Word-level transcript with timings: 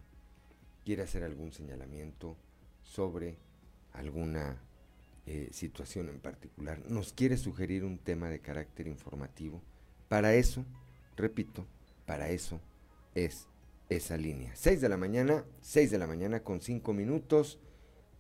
quiere 0.88 1.04
hacer 1.04 1.26
algún 1.26 1.52
señalamiento 1.52 2.38
sobre 2.82 3.36
alguna 3.92 4.64
eh, 5.26 5.50
situación 5.52 6.08
en 6.08 6.22
particular, 6.22 6.82
nos 6.90 7.12
quiere 7.12 7.36
sugerir 7.36 7.84
un 7.84 7.98
tema 7.98 8.30
de 8.30 8.40
carácter 8.40 8.88
informativo, 8.88 9.62
para 10.08 10.34
eso, 10.34 10.64
repito, 11.18 11.68
para 12.06 12.30
eso 12.30 12.62
es 13.16 13.50
esa 13.90 14.16
línea. 14.16 14.56
6 14.56 14.80
de 14.80 14.88
la 14.88 14.96
mañana, 14.96 15.44
6 15.60 15.92
de 15.92 15.98
la 15.98 16.08
mañana 16.08 16.40
con 16.40 16.62
5 16.62 16.94
minutos. 16.94 17.60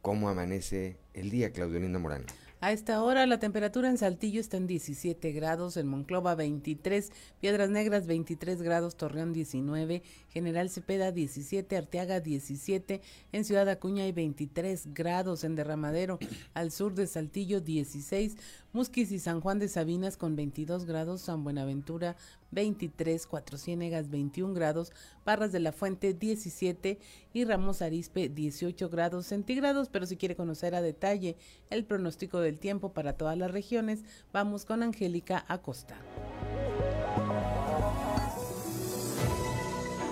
¿Cómo 0.01 0.27
amanece 0.27 0.97
el 1.13 1.29
día, 1.29 1.53
Claudio 1.53 1.79
Linda 1.79 1.99
Morán? 1.99 2.25
A 2.59 2.71
esta 2.71 3.03
hora 3.03 3.27
la 3.27 3.37
temperatura 3.37 3.87
en 3.87 3.99
Saltillo 3.99 4.41
está 4.41 4.57
en 4.57 4.65
17 4.65 5.31
grados, 5.31 5.77
en 5.77 5.85
Monclova 5.85 6.33
23, 6.33 7.11
Piedras 7.39 7.69
Negras 7.69 8.07
23 8.07 8.63
grados, 8.63 8.97
Torreón 8.97 9.31
19, 9.31 10.01
General 10.29 10.67
Cepeda 10.71 11.11
17, 11.11 11.77
Arteaga 11.77 12.19
17, 12.19 13.01
en 13.31 13.45
Ciudad 13.45 13.69
Acuña 13.69 14.05
hay 14.05 14.11
23 14.11 14.91
grados, 14.95 15.43
en 15.43 15.53
Derramadero 15.53 16.17
al 16.55 16.71
sur 16.71 16.95
de 16.95 17.05
Saltillo 17.05 17.61
16, 17.61 18.37
Musquis 18.73 19.11
y 19.11 19.19
San 19.19 19.41
Juan 19.41 19.59
de 19.59 19.67
Sabinas 19.67 20.17
con 20.17 20.35
22 20.35 20.85
grados, 20.85 21.21
San 21.21 21.43
Buenaventura 21.43 22.15
23, 22.51 23.25
Cuatro 23.25 23.57
Ciénegas 23.57 24.09
21 24.09 24.53
grados, 24.53 24.91
Parras 25.23 25.51
de 25.51 25.59
la 25.59 25.71
Fuente 25.71 26.13
17 26.13 26.99
y 27.33 27.45
Ramos 27.45 27.81
Arispe 27.81 28.29
18 28.29 28.89
grados 28.89 29.25
centígrados. 29.25 29.89
Pero 29.89 30.05
si 30.05 30.17
quiere 30.17 30.35
conocer 30.35 30.75
a 30.75 30.81
detalle 30.81 31.37
el 31.69 31.85
pronóstico 31.85 32.39
del 32.39 32.59
tiempo 32.59 32.93
para 32.93 33.13
todas 33.13 33.37
las 33.37 33.51
regiones, 33.51 34.03
vamos 34.33 34.65
con 34.65 34.83
Angélica 34.83 35.45
Acosta. 35.47 35.97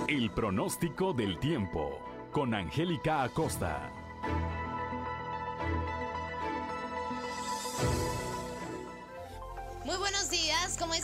El 0.08 0.32
pronóstico 0.32 1.14
del 1.14 1.40
tiempo 1.40 2.00
con 2.32 2.54
Angélica 2.54 3.24
Acosta. 3.24 4.05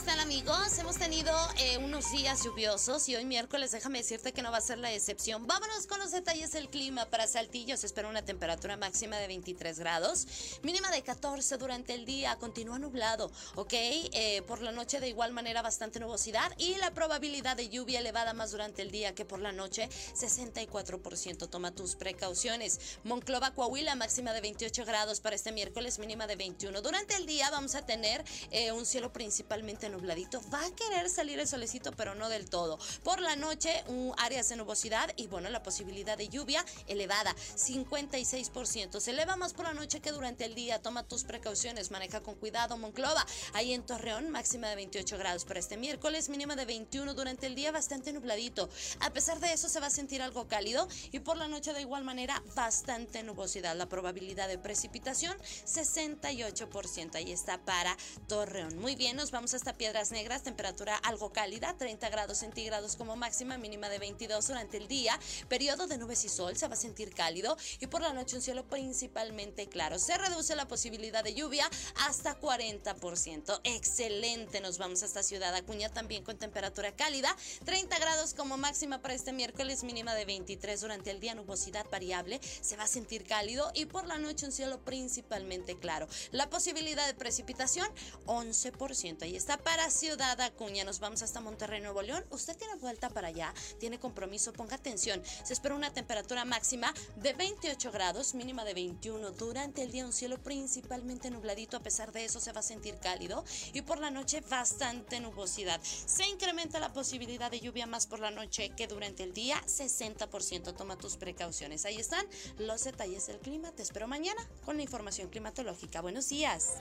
Están 0.02 0.18
amigos? 0.18 0.78
Hemos 0.78 0.96
tenido 0.96 1.32
eh, 1.58 1.78
unos 1.78 2.10
días 2.10 2.42
lluviosos 2.42 3.08
y 3.08 3.14
hoy 3.14 3.24
miércoles 3.24 3.70
déjame 3.70 3.98
decirte 3.98 4.32
que 4.32 4.42
no 4.42 4.50
va 4.50 4.56
a 4.56 4.60
ser 4.60 4.78
la 4.78 4.92
excepción. 4.92 5.46
Vámonos 5.46 5.86
con 5.86 6.00
los 6.00 6.10
detalles 6.10 6.50
del 6.50 6.68
clima. 6.68 7.06
Para 7.06 7.28
Saltillo 7.28 7.76
se 7.76 7.86
espera 7.86 8.08
una 8.08 8.22
temperatura 8.22 8.76
máxima 8.76 9.18
de 9.18 9.28
23 9.28 9.78
grados, 9.78 10.26
mínima 10.64 10.90
de 10.90 11.02
14 11.02 11.56
durante 11.56 11.94
el 11.94 12.04
día, 12.04 12.34
continúa 12.34 12.80
nublado, 12.80 13.30
¿ok? 13.54 13.72
Eh, 13.74 14.42
por 14.48 14.60
la 14.60 14.72
noche 14.72 14.98
de 14.98 15.08
igual 15.08 15.32
manera 15.32 15.62
bastante 15.62 16.00
nubosidad 16.00 16.50
y 16.58 16.74
la 16.76 16.90
probabilidad 16.90 17.56
de 17.56 17.68
lluvia 17.68 18.00
elevada 18.00 18.32
más 18.32 18.50
durante 18.50 18.82
el 18.82 18.90
día 18.90 19.14
que 19.14 19.24
por 19.24 19.38
la 19.38 19.52
noche, 19.52 19.88
64%. 20.16 21.48
Toma 21.48 21.70
tus 21.70 21.94
precauciones. 21.94 22.98
Monclova, 23.04 23.54
Coahuila, 23.54 23.94
máxima 23.94 24.32
de 24.32 24.40
28 24.40 24.84
grados 24.84 25.20
para 25.20 25.36
este 25.36 25.52
miércoles, 25.52 26.00
mínima 26.00 26.26
de 26.26 26.34
21. 26.34 26.82
Durante 26.82 27.14
el 27.14 27.24
día 27.24 27.50
vamos 27.50 27.76
a 27.76 27.86
tener... 27.86 28.24
Eh, 28.50 28.72
un 28.72 28.86
cielo 28.86 29.12
principalmente 29.12 29.88
nubladito. 29.92 30.42
Va 30.52 30.64
a 30.64 30.70
querer 30.74 31.08
salir 31.08 31.38
el 31.38 31.46
solecito, 31.46 31.92
pero 31.92 32.14
no 32.14 32.28
del 32.28 32.50
todo. 32.50 32.78
Por 33.04 33.20
la 33.20 33.36
noche, 33.36 33.84
un 33.86 34.12
áreas 34.18 34.48
de 34.48 34.56
nubosidad 34.56 35.12
y 35.16 35.28
bueno, 35.28 35.48
la 35.50 35.62
posibilidad 35.62 36.18
de 36.18 36.28
lluvia 36.28 36.64
elevada, 36.86 37.34
56%. 37.56 39.00
Se 39.00 39.10
eleva 39.10 39.36
más 39.36 39.52
por 39.52 39.66
la 39.66 39.74
noche 39.74 40.00
que 40.00 40.10
durante 40.10 40.44
el 40.44 40.54
día. 40.54 40.80
Toma 40.82 41.06
tus 41.06 41.24
precauciones, 41.24 41.90
maneja 41.90 42.22
con 42.22 42.34
cuidado, 42.34 42.76
Monclova. 42.76 43.24
Ahí 43.52 43.72
en 43.72 43.84
Torreón, 43.84 44.30
máxima 44.30 44.68
de 44.68 44.76
28 44.76 45.18
grados 45.18 45.44
para 45.44 45.60
este 45.60 45.76
miércoles, 45.76 46.28
mínima 46.28 46.56
de 46.56 46.64
21 46.64 47.14
durante 47.14 47.46
el 47.46 47.54
día, 47.54 47.70
bastante 47.70 48.12
nubladito. 48.12 48.68
A 49.00 49.10
pesar 49.12 49.38
de 49.40 49.52
eso, 49.52 49.68
se 49.68 49.80
va 49.80 49.86
a 49.86 49.90
sentir 49.90 50.22
algo 50.22 50.48
cálido 50.48 50.88
y 51.10 51.20
por 51.20 51.36
la 51.36 51.48
noche 51.48 51.72
de 51.72 51.80
igual 51.80 52.04
manera, 52.04 52.42
bastante 52.54 53.22
nubosidad. 53.22 53.76
La 53.76 53.88
probabilidad 53.88 54.48
de 54.48 54.58
precipitación, 54.58 55.36
68%. 55.66 57.14
Ahí 57.14 57.32
está 57.32 57.58
para 57.64 57.96
Torreón. 58.28 58.78
Muy 58.78 58.96
bien, 58.96 59.16
nos 59.16 59.30
vamos 59.30 59.54
hasta 59.54 59.74
Piedras 59.82 60.12
Negras, 60.12 60.44
temperatura 60.44 60.94
algo 60.94 61.32
cálida, 61.32 61.76
30 61.76 62.08
grados 62.08 62.38
centígrados 62.38 62.94
como 62.94 63.16
máxima, 63.16 63.58
mínima 63.58 63.88
de 63.88 63.98
22 63.98 64.46
durante 64.46 64.76
el 64.76 64.86
día, 64.86 65.18
periodo 65.48 65.88
de 65.88 65.98
nubes 65.98 66.24
y 66.24 66.28
sol, 66.28 66.56
se 66.56 66.68
va 66.68 66.74
a 66.74 66.76
sentir 66.76 67.12
cálido 67.12 67.56
y 67.80 67.88
por 67.88 68.00
la 68.00 68.12
noche 68.12 68.36
un 68.36 68.42
cielo 68.42 68.64
principalmente 68.64 69.68
claro. 69.68 69.98
Se 69.98 70.16
reduce 70.16 70.54
la 70.54 70.68
posibilidad 70.68 71.24
de 71.24 71.34
lluvia 71.34 71.68
hasta 71.96 72.38
40%. 72.38 73.60
Excelente, 73.64 74.60
nos 74.60 74.78
vamos 74.78 75.02
hasta 75.02 75.24
Ciudad 75.24 75.52
Acuña 75.52 75.88
también 75.88 76.22
con 76.22 76.38
temperatura 76.38 76.94
cálida, 76.94 77.36
30 77.64 77.98
grados 77.98 78.34
como 78.34 78.56
máxima 78.56 79.02
para 79.02 79.14
este 79.14 79.32
miércoles, 79.32 79.82
mínima 79.82 80.14
de 80.14 80.26
23 80.26 80.80
durante 80.80 81.10
el 81.10 81.18
día, 81.18 81.34
nubosidad 81.34 81.90
variable, 81.90 82.40
se 82.60 82.76
va 82.76 82.84
a 82.84 82.86
sentir 82.86 83.24
cálido 83.24 83.72
y 83.74 83.86
por 83.86 84.06
la 84.06 84.18
noche 84.18 84.46
un 84.46 84.52
cielo 84.52 84.78
principalmente 84.84 85.76
claro. 85.76 86.06
La 86.30 86.48
posibilidad 86.50 87.04
de 87.04 87.14
precipitación, 87.14 87.88
11%. 88.26 89.22
Ahí 89.22 89.34
está 89.34 89.58
para 89.58 89.71
Ciudad 89.90 90.40
Acuña. 90.40 90.84
Nos 90.84 91.00
vamos 91.00 91.22
hasta 91.22 91.40
Monterrey, 91.40 91.80
Nuevo 91.80 92.02
León. 92.02 92.24
Usted 92.30 92.56
tiene 92.56 92.74
vuelta 92.76 93.08
para 93.08 93.28
allá, 93.28 93.54
tiene 93.80 93.98
compromiso, 93.98 94.52
ponga 94.52 94.76
atención. 94.76 95.22
Se 95.44 95.52
espera 95.52 95.74
una 95.74 95.92
temperatura 95.92 96.44
máxima 96.44 96.92
de 97.16 97.32
28 97.32 97.90
grados, 97.90 98.34
mínima 98.34 98.64
de 98.64 98.74
21. 98.74 99.30
Durante 99.32 99.82
el 99.82 99.90
día 99.90 100.04
un 100.04 100.12
cielo 100.12 100.42
principalmente 100.42 101.30
nubladito, 101.30 101.76
a 101.76 101.82
pesar 101.82 102.12
de 102.12 102.24
eso 102.24 102.38
se 102.38 102.52
va 102.52 102.60
a 102.60 102.62
sentir 102.62 102.98
cálido 102.98 103.44
y 103.72 103.82
por 103.82 103.98
la 103.98 104.10
noche 104.10 104.42
bastante 104.42 105.20
nubosidad. 105.20 105.80
Se 105.82 106.26
incrementa 106.26 106.78
la 106.78 106.92
posibilidad 106.92 107.50
de 107.50 107.60
lluvia 107.60 107.86
más 107.86 108.06
por 108.06 108.20
la 108.20 108.30
noche 108.30 108.70
que 108.76 108.86
durante 108.86 109.22
el 109.22 109.32
día, 109.32 109.60
60%. 109.66 110.76
Toma 110.76 110.96
tus 110.96 111.16
precauciones. 111.16 111.86
Ahí 111.86 111.96
están 111.96 112.26
los 112.58 112.84
detalles 112.84 113.26
del 113.26 113.38
clima. 113.38 113.72
Te 113.72 113.82
espero 113.82 114.06
mañana 114.06 114.46
con 114.64 114.76
la 114.76 114.82
información 114.82 115.30
climatológica. 115.30 116.02
Buenos 116.02 116.28
días. 116.28 116.74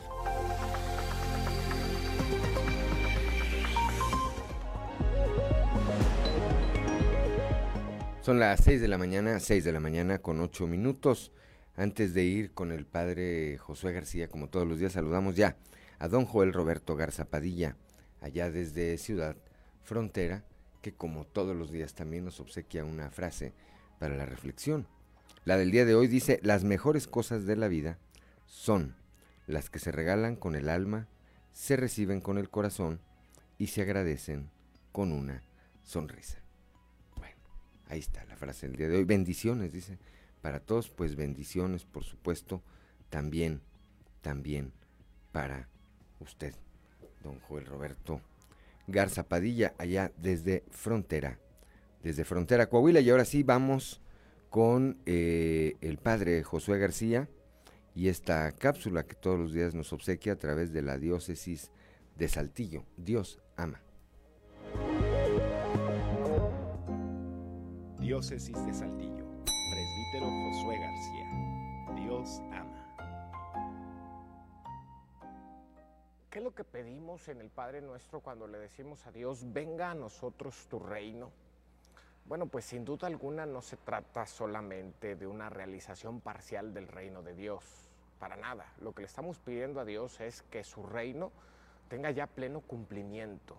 Son 8.21 8.37
las 8.37 8.63
6 8.63 8.81
de 8.81 8.87
la 8.87 8.99
mañana, 8.99 9.39
6 9.39 9.63
de 9.63 9.71
la 9.71 9.79
mañana 9.79 10.19
con 10.19 10.41
8 10.41 10.67
minutos. 10.67 11.31
Antes 11.75 12.13
de 12.13 12.23
ir 12.23 12.51
con 12.51 12.71
el 12.71 12.85
padre 12.85 13.57
Josué 13.57 13.93
García, 13.93 14.27
como 14.27 14.47
todos 14.47 14.67
los 14.67 14.77
días, 14.77 14.91
saludamos 14.91 15.35
ya 15.35 15.57
a 15.97 16.07
don 16.07 16.25
Joel 16.25 16.53
Roberto 16.53 16.95
Garza 16.95 17.25
Padilla, 17.25 17.77
allá 18.19 18.51
desde 18.51 18.99
Ciudad 18.99 19.37
Frontera, 19.81 20.43
que 20.83 20.93
como 20.93 21.25
todos 21.25 21.55
los 21.55 21.71
días 21.71 21.95
también 21.95 22.23
nos 22.23 22.39
obsequia 22.39 22.85
una 22.85 23.09
frase 23.09 23.53
para 23.97 24.15
la 24.15 24.27
reflexión. 24.27 24.85
La 25.43 25.57
del 25.57 25.71
día 25.71 25.85
de 25.85 25.95
hoy 25.95 26.05
dice, 26.05 26.39
las 26.43 26.63
mejores 26.63 27.07
cosas 27.07 27.47
de 27.47 27.55
la 27.55 27.69
vida 27.69 27.97
son 28.45 28.95
las 29.47 29.71
que 29.71 29.79
se 29.79 29.91
regalan 29.91 30.35
con 30.35 30.55
el 30.55 30.69
alma, 30.69 31.07
se 31.53 31.75
reciben 31.75 32.21
con 32.21 32.37
el 32.37 32.51
corazón 32.51 33.01
y 33.57 33.67
se 33.67 33.81
agradecen 33.81 34.51
con 34.91 35.11
una 35.11 35.41
sonrisa. 35.81 36.40
Ahí 37.91 37.99
está 37.99 38.23
la 38.23 38.37
frase 38.37 38.69
del 38.69 38.77
día 38.77 38.87
de 38.87 38.95
hoy. 38.95 39.03
Bendiciones, 39.03 39.73
dice. 39.73 39.99
Para 40.41 40.61
todos, 40.61 40.89
pues 40.89 41.17
bendiciones, 41.17 41.83
por 41.83 42.05
supuesto, 42.05 42.63
también, 43.09 43.59
también 44.21 44.71
para 45.33 45.67
usted, 46.21 46.55
don 47.21 47.41
Joel 47.41 47.65
Roberto 47.65 48.21
Garza 48.87 49.23
Padilla, 49.23 49.73
allá 49.77 50.13
desde 50.15 50.63
Frontera, 50.71 51.37
desde 52.01 52.23
Frontera 52.23 52.67
Coahuila. 52.67 53.01
Y 53.01 53.09
ahora 53.09 53.25
sí, 53.25 53.43
vamos 53.43 53.99
con 54.49 54.97
eh, 55.05 55.75
el 55.81 55.97
padre 55.97 56.43
Josué 56.43 56.79
García 56.79 57.27
y 57.93 58.07
esta 58.07 58.49
cápsula 58.53 59.05
que 59.05 59.15
todos 59.15 59.37
los 59.37 59.51
días 59.51 59.75
nos 59.75 59.91
obsequia 59.91 60.31
a 60.31 60.37
través 60.37 60.71
de 60.71 60.81
la 60.81 60.97
diócesis 60.97 61.71
de 62.15 62.29
Saltillo. 62.29 62.85
Dios 62.95 63.41
ama. 63.57 63.81
Diócesis 68.11 68.65
de 68.65 68.73
Saltillo. 68.73 69.25
Presbítero 69.45 70.29
Josué 70.29 70.77
García. 70.79 71.95
Dios 71.95 72.41
ama. 72.51 72.93
¿Qué 76.29 76.39
es 76.39 76.43
lo 76.43 76.53
que 76.53 76.65
pedimos 76.65 77.29
en 77.29 77.39
el 77.39 77.49
Padre 77.49 77.79
nuestro 77.79 78.19
cuando 78.19 78.47
le 78.47 78.57
decimos 78.57 79.07
a 79.07 79.13
Dios, 79.13 79.53
venga 79.53 79.91
a 79.91 79.95
nosotros 79.95 80.67
tu 80.69 80.77
reino? 80.77 81.31
Bueno, 82.25 82.47
pues 82.47 82.65
sin 82.65 82.83
duda 82.83 83.07
alguna 83.07 83.45
no 83.45 83.61
se 83.61 83.77
trata 83.77 84.25
solamente 84.25 85.15
de 85.15 85.25
una 85.25 85.49
realización 85.49 86.19
parcial 86.19 86.73
del 86.73 86.89
reino 86.89 87.23
de 87.23 87.33
Dios, 87.33 87.63
para 88.19 88.35
nada. 88.35 88.73
Lo 88.81 88.93
que 88.93 89.03
le 89.03 89.07
estamos 89.07 89.39
pidiendo 89.39 89.79
a 89.79 89.85
Dios 89.85 90.19
es 90.19 90.41
que 90.51 90.65
su 90.65 90.83
reino 90.83 91.31
tenga 91.87 92.11
ya 92.11 92.27
pleno 92.27 92.59
cumplimiento, 92.59 93.55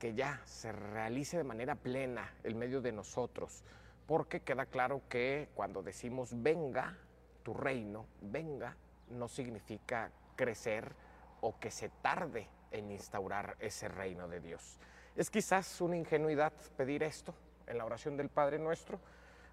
que 0.00 0.12
ya 0.12 0.40
se 0.44 0.72
realice 0.72 1.36
de 1.36 1.44
manera 1.44 1.76
plena 1.76 2.34
el 2.42 2.56
medio 2.56 2.80
de 2.80 2.90
nosotros, 2.90 3.62
porque 4.06 4.40
queda 4.40 4.66
claro 4.66 5.02
que 5.08 5.48
cuando 5.54 5.82
decimos 5.82 6.30
venga 6.42 6.96
tu 7.42 7.54
reino, 7.54 8.06
venga, 8.20 8.76
no 9.10 9.28
significa 9.28 10.10
crecer 10.36 10.92
o 11.40 11.58
que 11.58 11.70
se 11.70 11.88
tarde 11.88 12.48
en 12.70 12.90
instaurar 12.90 13.56
ese 13.60 13.88
reino 13.88 14.28
de 14.28 14.40
Dios. 14.40 14.78
Es 15.16 15.30
quizás 15.30 15.80
una 15.80 15.96
ingenuidad 15.96 16.52
pedir 16.76 17.02
esto, 17.02 17.34
en 17.66 17.78
la 17.78 17.84
oración 17.84 18.16
del 18.16 18.28
Padre 18.28 18.58
Nuestro, 18.58 18.98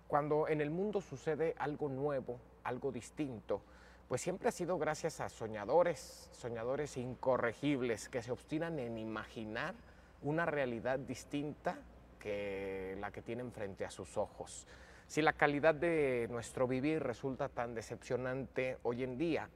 cuando 0.08 0.48
en 0.48 0.62
el 0.62 0.72
mundo 0.72 1.02
sucede 1.02 1.56
algo 1.58 1.90
nuevo, 1.90 2.40
algo 2.64 2.92
distinto, 2.92 3.62
pues 4.08 4.22
siempre 4.22 4.50
ha 4.50 4.52
sido 4.52 4.80
gracias 4.80 5.20
a 5.20 5.30
soñadores, 5.30 6.30
soñadores 6.32 6.98
incorregibles 6.98 8.10
que 8.10 8.24
se 8.24 8.32
obstinan 8.32 8.80
en 8.80 8.98
imaginar 8.98 9.76
una 10.24 10.46
realidad 10.46 10.98
distinta 10.98 11.78
que 12.20 12.96
la 13.00 13.12
que 13.12 13.22
tienen 13.22 13.52
frente 13.52 13.86
a 13.86 13.90
sus 13.90 14.18
ojos. 14.18 14.68
Si 15.08 15.22
la 15.22 15.34
calidad 15.34 15.74
de 15.74 16.28
nuestro 16.30 16.68
vivir 16.68 17.02
resulta 17.02 17.50
tan 17.50 17.74
decepcionante 17.74 18.78
hoy 18.84 19.04
en 19.04 19.18
día, 19.18 19.50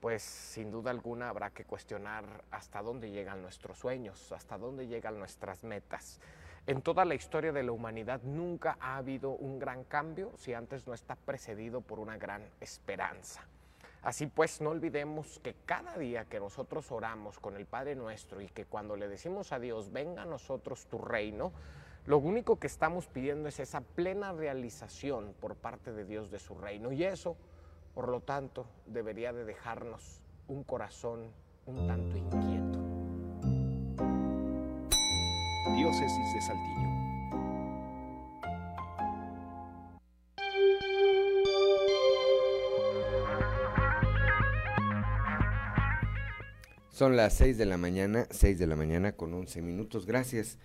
pues 0.00 0.22
sin 0.22 0.70
duda 0.70 0.90
alguna 0.90 1.28
habrá 1.28 1.50
que 1.50 1.64
cuestionar 1.64 2.24
hasta 2.50 2.82
dónde 2.82 3.10
llegan 3.10 3.42
nuestros 3.42 3.78
sueños, 3.78 4.30
hasta 4.32 4.58
dónde 4.58 4.86
llegan 4.86 5.18
nuestras 5.18 5.64
metas. 5.64 6.20
En 6.66 6.82
toda 6.82 7.04
la 7.04 7.16
historia 7.16 7.50
de 7.50 7.64
la 7.64 7.72
humanidad 7.72 8.20
nunca 8.22 8.76
ha 8.78 8.96
habido 8.96 9.30
un 9.30 9.58
gran 9.58 9.82
cambio 9.82 10.30
si 10.36 10.54
antes 10.54 10.86
no 10.86 10.94
está 10.94 11.16
precedido 11.16 11.80
por 11.80 11.98
una 11.98 12.16
gran 12.16 12.44
esperanza. 12.60 13.42
Así 14.02 14.26
pues, 14.26 14.60
no 14.60 14.70
olvidemos 14.70 15.38
que 15.40 15.54
cada 15.64 15.96
día 15.96 16.24
que 16.24 16.40
nosotros 16.40 16.90
oramos 16.90 17.38
con 17.38 17.56
el 17.56 17.66
Padre 17.66 17.94
nuestro 17.94 18.40
y 18.40 18.48
que 18.48 18.64
cuando 18.64 18.96
le 18.96 19.06
decimos 19.06 19.52
a 19.52 19.60
Dios, 19.60 19.92
venga 19.92 20.22
a 20.22 20.26
nosotros 20.26 20.86
tu 20.86 20.98
reino, 20.98 21.52
lo 22.04 22.18
único 22.18 22.58
que 22.58 22.66
estamos 22.66 23.06
pidiendo 23.06 23.48
es 23.48 23.60
esa 23.60 23.80
plena 23.80 24.32
realización 24.32 25.34
por 25.40 25.54
parte 25.54 25.92
de 25.92 26.04
Dios 26.04 26.30
de 26.30 26.40
su 26.40 26.54
reino. 26.54 26.90
Y 26.90 27.04
eso, 27.04 27.36
por 27.94 28.08
lo 28.08 28.20
tanto, 28.20 28.66
debería 28.86 29.32
de 29.32 29.44
dejarnos 29.44 30.20
un 30.48 30.64
corazón 30.64 31.30
un 31.66 31.86
tanto 31.86 32.16
inquieto. 32.16 32.78
Diócesis 35.76 36.34
de 36.34 36.42
Saltillo. 36.42 36.92
Son 46.90 47.16
las 47.16 47.34
6 47.34 47.58
de 47.58 47.66
la 47.66 47.78
mañana, 47.78 48.26
6 48.30 48.58
de 48.58 48.66
la 48.66 48.76
mañana 48.76 49.12
con 49.12 49.32
11 49.32 49.62
minutos. 49.62 50.04
Gracias 50.04 50.58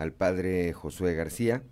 al 0.00 0.14
padre 0.14 0.72
Josué 0.72 1.14
García. 1.14 1.62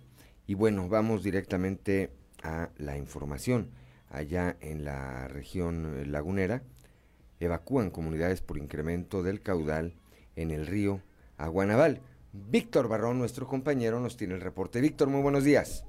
Y 0.45 0.53
bueno, 0.53 0.87
vamos 0.87 1.23
directamente 1.23 2.11
a 2.43 2.69
la 2.77 2.95
información. 2.95 3.71
Allá 4.07 4.55
en 4.61 4.85
la 4.85 5.27
región 5.27 6.11
lagunera, 6.11 6.61
evacúan 7.39 7.89
comunidades 7.89 8.41
por 8.41 8.59
incremento 8.59 9.23
del 9.23 9.41
caudal 9.41 9.95
en 10.35 10.51
el 10.51 10.67
río 10.67 11.01
Aguanaval. 11.37 12.01
Víctor 12.31 12.87
Barrón, 12.87 13.17
nuestro 13.17 13.47
compañero, 13.47 13.99
nos 13.99 14.15
tiene 14.15 14.35
el 14.35 14.41
reporte. 14.41 14.79
Víctor, 14.79 15.09
muy 15.09 15.23
buenos 15.23 15.43
días. 15.43 15.83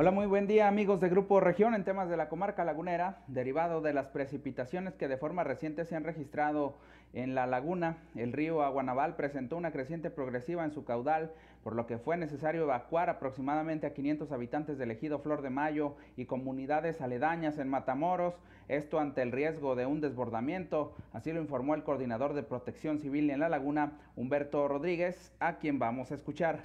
Hola, 0.00 0.12
muy 0.12 0.26
buen 0.26 0.46
día 0.46 0.68
amigos 0.68 1.00
de 1.00 1.08
Grupo 1.08 1.40
Región 1.40 1.74
en 1.74 1.82
temas 1.82 2.08
de 2.08 2.16
la 2.16 2.28
comarca 2.28 2.64
lagunera, 2.64 3.18
derivado 3.26 3.80
de 3.80 3.92
las 3.92 4.06
precipitaciones 4.06 4.94
que 4.94 5.08
de 5.08 5.16
forma 5.16 5.42
reciente 5.42 5.84
se 5.84 5.96
han 5.96 6.04
registrado 6.04 6.76
en 7.14 7.34
la 7.34 7.48
laguna. 7.48 7.96
El 8.14 8.32
río 8.32 8.62
Aguanaval 8.62 9.16
presentó 9.16 9.56
una 9.56 9.72
creciente 9.72 10.10
progresiva 10.10 10.64
en 10.64 10.70
su 10.70 10.84
caudal, 10.84 11.32
por 11.64 11.74
lo 11.74 11.88
que 11.88 11.98
fue 11.98 12.16
necesario 12.16 12.62
evacuar 12.62 13.10
aproximadamente 13.10 13.88
a 13.88 13.92
500 13.92 14.30
habitantes 14.30 14.78
del 14.78 14.92
ejido 14.92 15.18
Flor 15.18 15.42
de 15.42 15.50
Mayo 15.50 15.96
y 16.16 16.26
comunidades 16.26 17.00
aledañas 17.00 17.58
en 17.58 17.68
Matamoros, 17.68 18.34
esto 18.68 19.00
ante 19.00 19.22
el 19.22 19.32
riesgo 19.32 19.74
de 19.74 19.86
un 19.86 20.00
desbordamiento, 20.00 20.94
así 21.12 21.32
lo 21.32 21.40
informó 21.40 21.74
el 21.74 21.82
coordinador 21.82 22.34
de 22.34 22.44
protección 22.44 23.00
civil 23.00 23.30
en 23.30 23.40
la 23.40 23.48
laguna, 23.48 23.98
Humberto 24.14 24.68
Rodríguez, 24.68 25.32
a 25.40 25.56
quien 25.56 25.80
vamos 25.80 26.12
a 26.12 26.14
escuchar. 26.14 26.62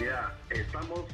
Ya, 0.00 0.34
estamos 0.50 1.06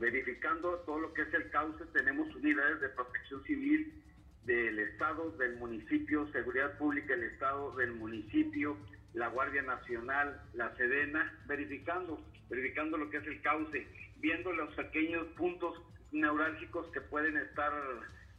verificando 0.00 0.78
todo 0.86 0.98
lo 0.98 1.12
que 1.12 1.22
es 1.22 1.34
el 1.34 1.50
cauce, 1.50 1.84
tenemos 1.92 2.34
unidades 2.34 2.80
de 2.80 2.88
protección 2.88 3.44
civil 3.44 4.02
del 4.44 4.78
Estado, 4.78 5.30
del 5.32 5.56
municipio, 5.56 6.26
Seguridad 6.32 6.76
Pública 6.78 7.14
del 7.14 7.24
Estado, 7.24 7.76
del 7.76 7.92
municipio, 7.92 8.78
la 9.12 9.28
Guardia 9.28 9.62
Nacional, 9.62 10.40
la 10.54 10.74
Sedena, 10.76 11.38
verificando, 11.46 12.18
verificando 12.48 12.96
lo 12.96 13.10
que 13.10 13.18
es 13.18 13.26
el 13.26 13.42
cauce, 13.42 13.86
viendo 14.16 14.52
los 14.52 14.74
pequeños 14.74 15.26
puntos 15.36 15.80
neurálgicos 16.12 16.90
que 16.92 17.02
pueden 17.02 17.36
estar 17.36 17.72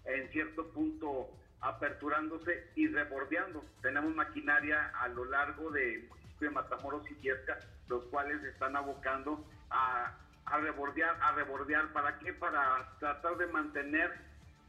en 0.06 0.30
cierto 0.32 0.68
punto 0.72 1.30
aperturándose 1.62 2.72
y 2.76 2.88
rebordeando. 2.88 3.64
Tenemos 3.84 4.16
maquinaria 4.16 4.92
a 5.00 5.08
lo 5.10 5.26
largo 5.26 5.70
de, 5.70 6.10
de 6.40 6.50
Matamoros 6.50 7.10
y 7.12 7.16
Yesca, 7.22 7.60
los 7.88 8.04
cuales 8.06 8.44
están 8.44 8.76
abocando 8.76 9.46
a, 9.70 10.18
a 10.46 10.58
rebordear, 10.58 11.18
a 11.22 11.32
rebordear, 11.34 11.92
¿para 11.94 12.18
qué? 12.20 12.34
Para 12.34 12.98
tratar 13.00 13.38
de 13.38 13.48
mantener 13.48 14.12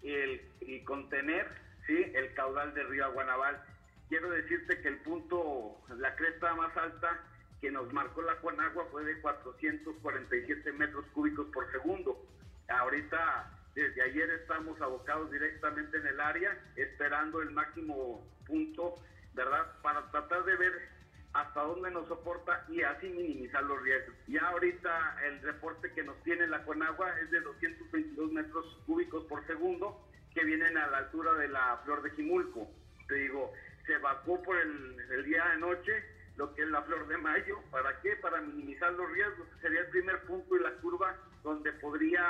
el, 0.03 0.41
y 0.61 0.81
contener 0.85 1.49
¿sí? 1.87 2.13
el 2.15 2.33
caudal 2.35 2.75
del 2.75 2.89
río 2.89 3.07
Aguanaval. 3.07 3.63
Quiero 4.09 4.31
decirte 4.31 4.81
que 4.81 4.89
el 4.89 4.99
punto, 4.99 5.79
la 5.97 6.15
cresta 6.17 6.55
más 6.55 6.77
alta 6.77 7.19
que 7.61 7.71
nos 7.71 7.93
marcó 7.93 8.23
la 8.23 8.35
Juanagua 8.37 8.87
fue 8.91 9.05
de 9.05 9.21
447 9.21 10.73
metros 10.73 11.07
cúbicos 11.15 11.47
por 11.55 11.71
segundo. 11.71 12.21
Ahorita, 12.69 13.51
desde 13.75 14.03
ayer 14.03 14.29
estamos 14.31 14.81
abocados 14.81 15.31
directamente 15.31 15.97
en 15.97 16.07
el 16.09 16.21
área, 16.21 16.59
esperando 16.77 17.41
el 17.41 17.51
máximo 17.53 18.27
punto, 18.47 18.97
¿verdad? 19.35 19.81
Para 19.81 20.11
tratar 20.11 20.45
de 20.45 20.57
ver 20.57 20.89
hasta 21.33 21.63
dónde 21.63 21.91
nos 21.91 22.09
soporta 22.09 22.65
y 22.69 22.83
así 22.83 23.09
minimizar 23.09 23.63
los 23.65 23.81
riesgos. 23.83 24.15
Ya 24.29 24.43
ahorita 24.49 25.17
el 25.25 25.41
reporte 25.43 25.93
que 25.93 26.03
nos 26.03 26.21
tiene 26.23 26.47
la 26.47 26.65
Conagua 26.65 27.19
es 27.21 27.31
de 27.31 27.41
222 27.41 28.33
metros 28.33 28.79
cúbicos 28.87 29.25
por 29.25 29.47
segundo 29.47 30.07
que 30.35 30.45
vienen 30.45 30.77
a 30.77 30.87
la 30.89 30.99
altura 30.99 31.33
de 31.35 31.49
la 31.49 31.81
flor 31.85 32.03
de 32.03 32.11
Jimulco. 32.11 32.69
Te 33.09 33.15
digo, 33.15 33.53
se 33.87 33.95
evacuó 33.95 34.43
por 34.43 34.59
el, 34.59 34.97
el 35.11 35.25
día 35.25 35.45
de 35.49 35.57
noche 35.59 35.93
lo 36.37 36.55
que 36.55 36.63
es 36.63 36.69
la 36.69 36.83
flor 36.83 37.07
de 37.09 37.19
mayo. 37.19 37.59
¿Para 37.71 38.01
qué? 38.01 38.17
Para 38.17 38.41
minimizar 38.41 38.93
los 38.93 39.11
riesgos. 39.11 39.47
Sería 39.61 39.81
el 39.81 39.89
primer 39.89 40.21
punto 40.23 40.57
y 40.57 40.61
la 40.61 40.73
curva 40.77 41.17
donde 41.43 41.73
podría 41.73 42.25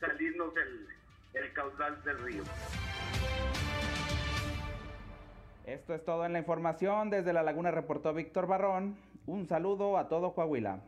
salirnos 0.00 0.54
el, 0.56 0.88
el 1.34 1.52
caudal 1.52 2.02
del 2.04 2.18
río. 2.18 2.42
Esto 5.66 5.94
es 5.94 6.04
todo 6.04 6.24
en 6.24 6.32
la 6.32 6.38
información. 6.38 7.10
Desde 7.10 7.32
la 7.32 7.42
laguna 7.42 7.72
reportó 7.72 8.14
Víctor 8.14 8.46
Barrón. 8.46 8.96
Un 9.26 9.48
saludo 9.48 9.98
a 9.98 10.08
todo 10.08 10.32
Coahuila. 10.32 10.78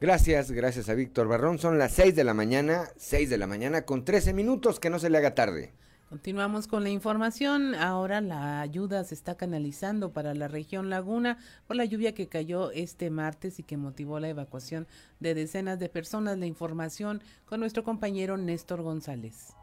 Gracias, 0.00 0.52
gracias 0.52 0.88
a 0.88 0.94
Víctor 0.94 1.26
Barrón. 1.26 1.58
Son 1.58 1.78
las 1.78 1.90
6 1.92 2.14
de 2.14 2.22
la 2.22 2.32
mañana, 2.32 2.84
6 2.96 3.28
de 3.28 3.38
la 3.38 3.48
mañana 3.48 3.82
con 3.82 4.04
13 4.04 4.34
minutos, 4.34 4.78
que 4.78 4.88
no 4.88 5.00
se 5.00 5.10
le 5.10 5.18
haga 5.18 5.34
tarde. 5.34 5.72
Continuamos 6.08 6.68
con 6.68 6.84
la 6.84 6.90
información. 6.90 7.74
Ahora 7.74 8.20
la 8.20 8.60
ayuda 8.60 9.02
se 9.04 9.14
está 9.14 9.36
canalizando 9.36 10.12
para 10.12 10.34
la 10.34 10.48
región 10.48 10.90
Laguna 10.90 11.38
por 11.66 11.76
la 11.76 11.84
lluvia 11.84 12.14
que 12.14 12.28
cayó 12.28 12.70
este 12.70 13.10
martes 13.10 13.58
y 13.58 13.62
que 13.62 13.76
motivó 13.76 14.20
la 14.20 14.28
evacuación 14.28 14.86
de 15.18 15.34
decenas 15.34 15.78
de 15.78 15.88
personas. 15.88 16.38
La 16.38 16.46
información 16.46 17.22
con 17.46 17.60
nuestro 17.60 17.84
compañero 17.84 18.36
Néstor 18.36 18.82
González. 18.82 19.54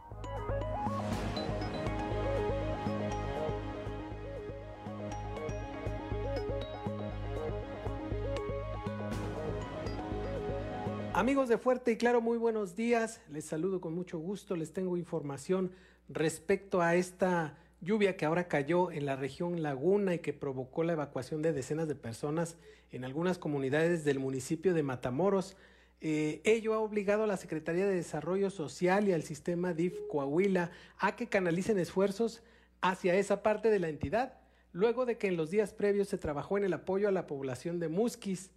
Amigos 11.14 11.50
de 11.50 11.58
Fuerte 11.58 11.92
y 11.92 11.98
Claro, 11.98 12.20
muy 12.20 12.38
buenos 12.38 12.76
días. 12.76 13.22
Les 13.30 13.46
saludo 13.46 13.80
con 13.80 13.94
mucho 13.94 14.18
gusto. 14.18 14.56
Les 14.56 14.74
tengo 14.74 14.98
información 14.98 15.72
respecto 16.14 16.82
a 16.82 16.96
esta 16.96 17.58
lluvia 17.82 18.16
que 18.16 18.26
ahora 18.26 18.48
cayó 18.48 18.92
en 18.92 19.06
la 19.06 19.16
región 19.16 19.64
Laguna 19.64 20.14
y 20.14 20.20
que 20.20 20.34
provocó 20.34 20.84
la 20.84 20.94
evacuación 20.94 21.42
de 21.42 21.54
decenas 21.54 21.88
de 21.88 21.96
personas 21.96 22.58
en 22.92 23.04
algunas 23.04 23.38
comunidades 23.38 24.06
del 24.06 24.20
municipio 24.20 24.74
de 24.74 24.84
Matamoros. 24.84 25.58
Eh, 26.00 26.42
ello 26.44 26.74
ha 26.74 26.80
obligado 26.80 27.24
a 27.24 27.28
la 27.28 27.38
Secretaría 27.38 27.86
de 27.86 27.96
Desarrollo 27.96 28.50
Social 28.50 29.08
y 29.08 29.14
al 29.14 29.24
sistema 29.24 29.74
DIF 29.74 29.96
Coahuila 30.10 30.72
a 30.98 31.16
que 31.16 31.28
canalicen 31.28 31.80
esfuerzos 31.80 32.44
hacia 32.82 33.16
esa 33.16 33.44
parte 33.44 33.70
de 33.70 33.80
la 33.80 33.90
entidad, 33.90 34.34
luego 34.72 35.06
de 35.06 35.18
que 35.18 35.28
en 35.28 35.38
los 35.38 35.52
días 35.52 35.74
previos 35.74 36.08
se 36.08 36.18
trabajó 36.18 36.58
en 36.58 36.64
el 36.64 36.74
apoyo 36.74 37.08
a 37.08 37.12
la 37.12 37.28
población 37.28 37.80
de 37.80 37.88
Musquis. 37.88 38.52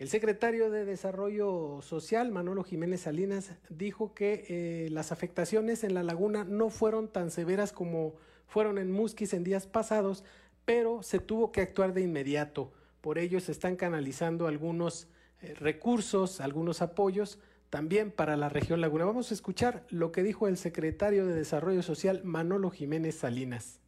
El 0.00 0.08
secretario 0.08 0.70
de 0.70 0.86
Desarrollo 0.86 1.82
Social, 1.82 2.30
Manolo 2.30 2.64
Jiménez 2.64 3.02
Salinas, 3.02 3.52
dijo 3.68 4.14
que 4.14 4.46
eh, 4.48 4.88
las 4.88 5.12
afectaciones 5.12 5.84
en 5.84 5.92
la 5.92 6.02
laguna 6.02 6.42
no 6.42 6.70
fueron 6.70 7.06
tan 7.06 7.30
severas 7.30 7.70
como 7.74 8.14
fueron 8.46 8.78
en 8.78 8.90
Musquis 8.90 9.34
en 9.34 9.44
días 9.44 9.66
pasados, 9.66 10.24
pero 10.64 11.02
se 11.02 11.18
tuvo 11.18 11.52
que 11.52 11.60
actuar 11.60 11.92
de 11.92 12.00
inmediato. 12.00 12.72
Por 13.02 13.18
ello 13.18 13.40
se 13.40 13.52
están 13.52 13.76
canalizando 13.76 14.46
algunos 14.46 15.06
eh, 15.42 15.52
recursos, 15.52 16.40
algunos 16.40 16.80
apoyos 16.80 17.38
también 17.68 18.10
para 18.10 18.38
la 18.38 18.48
región 18.48 18.80
laguna. 18.80 19.04
Vamos 19.04 19.30
a 19.30 19.34
escuchar 19.34 19.84
lo 19.90 20.12
que 20.12 20.22
dijo 20.22 20.48
el 20.48 20.56
secretario 20.56 21.26
de 21.26 21.34
Desarrollo 21.34 21.82
Social, 21.82 22.22
Manolo 22.24 22.70
Jiménez 22.70 23.16
Salinas. 23.16 23.80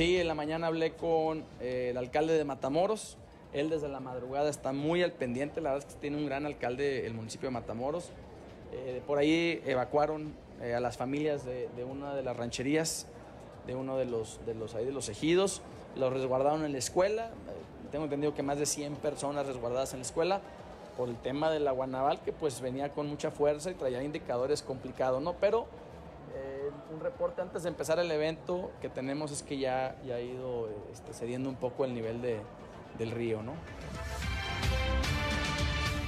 Sí, 0.00 0.16
en 0.16 0.28
la 0.28 0.34
mañana 0.34 0.68
hablé 0.68 0.92
con 0.92 1.44
eh, 1.60 1.88
el 1.90 1.98
alcalde 1.98 2.32
de 2.32 2.42
Matamoros. 2.42 3.18
Él 3.52 3.68
desde 3.68 3.86
la 3.86 4.00
madrugada 4.00 4.48
está 4.48 4.72
muy 4.72 5.02
al 5.02 5.12
pendiente. 5.12 5.60
La 5.60 5.72
verdad 5.72 5.86
es 5.86 5.94
que 5.94 6.00
tiene 6.00 6.16
un 6.16 6.24
gran 6.24 6.46
alcalde 6.46 7.04
el 7.04 7.12
municipio 7.12 7.48
de 7.48 7.52
Matamoros. 7.52 8.08
Eh, 8.72 9.02
por 9.06 9.18
ahí 9.18 9.62
evacuaron 9.66 10.32
eh, 10.62 10.72
a 10.72 10.80
las 10.80 10.96
familias 10.96 11.44
de, 11.44 11.68
de, 11.76 11.84
una 11.84 12.14
de 12.14 12.22
las 12.22 12.34
rancherías, 12.34 13.08
de 13.66 13.74
uno 13.74 13.98
de 13.98 14.06
los, 14.06 14.40
de 14.46 14.54
los, 14.54 14.74
ahí 14.74 14.86
de 14.86 14.92
los 14.92 15.10
ejidos. 15.10 15.60
Los 15.96 16.10
resguardaron 16.14 16.64
en 16.64 16.72
la 16.72 16.78
escuela. 16.78 17.28
tengo 17.92 18.04
entendido 18.04 18.34
que 18.34 18.42
más 18.42 18.58
de 18.58 18.64
100 18.64 18.96
personas 18.96 19.44
resguardadas 19.44 19.92
en 19.92 19.98
la 19.98 20.06
escuela 20.06 20.40
por 20.96 21.10
el 21.10 21.16
tema 21.16 21.50
del 21.50 21.68
aguanaval 21.68 22.22
que 22.22 22.32
pues 22.32 22.62
venía 22.62 22.88
con 22.88 23.06
mucha 23.06 23.30
fuerza 23.30 23.70
y 23.70 23.74
traía 23.74 24.02
indicadores 24.02 24.62
complicados, 24.62 25.20
¿no? 25.20 25.34
Pero 25.34 25.66
un 26.92 27.00
reporte 27.00 27.40
antes 27.40 27.62
de 27.62 27.68
empezar 27.68 27.98
el 27.98 28.10
evento 28.10 28.72
que 28.80 28.88
tenemos 28.88 29.32
es 29.32 29.42
que 29.42 29.58
ya, 29.58 30.00
ya 30.04 30.16
ha 30.16 30.20
ido 30.20 30.68
este, 30.92 31.12
cediendo 31.12 31.48
un 31.48 31.56
poco 31.56 31.84
el 31.84 31.94
nivel 31.94 32.20
de, 32.20 32.40
del 32.98 33.10
río, 33.10 33.42
¿no? 33.42 33.54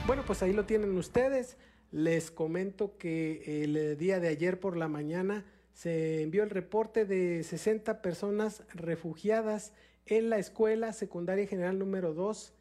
Bueno, 0.06 0.24
pues 0.26 0.42
ahí 0.42 0.52
lo 0.52 0.64
tienen 0.64 0.96
ustedes. 0.96 1.56
Les 1.90 2.30
comento 2.30 2.96
que 2.96 3.62
el 3.64 3.96
día 3.98 4.18
de 4.18 4.28
ayer 4.28 4.58
por 4.58 4.76
la 4.76 4.88
mañana 4.88 5.44
se 5.74 6.22
envió 6.22 6.42
el 6.42 6.50
reporte 6.50 7.04
de 7.04 7.42
60 7.42 8.02
personas 8.02 8.62
refugiadas 8.74 9.72
en 10.06 10.30
la 10.30 10.38
escuela 10.38 10.92
secundaria 10.92 11.46
general 11.46 11.78
número 11.78 12.14
2 12.14 12.54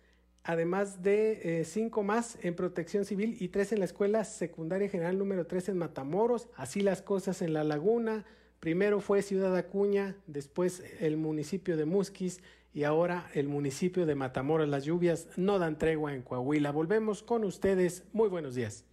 además 0.44 1.04
de 1.04 1.62
eh, 1.62 1.66
cinco 1.66 2.04
más 2.04 2.38
en 2.42 2.56
protección 2.56 3.06
civil 3.06 3.38
y 3.40 3.50
tres 3.50 3.72
en 3.72 3.80
la 3.80 3.86
escuela 3.86 4.24
secundaria 4.24 4.90
general 4.90 5.18
número 5.18 5.46
3 5.46 5.70
en 5.70 5.78
Matamoros. 5.78 6.48
Así 6.56 6.82
las 6.82 7.02
cosas 7.02 7.42
en 7.42 7.54
la 7.54 7.64
laguna. 7.64 8.26
Primero 8.60 9.00
fue 9.00 9.22
Ciudad 9.22 9.56
Acuña, 9.56 10.16
después 10.28 10.84
el 11.00 11.18
municipio 11.18 11.78
de 11.78 11.86
Musquis 11.86 12.42
y 12.74 12.84
ahora 12.84 13.30
el 13.34 13.48
municipio 13.48 14.06
de 14.06 14.16
Matamoros. 14.16 14.70
Las 14.70 14.86
lluvias 14.86 15.28
no 15.36 15.60
dan 15.60 15.78
tregua 15.78 16.14
en 16.14 16.22
Coahuila. 16.22 16.72
Volvemos 16.72 17.24
con 17.24 17.44
ustedes. 17.44 18.04
Muy 18.14 18.30
buenos 18.30 18.56
días. 18.56 18.86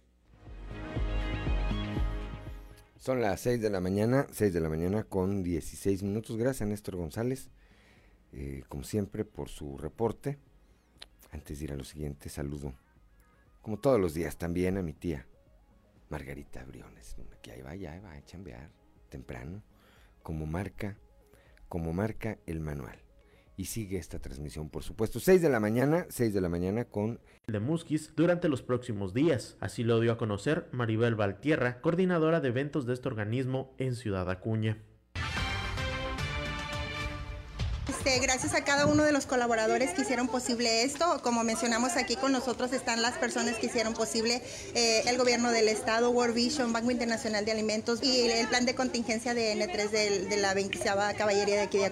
Son 2.97 3.21
las 3.21 3.39
6 3.41 3.61
de 3.61 3.69
la 3.69 3.79
mañana, 3.79 4.27
6 4.29 4.53
de 4.53 4.59
la 4.59 4.67
mañana 4.67 5.03
con 5.03 5.41
16 5.41 6.03
minutos. 6.03 6.35
Gracias 6.35 6.63
a 6.63 6.65
Néstor 6.65 6.97
González, 6.97 7.49
eh, 8.33 8.63
como 8.67 8.83
siempre, 8.83 9.23
por 9.23 9.47
su 9.47 9.77
reporte. 9.77 10.37
Antes 11.31 11.59
de 11.59 11.65
ir 11.65 11.71
a 11.73 11.75
lo 11.75 11.83
siguiente, 11.83 12.29
saludo, 12.29 12.73
como 13.61 13.77
todos 13.77 13.99
los 13.99 14.13
días, 14.13 14.37
también 14.37 14.77
a 14.77 14.81
mi 14.81 14.93
tía, 14.93 15.27
Margarita 16.09 16.63
Briones, 16.65 17.15
que 17.41 17.51
ahí 17.51 17.61
va, 17.61 17.75
ya 17.75 17.99
va 18.01 18.13
a 18.13 18.25
chambear 18.25 18.71
temprano, 19.09 19.63
como 20.23 20.45
marca, 20.45 20.97
como 21.67 21.93
marca 21.93 22.37
el 22.45 22.59
manual. 22.59 22.97
Y 23.57 23.65
sigue 23.65 23.97
esta 23.97 24.19
transmisión, 24.19 24.69
por 24.69 24.83
supuesto, 24.83 25.19
6 25.19 25.41
de 25.41 25.49
la 25.49 25.59
mañana, 25.59 26.05
6 26.09 26.33
de 26.33 26.41
la 26.41 26.47
mañana 26.47 26.85
con 26.85 27.19
de 27.45 27.59
Musquis 27.59 28.13
durante 28.15 28.47
los 28.47 28.61
próximos 28.61 29.13
días. 29.13 29.57
Así 29.59 29.83
lo 29.83 29.99
dio 29.99 30.13
a 30.13 30.17
conocer 30.17 30.69
Maribel 30.71 31.15
Valtierra, 31.15 31.81
coordinadora 31.81 32.39
de 32.39 32.47
eventos 32.47 32.85
de 32.85 32.93
este 32.93 33.09
organismo 33.09 33.75
en 33.77 33.95
Ciudad 33.95 34.29
Acuña. 34.29 34.81
Este, 38.09 38.21
gracias 38.21 38.55
a 38.55 38.63
cada 38.63 38.87
uno 38.87 39.03
de 39.03 39.11
los 39.11 39.27
colaboradores 39.27 39.91
que 39.91 40.01
hicieron 40.01 40.27
posible 40.27 40.81
esto. 40.81 41.21
Como 41.21 41.43
mencionamos 41.43 41.95
aquí 41.95 42.15
con 42.15 42.31
nosotros 42.31 42.73
están 42.73 43.03
las 43.03 43.19
personas 43.19 43.57
que 43.57 43.67
hicieron 43.67 43.93
posible 43.93 44.41
eh, 44.73 45.03
el 45.05 45.15
gobierno 45.15 45.51
del 45.51 45.67
estado, 45.67 46.09
World 46.09 46.33
Vision, 46.33 46.73
Banco 46.73 46.89
Internacional 46.89 47.45
de 47.45 47.51
Alimentos 47.51 47.99
y 48.01 48.21
el 48.21 48.47
plan 48.47 48.65
de 48.65 48.73
contingencia 48.73 49.35
de 49.35 49.53
N3 49.53 49.89
de, 50.27 50.37
la 50.37 50.55
20 50.55 50.79
Caballería 51.17 51.55
de 51.57 51.61
aquí 51.61 51.77
de. 51.77 51.91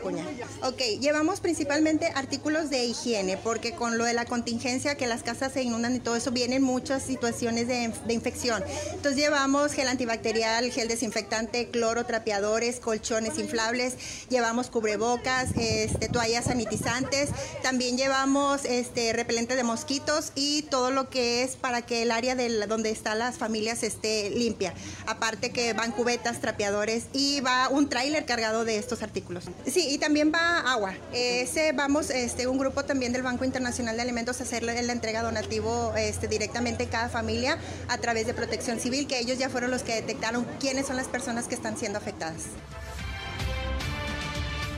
Ok, 0.63 0.81
llevamos 0.99 1.39
principalmente 1.39 2.11
artículos 2.15 2.71
de 2.71 2.85
higiene 2.85 3.37
porque 3.37 3.73
con 3.73 3.99
lo 3.99 4.05
de 4.05 4.15
la 4.15 4.25
contingencia 4.25 4.95
que 4.95 5.05
las 5.05 5.21
casas 5.21 5.53
se 5.53 5.61
inundan 5.61 5.95
y 5.95 5.99
todo 5.99 6.15
eso 6.15 6.31
vienen 6.31 6.63
muchas 6.63 7.03
situaciones 7.03 7.67
de, 7.67 7.93
de 8.07 8.13
infección. 8.13 8.63
Entonces 8.91 9.21
llevamos 9.21 9.73
gel 9.73 9.87
antibacterial, 9.87 10.71
gel 10.71 10.87
desinfectante, 10.87 11.69
cloro, 11.69 12.07
trapeadores, 12.07 12.79
colchones 12.79 13.37
inflables, 13.37 13.93
llevamos 14.29 14.71
cubrebocas, 14.71 15.49
este, 15.55 16.06
toallas 16.09 16.45
sanitizantes, 16.45 17.29
también 17.61 17.97
llevamos 17.97 18.65
este, 18.65 19.13
repelente 19.13 19.55
de 19.55 19.63
mosquitos 19.63 20.31
y 20.35 20.63
todo 20.63 20.91
lo 20.91 21.09
que 21.09 21.43
es 21.43 21.55
para 21.55 21.81
que 21.81 22.03
el 22.03 22.11
área 22.11 22.35
de 22.35 22.67
donde 22.67 22.89
están 22.89 23.19
las 23.19 23.37
familias 23.37 23.83
esté 23.83 24.29
limpia. 24.29 24.73
Aparte 25.05 25.51
que 25.51 25.73
van 25.73 25.91
cubetas, 25.91 26.39
trapeadores 26.41 27.05
y 27.13 27.39
va 27.41 27.69
un 27.69 27.89
tráiler 27.89 28.25
cargado 28.25 28.65
de 28.65 28.77
estos 28.77 29.01
artículos. 29.03 29.45
Sí, 29.65 29.87
y 29.89 29.97
también 29.97 30.31
va 30.33 30.59
agua. 30.59 30.93
Ese 31.13 31.71
vamos, 31.71 32.09
este, 32.09 32.47
un 32.47 32.57
grupo 32.57 32.85
también 32.85 33.13
del 33.13 33.23
Banco 33.23 33.45
Internacional 33.45 33.95
de 33.95 34.01
Alimentos 34.01 34.39
a 34.39 34.43
hacerle 34.43 34.81
la 34.81 34.93
entrega 34.93 35.21
donativo 35.21 35.93
este, 35.95 36.27
directamente 36.27 36.85
a 36.85 36.89
cada 36.89 37.09
familia 37.09 37.57
a 37.87 37.97
través 37.97 38.27
de 38.27 38.33
Protección 38.33 38.79
Civil, 38.79 39.07
que 39.07 39.19
ellos 39.19 39.37
ya 39.37 39.49
fueron 39.49 39.71
los 39.71 39.83
que 39.83 39.93
detectaron 39.95 40.45
quiénes 40.59 40.87
son 40.87 40.95
las 40.97 41.07
personas 41.07 41.47
que 41.47 41.55
están 41.55 41.77
siendo 41.77 41.97
afectadas. 41.97 42.43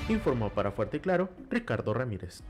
Informó 0.10 0.50
para 0.50 0.72
Fuerte 0.72 0.98
y 0.98 1.00
Claro 1.00 1.30
Ricardo 1.50 1.94
Ramírez. 1.94 2.42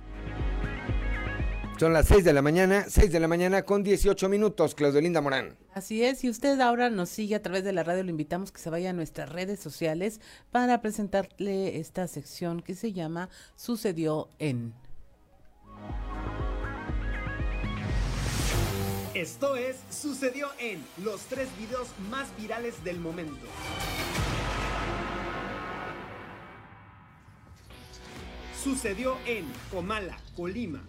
Son 1.80 1.94
las 1.94 2.08
6 2.08 2.26
de 2.26 2.34
la 2.34 2.42
mañana, 2.42 2.86
6 2.90 3.10
de 3.10 3.20
la 3.22 3.30
mañana 3.30 3.64
con 3.64 3.84
18 3.84 4.28
minutos, 4.28 4.76
Claudio 4.76 5.00
Linda 5.00 5.22
Morán. 5.22 5.56
Así 5.74 6.04
es, 6.04 6.26
y 6.26 6.30
usted 6.30 6.60
ahora 6.60 6.90
nos 6.90 7.08
sigue 7.08 7.36
a 7.36 7.42
través 7.42 7.64
de 7.64 7.72
la 7.72 7.84
radio, 7.84 8.04
lo 8.04 8.10
invitamos 8.10 8.52
que 8.52 8.60
se 8.60 8.70
vaya 8.70 8.90
a 8.90 8.94
nuestras 8.94 9.30
redes 9.30 9.62
sociales 9.62 10.20
para 10.52 10.82
presentarle 10.82 11.80
esta 11.80 12.08
sección 12.10 12.62
que 12.62 12.76
se 12.76 12.92
llama 12.92 13.30
Sucedió 13.56 14.28
en. 14.40 14.74
Esto 19.14 19.56
es 19.56 19.78
Sucedió 19.90 20.50
en 20.60 20.84
los 21.02 21.22
tres 21.24 21.48
videos 21.58 21.88
más 22.10 22.28
virales 22.38 22.84
del 22.84 23.00
momento. 23.00 23.48
Sucedió 28.62 29.16
en 29.26 29.46
Comala, 29.72 30.18
Colima. 30.36 30.84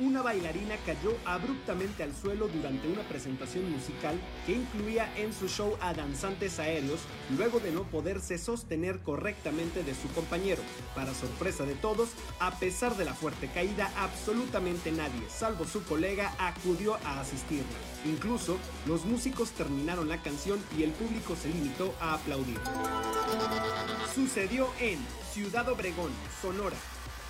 Una 0.00 0.20
bailarina 0.20 0.74
cayó 0.84 1.16
abruptamente 1.24 2.02
al 2.02 2.12
suelo 2.12 2.48
durante 2.48 2.88
una 2.88 3.02
presentación 3.02 3.70
musical 3.70 4.18
que 4.44 4.54
incluía 4.54 5.16
en 5.16 5.32
su 5.32 5.46
show 5.46 5.76
a 5.80 5.94
danzantes 5.94 6.58
aéreos 6.58 6.98
luego 7.38 7.60
de 7.60 7.70
no 7.70 7.84
poderse 7.84 8.36
sostener 8.36 8.98
correctamente 8.98 9.84
de 9.84 9.94
su 9.94 10.08
compañero. 10.08 10.60
Para 10.96 11.14
sorpresa 11.14 11.64
de 11.64 11.76
todos, 11.76 12.08
a 12.40 12.58
pesar 12.58 12.96
de 12.96 13.04
la 13.04 13.14
fuerte 13.14 13.46
caída, 13.46 13.92
absolutamente 13.96 14.90
nadie, 14.90 15.22
salvo 15.28 15.64
su 15.66 15.84
colega, 15.84 16.34
acudió 16.40 16.96
a 17.04 17.20
asistirla. 17.20 17.64
Incluso, 18.04 18.58
los 18.86 19.04
músicos 19.04 19.52
terminaron 19.52 20.08
la 20.08 20.20
canción 20.20 20.58
y 20.76 20.82
el 20.82 20.90
público 20.90 21.36
se 21.36 21.50
limitó 21.50 21.94
a 22.00 22.14
aplaudir. 22.14 22.58
Sucedió 24.12 24.68
en 24.80 24.98
Ciudad 25.32 25.68
Obregón, 25.68 26.10
Sonora. 26.42 26.76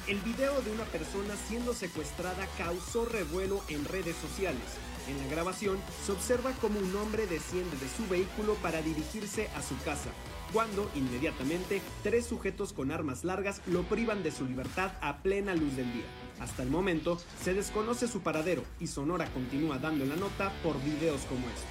El 0.06 0.18
video 0.20 0.60
de 0.60 0.70
una 0.70 0.84
persona 0.84 1.34
siendo 1.48 1.72
secuestrada 1.72 2.46
causó 2.58 3.06
revuelo 3.06 3.62
en 3.68 3.86
redes 3.86 4.14
sociales. 4.16 4.60
En 5.08 5.16
la 5.18 5.26
grabación 5.28 5.78
se 6.04 6.12
observa 6.12 6.52
como 6.60 6.78
un 6.78 6.94
hombre 6.96 7.26
desciende 7.26 7.74
de 7.78 7.88
su 7.88 8.06
vehículo 8.10 8.52
para 8.56 8.82
dirigirse 8.82 9.48
a 9.56 9.62
su 9.62 9.74
casa, 9.82 10.10
cuando 10.52 10.90
inmediatamente 10.94 11.80
tres 12.02 12.26
sujetos 12.26 12.74
con 12.74 12.90
armas 12.90 13.24
largas 13.24 13.62
lo 13.66 13.82
privan 13.84 14.22
de 14.22 14.30
su 14.30 14.44
libertad 14.44 14.92
a 15.00 15.22
plena 15.22 15.54
luz 15.54 15.74
del 15.74 15.90
día. 15.90 16.04
Hasta 16.38 16.62
el 16.62 16.68
momento 16.68 17.18
se 17.42 17.54
desconoce 17.54 18.06
su 18.06 18.20
paradero 18.20 18.62
y 18.80 18.88
Sonora 18.88 19.32
continúa 19.32 19.78
dando 19.78 20.04
la 20.04 20.16
nota 20.16 20.52
por 20.62 20.78
videos 20.82 21.22
como 21.22 21.46
estos. 21.48 21.64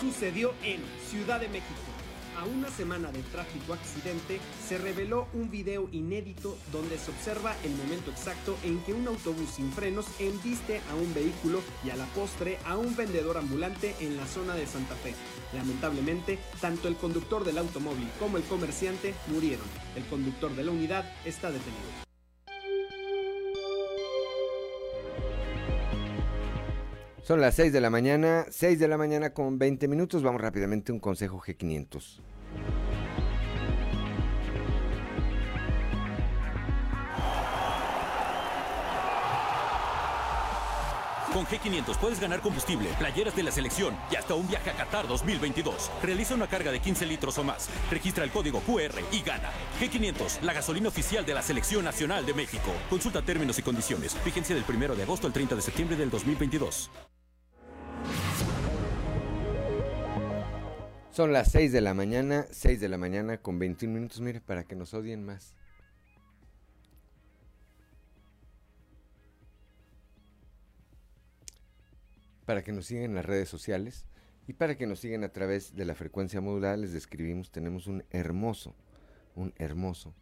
Sucedió 0.00 0.54
en 0.62 0.80
Ciudad 1.10 1.40
de 1.40 1.48
México 1.48 1.93
a 2.38 2.44
una 2.44 2.68
semana 2.70 3.10
del 3.12 3.22
trágico 3.24 3.74
accidente, 3.74 4.40
se 4.66 4.78
reveló 4.78 5.28
un 5.32 5.50
video 5.50 5.88
inédito 5.92 6.56
donde 6.72 6.98
se 6.98 7.10
observa 7.10 7.56
el 7.64 7.72
momento 7.72 8.10
exacto 8.10 8.56
en 8.64 8.80
que 8.80 8.92
un 8.92 9.06
autobús 9.06 9.50
sin 9.50 9.72
frenos 9.72 10.06
embiste 10.18 10.80
a 10.90 10.94
un 10.94 11.12
vehículo 11.14 11.60
y 11.84 11.90
a 11.90 11.96
la 11.96 12.06
postre 12.06 12.58
a 12.64 12.76
un 12.76 12.96
vendedor 12.96 13.36
ambulante 13.36 13.94
en 14.00 14.16
la 14.16 14.26
zona 14.26 14.54
de 14.54 14.66
Santa 14.66 14.94
Fe. 14.96 15.14
Lamentablemente, 15.52 16.38
tanto 16.60 16.88
el 16.88 16.96
conductor 16.96 17.44
del 17.44 17.58
automóvil 17.58 18.08
como 18.18 18.36
el 18.36 18.44
comerciante 18.44 19.14
murieron. 19.28 19.66
El 19.96 20.04
conductor 20.04 20.54
de 20.54 20.64
la 20.64 20.72
unidad 20.72 21.04
está 21.24 21.50
detenido. 21.50 22.13
Son 27.24 27.40
las 27.40 27.54
6 27.54 27.72
de 27.72 27.80
la 27.80 27.88
mañana, 27.88 28.44
6 28.50 28.78
de 28.78 28.86
la 28.86 28.98
mañana 28.98 29.30
con 29.30 29.58
20 29.58 29.88
minutos. 29.88 30.22
Vamos 30.22 30.42
rápidamente 30.42 30.92
a 30.92 30.94
un 30.94 31.00
consejo 31.00 31.40
G500. 31.40 32.20
Con 41.34 41.46
G500 41.46 41.98
puedes 41.98 42.20
ganar 42.20 42.40
combustible, 42.40 42.88
playeras 42.96 43.34
de 43.34 43.42
la 43.42 43.50
selección 43.50 43.96
y 44.08 44.14
hasta 44.14 44.34
un 44.34 44.46
viaje 44.46 44.70
a 44.70 44.76
Qatar 44.76 45.08
2022. 45.08 45.90
Realiza 46.00 46.36
una 46.36 46.46
carga 46.46 46.70
de 46.70 46.78
15 46.78 47.06
litros 47.06 47.36
o 47.38 47.42
más. 47.42 47.68
Registra 47.90 48.22
el 48.22 48.30
código 48.30 48.60
QR 48.60 49.00
y 49.10 49.20
gana. 49.22 49.50
G500, 49.80 50.42
la 50.42 50.52
gasolina 50.52 50.86
oficial 50.88 51.26
de 51.26 51.34
la 51.34 51.42
Selección 51.42 51.84
Nacional 51.84 52.24
de 52.24 52.34
México. 52.34 52.70
Consulta 52.88 53.20
términos 53.20 53.58
y 53.58 53.62
condiciones. 53.62 54.16
Vigencia 54.24 54.54
del 54.54 54.64
1 54.64 54.94
de 54.94 55.02
agosto 55.02 55.26
al 55.26 55.32
30 55.32 55.56
de 55.56 55.62
septiembre 55.62 55.96
del 55.96 56.08
2022. 56.08 56.88
Son 61.10 61.32
las 61.32 61.50
6 61.50 61.72
de 61.72 61.80
la 61.80 61.94
mañana, 61.94 62.46
6 62.52 62.78
de 62.78 62.88
la 62.88 62.96
mañana 62.96 63.38
con 63.38 63.58
21 63.58 63.92
minutos, 63.92 64.20
mire, 64.20 64.40
para 64.40 64.62
que 64.62 64.76
nos 64.76 64.94
odien 64.94 65.24
más. 65.24 65.56
Para 72.44 72.62
que 72.62 72.72
nos 72.72 72.86
sigan 72.86 73.04
en 73.04 73.14
las 73.14 73.24
redes 73.24 73.48
sociales 73.48 74.06
y 74.46 74.54
para 74.54 74.76
que 74.76 74.86
nos 74.86 75.00
sigan 75.00 75.24
a 75.24 75.30
través 75.30 75.74
de 75.74 75.84
la 75.84 75.94
frecuencia 75.94 76.40
modulada. 76.40 76.76
Les 76.76 76.92
describimos, 76.92 77.50
tenemos 77.50 77.86
un 77.86 78.04
hermoso, 78.10 78.74
un 79.34 79.52
hermoso 79.56 80.14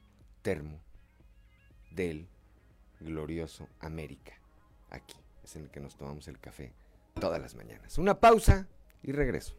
termo 0.42 0.80
del 1.90 2.28
glorioso 3.00 3.68
América. 3.80 4.32
Aquí 4.90 5.16
es 5.42 5.56
en 5.56 5.62
el 5.62 5.70
que 5.70 5.80
nos 5.80 5.96
tomamos 5.96 6.28
el 6.28 6.38
café 6.38 6.72
todas 7.20 7.40
las 7.40 7.54
mañanas. 7.54 7.98
Una 7.98 8.18
pausa 8.18 8.68
y 9.02 9.12
regreso. 9.12 9.54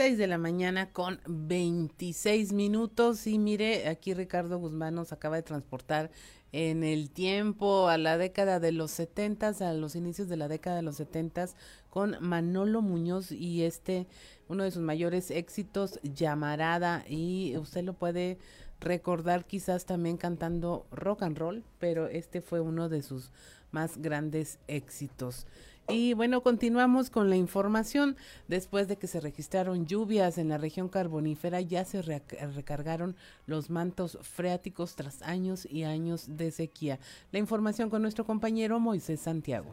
6 0.00 0.16
de 0.16 0.26
la 0.28 0.38
mañana 0.38 0.92
con 0.92 1.20
26 1.26 2.52
minutos 2.52 3.26
y 3.26 3.38
mire, 3.38 3.88
aquí 3.88 4.14
Ricardo 4.14 4.58
Guzmán 4.58 4.94
nos 4.94 5.12
acaba 5.12 5.36
de 5.36 5.42
transportar 5.42 6.10
en 6.52 6.82
el 6.82 7.10
tiempo, 7.10 7.88
a 7.88 7.98
la 7.98 8.18
década 8.18 8.60
de 8.60 8.72
los 8.72 8.90
setentas, 8.90 9.62
a 9.62 9.72
los 9.72 9.94
inicios 9.94 10.28
de 10.28 10.36
la 10.36 10.48
década 10.48 10.76
de 10.76 10.82
los 10.82 10.96
setentas, 10.96 11.56
con 11.90 12.16
Manolo 12.20 12.82
Muñoz 12.82 13.32
y 13.32 13.62
este, 13.62 14.06
uno 14.48 14.64
de 14.64 14.70
sus 14.70 14.82
mayores 14.82 15.30
éxitos, 15.30 16.00
Llamarada, 16.02 17.04
y 17.08 17.56
usted 17.56 17.84
lo 17.84 17.94
puede 17.94 18.38
recordar 18.80 19.44
quizás 19.44 19.84
también 19.84 20.16
cantando 20.16 20.86
rock 20.90 21.22
and 21.22 21.38
roll, 21.38 21.64
pero 21.78 22.08
este 22.08 22.40
fue 22.40 22.60
uno 22.60 22.88
de 22.88 23.02
sus 23.02 23.30
más 23.70 23.98
grandes 23.98 24.58
éxitos. 24.66 25.46
Y 25.88 26.14
bueno, 26.14 26.42
continuamos 26.42 27.10
con 27.10 27.30
la 27.30 27.36
información. 27.36 28.16
Después 28.46 28.86
de 28.86 28.96
que 28.96 29.06
se 29.06 29.20
registraron 29.20 29.86
lluvias 29.86 30.38
en 30.38 30.48
la 30.48 30.58
región 30.58 30.88
carbonífera, 30.88 31.60
ya 31.60 31.84
se 31.84 32.02
recargaron 32.02 33.16
los 33.46 33.70
mantos 33.70 34.18
freáticos 34.22 34.94
tras 34.94 35.22
años 35.22 35.66
y 35.68 35.84
años 35.84 36.36
de 36.36 36.52
sequía. 36.52 37.00
La 37.32 37.40
información 37.40 37.90
con 37.90 38.02
nuestro 38.02 38.24
compañero 38.24 38.78
Moisés 38.78 39.20
Santiago. 39.20 39.72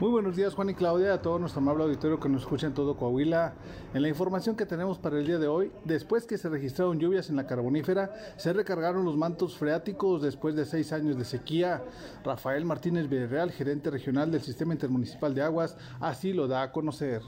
Muy 0.00 0.10
buenos 0.10 0.36
días 0.36 0.54
Juan 0.54 0.70
y 0.70 0.74
Claudia, 0.74 1.14
a 1.14 1.22
todo 1.22 1.40
nuestro 1.40 1.60
amable 1.60 1.82
auditorio 1.82 2.20
que 2.20 2.28
nos 2.28 2.42
escucha 2.42 2.68
en 2.68 2.72
todo 2.72 2.96
Coahuila. 2.96 3.54
En 3.94 4.02
la 4.02 4.08
información 4.08 4.54
que 4.54 4.64
tenemos 4.64 4.96
para 4.96 5.18
el 5.18 5.26
día 5.26 5.38
de 5.38 5.48
hoy, 5.48 5.72
después 5.84 6.24
que 6.24 6.38
se 6.38 6.48
registraron 6.48 7.00
lluvias 7.00 7.30
en 7.30 7.34
la 7.34 7.48
carbonífera, 7.48 8.14
se 8.36 8.52
recargaron 8.52 9.04
los 9.04 9.16
mantos 9.16 9.58
freáticos 9.58 10.22
después 10.22 10.54
de 10.54 10.66
seis 10.66 10.92
años 10.92 11.18
de 11.18 11.24
sequía. 11.24 11.82
Rafael 12.24 12.64
Martínez 12.64 13.08
Villarreal, 13.08 13.50
gerente 13.50 13.90
regional 13.90 14.30
del 14.30 14.40
Sistema 14.40 14.72
Intermunicipal 14.72 15.34
de 15.34 15.42
Aguas, 15.42 15.76
así 15.98 16.32
lo 16.32 16.46
da 16.46 16.62
a 16.62 16.70
conocer. 16.70 17.22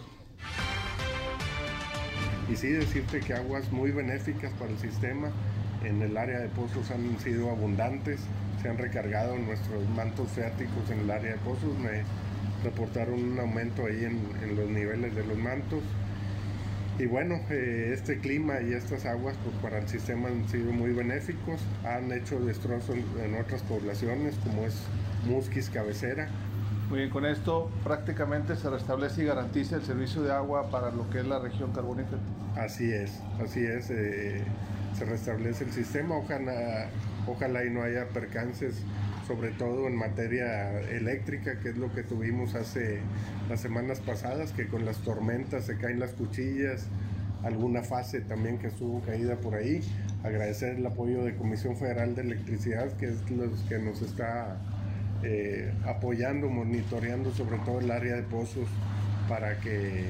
Y 2.48 2.54
sí 2.54 2.68
decirte 2.68 3.18
que 3.18 3.34
aguas 3.34 3.72
muy 3.72 3.90
benéficas 3.90 4.52
para 4.52 4.70
el 4.70 4.78
sistema, 4.78 5.32
en 5.82 6.02
el 6.02 6.16
área 6.16 6.38
de 6.38 6.48
pozos 6.50 6.88
han 6.92 7.18
sido 7.18 7.50
abundantes, 7.50 8.20
se 8.62 8.68
han 8.68 8.78
recargado 8.78 9.36
nuestros 9.38 9.88
mantos 9.88 10.28
freáticos 10.28 10.88
en 10.90 11.00
el 11.00 11.10
área 11.10 11.32
de 11.32 11.38
pozos. 11.38 11.76
Me, 11.80 12.04
reportaron 12.64 13.22
un 13.22 13.38
aumento 13.38 13.86
ahí 13.86 14.04
en, 14.04 14.56
los 14.56 14.68
niveles 14.68 15.14
de 15.14 15.24
los 15.24 15.38
mantos. 15.38 15.82
Y 16.98 17.06
bueno, 17.06 17.40
eh, 17.48 17.92
este 17.94 18.18
clima 18.18 18.60
y 18.60 18.74
estas 18.74 19.06
aguas 19.06 19.34
pues 19.42 19.56
para 19.62 19.78
el 19.78 19.88
sistema 19.88 20.28
han 20.28 20.46
sido 20.48 20.70
muy 20.70 20.92
benéficos, 20.92 21.60
han 21.84 22.12
hecho 22.12 22.38
destrozos 22.40 22.96
en 23.22 23.34
otras 23.40 23.62
poblaciones 23.62 24.34
como 24.44 24.64
es 24.64 24.74
Musquis 25.26 25.70
Cabecera. 25.70 26.28
Muy 26.90 26.98
bien, 26.98 27.10
con 27.10 27.24
esto 27.24 27.70
prácticamente 27.84 28.56
se 28.56 28.68
restablece 28.68 29.22
y 29.22 29.26
garantiza 29.26 29.76
el 29.76 29.82
servicio 29.82 30.22
de 30.22 30.32
agua 30.32 30.70
para 30.70 30.90
lo 30.90 31.08
que 31.08 31.20
es 31.20 31.26
la 31.26 31.38
región 31.38 31.72
carbonífera. 31.72 32.20
Así 32.56 32.92
es, 32.92 33.20
así 33.42 33.64
es, 33.64 33.90
eh, 33.90 34.42
se 34.98 35.04
restablece 35.04 35.64
el 35.64 35.70
sistema, 35.70 36.16
ojalá, 36.16 36.88
ojalá 37.26 37.64
y 37.64 37.70
no 37.70 37.82
haya 37.82 38.08
percances 38.08 38.82
sobre 39.30 39.50
todo 39.52 39.86
en 39.86 39.94
materia 39.94 40.80
eléctrica, 40.90 41.60
que 41.60 41.68
es 41.68 41.76
lo 41.76 41.92
que 41.92 42.02
tuvimos 42.02 42.56
hace 42.56 42.98
las 43.48 43.60
semanas 43.60 44.00
pasadas, 44.00 44.50
que 44.50 44.66
con 44.66 44.84
las 44.84 44.96
tormentas 45.04 45.66
se 45.66 45.76
caen 45.76 46.00
las 46.00 46.14
cuchillas, 46.14 46.88
alguna 47.44 47.84
fase 47.84 48.22
también 48.22 48.58
que 48.58 48.66
estuvo 48.66 49.00
caída 49.02 49.36
por 49.36 49.54
ahí. 49.54 49.82
Agradecer 50.24 50.74
el 50.78 50.84
apoyo 50.84 51.22
de 51.22 51.36
Comisión 51.36 51.76
Federal 51.76 52.16
de 52.16 52.22
Electricidad, 52.22 52.90
que 52.96 53.06
es 53.06 53.30
lo 53.30 53.44
que 53.68 53.78
nos 53.78 54.02
está 54.02 54.58
eh, 55.22 55.72
apoyando, 55.86 56.48
monitoreando 56.48 57.32
sobre 57.32 57.58
todo 57.58 57.78
el 57.78 57.92
área 57.92 58.16
de 58.16 58.24
pozos 58.24 58.68
para 59.28 59.60
que 59.60 60.06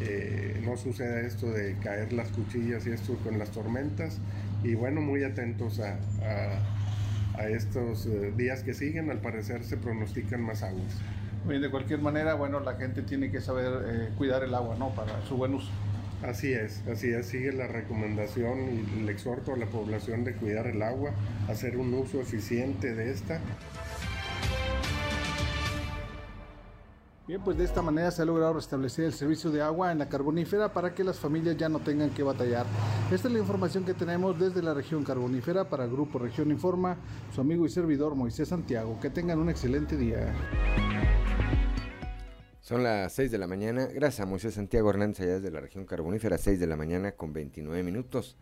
eh, 0.00 0.62
no 0.64 0.76
suceda 0.76 1.20
esto 1.22 1.50
de 1.50 1.74
caer 1.82 2.12
las 2.12 2.28
cuchillas 2.28 2.86
y 2.86 2.90
esto 2.90 3.16
con 3.24 3.40
las 3.40 3.50
tormentas. 3.50 4.18
Y 4.62 4.76
bueno, 4.76 5.00
muy 5.00 5.24
atentos 5.24 5.80
a 5.80 5.98
estos 7.40 8.06
eh, 8.06 8.32
días 8.36 8.62
que 8.62 8.74
siguen, 8.74 9.10
al 9.10 9.18
parecer 9.18 9.64
se 9.64 9.76
pronostican 9.76 10.42
más 10.42 10.62
aguas. 10.62 11.00
Bien, 11.46 11.60
de 11.60 11.70
cualquier 11.70 12.00
manera, 12.00 12.34
bueno, 12.34 12.60
la 12.60 12.74
gente 12.74 13.02
tiene 13.02 13.30
que 13.30 13.40
saber 13.40 13.72
eh, 13.86 14.08
cuidar 14.16 14.44
el 14.44 14.54
agua, 14.54 14.76
¿no? 14.78 14.90
Para 14.90 15.24
su 15.26 15.36
buen 15.36 15.54
uso. 15.54 15.70
Así 16.22 16.52
es, 16.52 16.82
así 16.86 17.08
es, 17.08 17.26
sigue 17.26 17.52
la 17.52 17.66
recomendación 17.66 18.86
y 18.96 19.00
el 19.00 19.08
exhorto 19.08 19.54
a 19.54 19.56
la 19.56 19.66
población 19.66 20.22
de 20.22 20.34
cuidar 20.34 20.68
el 20.68 20.80
agua, 20.80 21.10
hacer 21.48 21.76
un 21.76 21.92
uso 21.94 22.20
eficiente 22.20 22.94
de 22.94 23.10
esta. 23.10 23.40
Bien, 27.24 27.40
pues 27.40 27.56
de 27.56 27.62
esta 27.62 27.82
manera 27.82 28.10
se 28.10 28.20
ha 28.20 28.24
logrado 28.24 28.54
restablecer 28.54 29.04
el 29.04 29.12
servicio 29.12 29.52
de 29.52 29.62
agua 29.62 29.92
en 29.92 29.98
la 30.00 30.08
carbonífera 30.08 30.72
para 30.72 30.92
que 30.92 31.04
las 31.04 31.20
familias 31.20 31.56
ya 31.56 31.68
no 31.68 31.78
tengan 31.78 32.10
que 32.10 32.24
batallar. 32.24 32.66
Esta 33.12 33.28
es 33.28 33.34
la 33.34 33.38
información 33.38 33.84
que 33.84 33.94
tenemos 33.94 34.36
desde 34.40 34.60
la 34.60 34.74
región 34.74 35.04
carbonífera 35.04 35.68
para 35.68 35.84
el 35.84 35.92
Grupo 35.92 36.18
Región 36.18 36.50
Informa, 36.50 36.96
su 37.32 37.40
amigo 37.40 37.64
y 37.64 37.68
servidor 37.68 38.16
Moisés 38.16 38.48
Santiago. 38.48 38.98
Que 39.00 39.08
tengan 39.08 39.38
un 39.38 39.50
excelente 39.50 39.96
día. 39.96 40.34
Son 42.60 42.82
las 42.82 43.12
6 43.12 43.30
de 43.30 43.38
la 43.38 43.46
mañana. 43.46 43.86
Gracias 43.86 44.26
a 44.26 44.26
Moisés 44.26 44.54
Santiago 44.54 44.90
Hernández 44.90 45.20
allá 45.20 45.34
desde 45.34 45.52
la 45.52 45.60
región 45.60 45.86
carbonífera, 45.86 46.38
6 46.38 46.58
de 46.58 46.66
la 46.66 46.74
mañana 46.74 47.12
con 47.12 47.32
29 47.32 47.84
minutos. 47.84 48.36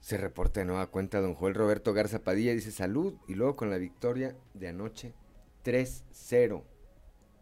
Se 0.00 0.16
reporta 0.16 0.60
de 0.60 0.66
nueva 0.66 0.86
cuenta 0.86 1.20
don 1.20 1.34
Joel 1.34 1.54
Roberto 1.54 1.92
Garza 1.92 2.20
Padilla, 2.20 2.52
dice 2.52 2.70
salud 2.70 3.14
y 3.26 3.34
luego 3.34 3.56
con 3.56 3.70
la 3.70 3.78
victoria 3.78 4.36
de 4.54 4.68
anoche 4.68 5.14
3-0 5.64 6.62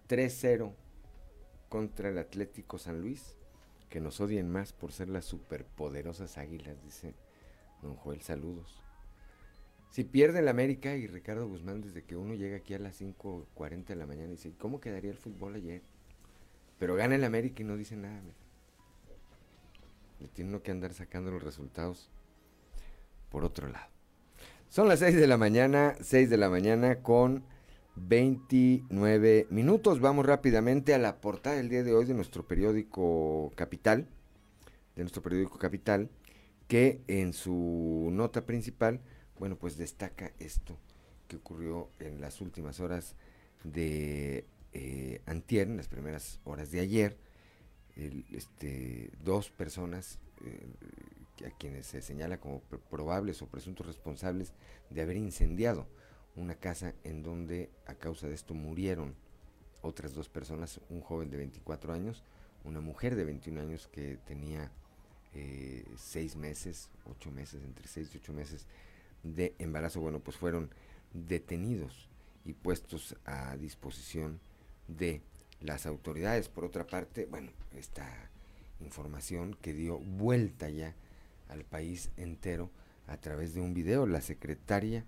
3-0 0.09 0.73
contra 1.69 2.09
el 2.09 2.19
Atlético 2.19 2.79
San 2.79 3.01
Luis. 3.01 3.37
Que 3.89 4.01
nos 4.01 4.21
odien 4.21 4.51
más 4.51 4.73
por 4.73 4.91
ser 4.91 5.09
las 5.09 5.25
superpoderosas 5.25 6.37
águilas, 6.37 6.83
dice 6.83 7.15
don 7.81 7.95
Joel. 7.95 8.23
Saludos. 8.23 8.83
Si 9.91 10.03
pierde 10.03 10.41
el 10.41 10.49
América 10.49 10.97
y 10.97 11.07
Ricardo 11.07 11.47
Guzmán 11.47 11.81
desde 11.81 12.03
que 12.03 12.17
uno 12.17 12.35
llega 12.35 12.57
aquí 12.57 12.75
a 12.75 12.81
las 12.81 13.01
5.40 13.01 13.85
de 13.85 13.95
la 13.95 14.07
mañana 14.07 14.31
dice, 14.31 14.53
¿cómo 14.59 14.81
quedaría 14.81 15.13
el 15.13 15.17
fútbol 15.17 15.55
ayer? 15.55 15.83
Pero 16.81 16.97
gana 16.97 17.15
el 17.15 17.23
América 17.23 17.63
y 17.63 17.65
no 17.65 17.77
dice 17.77 17.95
nada. 17.95 18.21
Le 20.19 20.27
tiene 20.27 20.61
que 20.61 20.73
andar 20.73 20.93
sacando 20.95 21.31
los 21.31 21.45
resultados 21.45 22.11
por 23.31 23.45
otro 23.45 23.69
lado. 23.69 23.87
Son 24.69 24.89
las 24.89 24.99
6 24.99 25.15
de 25.15 25.29
la 25.29 25.37
mañana, 25.37 25.95
6 26.01 26.29
de 26.29 26.37
la 26.39 26.51
mañana 26.51 26.97
con 26.97 27.45
29 27.97 29.47
minutos. 29.51 30.01
Vamos 30.01 30.27
rápidamente 30.27 30.95
a 30.95 30.99
la 30.99 31.21
portada 31.21 31.57
del 31.57 31.69
día 31.69 31.83
de 31.83 31.95
hoy 31.95 32.05
de 32.05 32.15
nuestro 32.15 32.47
periódico 32.47 33.53
Capital, 33.55 34.09
de 34.97 35.03
nuestro 35.03 35.23
periódico 35.23 35.59
Capital, 35.59 36.11
que 36.69 37.01
en 37.07 37.33
su 37.33 38.09
nota 38.13 38.47
principal, 38.47 39.01
bueno, 39.39 39.57
pues 39.57 39.77
destaca 39.77 40.33
esto 40.39 40.79
que 41.29 41.37
ocurrió 41.37 41.89
en 42.01 42.21
las 42.21 42.41
últimas 42.41 42.81
horas 42.81 43.15
de 43.63 44.45
eh, 44.73 45.21
antier, 45.27 45.69
en 45.69 45.77
las 45.77 45.89
primeras 45.89 46.41
horas 46.45 46.71
de 46.71 46.81
ayer, 46.81 47.17
este, 47.97 49.13
dos 49.23 49.51
personas 49.51 50.19
eh, 50.45 51.47
a 51.47 51.51
quienes 51.57 51.87
se 51.87 52.03
señala 52.03 52.39
como 52.39 52.61
probables 52.91 53.41
o 53.41 53.47
presuntos 53.47 53.87
responsables 53.87 54.53
de 54.91 55.03
haber 55.03 55.17
incendiado 55.17 55.87
una 56.37 56.55
casa 56.55 56.95
en 57.05 57.23
donde 57.23 57.71
a 57.87 57.95
causa 57.95 58.29
de 58.29 58.35
esto 58.35 58.55
murieron 58.55 59.15
otras 59.83 60.15
dos 60.15 60.29
personas, 60.29 60.81
un 60.89 61.01
joven 61.01 61.31
de 61.31 61.37
24 61.37 61.93
años, 61.93 62.25
una 62.65 62.81
mujer 62.81 63.15
de 63.17 63.25
21 63.25 63.61
años 63.61 63.89
que 63.89 64.19
tenía 64.27 64.71
eh, 65.35 65.85
seis 65.97 66.37
meses, 66.37 66.91
ocho 67.05 67.31
meses, 67.31 67.63
entre 67.63 67.87
seis 67.87 68.11
y 68.15 68.19
ocho 68.19 68.33
meses 68.33 68.67
de 69.23 69.55
embarazo. 69.59 70.01
Bueno, 70.01 70.21
pues 70.21 70.37
fueron 70.37 70.71
detenidos 71.13 72.09
y 72.45 72.55
puestos 72.55 73.17
a 73.25 73.57
disposición 73.57 74.41
de 74.89 75.23
las 75.61 75.87
autoridades. 75.87 76.49
Por 76.49 76.65
otra 76.65 76.87
parte, 76.87 77.27
bueno, 77.27 77.53
esta 77.73 78.07
información 78.81 79.57
que 79.61 79.73
dio 79.73 79.99
vuelta 79.99 80.69
ya 80.71 80.95
al 81.49 81.65
país 81.65 82.11
entero 82.17 82.71
a 83.07 83.17
través 83.19 83.55
de 83.55 83.61
un 83.61 83.75
video, 83.75 84.07
la 84.07 84.21
secretaria 84.21 85.05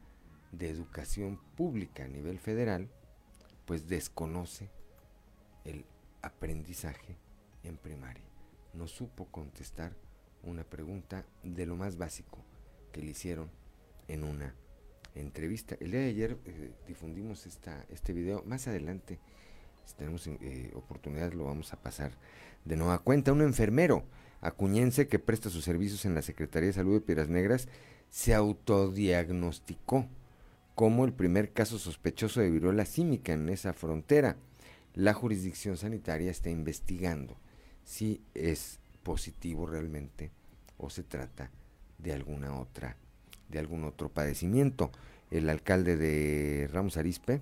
de 0.52 0.70
educación 0.70 1.40
pública 1.56 2.04
a 2.04 2.09
nivel 2.09 2.38
federal, 2.38 2.88
pues 3.64 3.88
desconoce 3.88 4.70
el 5.64 5.85
aprendizaje 6.22 7.16
en 7.62 7.76
primaria. 7.76 8.24
No 8.74 8.87
supo 8.88 9.26
contestar 9.26 9.92
una 10.42 10.64
pregunta 10.64 11.24
de 11.42 11.66
lo 11.66 11.76
más 11.76 11.96
básico 11.98 12.38
que 12.92 13.02
le 13.02 13.11
hicieron 13.11 13.50
en 14.09 14.24
una 14.24 14.54
entrevista. 15.14 15.76
El 15.80 15.92
día 15.92 16.00
de 16.00 16.09
ayer 16.09 16.38
eh, 16.44 16.72
difundimos 16.87 17.46
esta, 17.46 17.85
este 17.90 18.12
video. 18.12 18.42
Más 18.44 18.68
adelante, 18.68 19.18
si 19.85 19.94
tenemos 19.96 20.26
eh, 20.26 20.70
oportunidad, 20.74 21.32
lo 21.32 21.44
vamos 21.44 21.72
a 21.72 21.80
pasar 21.80 22.12
de 22.64 22.76
nueva 22.76 22.98
cuenta. 22.98 23.32
Un 23.32 23.42
enfermero 23.42 24.04
acuñense 24.40 25.09
que 25.09 25.18
presta 25.18 25.50
sus 25.50 25.64
servicios 25.64 26.04
en 26.04 26.14
la 26.14 26.22
Secretaría 26.22 26.68
de 26.68 26.74
Salud 26.74 26.94
de 26.94 27.00
Piedras 27.00 27.28
Negras 27.28 27.68
se 28.11 28.35
autodiagnosticó 28.35 30.06
como 30.77 31.07
el 31.07 31.15
primer 31.15 31.55
caso 31.55 31.79
sospechoso 31.79 32.41
de 32.41 32.51
viruela 32.51 32.85
símica 32.85 33.33
en 33.33 33.49
esa 33.49 33.73
frontera. 33.73 34.37
La 34.95 35.15
jurisdicción 35.15 35.79
sanitaria 35.79 36.31
está 36.31 36.51
investigando 36.51 37.39
si 37.83 38.21
es 38.35 38.79
positivo 39.03 39.67
realmente 39.67 40.31
o 40.77 40.91
se 40.91 41.03
trata 41.03 41.51
de 41.97 42.12
alguna 42.12 42.61
otra, 42.61 42.99
de 43.49 43.59
algún 43.59 43.85
otro 43.85 44.11
padecimiento. 44.11 44.93
El 45.31 45.49
alcalde 45.49 45.97
de 45.97 46.69
Ramos 46.71 46.99
Arispe, 46.99 47.41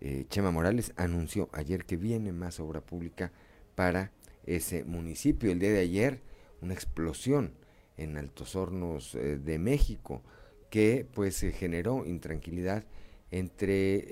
eh, 0.00 0.24
Chema 0.30 0.50
Morales, 0.50 0.94
anunció 0.96 1.50
ayer 1.52 1.84
que 1.84 1.98
viene 1.98 2.32
más 2.32 2.60
obra 2.60 2.80
pública 2.80 3.30
para 3.74 4.10
ese 4.46 4.84
municipio. 4.84 5.52
El 5.52 5.58
día 5.58 5.72
de 5.72 5.80
ayer, 5.80 6.22
una 6.62 6.72
explosión 6.72 7.52
en 7.98 8.16
Altos 8.16 8.56
Hornos 8.56 9.14
eh, 9.16 9.36
de 9.36 9.58
México 9.58 10.22
que 10.70 11.06
pues 11.14 11.36
se 11.36 11.52
generó 11.52 12.04
intranquilidad 12.04 12.84
entre 13.30 14.04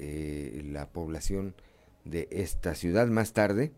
eh, 0.58 0.62
la 0.64 0.88
población 0.90 1.54
de 2.04 2.28
esta 2.30 2.74
ciudad. 2.74 3.06
Más 3.08 3.32
tarde, 3.32 3.72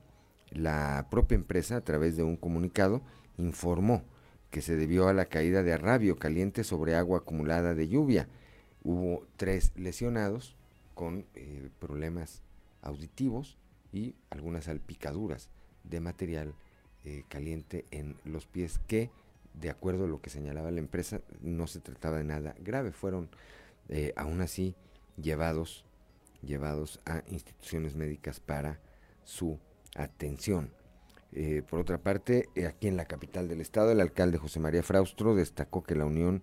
la 0.50 1.06
propia 1.10 1.36
empresa, 1.36 1.76
a 1.76 1.80
través 1.84 2.16
de 2.16 2.22
un 2.22 2.36
comunicado, 2.36 3.02
informó 3.36 4.02
que 4.50 4.62
se 4.62 4.76
debió 4.76 5.08
a 5.08 5.12
la 5.12 5.26
caída 5.26 5.62
de 5.62 5.72
arrabio 5.72 6.16
caliente 6.16 6.64
sobre 6.64 6.94
agua 6.94 7.18
acumulada 7.18 7.74
de 7.74 7.88
lluvia. 7.88 8.28
Hubo 8.82 9.26
tres 9.36 9.72
lesionados 9.76 10.56
con 10.94 11.26
eh, 11.34 11.68
problemas 11.78 12.42
auditivos 12.82 13.58
y 13.92 14.14
algunas 14.30 14.64
salpicaduras 14.64 15.50
de 15.84 16.00
material 16.00 16.54
eh, 17.04 17.24
caliente 17.28 17.84
en 17.90 18.16
los 18.24 18.46
pies 18.46 18.80
que, 18.86 19.10
de 19.60 19.70
acuerdo 19.70 20.04
a 20.04 20.08
lo 20.08 20.20
que 20.20 20.30
señalaba 20.30 20.70
la 20.70 20.80
empresa, 20.80 21.20
no 21.40 21.66
se 21.66 21.80
trataba 21.80 22.18
de 22.18 22.24
nada 22.24 22.54
grave. 22.60 22.92
Fueron 22.92 23.28
eh, 23.88 24.12
aún 24.16 24.40
así 24.40 24.74
llevados, 25.20 25.84
llevados 26.42 27.00
a 27.04 27.22
instituciones 27.28 27.96
médicas 27.96 28.40
para 28.40 28.80
su 29.24 29.58
atención. 29.96 30.70
Eh, 31.32 31.62
por 31.68 31.80
otra 31.80 31.98
parte, 31.98 32.48
aquí 32.66 32.88
en 32.88 32.96
la 32.96 33.04
capital 33.04 33.48
del 33.48 33.60
estado, 33.60 33.92
el 33.92 34.00
alcalde 34.00 34.38
José 34.38 34.60
María 34.60 34.82
Fraustro 34.82 35.34
destacó 35.34 35.82
que 35.82 35.94
la 35.94 36.06
unión 36.06 36.42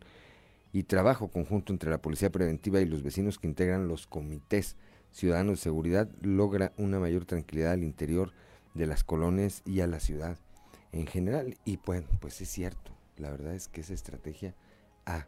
y 0.72 0.84
trabajo 0.84 1.30
conjunto 1.30 1.72
entre 1.72 1.90
la 1.90 2.02
Policía 2.02 2.32
Preventiva 2.32 2.82
y 2.82 2.86
los 2.86 3.02
vecinos 3.02 3.40
que 3.40 3.48
integran 3.48 3.88
los 3.88 4.08
comités 4.08 4.76
ciudadanos 5.12 5.60
de 5.60 5.64
seguridad 5.64 6.10
logra 6.22 6.74
una 6.78 7.00
mayor 7.00 7.26
tranquilidad 7.26 7.72
al 7.72 7.84
interior 7.84 8.34
de 8.74 8.86
las 8.86 9.06
colonias 9.06 9.62
y 9.66 9.80
a 9.80 9.88
la 9.88 10.02
ciudad 10.02 10.38
en 10.92 11.08
general. 11.08 11.58
Y 11.64 11.78
bueno, 11.78 12.08
pues 12.20 12.42
es 12.42 12.50
cierto, 12.50 12.95
la 13.18 13.32
verdad 13.32 13.54
es 13.54 13.68
que 13.68 13.82
esa 13.82 13.94
estrategia 13.94 14.54
ha 15.06 15.28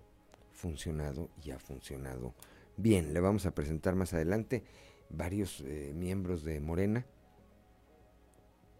funcionado 0.51 1.29
y 1.43 1.51
ha 1.51 1.59
funcionado 1.59 2.33
bien. 2.75 3.13
Le 3.13 3.19
vamos 3.19 3.45
a 3.45 3.55
presentar 3.55 3.95
más 3.95 4.13
adelante 4.13 4.63
varios 5.09 5.61
eh, 5.61 5.93
miembros 5.95 6.43
de 6.43 6.59
Morena, 6.59 7.05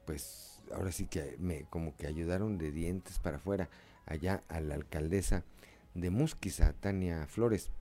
pues 0.06 0.62
ahora 0.74 0.92
sí 0.92 1.06
que 1.08 1.36
me 1.40 1.64
como 1.66 1.96
que 1.96 2.08
ayudaron 2.08 2.58
de 2.58 2.72
dientes 2.72 3.20
para 3.20 3.38
afuera 3.38 3.70
allá 4.06 4.44
a 4.48 4.60
la 4.60 4.76
alcaldesa 4.76 5.44
de 5.94 6.10
Musquisa, 6.10 6.74
Tania 6.74 7.28
Flores. 7.28 7.72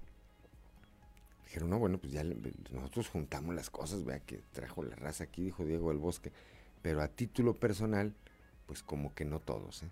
Dijeron, 1.45 1.71
no, 1.71 1.79
bueno, 1.79 1.99
pues 1.99 2.13
ya 2.13 2.25
nosotros 2.73 3.09
juntamos 3.09 3.55
las 3.55 3.71
cosas, 3.71 4.05
vea 4.05 4.19
que 4.21 4.43
trajo 4.53 4.83
la 4.83 4.97
raza 4.97 5.25
aquí, 5.25 5.45
dijo 5.45 5.65
Diego 5.65 5.91
del 5.91 5.99
Bosque, 5.99 6.33
pero 6.83 7.03
a 7.03 7.09
título 7.09 7.55
personal, 7.55 8.15
pues 8.67 8.83
como 8.83 9.15
que 9.15 9.25
no 9.25 9.41
todos, 9.41 9.85
¿eh? 9.85 9.91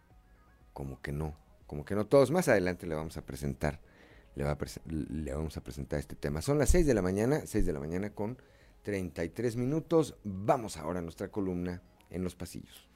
Como 0.75 1.01
que 1.01 1.13
no, 1.13 1.35
como 1.67 1.87
que 1.87 1.95
no 1.95 2.07
todos. 2.07 2.31
Más 2.31 2.49
adelante 2.49 2.87
le 2.87 2.95
vamos 2.95 3.17
a 3.17 3.23
presentar, 3.23 3.81
le, 4.35 4.45
vamos 5.33 5.57
a 5.57 5.61
presentar 5.63 5.99
este 6.01 6.17
tema. 6.17 6.43
Son 6.43 6.59
las 6.59 6.69
6 6.69 6.85
de 6.85 6.93
la 6.93 7.01
mañana, 7.01 7.41
6 7.47 7.65
de 7.65 7.73
la 7.73 7.81
mañana 7.81 8.11
con 8.11 8.37
33 8.83 9.57
minutos. 9.57 10.17
Vamos 10.25 10.77
ahora 10.77 10.99
a 10.99 11.03
nuestra 11.03 11.29
columna 11.29 11.81
en 12.11 12.23
los 12.23 12.35
pasillos. 12.35 12.87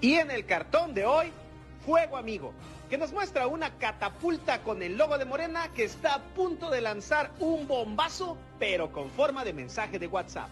Y 0.00 0.14
en 0.14 0.30
el 0.30 0.44
cartón 0.44 0.92
de 0.92 1.06
hoy, 1.06 1.32
Fuego 1.86 2.18
Amigo, 2.18 2.52
que 2.88 2.98
nos 2.98 3.12
muestra 3.12 3.46
una 3.46 3.70
catapulta 3.78 4.60
con 4.60 4.82
el 4.82 4.96
logo 4.96 5.18
de 5.18 5.24
Morena 5.24 5.68
que 5.74 5.84
está 5.84 6.14
a 6.14 6.22
punto 6.22 6.70
de 6.70 6.80
lanzar 6.80 7.30
un 7.40 7.66
bombazo, 7.66 8.36
pero 8.58 8.92
con 8.92 9.10
forma 9.10 9.44
de 9.44 9.52
mensaje 9.52 9.98
de 9.98 10.06
WhatsApp. 10.06 10.48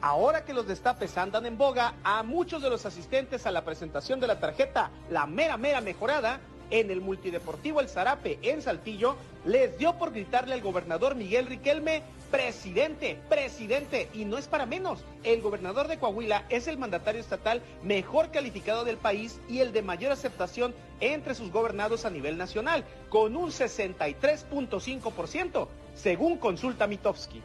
Ahora 0.00 0.44
que 0.44 0.52
los 0.52 0.66
destapes 0.66 1.16
andan 1.16 1.46
en 1.46 1.56
boga, 1.56 1.94
a 2.04 2.22
muchos 2.22 2.60
de 2.60 2.68
los 2.68 2.84
asistentes 2.84 3.46
a 3.46 3.50
la 3.50 3.64
presentación 3.64 4.20
de 4.20 4.26
la 4.26 4.38
tarjeta 4.38 4.90
La 5.10 5.26
Mera 5.26 5.56
Mera 5.56 5.80
Mejorada, 5.80 6.40
en 6.70 6.90
el 6.90 7.00
Multideportivo 7.00 7.80
El 7.80 7.88
Zarape 7.88 8.38
en 8.42 8.60
Saltillo, 8.60 9.16
les 9.44 9.78
dio 9.78 9.94
por 9.98 10.12
gritarle 10.12 10.54
al 10.54 10.60
gobernador 10.60 11.14
Miguel 11.14 11.46
Riquelme, 11.46 12.02
presidente, 12.34 13.16
presidente, 13.28 14.08
y 14.12 14.24
no 14.24 14.38
es 14.38 14.48
para 14.48 14.66
menos. 14.66 15.04
El 15.22 15.40
gobernador 15.40 15.86
de 15.86 16.00
Coahuila 16.00 16.46
es 16.48 16.66
el 16.66 16.78
mandatario 16.78 17.20
estatal 17.20 17.62
mejor 17.84 18.32
calificado 18.32 18.84
del 18.84 18.96
país 18.96 19.38
y 19.48 19.60
el 19.60 19.72
de 19.72 19.82
mayor 19.82 20.10
aceptación 20.10 20.74
entre 20.98 21.36
sus 21.36 21.52
gobernados 21.52 22.04
a 22.04 22.10
nivel 22.10 22.36
nacional, 22.36 22.84
con 23.08 23.36
un 23.36 23.50
63.5%, 23.50 25.68
según 25.94 26.38
consulta 26.38 26.88
Mitofsky. 26.88 27.40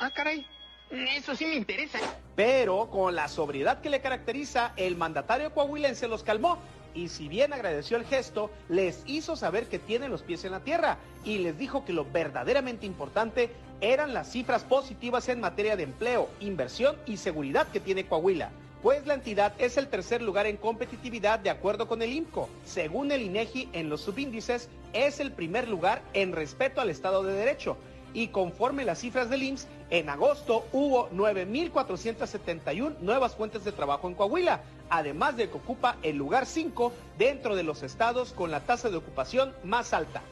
Ah, 0.00 0.10
caray. 0.10 0.46
Eso 0.90 1.36
sí 1.36 1.44
me 1.44 1.56
interesa. 1.56 1.98
Pero 2.34 2.88
con 2.90 3.14
la 3.14 3.28
sobriedad 3.28 3.82
que 3.82 3.90
le 3.90 4.00
caracteriza, 4.00 4.72
el 4.76 4.96
mandatario 4.96 5.52
coahuilense 5.52 6.08
los 6.08 6.22
calmó 6.22 6.58
y 6.96 7.08
si 7.08 7.28
bien 7.28 7.52
agradeció 7.52 7.98
el 7.98 8.06
gesto, 8.06 8.50
les 8.70 9.02
hizo 9.06 9.36
saber 9.36 9.68
que 9.68 9.78
tienen 9.78 10.10
los 10.10 10.22
pies 10.22 10.44
en 10.44 10.52
la 10.52 10.60
tierra 10.60 10.96
y 11.24 11.38
les 11.38 11.58
dijo 11.58 11.84
que 11.84 11.92
lo 11.92 12.06
verdaderamente 12.06 12.86
importante 12.86 13.50
eran 13.80 14.14
las 14.14 14.30
cifras 14.30 14.64
positivas 14.64 15.28
en 15.28 15.40
materia 15.40 15.76
de 15.76 15.82
empleo, 15.84 16.28
inversión 16.40 16.96
y 17.06 17.16
seguridad 17.16 17.66
que 17.68 17.80
tiene 17.80 18.06
Coahuila, 18.06 18.50
pues 18.82 19.06
la 19.06 19.14
entidad 19.14 19.52
es 19.58 19.76
el 19.76 19.88
tercer 19.88 20.22
lugar 20.22 20.46
en 20.46 20.56
competitividad 20.56 21.38
de 21.38 21.50
acuerdo 21.50 21.88
con 21.88 22.02
el 22.02 22.12
IMCO. 22.12 22.48
Según 22.64 23.10
el 23.10 23.22
INEGI, 23.22 23.68
en 23.72 23.88
los 23.88 24.02
subíndices 24.02 24.68
es 24.92 25.20
el 25.20 25.32
primer 25.32 25.68
lugar 25.68 26.02
en 26.12 26.32
respeto 26.32 26.80
al 26.80 26.90
Estado 26.90 27.22
de 27.22 27.32
Derecho 27.32 27.76
y 28.14 28.28
conforme 28.28 28.84
las 28.84 29.00
cifras 29.00 29.28
del 29.28 29.42
IMSS, 29.42 29.66
en 29.90 30.08
agosto 30.08 30.66
hubo 30.72 31.10
9.471 31.10 32.98
nuevas 33.00 33.34
fuentes 33.34 33.64
de 33.64 33.72
trabajo 33.72 34.08
en 34.08 34.14
Coahuila, 34.14 34.62
además 34.88 35.36
de 35.36 35.50
que 35.50 35.56
ocupa 35.56 35.96
el 36.02 36.16
lugar 36.16 36.46
5 36.46 36.92
dentro 37.18 37.56
de 37.56 37.62
los 37.62 37.82
estados 37.82 38.32
con 38.32 38.50
la 38.50 38.60
tasa 38.60 38.88
de 38.88 38.96
ocupación 38.96 39.52
más 39.64 39.92
alta. 39.92 40.22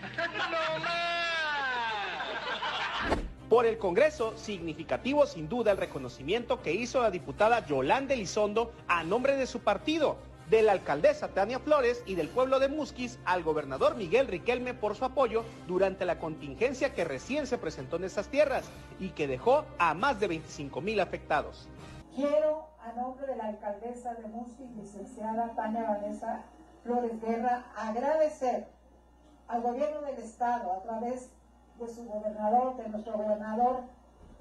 Por 3.48 3.64
el 3.64 3.78
Congreso, 3.78 4.36
significativo 4.36 5.24
sin 5.24 5.48
duda 5.48 5.70
el 5.70 5.78
reconocimiento 5.78 6.60
que 6.60 6.74
hizo 6.74 7.00
la 7.00 7.10
diputada 7.10 7.64
Yolanda 7.64 8.12
Elizondo 8.12 8.72
a 8.88 9.02
nombre 9.04 9.36
de 9.36 9.46
su 9.46 9.60
partido, 9.60 10.18
de 10.50 10.60
la 10.60 10.72
alcaldesa 10.72 11.28
Tania 11.28 11.58
Flores 11.58 12.02
y 12.04 12.14
del 12.14 12.28
pueblo 12.28 12.58
de 12.58 12.68
Musquis 12.68 13.18
al 13.24 13.42
gobernador 13.42 13.96
Miguel 13.96 14.26
Riquelme 14.26 14.74
por 14.74 14.96
su 14.96 15.06
apoyo 15.06 15.44
durante 15.66 16.04
la 16.04 16.18
contingencia 16.18 16.92
que 16.92 17.04
recién 17.04 17.46
se 17.46 17.56
presentó 17.56 17.96
en 17.96 18.04
esas 18.04 18.28
tierras 18.28 18.64
y 19.00 19.10
que 19.10 19.26
dejó 19.26 19.64
a 19.78 19.94
más 19.94 20.20
de 20.20 20.28
25 20.28 20.82
mil 20.82 21.00
afectados. 21.00 21.68
Quiero, 22.14 22.68
a 22.80 22.92
nombre 22.92 23.26
de 23.28 23.36
la 23.36 23.46
alcaldesa 23.46 24.12
de 24.12 24.26
Musquis, 24.28 24.70
licenciada 24.76 25.54
Tania 25.54 25.84
Vanessa 25.84 26.42
Flores 26.82 27.18
Guerra, 27.22 27.64
agradecer 27.76 28.66
al 29.46 29.62
gobierno 29.62 30.02
del 30.02 30.18
estado 30.18 30.70
a 30.72 30.82
través 30.82 31.30
de 31.78 31.88
su 31.88 32.04
gobernador, 32.06 32.76
de 32.76 32.88
nuestro 32.88 33.14
gobernador, 33.14 33.82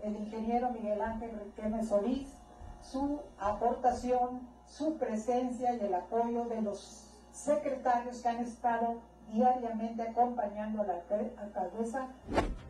el 0.04 0.15
ingeniero 0.15 0.71
Miguel 0.71 1.02
Ángel 1.02 1.39
Riquelme 1.39 1.84
Solís, 1.84 2.34
su 2.82 3.21
aportación 3.39 4.47
su 4.67 4.97
presencia 4.97 5.76
y 5.76 5.80
el 5.80 5.93
apoyo 5.93 6.45
de 6.45 6.62
los 6.62 7.06
secretarios 7.32 8.21
que 8.21 8.28
han 8.28 8.39
estado 8.39 9.02
diariamente 9.32 10.02
acompañando 10.02 10.82
a 10.82 10.86
la 10.86 10.94
alcaldesa. 10.94 12.08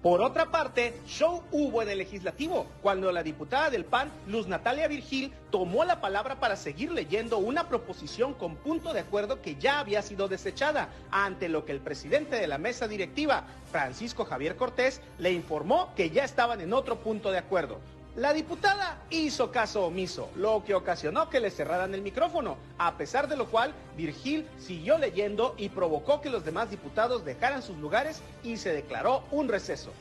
Por 0.01 0.21
otra 0.21 0.51
parte, 0.51 0.93
show 1.05 1.41
hubo 1.51 1.81
en 1.81 1.89
el 1.89 1.97
legislativo 1.97 2.65
cuando 2.81 3.11
la 3.11 3.23
diputada 3.23 3.69
del 3.69 3.83
PAN, 3.83 4.11
Luz 4.27 4.47
Natalia 4.47 4.87
Virgil, 4.87 5.33
tomó 5.49 5.83
la 5.83 6.01
palabra 6.01 6.39
para 6.39 6.55
seguir 6.55 6.91
leyendo 6.91 7.39
una 7.39 7.67
proposición 7.67 8.33
con 8.33 8.55
punto 8.55 8.93
de 8.93 9.01
acuerdo 9.01 9.41
que 9.41 9.55
ya 9.55 9.79
había 9.79 10.01
sido 10.01 10.27
desechada, 10.27 10.89
ante 11.11 11.49
lo 11.49 11.65
que 11.65 11.71
el 11.71 11.79
presidente 11.79 12.37
de 12.37 12.47
la 12.47 12.57
mesa 12.57 12.87
directiva, 12.87 13.43
Francisco 13.71 14.25
Javier 14.25 14.55
Cortés, 14.55 15.01
le 15.17 15.31
informó 15.31 15.93
que 15.95 16.09
ya 16.09 16.23
estaban 16.23 16.61
en 16.61 16.73
otro 16.73 16.97
punto 16.97 17.31
de 17.31 17.39
acuerdo. 17.39 17.79
La 18.17 18.33
diputada 18.33 19.03
hizo 19.11 19.51
caso 19.51 19.85
omiso, 19.85 20.31
lo 20.35 20.63
que 20.65 20.73
ocasionó 20.73 21.29
que 21.29 21.39
le 21.39 21.51
cerraran 21.51 21.93
el 21.93 22.01
micrófono, 22.01 22.57
a 22.79 22.97
pesar 22.97 23.27
de 23.27 23.35
lo 23.35 23.45
cual 23.45 23.75
Virgil 23.95 24.47
siguió 24.57 24.97
leyendo 24.97 25.53
y 25.55 25.69
provocó 25.69 26.19
que 26.19 26.31
los 26.31 26.43
demás 26.43 26.71
diputados 26.71 27.23
dejaran 27.23 27.61
sus 27.61 27.77
lugares 27.77 28.23
y 28.41 28.57
se 28.57 28.73
declaró 28.73 29.23
un 29.29 29.47
receso. 29.47 29.91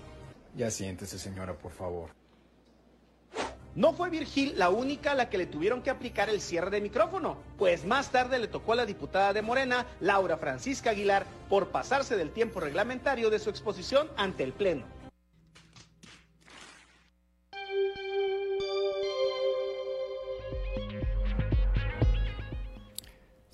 Ya 0.55 0.71
siéntese, 0.71 1.19
señora, 1.19 1.53
por 1.53 1.73
favor. 1.73 2.09
No 3.75 3.93
fue 3.93 4.09
Virgil 4.09 4.55
la 4.57 4.71
única 4.71 5.13
a 5.13 5.15
la 5.15 5.29
que 5.29 5.37
le 5.37 5.45
tuvieron 5.45 5.83
que 5.83 5.91
aplicar 5.91 6.31
el 6.31 6.41
cierre 6.41 6.71
de 6.71 6.81
micrófono, 6.81 7.37
pues 7.59 7.85
más 7.85 8.13
tarde 8.13 8.39
le 8.39 8.49
tocó 8.49 8.73
a 8.73 8.77
la 8.77 8.87
diputada 8.87 9.35
de 9.35 9.43
Morena, 9.43 9.85
Laura 10.01 10.39
Francisca 10.39 10.89
Aguilar, 10.89 11.27
por 11.51 11.69
pasarse 11.69 12.17
del 12.17 12.31
tiempo 12.31 12.61
reglamentario 12.61 13.29
de 13.29 13.41
su 13.41 13.51
exposición 13.51 14.09
ante 14.17 14.43
el 14.43 14.55
Pleno. 14.55 14.96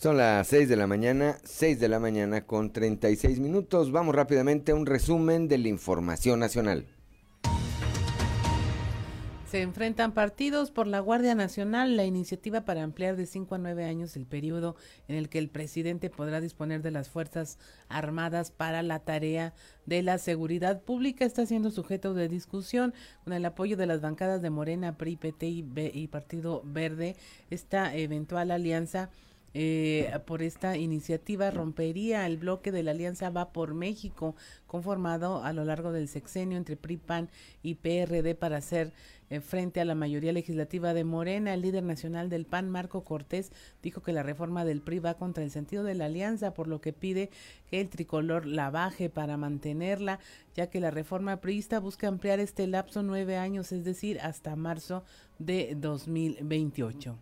Son 0.03 0.17
las 0.17 0.49
6 0.49 0.69
de 0.69 0.75
la 0.75 0.89
mañana, 0.89 1.37
6 1.45 1.79
de 1.79 1.89
la 1.89 2.01
mañana 2.01 2.45
con 2.45 2.73
36 2.73 3.39
minutos. 3.39 3.93
Vamos 3.93 4.17
rápidamente 4.17 4.73
a 4.73 4.75
un 4.75 4.85
resumen 4.85 5.47
de 5.47 5.59
la 5.59 5.69
información 5.69 6.41
nacional. 6.41 6.87
Se 9.49 9.63
enfrentan 9.63 10.11
partidos 10.11 10.73
por 10.73 10.89
la 10.89 10.99
Guardia 10.99 11.37
Nacional, 11.37 11.97
la 11.97 12.05
iniciativa 12.05 12.63
para 12.63 12.83
ampliar 12.83 13.15
de 13.15 13.27
5 13.27 13.55
a 13.55 13.59
9 13.59 13.85
años 13.85 14.17
el 14.17 14.27
periodo 14.27 14.75
en 15.07 15.15
el 15.15 15.29
que 15.29 15.39
el 15.39 15.49
presidente 15.49 16.11
podrá 16.11 16.41
disponer 16.41 16.83
de 16.83 16.91
las 16.91 17.09
Fuerzas 17.09 17.61
Armadas 17.89 18.51
para 18.51 18.83
la 18.83 18.99
tarea 18.99 19.55
de 19.87 20.03
la 20.03 20.19
seguridad 20.19 20.83
pública 20.83 21.25
está 21.25 21.47
siendo 21.47 21.71
sujeto 21.71 22.13
de 22.13 22.27
discusión 22.27 22.93
con 23.23 23.35
el 23.35 23.45
apoyo 23.45 23.77
de 23.77 23.87
las 23.87 24.01
bancadas 24.01 24.43
de 24.43 24.51
Morena, 24.51 24.99
PRI, 24.99 25.15
PT 25.15 25.47
y, 25.47 25.65
y 25.95 26.09
Partido 26.09 26.63
Verde. 26.65 27.15
Esta 27.51 27.95
eventual 27.95 28.51
alianza 28.51 29.09
eh, 29.55 30.11
por 30.27 30.43
esta 30.43 30.77
iniciativa 30.77 31.51
rompería 31.51 32.27
el 32.27 32.39
bloque 32.39 32.73
de 32.73 32.83
la 32.83 32.93
Alianza 32.93 33.31
Va 33.31 33.53
por 33.53 33.75
México, 33.75 34.35
conformado 34.67 35.45
a 35.45 35.53
lo 35.53 35.65
largo 35.65 35.93
del 35.93 36.09
sexenio 36.09 36.57
entre 36.57 36.77
PRI, 36.77 36.97
PAN 36.97 37.29
y 37.63 37.75
PRD 37.75 38.35
para 38.35 38.57
hacer 38.57 38.93
eh, 39.29 39.41
frente 39.41 39.81
a 39.81 39.85
la 39.85 39.95
mayoría 39.95 40.33
legislativa 40.33 40.95
de 40.95 41.05
Morena. 41.05 41.53
El 41.53 41.63
líder 41.63 41.83
nacional 41.83 42.31
del 42.31 42.47
PAN, 42.47 42.71
Marco 42.71 43.05
Cortés, 43.05 43.53
dijo 43.83 44.03
que 44.03 44.13
la 44.13 44.23
reforma 44.23 44.65
del 44.65 44.81
PRI 44.81 45.01
va 45.01 45.15
contra 45.15 45.45
el 45.45 45.51
sentido 45.51 45.85
de 45.85 45.95
la 45.95 46.07
alianza, 46.07 46.55
por 46.55 46.67
lo 46.67 46.81
que 46.81 46.93
pide 46.93 47.31
que 47.71 47.81
el 47.81 47.91
tricolor 47.91 48.47
la 48.47 48.71
baje 48.71 49.11
para 49.11 49.37
mantenerla, 49.37 50.19
ya 50.55 50.69
que 50.69 50.81
la 50.81 50.91
reforma 50.91 51.41
priista 51.41 51.79
busca 51.79 52.09
ampliar 52.09 52.41
este 52.41 52.67
lapso 52.67 53.03
nueve 53.03 53.37
años, 53.37 53.73
es 53.73 53.85
decir, 53.85 54.19
hasta 54.21 54.57
marzo 54.57 55.05
de 55.39 55.75
2028. 55.77 57.17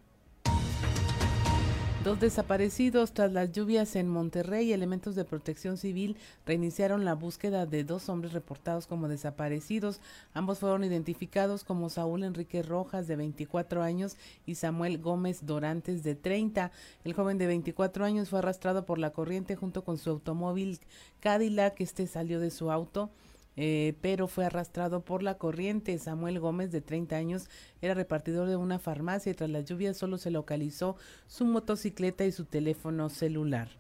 Dos 2.02 2.18
desaparecidos 2.18 3.12
tras 3.12 3.30
las 3.30 3.52
lluvias 3.52 3.94
en 3.94 4.08
Monterrey, 4.08 4.72
elementos 4.72 5.14
de 5.14 5.26
protección 5.26 5.76
civil 5.76 6.16
reiniciaron 6.46 7.04
la 7.04 7.14
búsqueda 7.14 7.66
de 7.66 7.84
dos 7.84 8.08
hombres 8.08 8.32
reportados 8.32 8.86
como 8.86 9.06
desaparecidos. 9.06 10.00
Ambos 10.32 10.60
fueron 10.60 10.82
identificados 10.82 11.62
como 11.62 11.90
Saúl 11.90 12.24
Enrique 12.24 12.62
Rojas 12.62 13.06
de 13.06 13.16
24 13.16 13.82
años 13.82 14.16
y 14.46 14.54
Samuel 14.54 14.96
Gómez 14.96 15.44
Dorantes 15.44 16.02
de 16.02 16.14
30. 16.14 16.72
El 17.04 17.12
joven 17.12 17.36
de 17.36 17.46
24 17.46 18.02
años 18.06 18.30
fue 18.30 18.38
arrastrado 18.38 18.86
por 18.86 18.98
la 18.98 19.10
corriente 19.10 19.54
junto 19.54 19.84
con 19.84 19.98
su 19.98 20.08
automóvil 20.08 20.80
Cadillac. 21.20 21.78
Este 21.82 22.06
salió 22.06 22.40
de 22.40 22.50
su 22.50 22.70
auto 22.70 23.10
eh, 23.56 23.94
pero 24.00 24.28
fue 24.28 24.46
arrastrado 24.46 25.04
por 25.04 25.22
la 25.22 25.38
corriente. 25.38 25.98
Samuel 25.98 26.38
Gómez, 26.38 26.70
de 26.70 26.80
30 26.80 27.16
años, 27.16 27.48
era 27.80 27.94
repartidor 27.94 28.48
de 28.48 28.56
una 28.56 28.78
farmacia 28.78 29.32
y 29.32 29.34
tras 29.34 29.50
la 29.50 29.60
lluvia 29.60 29.94
solo 29.94 30.18
se 30.18 30.30
localizó 30.30 30.96
su 31.26 31.44
motocicleta 31.44 32.24
y 32.24 32.32
su 32.32 32.44
teléfono 32.44 33.08
celular. 33.08 33.79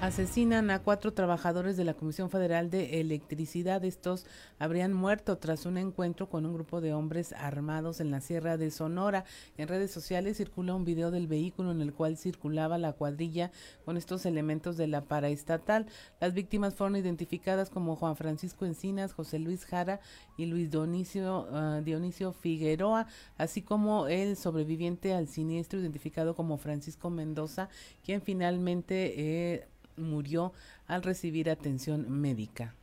Asesinan 0.00 0.70
a 0.70 0.78
cuatro 0.78 1.12
trabajadores 1.12 1.76
de 1.76 1.84
la 1.84 1.92
Comisión 1.92 2.30
Federal 2.30 2.70
de 2.70 3.00
Electricidad. 3.00 3.84
Estos 3.84 4.24
habrían 4.58 4.94
muerto 4.94 5.36
tras 5.36 5.66
un 5.66 5.76
encuentro 5.76 6.26
con 6.26 6.46
un 6.46 6.54
grupo 6.54 6.80
de 6.80 6.94
hombres 6.94 7.34
armados 7.34 8.00
en 8.00 8.10
la 8.10 8.22
Sierra 8.22 8.56
de 8.56 8.70
Sonora. 8.70 9.26
En 9.58 9.68
redes 9.68 9.90
sociales 9.90 10.38
circula 10.38 10.74
un 10.74 10.86
video 10.86 11.10
del 11.10 11.26
vehículo 11.26 11.70
en 11.70 11.82
el 11.82 11.92
cual 11.92 12.16
circulaba 12.16 12.78
la 12.78 12.94
cuadrilla 12.94 13.50
con 13.84 13.98
estos 13.98 14.24
elementos 14.24 14.78
de 14.78 14.86
la 14.86 15.02
paraestatal. 15.02 15.84
Las 16.18 16.32
víctimas 16.32 16.74
fueron 16.74 16.96
identificadas 16.96 17.68
como 17.68 17.94
Juan 17.94 18.16
Francisco 18.16 18.64
Encinas, 18.64 19.12
José 19.12 19.38
Luis 19.38 19.66
Jara 19.66 20.00
y 20.38 20.46
Luis 20.46 20.70
Dionisio, 20.70 21.46
uh, 21.52 21.82
Dionisio 21.82 22.32
Figueroa, 22.32 23.06
así 23.36 23.60
como 23.60 24.06
el 24.06 24.38
sobreviviente 24.38 25.12
al 25.12 25.28
siniestro 25.28 25.78
identificado 25.78 26.34
como 26.34 26.56
Francisco 26.56 27.10
Mendoza, 27.10 27.68
quien 28.02 28.22
finalmente 28.22 29.12
eh, 29.18 29.68
murió 30.00 30.52
al 30.86 31.02
recibir 31.02 31.50
atención 31.50 32.10
médica. 32.10 32.74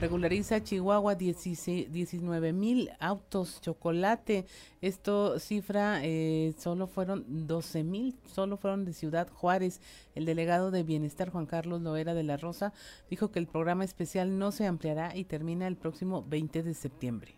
Regulariza 0.00 0.62
Chihuahua 0.62 1.16
19 1.16 2.52
mil 2.52 2.90
autos 3.00 3.60
chocolate. 3.60 4.46
Esto 4.80 5.40
cifra, 5.40 6.04
eh, 6.04 6.54
solo 6.56 6.86
fueron 6.86 7.24
12 7.48 7.82
mil, 7.82 8.14
solo 8.24 8.56
fueron 8.56 8.84
de 8.84 8.92
Ciudad 8.92 9.28
Juárez. 9.28 9.80
El 10.14 10.24
delegado 10.24 10.70
de 10.70 10.84
Bienestar, 10.84 11.30
Juan 11.30 11.46
Carlos 11.46 11.82
Loera 11.82 12.14
de 12.14 12.22
la 12.22 12.36
Rosa, 12.36 12.72
dijo 13.10 13.32
que 13.32 13.40
el 13.40 13.48
programa 13.48 13.84
especial 13.84 14.38
no 14.38 14.52
se 14.52 14.66
ampliará 14.66 15.16
y 15.16 15.24
termina 15.24 15.66
el 15.66 15.76
próximo 15.76 16.24
20 16.28 16.62
de 16.62 16.74
septiembre 16.74 17.37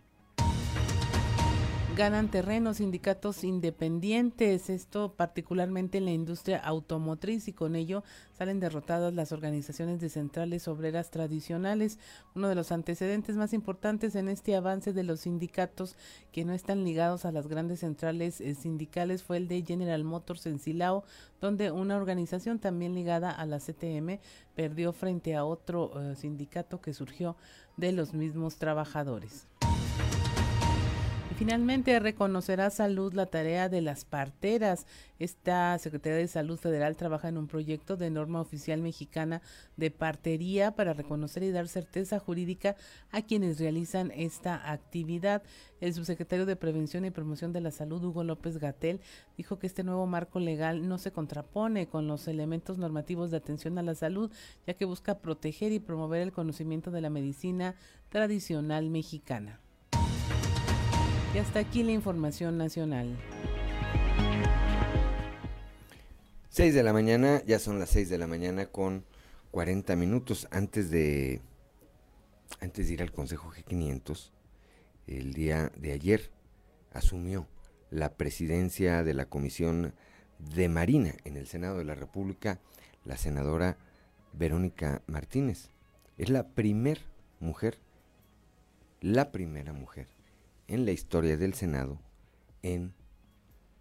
ganan 2.01 2.31
terrenos 2.31 2.77
sindicatos 2.77 3.43
independientes, 3.43 4.71
esto 4.71 5.13
particularmente 5.13 5.99
en 5.99 6.05
la 6.05 6.11
industria 6.11 6.57
automotriz 6.57 7.47
y 7.47 7.53
con 7.53 7.75
ello 7.75 8.03
salen 8.35 8.59
derrotadas 8.59 9.13
las 9.13 9.31
organizaciones 9.31 9.99
de 9.99 10.09
centrales 10.09 10.67
obreras 10.67 11.11
tradicionales. 11.11 11.99
Uno 12.33 12.49
de 12.49 12.55
los 12.55 12.71
antecedentes 12.71 13.35
más 13.35 13.53
importantes 13.53 14.15
en 14.15 14.29
este 14.29 14.55
avance 14.55 14.93
de 14.93 15.03
los 15.03 15.19
sindicatos 15.19 15.95
que 16.31 16.43
no 16.43 16.53
están 16.53 16.83
ligados 16.85 17.23
a 17.25 17.31
las 17.31 17.45
grandes 17.45 17.81
centrales 17.81 18.41
eh, 18.41 18.55
sindicales 18.55 19.21
fue 19.21 19.37
el 19.37 19.47
de 19.47 19.61
General 19.61 20.03
Motors 20.03 20.47
en 20.47 20.57
Silao, 20.57 21.03
donde 21.39 21.69
una 21.69 21.97
organización 21.97 22.57
también 22.57 22.95
ligada 22.95 23.29
a 23.29 23.45
la 23.45 23.59
CTM 23.59 24.17
perdió 24.55 24.91
frente 24.91 25.35
a 25.35 25.45
otro 25.45 25.91
eh, 26.01 26.15
sindicato 26.15 26.81
que 26.81 26.95
surgió 26.95 27.35
de 27.77 27.91
los 27.91 28.15
mismos 28.15 28.57
trabajadores. 28.57 29.45
Finalmente 31.41 31.99
reconocerá 31.99 32.69
salud 32.69 33.13
la 33.13 33.25
tarea 33.25 33.67
de 33.67 33.81
las 33.81 34.05
parteras. 34.05 34.85
Esta 35.17 35.75
Secretaría 35.79 36.19
de 36.19 36.27
Salud 36.27 36.59
Federal 36.59 36.95
trabaja 36.95 37.29
en 37.29 37.39
un 37.39 37.47
proyecto 37.47 37.97
de 37.97 38.11
norma 38.11 38.39
oficial 38.39 38.79
mexicana 38.79 39.41
de 39.75 39.89
partería 39.89 40.75
para 40.75 40.93
reconocer 40.93 41.41
y 41.41 41.49
dar 41.49 41.67
certeza 41.67 42.19
jurídica 42.19 42.75
a 43.09 43.23
quienes 43.23 43.59
realizan 43.59 44.11
esta 44.11 44.71
actividad. 44.71 45.41
El 45.79 45.95
subsecretario 45.95 46.45
de 46.45 46.55
Prevención 46.55 47.05
y 47.05 47.09
Promoción 47.09 47.53
de 47.53 47.61
la 47.61 47.71
Salud, 47.71 48.03
Hugo 48.03 48.23
López 48.23 48.59
Gatel, 48.59 49.01
dijo 49.35 49.57
que 49.57 49.65
este 49.65 49.83
nuevo 49.83 50.05
marco 50.05 50.39
legal 50.39 50.87
no 50.87 50.99
se 50.99 51.11
contrapone 51.11 51.87
con 51.87 52.05
los 52.05 52.27
elementos 52.27 52.77
normativos 52.77 53.31
de 53.31 53.37
atención 53.37 53.79
a 53.79 53.81
la 53.81 53.95
salud, 53.95 54.29
ya 54.67 54.75
que 54.75 54.85
busca 54.85 55.17
proteger 55.17 55.71
y 55.71 55.79
promover 55.79 56.21
el 56.21 56.33
conocimiento 56.33 56.91
de 56.91 57.01
la 57.01 57.09
medicina 57.09 57.73
tradicional 58.09 58.91
mexicana. 58.91 59.59
Y 61.33 61.37
hasta 61.37 61.59
aquí 61.59 61.81
la 61.83 61.93
información 61.93 62.57
nacional. 62.57 63.17
6 66.49 66.73
de 66.73 66.83
la 66.83 66.91
mañana, 66.91 67.41
ya 67.45 67.57
son 67.57 67.79
las 67.79 67.89
6 67.91 68.09
de 68.09 68.17
la 68.17 68.27
mañana 68.27 68.65
con 68.65 69.05
40 69.51 69.95
minutos 69.95 70.49
antes 70.51 70.91
de 70.91 71.39
antes 72.59 72.87
de 72.87 72.93
ir 72.93 73.01
al 73.01 73.13
Consejo 73.13 73.49
G500. 73.49 74.31
El 75.07 75.33
día 75.33 75.71
de 75.77 75.93
ayer 75.93 76.31
asumió 76.91 77.47
la 77.89 78.15
presidencia 78.15 79.01
de 79.03 79.13
la 79.13 79.25
Comisión 79.25 79.93
de 80.37 80.67
Marina 80.67 81.15
en 81.23 81.37
el 81.37 81.47
Senado 81.47 81.77
de 81.77 81.85
la 81.85 81.95
República 81.95 82.59
la 83.05 83.15
senadora 83.15 83.77
Verónica 84.33 85.01
Martínez. 85.07 85.69
Es 86.17 86.29
la 86.29 86.49
primer 86.49 86.99
mujer, 87.39 87.77
la 88.99 89.31
primera 89.31 89.71
mujer 89.71 90.07
en 90.71 90.85
la 90.85 90.91
historia 90.93 91.35
del 91.35 91.53
Senado 91.53 91.99
en 92.63 92.93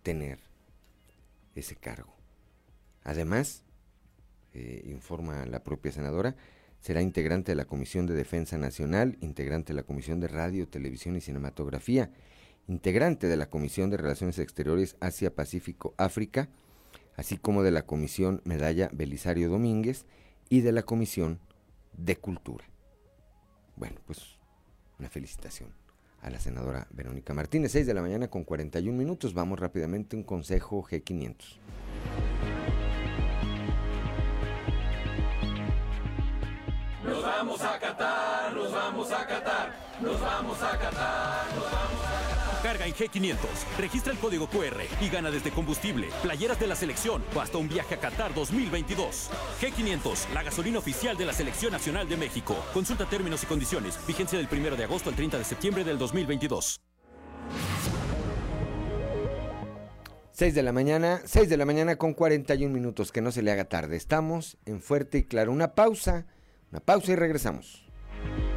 tener 0.02 0.40
ese 1.54 1.76
cargo. 1.76 2.12
Además, 3.04 3.62
eh, 4.54 4.82
informa 4.86 5.46
la 5.46 5.62
propia 5.62 5.92
senadora, 5.92 6.34
será 6.80 7.00
integrante 7.00 7.52
de 7.52 7.56
la 7.56 7.64
Comisión 7.64 8.06
de 8.06 8.14
Defensa 8.14 8.58
Nacional, 8.58 9.18
integrante 9.20 9.72
de 9.72 9.76
la 9.76 9.84
Comisión 9.84 10.18
de 10.18 10.26
Radio, 10.26 10.66
Televisión 10.66 11.14
y 11.14 11.20
Cinematografía, 11.20 12.10
integrante 12.66 13.28
de 13.28 13.36
la 13.36 13.48
Comisión 13.48 13.90
de 13.90 13.96
Relaciones 13.96 14.40
Exteriores 14.40 14.96
Asia-Pacífico 14.98 15.94
África, 15.96 16.48
así 17.16 17.36
como 17.36 17.62
de 17.62 17.70
la 17.70 17.82
Comisión 17.82 18.42
Medalla 18.44 18.90
Belisario 18.92 19.48
Domínguez 19.48 20.06
y 20.48 20.62
de 20.62 20.72
la 20.72 20.82
Comisión 20.82 21.38
de 21.92 22.16
Cultura. 22.16 22.64
Bueno, 23.76 24.00
pues 24.06 24.40
una 24.98 25.08
felicitación 25.08 25.72
a 26.22 26.30
la 26.30 26.38
senadora 26.38 26.86
Verónica 26.90 27.34
Martínez. 27.34 27.72
6 27.72 27.86
de 27.86 27.94
la 27.94 28.02
mañana 28.02 28.28
con 28.28 28.44
41 28.44 28.96
minutos. 28.96 29.34
Vamos 29.34 29.58
rápidamente 29.58 30.16
a 30.16 30.18
un 30.18 30.24
consejo 30.24 30.82
G500. 30.82 31.58
Nos 37.04 37.22
vamos 37.22 37.62
a 37.62 37.78
Qatar, 37.78 38.52
nos 38.54 38.72
vamos 38.72 39.12
a 39.12 39.26
Qatar, 39.26 39.74
nos 40.00 40.20
vamos 40.20 40.62
a 40.62 40.78
Qatar, 40.78 41.46
nos 41.54 41.64
vamos 41.64 41.72
a 41.72 41.98
Qatar. 41.98 42.09
Carga 42.62 42.86
en 42.86 42.92
G500, 42.92 43.38
registra 43.78 44.12
el 44.12 44.18
código 44.18 44.46
QR 44.48 44.82
y 45.00 45.08
gana 45.08 45.30
desde 45.30 45.50
combustible, 45.50 46.08
playeras 46.22 46.60
de 46.60 46.66
la 46.66 46.76
selección 46.76 47.22
o 47.34 47.40
hasta 47.40 47.56
un 47.56 47.68
viaje 47.68 47.94
a 47.94 47.98
Qatar 47.98 48.34
2022. 48.34 49.30
G500, 49.60 50.32
la 50.34 50.42
gasolina 50.42 50.78
oficial 50.78 51.16
de 51.16 51.24
la 51.24 51.32
Selección 51.32 51.72
Nacional 51.72 52.08
de 52.08 52.16
México. 52.18 52.56
Consulta 52.74 53.06
términos 53.06 53.42
y 53.42 53.46
condiciones. 53.46 53.98
Vigencia 54.06 54.38
del 54.38 54.48
1 54.50 54.76
de 54.76 54.84
agosto 54.84 55.08
al 55.08 55.16
30 55.16 55.38
de 55.38 55.44
septiembre 55.44 55.84
del 55.84 55.98
2022. 55.98 56.80
6 60.32 60.54
de 60.54 60.62
la 60.62 60.72
mañana, 60.72 61.20
6 61.24 61.48
de 61.48 61.56
la 61.56 61.64
mañana 61.66 61.96
con 61.96 62.14
41 62.14 62.72
minutos, 62.72 63.12
que 63.12 63.20
no 63.20 63.32
se 63.32 63.42
le 63.42 63.52
haga 63.52 63.66
tarde. 63.66 63.96
Estamos 63.96 64.58
en 64.66 64.80
fuerte 64.80 65.18
y 65.18 65.24
claro. 65.24 65.52
Una 65.52 65.74
pausa, 65.74 66.26
una 66.70 66.80
pausa 66.80 67.12
y 67.12 67.16
regresamos. 67.16 67.86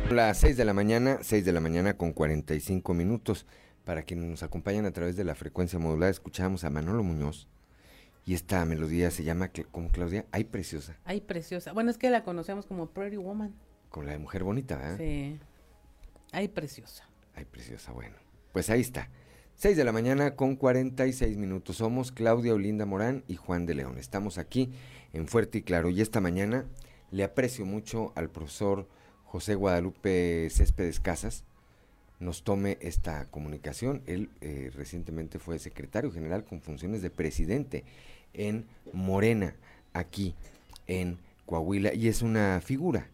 Las 0.09 0.39
6 0.39 0.57
de 0.57 0.65
la 0.65 0.73
mañana, 0.73 1.19
6 1.21 1.45
de 1.45 1.51
la 1.51 1.59
mañana 1.59 1.97
con 1.97 2.13
45 2.13 2.93
minutos. 2.93 3.45
Para 3.85 4.03
quienes 4.03 4.29
nos 4.29 4.43
acompañan 4.43 4.85
a 4.85 4.91
través 4.91 5.15
de 5.15 5.23
la 5.23 5.35
frecuencia 5.35 5.77
modulada, 5.77 6.11
escuchamos 6.11 6.63
a 6.63 6.69
Manolo 6.69 7.03
Muñoz. 7.03 7.47
Y 8.25 8.33
esta 8.33 8.63
melodía 8.63 9.11
se 9.11 9.25
llama, 9.25 9.51
como 9.71 9.89
Claudia, 9.89 10.25
Ay 10.31 10.45
Preciosa. 10.45 10.97
Ay 11.03 11.19
Preciosa. 11.19 11.73
Bueno, 11.73 11.91
es 11.91 11.97
que 11.97 12.09
la 12.09 12.23
conocemos 12.23 12.65
como 12.65 12.87
Pretty 12.87 13.17
Woman. 13.17 13.53
Con 13.89 14.05
la 14.05 14.13
de 14.13 14.19
Mujer 14.19 14.43
Bonita, 14.43 14.77
¿verdad? 14.77 14.97
Sí. 14.97 15.37
Ay 16.31 16.47
Preciosa. 16.47 17.07
Ay 17.35 17.45
Preciosa, 17.45 17.91
bueno. 17.91 18.15
Pues 18.53 18.69
ahí 18.69 18.79
está. 18.79 19.09
6 19.55 19.75
de 19.75 19.83
la 19.83 19.91
mañana 19.91 20.35
con 20.35 20.55
46 20.55 21.37
minutos. 21.37 21.77
Somos 21.77 22.11
Claudia 22.11 22.53
Olinda 22.53 22.85
Morán 22.85 23.23
y 23.27 23.35
Juan 23.35 23.65
de 23.65 23.75
León. 23.75 23.97
Estamos 23.97 24.37
aquí 24.37 24.71
en 25.11 25.27
Fuerte 25.27 25.59
y 25.59 25.61
Claro. 25.61 25.89
Y 25.89 26.01
esta 26.01 26.21
mañana 26.21 26.65
le 27.11 27.23
aprecio 27.23 27.65
mucho 27.65 28.13
al 28.15 28.29
profesor 28.29 28.87
José 29.25 29.55
Guadalupe 29.55 30.47
Céspedes 30.49 30.99
Casas. 30.99 31.43
Nos 32.23 32.43
tome 32.43 32.77
esta 32.79 33.25
comunicación. 33.25 34.01
Él 34.05 34.29
eh, 34.39 34.71
recientemente 34.73 35.39
fue 35.39 35.59
secretario 35.59 36.11
general 36.11 36.45
con 36.45 36.61
funciones 36.61 37.01
de 37.01 37.09
presidente 37.09 37.83
en 38.33 38.65
Morena, 38.93 39.55
aquí 39.91 40.33
en 40.87 41.19
Coahuila. 41.45 41.93
Y 41.93 42.07
es 42.07 42.21
una 42.21 42.61
figura 42.63 43.09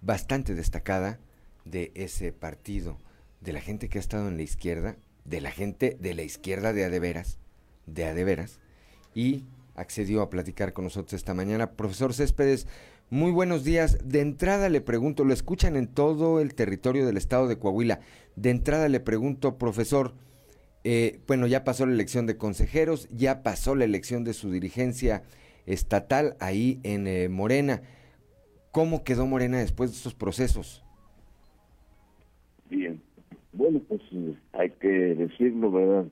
bastante 0.00 0.54
destacada 0.54 1.18
de 1.66 1.92
ese 1.94 2.32
partido, 2.32 2.96
de 3.42 3.52
la 3.52 3.60
gente 3.60 3.88
que 3.90 3.98
ha 3.98 4.00
estado 4.00 4.28
en 4.28 4.36
la 4.38 4.42
izquierda 4.42 4.96
de 5.28 5.40
la 5.40 5.50
gente 5.50 5.96
de 6.00 6.14
la 6.14 6.22
izquierda 6.22 6.72
de 6.72 6.84
Adeveras, 6.84 7.38
de 7.86 8.06
Adeveras, 8.06 8.60
y 9.14 9.44
accedió 9.74 10.22
a 10.22 10.30
platicar 10.30 10.72
con 10.72 10.84
nosotros 10.84 11.12
esta 11.12 11.34
mañana. 11.34 11.72
Profesor 11.72 12.14
Céspedes, 12.14 12.66
muy 13.10 13.32
buenos 13.32 13.64
días. 13.64 13.98
De 14.06 14.20
entrada 14.20 14.68
le 14.68 14.80
pregunto, 14.80 15.24
lo 15.24 15.32
escuchan 15.32 15.76
en 15.76 15.86
todo 15.86 16.40
el 16.40 16.54
territorio 16.54 17.06
del 17.06 17.16
estado 17.16 17.48
de 17.48 17.58
Coahuila. 17.58 18.00
De 18.36 18.50
entrada 18.50 18.88
le 18.88 19.00
pregunto, 19.00 19.56
profesor, 19.56 20.12
eh, 20.84 21.20
bueno, 21.26 21.46
ya 21.46 21.64
pasó 21.64 21.86
la 21.86 21.92
elección 21.92 22.26
de 22.26 22.36
consejeros, 22.36 23.08
ya 23.10 23.42
pasó 23.42 23.74
la 23.74 23.84
elección 23.84 24.24
de 24.24 24.34
su 24.34 24.50
dirigencia 24.50 25.22
estatal 25.66 26.36
ahí 26.40 26.80
en 26.82 27.06
eh, 27.06 27.28
Morena. 27.28 27.82
¿Cómo 28.72 29.04
quedó 29.04 29.26
Morena 29.26 29.58
después 29.58 29.90
de 29.90 29.96
estos 29.96 30.14
procesos? 30.14 30.84
Bien, 32.68 33.00
bueno, 33.52 33.80
pues 33.88 34.02
hay 34.52 34.70
que 34.70 34.88
decirlo, 34.88 35.70
¿verdad? 35.70 36.06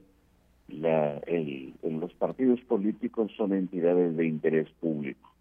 La, 0.68 1.18
el, 1.26 1.74
los 1.82 2.12
partidos 2.14 2.60
políticos 2.62 3.30
son 3.36 3.52
entidades 3.52 4.16
de 4.16 4.26
interés 4.26 4.68
público 4.80 5.35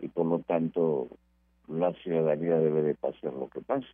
y 0.00 0.08
por 0.08 0.26
lo 0.26 0.38
tanto 0.40 1.08
la 1.68 1.92
ciudadanía 1.94 2.58
debe 2.58 2.82
de 2.82 2.94
pasar 2.94 3.32
lo 3.32 3.48
que 3.48 3.60
pase. 3.60 3.86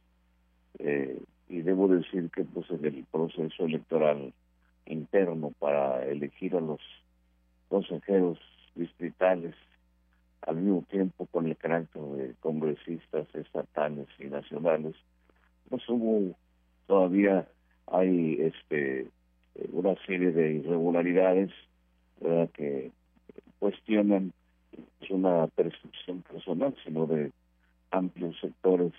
Eh, 0.78 1.18
y 1.48 1.60
debo 1.62 1.88
decir 1.88 2.30
que 2.30 2.44
pues 2.44 2.70
en 2.70 2.84
el 2.84 3.04
proceso 3.10 3.64
electoral 3.64 4.32
interno 4.86 5.52
para 5.58 6.04
elegir 6.06 6.56
a 6.56 6.60
los 6.60 6.80
consejeros 7.68 8.38
distritales 8.74 9.54
al 10.46 10.56
mismo 10.56 10.82
tiempo 10.90 11.26
con 11.26 11.46
el 11.46 11.56
carácter 11.56 12.02
de 12.02 12.34
congresistas 12.40 13.26
estatales 13.34 14.08
y 14.18 14.24
nacionales, 14.24 14.96
pues 15.68 15.88
hubo 15.88 16.34
todavía 16.86 17.46
hay 17.86 18.40
este 18.40 19.06
una 19.72 19.94
serie 20.06 20.32
de 20.32 20.54
irregularidades 20.54 21.50
que 22.54 22.90
cuestionan 23.58 24.32
es 25.00 25.10
una 25.10 25.46
percepción 25.48 26.22
personal, 26.22 26.74
sino 26.84 27.06
de 27.06 27.30
amplios 27.90 28.38
sectores 28.40 28.92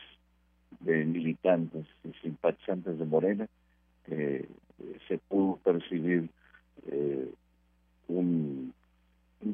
de 0.80 1.06
militantes 1.06 1.86
y 2.04 2.12
simpatizantes 2.22 2.98
de 2.98 3.06
Morena, 3.06 3.48
que 4.06 4.48
se 5.08 5.18
pudo 5.18 5.58
percibir 5.64 6.30
eh, 6.88 7.32
un, 8.08 8.74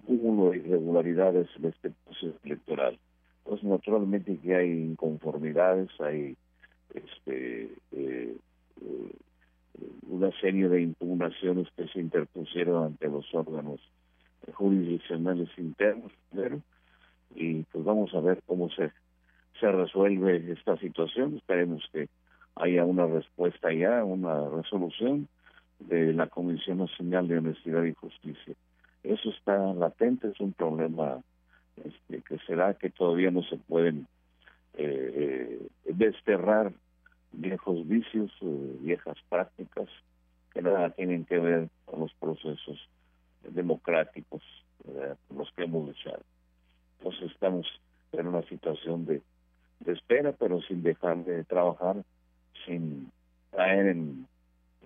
cúmulo 0.06 0.52
de 0.52 0.58
irregularidades 0.58 1.48
en 1.58 1.66
este 1.66 1.92
proceso 2.06 2.38
electoral. 2.44 2.98
Pues 3.44 3.64
naturalmente 3.64 4.38
que 4.38 4.56
hay 4.56 4.70
inconformidades, 4.70 5.90
hay 6.00 6.36
este, 6.94 7.72
eh, 7.92 8.38
eh, 8.82 9.12
una 10.08 10.32
serie 10.40 10.70
de 10.70 10.82
impugnaciones 10.82 11.68
que 11.76 11.88
se 11.88 12.00
interpusieron 12.00 12.84
ante 12.84 13.08
los 13.08 13.26
órganos 13.34 13.80
jurisdiccionales 14.54 15.50
internos 15.58 16.12
pero 16.34 16.62
y 17.36 17.64
pues 17.64 17.84
vamos 17.84 18.14
a 18.14 18.20
ver 18.22 18.42
cómo 18.46 18.70
se 18.70 18.92
se 19.60 19.72
resuelve 19.72 20.52
esta 20.52 20.78
situación. 20.78 21.36
Esperemos 21.36 21.84
que 21.92 22.08
haya 22.56 22.86
una 22.86 23.06
respuesta 23.06 23.72
ya 23.74 24.04
una 24.04 24.50
resolución 24.50 25.28
de 25.80 26.14
la 26.14 26.28
Comisión 26.28 26.80
Nacional 26.80 27.28
de 27.28 27.38
Honestidad 27.38 27.84
y 27.84 27.94
Justicia. 27.94 28.56
Eso 29.04 29.30
está 29.30 29.58
latente 29.74 30.28
es 30.28 30.40
un 30.40 30.54
problema 30.54 31.22
este, 31.78 32.22
que 32.22 32.38
será 32.46 32.74
que 32.74 32.90
todavía 32.90 33.32
no 33.32 33.44
se 33.44 33.58
pueden 33.58 34.08
eh, 34.74 35.68
desterrar 35.86 36.74
viejos 37.32 37.88
vicios, 37.88 38.32
eh, 38.42 38.78
viejas 38.82 39.18
prácticas 39.30 39.88
que 40.54 40.62
nada 40.62 40.90
tienen 40.92 41.26
que 41.26 41.40
ver 41.40 41.70
con 41.86 42.02
los 42.02 42.14
procesos 42.16 42.90
democráticos 43.44 44.42
con 45.28 45.38
los 45.38 45.52
que 45.52 45.64
hemos 45.64 45.88
luchado. 45.88 46.22
Entonces 47.00 47.32
estamos 47.32 47.68
en 48.12 48.28
una 48.28 48.42
situación 48.44 49.06
de, 49.06 49.22
espera, 49.86 50.34
pero 50.34 50.62
sin 50.62 50.84
dejar 50.84 51.24
de 51.26 51.44
trabajar, 51.44 52.04
sin 52.66 53.12
caer 53.52 53.88
en, 53.88 54.28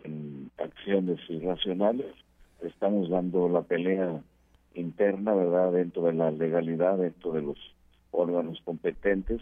en 0.04 0.52
acciones 0.58 1.20
irracionales. 1.30 2.14
Estamos 2.62 3.10
dando 3.10 3.50
la 3.50 3.62
pelea 3.62 4.22
interna, 4.76 5.34
¿verdad?, 5.34 5.72
dentro 5.72 6.04
de 6.04 6.14
la 6.14 6.32
legalidad, 6.32 6.98
dentro 6.98 7.34
de 7.34 7.42
los 7.42 7.58
órganos 8.12 8.62
competentes, 8.64 9.42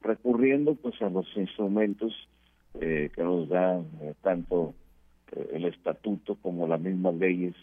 recurriendo 0.00 0.74
pues 0.74 1.00
a 1.02 1.10
los 1.10 1.26
instrumentos 1.36 2.12
eh, 2.80 3.10
que 3.14 3.22
nos 3.22 3.48
da 3.48 3.78
eh, 4.00 4.14
tanto 4.22 4.74
eh, 5.32 5.50
el 5.52 5.66
estatuto 5.66 6.36
como 6.36 6.66
las 6.66 6.80
mismas 6.80 7.14
leyes 7.14 7.54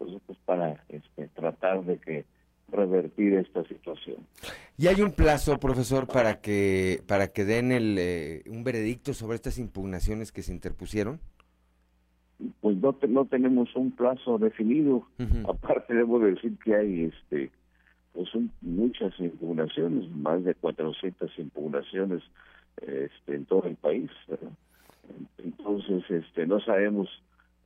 pues, 0.00 0.12
pues 0.26 0.38
para 0.46 0.82
este, 0.88 1.28
tratar 1.28 1.84
de 1.84 1.98
que 1.98 2.24
revertir 2.72 3.34
esta 3.34 3.62
situación. 3.64 4.16
¿Y 4.78 4.86
hay 4.86 5.02
un 5.02 5.12
plazo, 5.12 5.58
profesor, 5.60 6.06
para 6.06 6.40
que 6.40 7.02
para 7.06 7.28
que 7.28 7.44
den 7.44 7.70
el, 7.70 8.42
un 8.48 8.64
veredicto 8.64 9.12
sobre 9.12 9.36
estas 9.36 9.58
impugnaciones 9.58 10.32
que 10.32 10.42
se 10.42 10.52
interpusieron? 10.52 11.20
Pues 12.62 12.76
no, 12.78 12.96
no 13.08 13.26
tenemos 13.26 13.76
un 13.76 13.90
plazo 13.90 14.38
definido. 14.38 15.06
Aparte 15.46 15.94
debo 15.94 16.18
decir 16.18 16.56
que 16.64 16.74
hay 16.74 17.04
este 17.04 17.50
pues 18.12 18.28
son 18.30 18.50
muchas 18.60 19.12
impugnaciones, 19.20 20.10
más 20.10 20.42
de 20.42 20.54
400 20.54 21.30
impugnaciones 21.38 22.22
este, 22.78 23.36
en 23.36 23.44
todo 23.44 23.64
el 23.64 23.76
país. 23.76 24.10
Entonces, 25.38 26.02
este, 26.10 26.46
no 26.46 26.60
sabemos 26.60 27.08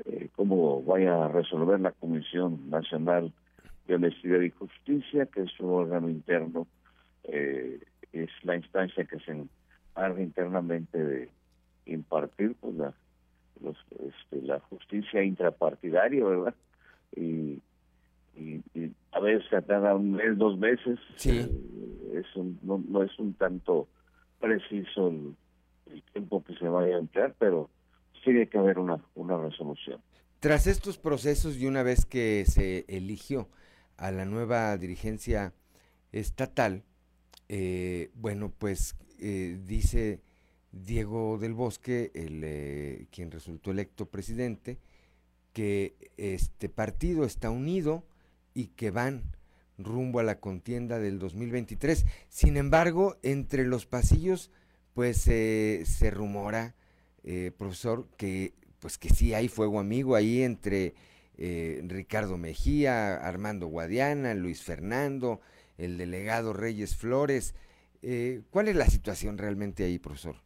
eh, 0.05 0.29
cómo 0.35 0.83
vaya 0.83 1.25
a 1.25 1.29
resolver 1.29 1.81
la 1.81 1.93
Comisión 1.93 2.71
Nacional 2.71 3.33
de 3.87 3.95
Honestidad 3.95 4.41
y 4.41 4.51
Justicia, 4.51 5.27
que 5.27 5.43
es 5.43 5.61
un 5.61 5.71
órgano 5.71 6.09
interno, 6.09 6.67
eh, 7.25 7.81
es 8.13 8.31
la 8.43 8.57
instancia 8.57 9.05
que 9.05 9.19
se 9.21 9.33
encarga 9.33 10.21
internamente 10.23 11.03
de 11.03 11.31
impartir 11.87 12.55
pues, 12.61 12.75
la, 12.75 12.95
los, 13.63 13.77
este, 13.91 14.43
la 14.43 14.61
justicia 14.61 15.23
intrapartidaria, 15.23 16.25
¿verdad? 16.25 16.55
Y, 17.17 17.61
y, 18.37 18.63
a 19.13 19.21
veces 19.21 19.49
tarda 19.67 19.95
un 19.95 20.13
mes, 20.13 20.37
dos 20.37 20.59
meses. 20.59 20.99
Sí. 21.17 21.39
Eh, 21.39 22.21
es 22.21 22.27
no, 22.63 22.83
no 22.89 23.03
es 23.03 23.17
un 23.19 23.35
tanto 23.35 23.89
preciso 24.41 25.09
el, 25.09 25.35
tiempo 26.13 26.43
que 26.43 26.55
se 26.57 26.69
vaya 26.69 26.97
a 26.97 26.99
emplear, 26.99 27.35
pero 27.39 27.71
tiene 28.25 28.49
que 28.49 28.59
haber 28.59 28.79
una, 28.79 29.05
una 29.15 29.39
resolución. 29.39 30.01
Tras 30.41 30.67
estos 30.67 30.99
procesos 30.99 31.57
y 31.57 31.67
una 31.67 31.83
vez 31.83 32.05
que 32.05 32.45
se 32.47 32.85
eligió 32.89 33.49
a 33.97 34.11
la 34.11 34.25
nueva 34.25 34.77
dirigencia 34.77 35.53
estatal, 36.13 36.83
eh, 37.49 38.11
bueno, 38.15 38.53
pues 38.57 38.97
eh, 39.19 39.59
dice 39.65 40.21
Diego 40.73 41.39
del 41.39 41.55
Bosque, 41.55 42.11
el, 42.15 42.43
eh, 42.45 43.07
quien 43.11 43.31
resultó 43.31 43.71
electo 43.71 44.07
presidente, 44.07 44.79
que 45.53 45.95
este 46.17 46.69
partido 46.69 47.25
está 47.25 47.51
unido 47.51 48.05
y 48.55 48.67
que 48.69 48.91
van 48.91 49.23
rumbo 49.79 50.19
a 50.21 50.25
la 50.25 50.41
contienda 50.41 50.99
del 50.99 51.19
2023. 51.19 52.07
Sin 52.29 52.57
embargo, 52.57 53.17
entre 53.23 53.65
los 53.65 53.87
pasillos, 53.87 54.51
pues 54.95 55.19
se 55.19 56.11
rumora, 56.11 56.75
eh, 57.25 57.51
profesor, 57.57 58.07
que 58.17 58.53
pues 58.81 58.99
que 58.99 59.09
sí 59.09 59.33
hay 59.33 59.49
fuego 59.49 59.81
amigo 59.81 60.15
ahí 60.15 60.43
entre 60.43 60.95
eh, 61.39 61.83
Ricardo 61.87 62.37
Mejía, 62.37 63.17
Armando 63.17 63.67
Guadiana, 63.67 64.35
Luis 64.35 64.63
Fernando, 64.63 65.41
el 65.79 65.97
delegado 65.97 66.53
Reyes 66.53 66.97
Flores. 66.97 67.55
Eh, 68.03 68.43
¿Cuál 68.51 68.69
es 68.69 68.77
la 68.77 68.87
situación 68.87 69.39
realmente 69.39 69.85
ahí, 69.85 69.99
profesor? 69.99 70.37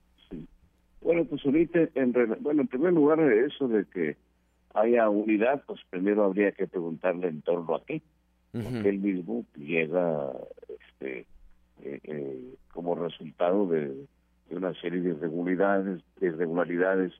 Bueno, 1.01 1.24
pues 1.24 1.45
ahorita, 1.45 1.89
en, 1.95 2.12
bueno, 2.41 2.62
en 2.62 2.68
primer 2.68 2.93
lugar, 2.93 3.20
eso 3.20 3.66
de 3.68 3.85
que 3.87 4.16
haya 4.74 5.09
unidad, 5.09 5.64
pues 5.66 5.81
primero 5.91 6.24
habría 6.24 6.53
que 6.53 6.66
preguntarle 6.66 7.29
en 7.29 7.43
torno 7.43 7.74
a 7.74 7.85
qué 7.85 8.03
porque 8.53 8.89
él 8.89 8.99
mismo 8.99 9.45
llega 9.57 10.33
este, 10.68 11.26
eh, 11.83 12.01
eh, 12.03 12.55
como 12.72 12.95
resultado 12.95 13.66
de, 13.66 14.07
una 14.57 14.74
serie 14.74 15.01
de 15.01 15.11
irregularidades, 15.11 16.03
irregularidades 16.20 17.12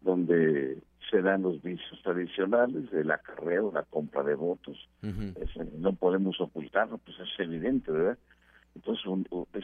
donde 0.00 0.78
se 1.10 1.22
dan 1.22 1.42
los 1.42 1.62
vicios 1.62 2.00
tradicionales, 2.02 2.92
el 2.92 3.10
acarreo, 3.10 3.72
la 3.72 3.82
compra 3.84 4.22
de 4.22 4.34
votos. 4.34 4.88
no 5.78 5.92
podemos 5.94 6.40
ocultarlo, 6.40 6.98
pues 6.98 7.16
es 7.20 7.40
evidente, 7.40 7.90
¿verdad? 7.92 8.18
Entonces, 8.74 9.04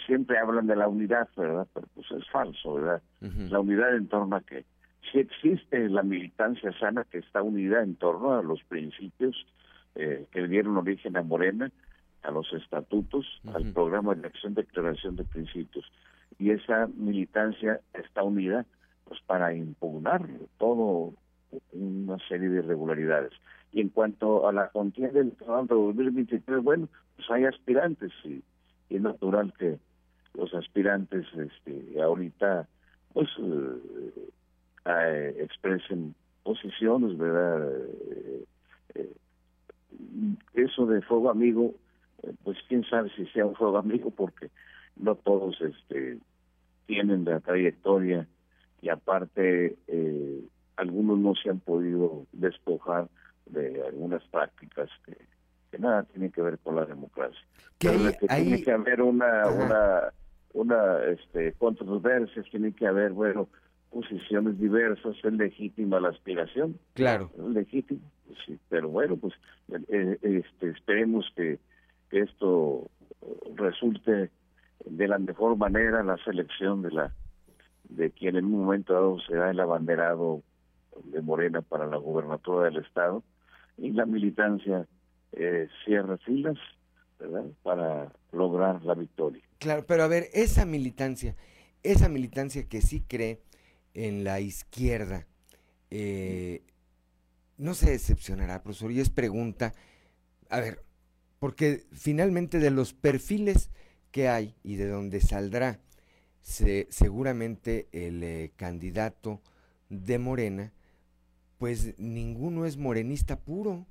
siempre 0.06 0.38
hablan 0.38 0.66
de 0.66 0.76
la 0.76 0.88
unidad, 0.88 1.28
¿verdad? 1.36 1.66
Pero 1.74 1.86
pues 1.94 2.06
es 2.12 2.28
falso, 2.30 2.74
¿verdad? 2.74 3.02
La 3.20 3.60
unidad 3.60 3.94
en 3.94 4.08
torno 4.08 4.36
a 4.36 4.40
que 4.40 4.64
si 5.10 5.18
existe 5.18 5.88
la 5.88 6.02
militancia 6.02 6.72
sana 6.78 7.04
que 7.10 7.18
está 7.18 7.42
unida 7.42 7.82
en 7.82 7.96
torno 7.96 8.34
a 8.34 8.42
los 8.42 8.62
principios 8.64 9.46
eh, 9.94 10.26
que 10.30 10.46
dieron 10.46 10.76
origen 10.76 11.16
a 11.16 11.22
Morena, 11.22 11.70
a 12.22 12.30
los 12.30 12.50
estatutos, 12.52 13.26
al 13.52 13.72
programa 13.72 14.14
de 14.14 14.26
acción 14.28 14.54
de 14.54 14.62
declaración 14.62 15.16
de 15.16 15.24
principios. 15.24 15.84
Y 16.38 16.50
esa 16.50 16.88
militancia 16.96 17.80
está 17.94 18.22
unida 18.22 18.64
pues 19.04 19.20
para 19.26 19.54
impugnar 19.54 20.26
todo 20.58 21.12
una 21.72 22.18
serie 22.28 22.48
de 22.48 22.58
irregularidades. 22.58 23.32
Y 23.72 23.80
en 23.80 23.88
cuanto 23.88 24.48
a 24.48 24.52
la 24.52 24.68
contienda 24.68 25.20
electoral 25.20 25.66
de 25.66 25.74
2023, 25.74 26.62
bueno, 26.62 26.88
pues 27.16 27.30
hay 27.30 27.44
aspirantes 27.44 28.12
y, 28.24 28.42
es 28.90 29.00
natural 29.00 29.52
que 29.58 29.78
los 30.34 30.52
aspirantes 30.54 31.26
este, 31.34 32.00
ahorita 32.02 32.68
pues 33.14 33.28
eh, 33.38 34.30
eh, 34.84 35.36
expresen 35.40 36.14
posiciones, 36.42 37.16
¿verdad? 37.16 37.70
Eh, 38.94 39.12
eso 40.54 40.86
de 40.86 41.00
fuego 41.02 41.30
amigo, 41.30 41.74
pues 42.44 42.58
quién 42.68 42.84
sabe 42.84 43.10
si 43.16 43.26
sea 43.26 43.46
un 43.46 43.54
fuego 43.54 43.78
amigo 43.78 44.10
porque 44.10 44.50
no 44.97 45.14
todos 45.16 45.61
este 45.61 46.18
tienen 46.86 47.24
la 47.24 47.40
trayectoria 47.40 48.26
y 48.80 48.88
aparte 48.88 49.76
eh, 49.86 50.40
algunos 50.76 51.18
no 51.18 51.34
se 51.34 51.51
han 51.51 51.61
podido 51.61 52.26
despojar 52.32 53.09
de 53.47 53.82
algunas 53.86 54.22
prácticas 54.24 54.90
que, 55.05 55.16
nada 55.78 56.03
tienen 56.05 56.30
que 56.30 56.43
ver 56.43 56.59
con 56.59 56.76
la 56.76 56.84
democracia. 56.84 57.40
Que, 57.78 57.88
tiene 58.28 58.62
que 58.62 58.72
haber 58.72 59.01
una 59.01 59.49
una 59.49 60.12
una 60.53 61.05
este 61.05 61.53
controversia, 61.55 62.43
tiene 62.51 62.72
que 62.72 62.86
haber 62.86 63.12
bueno 63.12 63.49
posiciones 63.90 64.59
diversas, 64.59 65.16
es 65.22 65.32
legítima 65.32 66.01
la 66.01 66.09
aspiración. 66.09 66.78
Claro. 66.95 67.30
Es 67.34 67.45
legítimo, 67.45 68.01
sí, 68.47 68.59
pero 68.68 68.88
bueno, 68.88 69.16
pues 69.16 69.34
eh, 69.88 70.18
este, 70.22 70.70
esperemos 70.70 71.30
que, 71.36 71.59
que 72.11 72.20
esto 72.20 72.90
resulte 73.55 74.30
de 74.84 75.08
la 75.08 75.18
mejor 75.18 75.56
manera 75.56 76.02
la 76.02 76.16
selección 76.24 76.82
de 76.82 76.90
la 76.90 77.12
de 77.88 78.10
quien 78.10 78.36
en 78.36 78.46
un 78.46 78.64
momento 78.64 78.94
dado 78.94 79.20
será 79.20 79.50
el 79.50 79.60
abanderado 79.60 80.42
de 81.04 81.20
Morena 81.20 81.62
para 81.62 81.86
la 81.86 81.96
gubernatura 81.96 82.64
del 82.66 82.78
estado 82.78 83.22
y 83.76 83.90
la 83.90 84.06
militancia 84.06 84.86
eh, 85.32 85.68
cierra 85.84 86.16
filas 86.18 86.58
para 87.62 88.12
lograr 88.32 88.82
la 88.84 88.94
victoria. 88.94 89.42
Claro, 89.58 89.84
pero 89.86 90.02
a 90.02 90.08
ver, 90.08 90.26
esa 90.32 90.66
militancia, 90.66 91.36
esa 91.82 92.08
militancia 92.08 92.68
que 92.68 92.80
sí 92.80 93.00
cree 93.06 93.40
en 93.94 94.24
la 94.24 94.40
izquierda, 94.40 95.26
eh, 95.90 96.62
no 97.58 97.74
se 97.74 97.90
decepcionará, 97.90 98.62
profesor, 98.62 98.90
y 98.90 99.00
es 99.00 99.10
pregunta, 99.10 99.72
a 100.50 100.58
ver, 100.58 100.82
porque 101.38 101.84
finalmente 101.92 102.58
de 102.58 102.70
los 102.70 102.92
perfiles 102.92 103.70
que 104.12 104.28
hay 104.28 104.54
y 104.62 104.76
de 104.76 104.86
donde 104.86 105.20
saldrá 105.20 105.80
seguramente 106.42 107.88
el 107.92 108.22
eh, 108.22 108.52
candidato 108.56 109.40
de 109.88 110.18
Morena, 110.18 110.72
pues 111.58 111.98
ninguno 111.98 112.66
es 112.66 112.76
morenista 112.76 113.38
puro. 113.38 113.86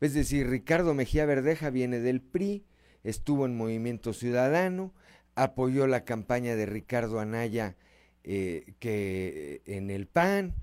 Es 0.00 0.12
decir, 0.14 0.48
Ricardo 0.48 0.94
Mejía 0.94 1.26
Verdeja 1.26 1.70
viene 1.70 2.00
del 2.00 2.20
PRI, 2.20 2.64
estuvo 3.04 3.46
en 3.46 3.56
Movimiento 3.56 4.12
Ciudadano, 4.12 4.92
apoyó 5.36 5.86
la 5.86 6.04
campaña 6.04 6.56
de 6.56 6.66
Ricardo 6.66 7.20
Anaya 7.20 7.76
eh, 8.24 8.74
que 8.80 9.62
eh, 9.66 9.76
en 9.76 9.90
el 9.90 10.06
PAN, 10.06 10.54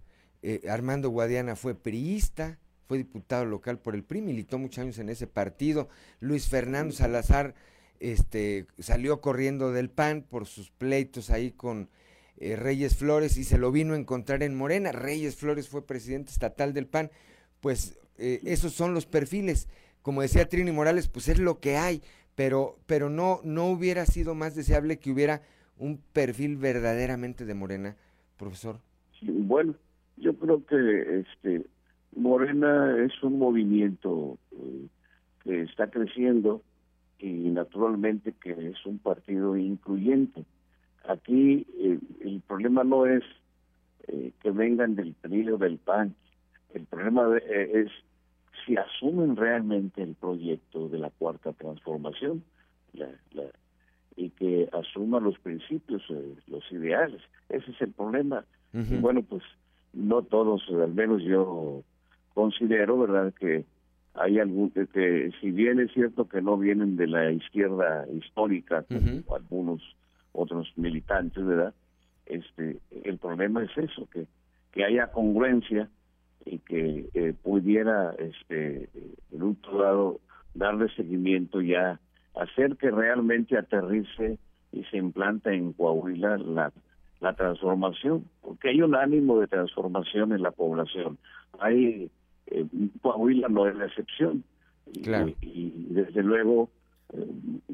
Armando 0.69 1.09
Guadiana 1.09 1.55
fue 1.55 1.73
priista, 1.73 2.59
fue 2.85 2.97
diputado 2.97 3.45
local 3.45 3.79
por 3.79 3.95
el 3.95 4.03
PRI, 4.03 4.21
militó 4.21 4.57
muchos 4.57 4.79
años 4.79 4.99
en 4.99 5.07
ese 5.07 5.25
partido, 5.25 5.87
Luis 6.19 6.49
Fernando 6.49 6.93
Salazar 6.93 7.55
este, 8.03 8.67
salió 8.79 9.21
corriendo 9.21 9.71
del 9.71 9.89
PAN 9.89 10.25
por 10.29 10.45
sus 10.45 10.69
pleitos 10.71 11.29
ahí 11.29 11.51
con 11.51 11.89
eh, 12.35 12.57
Reyes 12.57 12.97
Flores 12.97 13.37
y 13.37 13.45
se 13.45 13.57
lo 13.57 13.71
vino 13.71 13.93
a 13.93 13.97
encontrar 13.97 14.43
en 14.43 14.55
Morena. 14.55 14.91
Reyes 14.91 15.37
Flores 15.37 15.69
fue 15.69 15.87
presidente 15.87 16.31
estatal 16.31 16.73
del 16.73 16.85
PAN. 16.85 17.11
Pues 17.61 17.97
eh, 18.17 18.41
esos 18.43 18.73
son 18.73 18.93
los 18.93 19.05
perfiles. 19.05 19.69
Como 20.01 20.21
decía 20.21 20.49
Trini 20.49 20.73
Morales, 20.73 21.07
pues 21.07 21.29
es 21.29 21.39
lo 21.39 21.61
que 21.61 21.77
hay, 21.77 22.01
pero, 22.35 22.75
pero 22.87 23.09
no, 23.09 23.39
no 23.45 23.67
hubiera 23.67 24.05
sido 24.05 24.35
más 24.35 24.53
deseable 24.53 24.99
que 24.99 25.09
hubiera 25.09 25.41
un 25.77 25.97
perfil 26.11 26.57
verdaderamente 26.57 27.45
de 27.45 27.53
Morena, 27.53 27.95
profesor. 28.37 28.81
bueno, 29.21 29.75
yo 30.17 30.35
creo 30.35 30.65
que 30.65 31.21
este 31.21 31.65
Morena 32.15 33.01
es 33.05 33.23
un 33.23 33.39
movimiento 33.39 34.37
eh, 34.51 34.87
que 35.45 35.61
está 35.61 35.89
creciendo 35.89 36.61
y 37.19 37.49
naturalmente 37.49 38.33
que 38.33 38.51
es 38.51 38.85
un 38.85 38.99
partido 38.99 39.55
incluyente. 39.55 40.43
Aquí 41.07 41.65
eh, 41.77 41.99
el 42.21 42.41
problema 42.47 42.83
no 42.83 43.05
es 43.05 43.23
eh, 44.07 44.31
que 44.41 44.51
vengan 44.51 44.95
del 44.95 45.13
PRI 45.13 45.49
o 45.51 45.57
del 45.57 45.77
PAN, 45.77 46.15
el 46.73 46.85
problema 46.85 47.37
eh, 47.37 47.71
es 47.73 47.91
si 48.65 48.77
asumen 48.77 49.35
realmente 49.35 50.01
el 50.01 50.15
proyecto 50.15 50.89
de 50.89 50.99
la 50.99 51.09
cuarta 51.09 51.51
transformación 51.53 52.43
y 54.15 54.29
que 54.29 54.69
asuman 54.71 55.23
los 55.23 55.37
principios, 55.39 56.03
los 56.47 56.71
ideales. 56.71 57.21
Ese 57.49 57.71
es 57.71 57.81
el 57.81 57.91
problema. 57.91 58.45
Y 58.71 58.97
bueno, 58.97 59.23
pues 59.23 59.43
no 59.91 60.21
todos, 60.21 60.63
al 60.69 60.93
menos 60.93 61.23
yo 61.23 61.83
considero, 62.33 62.99
¿verdad?, 62.99 63.33
que 63.33 63.65
hay 64.15 64.39
algún 64.39 64.69
que, 64.71 65.31
si 65.41 65.51
bien 65.51 65.79
es 65.79 65.91
cierto 65.91 66.27
que 66.27 66.41
no 66.41 66.57
vienen 66.57 66.95
de 66.95 67.07
la 67.07 67.31
izquierda 67.31 68.05
histórica 68.13 68.83
como 68.83 69.35
algunos 69.35 69.81
otros 70.33 70.71
militantes 70.75 71.45
verdad 71.45 71.73
este 72.25 72.77
el 73.03 73.17
problema 73.17 73.63
es 73.63 73.75
eso 73.77 74.07
que 74.11 74.27
que 74.71 74.83
haya 74.85 75.11
congruencia 75.11 75.89
y 76.45 76.59
que 76.59 77.09
eh, 77.13 77.33
pudiera 77.41 78.13
este 78.19 78.89
en 79.31 79.43
un 79.43 79.57
lado 79.71 80.19
darle 80.53 80.89
seguimiento 80.95 81.61
ya 81.61 81.99
hacer 82.35 82.77
que 82.77 82.91
realmente 82.91 83.57
aterrice 83.57 84.37
y 84.71 84.83
se 84.85 84.97
implanta 84.97 85.53
en 85.53 85.73
Coahuila 85.73 86.37
la 86.37 86.71
la 87.19 87.33
transformación 87.33 88.25
porque 88.41 88.69
hay 88.69 88.81
un 88.81 88.95
ánimo 88.95 89.39
de 89.39 89.47
transformación 89.47 90.33
en 90.33 90.43
la 90.43 90.51
población. 90.51 91.17
Hay 91.59 92.11
eh, 92.47 92.65
Coahuila 93.01 93.49
no 93.49 93.67
es 93.67 93.75
la 93.75 93.85
excepción. 93.85 94.43
Y, 95.41 95.87
desde 95.89 96.23
luego, 96.23 96.69
eh, 97.13 97.25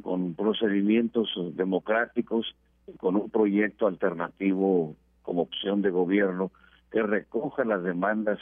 con 0.02 0.36
procedimientos 0.36 1.30
democráticos, 1.56 2.56
con 2.98 3.16
un 3.16 3.30
proyecto 3.30 3.88
alternativo 3.88 4.96
como 5.22 5.44
opción 5.44 5.82
de 5.82 5.90
gobierno 5.90 6.52
que 6.92 7.04
recoja 7.04 7.64
las 7.66 7.84
demandas 7.84 8.40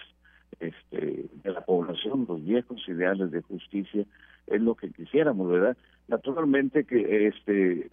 este, 0.60 1.26
de 1.44 1.52
la 1.52 1.62
población, 1.62 2.26
los 2.28 2.44
viejos 2.44 2.82
ideales 2.88 3.32
de 3.32 3.42
justicia, 3.42 4.06
es 4.48 4.62
lo 4.62 4.76
que 4.76 4.92
quisiéramos, 4.92 5.50
¿verdad? 5.50 5.78
Naturalmente 6.08 6.86
que 6.86 7.28
este 7.28 7.90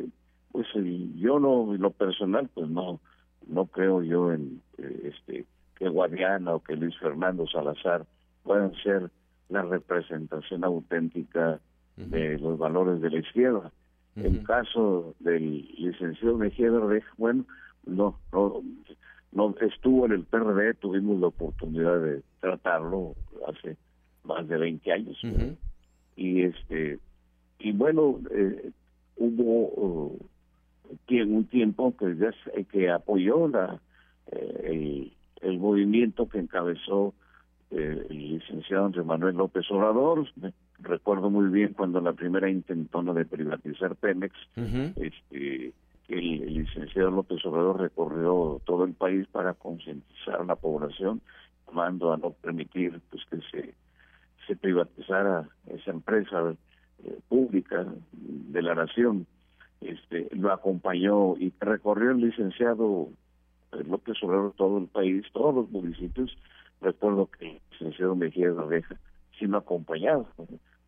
pues 0.52 0.68
yo 1.16 1.40
no 1.40 1.74
lo 1.76 1.90
personal 1.90 2.48
pues 2.54 2.68
no 2.68 3.00
no 3.48 3.66
creo 3.66 4.04
yo 4.04 4.32
en 4.32 4.62
eh, 4.78 5.12
este 5.12 5.46
que 5.74 5.88
Guadiana 5.88 6.54
o 6.54 6.62
que 6.62 6.76
Luis 6.76 6.96
Fernando 6.98 7.46
Salazar 7.48 8.06
puedan 8.44 8.72
ser 8.82 9.10
la 9.48 9.62
representación 9.62 10.64
auténtica 10.64 11.60
de 11.96 12.38
los 12.38 12.58
valores 12.58 13.00
de 13.00 13.10
la 13.10 13.18
izquierda. 13.18 13.72
En 14.16 14.44
caso 14.44 15.14
del 15.18 15.68
licenciado 15.76 16.38
Mejía 16.38 16.70
bueno, 17.16 17.44
no, 17.84 18.16
no, 18.32 18.62
no 19.32 19.54
estuvo 19.60 20.06
en 20.06 20.12
el 20.12 20.24
PRD, 20.24 20.74
tuvimos 20.74 21.20
la 21.20 21.26
oportunidad 21.28 22.00
de 22.00 22.22
tratarlo 22.40 23.16
hace 23.48 23.76
más 24.22 24.46
de 24.46 24.56
20 24.56 24.92
años. 24.92 25.20
Y 26.16 26.42
este 26.42 27.00
y 27.58 27.72
bueno, 27.72 28.20
eh, 28.30 28.70
hubo 29.16 29.68
uh, 29.68 30.18
un 31.10 31.44
tiempo 31.46 31.94
que, 31.96 32.16
que 32.70 32.90
apoyó 32.90 33.48
la 33.48 33.80
eh, 34.30 34.60
el, 34.64 35.12
el 35.40 35.58
movimiento 35.58 36.28
que 36.28 36.38
encabezó 36.38 37.14
eh, 37.70 38.06
el 38.08 38.30
licenciado 38.30 38.86
Andrés 38.86 39.04
Manuel 39.04 39.36
López 39.36 39.70
Obrador. 39.70 40.26
recuerdo 40.80 41.30
muy 41.30 41.46
bien 41.50 41.72
cuando 41.72 42.00
la 42.00 42.12
primera 42.12 42.48
intentona 42.50 43.12
de 43.12 43.24
privatizar 43.24 43.96
Pemex, 43.96 44.34
este, 44.96 45.72
el, 46.08 46.54
licenciado 46.54 47.10
López 47.10 47.44
Obrador 47.46 47.80
recorrió 47.80 48.60
todo 48.64 48.84
el 48.84 48.92
país 48.92 49.26
para 49.28 49.54
concientizar 49.54 50.40
a 50.40 50.44
la 50.44 50.56
población, 50.56 51.20
llamando 51.66 52.12
a 52.12 52.16
no 52.16 52.30
permitir 52.30 53.00
pues 53.10 53.24
que 53.30 53.40
se, 53.50 53.74
se 54.46 54.56
privatizara 54.56 55.48
esa 55.66 55.90
empresa 55.90 56.54
eh, 57.04 57.18
pública 57.28 57.86
de 58.12 58.62
la 58.62 58.74
nación. 58.74 59.26
Este, 59.80 60.28
lo 60.32 60.52
acompañó 60.52 61.36
y 61.36 61.52
recorrió 61.60 62.12
el 62.12 62.20
licenciado 62.20 63.08
eh, 63.72 63.84
López 63.86 64.16
Obrador 64.22 64.52
todo 64.56 64.78
el 64.78 64.86
país, 64.86 65.24
todos 65.32 65.54
los 65.54 65.70
municipios. 65.70 66.36
Recuerdo 66.84 67.30
que 67.38 67.46
el 67.46 67.60
licenciado 67.72 68.14
Mejía 68.14 68.50
de 68.50 68.54
la 68.54 68.64
Reja 68.64 68.96
sí 69.38 69.46
lo 69.46 69.58
acompañado, 69.58 70.28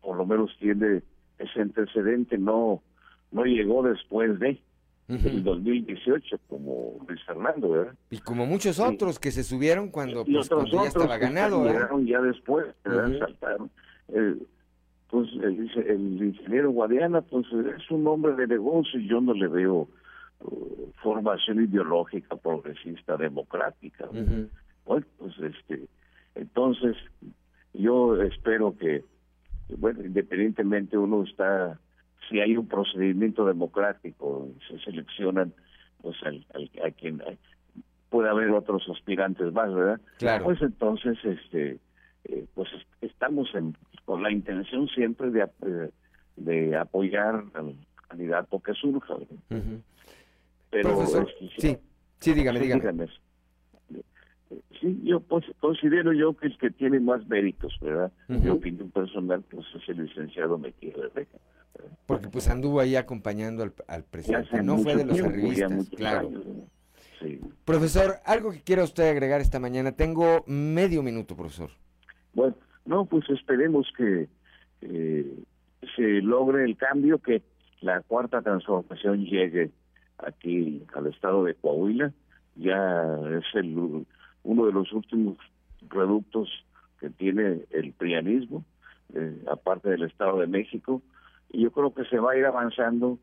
por 0.01 0.15
lo 0.15 0.25
menos 0.25 0.55
tiene 0.59 1.01
ese 1.39 1.61
antecedente, 1.61 2.37
no 2.37 2.81
no 3.31 3.43
llegó 3.43 3.83
después 3.83 4.39
de 4.39 4.61
el 5.07 5.43
2018 5.43 6.37
como 6.47 6.97
Luis 7.07 7.23
Fernando, 7.23 7.69
¿verdad? 7.69 7.93
Y 8.09 8.19
como 8.19 8.45
muchos 8.45 8.77
otros 8.79 9.19
que 9.19 9.31
se 9.31 9.43
subieron 9.43 9.89
cuando, 9.89 10.25
pues, 10.25 10.49
ya 10.69 10.83
estaba 10.83 11.17
ganado, 11.17 11.63
Llegaron 11.63 12.05
ya 12.05 12.21
después, 12.21 12.65
¿verdad? 12.83 13.17
Saltaron. 13.19 13.71
pues 15.09 15.29
el, 15.41 15.71
el, 15.87 16.23
ingeniero 16.23 16.71
Guadiana, 16.71 17.21
pues 17.21 17.45
es 17.47 17.89
un 17.89 18.05
hombre 18.05 18.35
de 18.35 18.47
negocio 18.47 18.99
y 18.99 19.07
yo 19.07 19.21
no 19.21 19.33
le 19.33 19.47
veo 19.47 19.87
uh, 20.41 20.91
formación 21.01 21.63
ideológica, 21.63 22.35
progresista, 22.35 23.15
democrática. 23.15 24.09
Bueno, 24.87 25.05
pues 25.17 25.33
este, 25.39 25.87
entonces 26.35 26.95
yo 27.73 28.21
espero 28.23 28.75
que, 28.77 29.03
bueno, 29.77 30.03
independientemente 30.03 30.97
uno 30.97 31.23
está 31.23 31.79
si 32.29 32.39
hay 32.39 32.57
un 32.57 32.67
procedimiento 32.67 33.45
democrático, 33.45 34.49
se 34.67 34.79
seleccionan 34.79 35.53
pues 36.01 36.15
al, 36.23 36.45
a 36.83 36.91
quien 36.91 37.21
puede 38.09 38.29
haber 38.29 38.49
otros 38.51 38.83
aspirantes 38.89 39.51
más, 39.53 39.73
¿verdad? 39.73 40.01
Claro. 40.17 40.45
Pues 40.45 40.61
entonces, 40.61 41.17
este, 41.23 41.79
eh, 42.25 42.45
pues 42.53 42.69
estamos 43.01 43.49
con 44.05 44.23
la 44.23 44.31
intención 44.31 44.87
siempre 44.89 45.31
de, 45.31 45.41
eh, 45.41 45.89
de 46.35 46.75
apoyar 46.77 47.43
al 47.53 47.75
candidato 48.07 48.59
que 48.59 48.73
surja. 48.73 49.15
Pero 50.69 51.05
sí, 51.57 51.77
sí, 52.19 52.33
dígame, 52.33 52.59
dígame. 52.59 53.07
Sí, 54.79 55.01
yo 55.03 55.21
considero 55.59 56.13
yo 56.13 56.33
que 56.35 56.47
el 56.47 56.57
que 56.57 56.69
tiene 56.71 56.99
más 56.99 57.27
méritos, 57.27 57.77
¿verdad? 57.81 58.11
Mi 58.27 58.47
opinión 58.49 58.89
personal, 58.91 59.43
pues 59.49 59.65
es 59.75 59.89
el 59.89 60.05
licenciado 60.05 60.57
Mejía 60.57 60.93
de 61.13 61.27
porque 62.05 62.29
pues 62.29 62.49
anduvo 62.49 62.79
ahí 62.79 62.95
acompañando 62.95 63.63
al, 63.87 64.03
presidente, 64.03 64.63
no 64.63 64.77
fue 64.77 64.95
de 64.95 65.05
los 65.05 65.21
arribistas, 65.21 65.89
claro. 65.89 66.31
Profesor, 67.65 68.15
algo 68.25 68.51
que 68.51 68.61
quiera 68.61 68.83
usted 68.83 69.09
agregar 69.09 69.41
esta 69.41 69.59
mañana, 69.59 69.91
tengo 69.91 70.43
medio 70.47 71.03
minuto, 71.03 71.35
profesor. 71.35 71.69
Bueno, 72.33 72.55
no, 72.85 73.05
pues 73.05 73.29
esperemos 73.29 73.91
que 73.97 74.29
eh, 74.81 75.43
se 75.95 76.21
logre 76.21 76.63
el 76.63 76.77
cambio, 76.77 77.17
que 77.17 77.41
la 77.81 78.01
cuarta 78.01 78.41
transformación 78.41 79.25
llegue 79.25 79.71
aquí 80.19 80.83
al 80.93 81.07
estado 81.07 81.43
de 81.43 81.55
Coahuila, 81.55 82.13
ya 82.55 83.19
es 83.37 83.45
el 83.55 84.05
uno 84.47 84.65
de 84.65 84.71
los 84.71 84.93
últimos 84.93 85.37
reductos 85.89 86.49
que 87.01 87.09
tiene 87.09 87.65
el 87.71 87.91
prianismo, 87.91 88.63
eh, 89.13 89.43
aparte 89.51 89.89
del 89.89 90.03
Estado 90.03 90.39
de 90.39 90.47
México, 90.47 91.01
y 91.51 91.63
yo 91.63 91.71
creo 91.71 91.93
que 91.93 92.05
se 92.05 92.17
va 92.17 92.31
a 92.31 92.37
ir 92.37 92.45
avanzando 92.45 93.19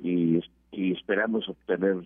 y, 0.00 0.40
esperamos 0.70 1.48
obtener 1.48 1.96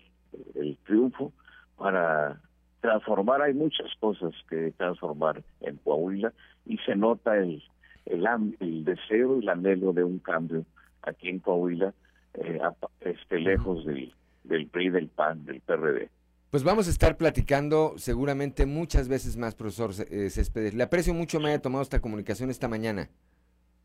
el 0.55 0.77
triunfo 0.85 1.31
para 1.77 2.41
transformar. 2.81 3.41
Hay 3.43 3.53
muchas 3.53 3.93
cosas 3.99 4.33
que 4.49 4.71
transformar 4.71 5.43
en 5.61 5.77
Coahuila 5.77 6.33
y 6.65 6.77
se 6.79 6.95
nota 6.95 7.37
el, 7.37 7.61
el, 8.05 8.25
el 8.59 8.83
deseo 8.83 9.37
y 9.37 9.43
el 9.43 9.49
anhelo 9.49 9.93
de 9.93 10.03
un 10.03 10.17
cambio 10.17 10.65
aquí 11.03 11.29
en 11.29 11.39
Coahuila, 11.39 11.93
eh, 12.33 12.59
este, 13.01 13.39
lejos 13.39 13.85
del, 13.85 14.11
del 14.43 14.67
PRI, 14.67 14.89
del 14.89 15.09
PAN, 15.09 15.45
del 15.45 15.61
PRD. 15.61 16.09
Pues 16.53 16.63
vamos 16.63 16.87
a 16.87 16.91
estar 16.91 17.17
platicando 17.17 17.95
seguramente 17.97 18.67
muchas 18.67 19.07
veces 19.07 19.37
más, 19.37 19.55
profesor 19.55 19.89
eh, 20.11 20.29
Céspedes. 20.29 20.75
Le 20.75 20.83
aprecio 20.83 21.11
mucho 21.11 21.39
me 21.39 21.49
haya 21.49 21.59
tomado 21.59 21.81
esta 21.81 21.99
comunicación 21.99 22.51
esta 22.51 22.67
mañana. 22.67 23.09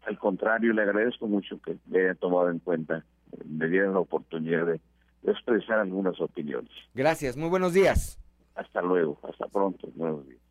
Al 0.02 0.18
contrario, 0.18 0.74
le 0.74 0.82
agradezco 0.82 1.26
mucho 1.26 1.58
que 1.62 1.78
me 1.86 2.00
haya 2.00 2.14
tomado 2.16 2.50
en 2.50 2.58
cuenta, 2.58 3.06
me 3.46 3.68
dieran 3.68 3.94
la 3.94 4.00
oportunidad 4.00 4.66
de, 4.66 4.82
expresar 5.22 5.78
algunas 5.78 6.20
opiniones. 6.20 6.70
Gracias, 6.92 7.38
muy 7.38 7.48
buenos 7.48 7.72
días. 7.72 8.20
Hasta 8.54 8.82
luego, 8.82 9.18
hasta 9.22 9.46
pronto, 9.46 9.88
buenos 9.94 10.28
días. 10.28 10.42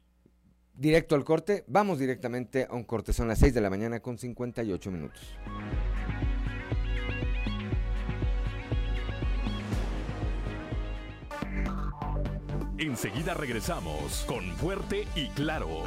Directo 0.74 1.14
al 1.14 1.24
corte, 1.24 1.66
vamos 1.68 2.00
directamente 2.00 2.66
a 2.68 2.74
un 2.74 2.84
corte, 2.84 3.14
son 3.14 3.28
las 3.28 3.38
6 3.38 3.54
de 3.54 3.62
la 3.62 3.70
mañana 3.70 4.00
con 4.00 4.18
58 4.18 4.90
minutos. 4.90 5.38
Enseguida 12.78 13.34
regresamos 13.34 14.24
con 14.28 14.44
Fuerte 14.58 15.08
y 15.16 15.30
Claro 15.30 15.84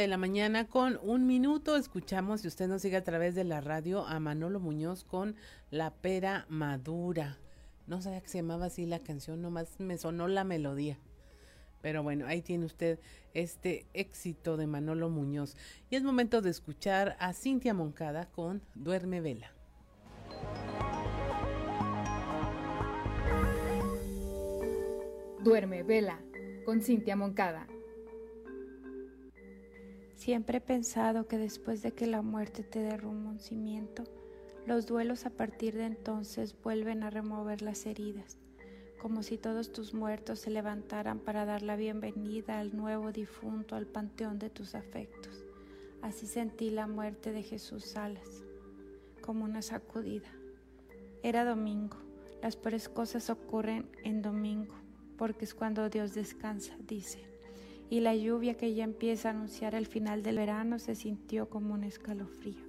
de 0.00 0.08
la 0.08 0.16
mañana 0.16 0.68
con 0.68 0.98
un 1.02 1.26
minuto 1.26 1.76
escuchamos, 1.76 2.40
si 2.40 2.48
usted 2.48 2.66
nos 2.66 2.80
sigue 2.80 2.96
a 2.96 3.04
través 3.04 3.34
de 3.34 3.44
la 3.44 3.60
radio, 3.60 4.06
a 4.06 4.18
Manolo 4.20 4.58
Muñoz 4.58 5.04
con 5.04 5.36
La 5.70 5.92
Pera 5.92 6.46
Madura. 6.48 7.38
No 7.86 8.00
sabía 8.00 8.22
que 8.22 8.28
se 8.28 8.38
llamaba 8.38 8.66
así 8.66 8.86
la 8.86 9.00
canción, 9.00 9.42
nomás 9.42 9.78
me 9.80 9.98
sonó 9.98 10.28
la 10.28 10.44
melodía. 10.44 10.98
Pero 11.82 12.02
bueno, 12.02 12.26
ahí 12.26 12.40
tiene 12.40 12.64
usted 12.64 13.00
este 13.34 13.86
éxito 13.92 14.56
de 14.56 14.66
Manolo 14.66 15.10
Muñoz. 15.10 15.56
Y 15.90 15.96
es 15.96 16.02
momento 16.02 16.40
de 16.40 16.50
escuchar 16.50 17.16
a 17.20 17.34
Cintia 17.34 17.74
Moncada 17.74 18.30
con 18.30 18.62
Duerme 18.74 19.20
Vela. 19.20 19.52
Duerme 25.42 25.82
Vela 25.82 26.20
con 26.64 26.82
Cintia 26.82 27.16
Moncada. 27.16 27.66
Siempre 30.14 30.58
he 30.58 30.60
pensado 30.60 31.26
que 31.26 31.36
después 31.36 31.82
de 31.82 31.90
que 31.90 32.06
la 32.06 32.22
muerte 32.22 32.62
te 32.62 32.78
derrumba 32.78 33.30
un 33.30 33.40
cimiento, 33.40 34.04
los 34.66 34.86
duelos 34.86 35.26
a 35.26 35.30
partir 35.30 35.74
de 35.74 35.86
entonces 35.86 36.54
vuelven 36.62 37.02
a 37.02 37.10
remover 37.10 37.60
las 37.60 37.86
heridas, 37.86 38.38
como 39.00 39.24
si 39.24 39.36
todos 39.36 39.72
tus 39.72 39.94
muertos 39.94 40.38
se 40.38 40.50
levantaran 40.50 41.18
para 41.18 41.44
dar 41.44 41.62
la 41.62 41.74
bienvenida 41.74 42.60
al 42.60 42.76
nuevo 42.76 43.10
difunto 43.10 43.74
al 43.74 43.88
panteón 43.88 44.38
de 44.38 44.48
tus 44.48 44.76
afectos. 44.76 45.44
Así 46.02 46.28
sentí 46.28 46.70
la 46.70 46.86
muerte 46.86 47.32
de 47.32 47.42
Jesús 47.42 47.86
Salas, 47.86 48.44
como 49.20 49.44
una 49.44 49.60
sacudida. 49.60 50.30
Era 51.24 51.44
domingo, 51.44 51.96
las 52.40 52.54
peores 52.54 52.88
cosas 52.88 53.28
ocurren 53.28 53.90
en 54.04 54.22
domingo, 54.22 54.81
porque 55.22 55.44
es 55.44 55.54
cuando 55.54 55.88
Dios 55.88 56.14
descansa, 56.14 56.74
dice 56.80 57.32
y 57.92 58.00
la 58.00 58.16
lluvia 58.16 58.56
que 58.56 58.74
ya 58.74 58.82
empieza 58.82 59.28
a 59.28 59.30
anunciar 59.30 59.76
el 59.76 59.86
final 59.86 60.24
del 60.24 60.38
verano 60.38 60.80
se 60.80 60.96
sintió 60.96 61.48
como 61.48 61.74
un 61.74 61.84
escalofrío. 61.84 62.64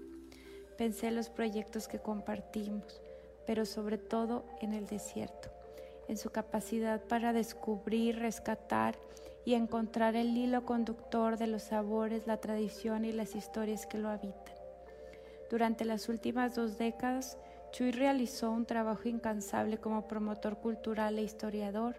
Pensé 0.77 1.07
en 1.07 1.15
los 1.15 1.29
proyectos 1.29 1.87
que 1.87 1.97
compartimos, 1.97 3.01
pero 3.47 3.65
sobre 3.65 3.97
todo 3.97 4.45
en 4.61 4.73
el 4.73 4.85
desierto, 4.85 5.49
en 6.07 6.17
su 6.17 6.29
capacidad 6.29 7.01
para 7.01 7.33
descubrir, 7.33 8.19
rescatar 8.19 8.95
y 9.45 9.55
encontrar 9.55 10.15
el 10.15 10.37
hilo 10.37 10.63
conductor 10.63 11.37
de 11.37 11.47
los 11.47 11.63
sabores, 11.63 12.27
la 12.27 12.37
tradición 12.37 13.03
y 13.03 13.13
las 13.13 13.33
historias 13.33 13.87
que 13.87 13.97
lo 13.97 14.09
habitan. 14.09 14.55
Durante 15.49 15.85
las 15.85 16.07
últimas 16.07 16.53
dos 16.53 16.77
décadas, 16.77 17.39
Chuy 17.71 17.89
realizó 17.89 18.51
un 18.51 18.67
trabajo 18.67 19.07
incansable 19.07 19.79
como 19.79 20.05
promotor 20.05 20.57
cultural 20.57 21.17
e 21.17 21.23
historiador, 21.23 21.95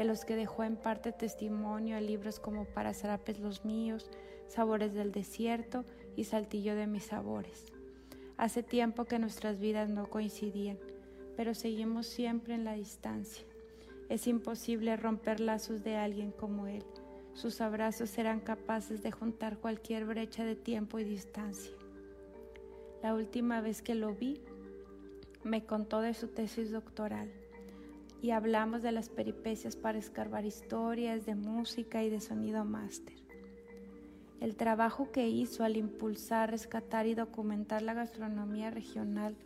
de 0.00 0.06
los 0.06 0.24
que 0.24 0.34
dejó 0.34 0.64
en 0.64 0.76
parte 0.76 1.12
testimonio 1.12 1.98
en 1.98 2.06
libros 2.06 2.40
como 2.40 2.64
Para 2.64 2.94
Sarapes 2.94 3.38
los 3.38 3.66
míos, 3.66 4.10
Sabores 4.48 4.94
del 4.94 5.12
Desierto 5.12 5.84
y 6.16 6.24
Saltillo 6.24 6.74
de 6.74 6.86
mis 6.86 7.04
Sabores. 7.04 7.66
Hace 8.38 8.62
tiempo 8.62 9.04
que 9.04 9.18
nuestras 9.18 9.60
vidas 9.60 9.90
no 9.90 10.08
coincidían, 10.08 10.78
pero 11.36 11.52
seguimos 11.52 12.06
siempre 12.06 12.54
en 12.54 12.64
la 12.64 12.72
distancia. 12.72 13.44
Es 14.08 14.26
imposible 14.26 14.96
romper 14.96 15.38
lazos 15.38 15.84
de 15.84 15.96
alguien 15.96 16.32
como 16.32 16.66
él. 16.66 16.82
Sus 17.34 17.60
abrazos 17.60 18.08
serán 18.08 18.40
capaces 18.40 19.02
de 19.02 19.12
juntar 19.12 19.58
cualquier 19.58 20.06
brecha 20.06 20.46
de 20.46 20.56
tiempo 20.56 20.98
y 20.98 21.04
distancia. 21.04 21.72
La 23.02 23.12
última 23.12 23.60
vez 23.60 23.82
que 23.82 23.94
lo 23.94 24.14
vi, 24.14 24.40
me 25.44 25.66
contó 25.66 26.00
de 26.00 26.14
su 26.14 26.28
tesis 26.28 26.70
doctoral 26.70 27.30
y 28.22 28.30
hablamos 28.30 28.82
de 28.82 28.92
las 28.92 29.08
peripecias 29.08 29.76
para 29.76 29.98
escarbar 29.98 30.44
historias 30.44 31.24
de 31.26 31.34
música 31.34 32.02
y 32.02 32.10
de 32.10 32.20
sonido 32.20 32.64
máster. 32.64 33.14
El 34.40 34.56
trabajo 34.56 35.10
que 35.12 35.28
hizo 35.28 35.64
al 35.64 35.76
impulsar, 35.76 36.50
rescatar 36.50 37.06
y 37.06 37.14
documentar 37.14 37.82
la 37.82 37.94
gastronomía 37.94 38.70
regional 38.70 39.36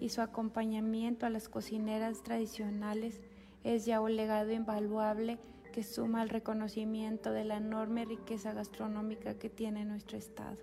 y 0.00 0.10
su 0.10 0.20
acompañamiento 0.20 1.24
a 1.24 1.30
las 1.30 1.48
cocineras 1.48 2.22
tradicionales 2.22 3.20
es 3.62 3.86
ya 3.86 4.00
un 4.00 4.16
legado 4.16 4.52
invaluable 4.52 5.38
que 5.72 5.82
suma 5.82 6.20
al 6.20 6.28
reconocimiento 6.28 7.32
de 7.32 7.44
la 7.44 7.56
enorme 7.56 8.04
riqueza 8.04 8.52
gastronómica 8.52 9.38
que 9.38 9.48
tiene 9.48 9.84
nuestro 9.84 10.18
estado. 10.18 10.58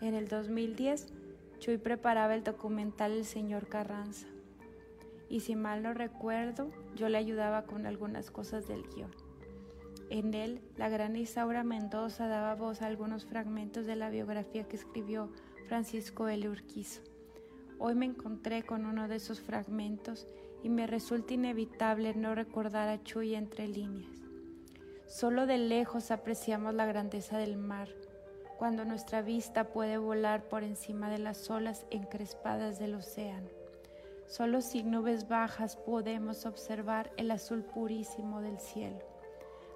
En 0.00 0.14
el 0.14 0.28
2010, 0.28 1.12
Chuy 1.60 1.78
preparaba 1.78 2.34
el 2.34 2.42
documental 2.42 3.12
El 3.12 3.24
Señor 3.24 3.68
Carranza. 3.68 4.26
Y 5.32 5.40
si 5.40 5.56
mal 5.56 5.82
no 5.82 5.94
recuerdo, 5.94 6.70
yo 6.94 7.08
le 7.08 7.16
ayudaba 7.16 7.62
con 7.62 7.86
algunas 7.86 8.30
cosas 8.30 8.68
del 8.68 8.82
guion. 8.82 9.10
En 10.10 10.34
él, 10.34 10.60
la 10.76 10.90
gran 10.90 11.16
Isaura 11.16 11.64
Mendoza 11.64 12.28
daba 12.28 12.54
voz 12.54 12.82
a 12.82 12.86
algunos 12.86 13.24
fragmentos 13.24 13.86
de 13.86 13.96
la 13.96 14.10
biografía 14.10 14.68
que 14.68 14.76
escribió 14.76 15.32
Francisco 15.68 16.28
L. 16.28 16.50
Urquizo. 16.50 17.00
Hoy 17.78 17.94
me 17.94 18.04
encontré 18.04 18.62
con 18.62 18.84
uno 18.84 19.08
de 19.08 19.16
esos 19.16 19.40
fragmentos 19.40 20.28
y 20.62 20.68
me 20.68 20.86
resulta 20.86 21.32
inevitable 21.32 22.14
no 22.14 22.34
recordar 22.34 22.90
a 22.90 23.02
Chuy 23.02 23.34
entre 23.34 23.68
líneas. 23.68 24.18
Solo 25.06 25.46
de 25.46 25.56
lejos 25.56 26.10
apreciamos 26.10 26.74
la 26.74 26.84
grandeza 26.84 27.38
del 27.38 27.56
mar, 27.56 27.88
cuando 28.58 28.84
nuestra 28.84 29.22
vista 29.22 29.72
puede 29.72 29.96
volar 29.96 30.46
por 30.46 30.62
encima 30.62 31.08
de 31.08 31.20
las 31.20 31.48
olas 31.48 31.86
encrespadas 31.90 32.78
del 32.78 32.96
océano. 32.96 33.61
Solo 34.32 34.62
sin 34.62 34.90
nubes 34.90 35.28
bajas 35.28 35.76
podemos 35.76 36.46
observar 36.46 37.12
el 37.18 37.30
azul 37.30 37.64
purísimo 37.64 38.40
del 38.40 38.58
cielo. 38.58 39.00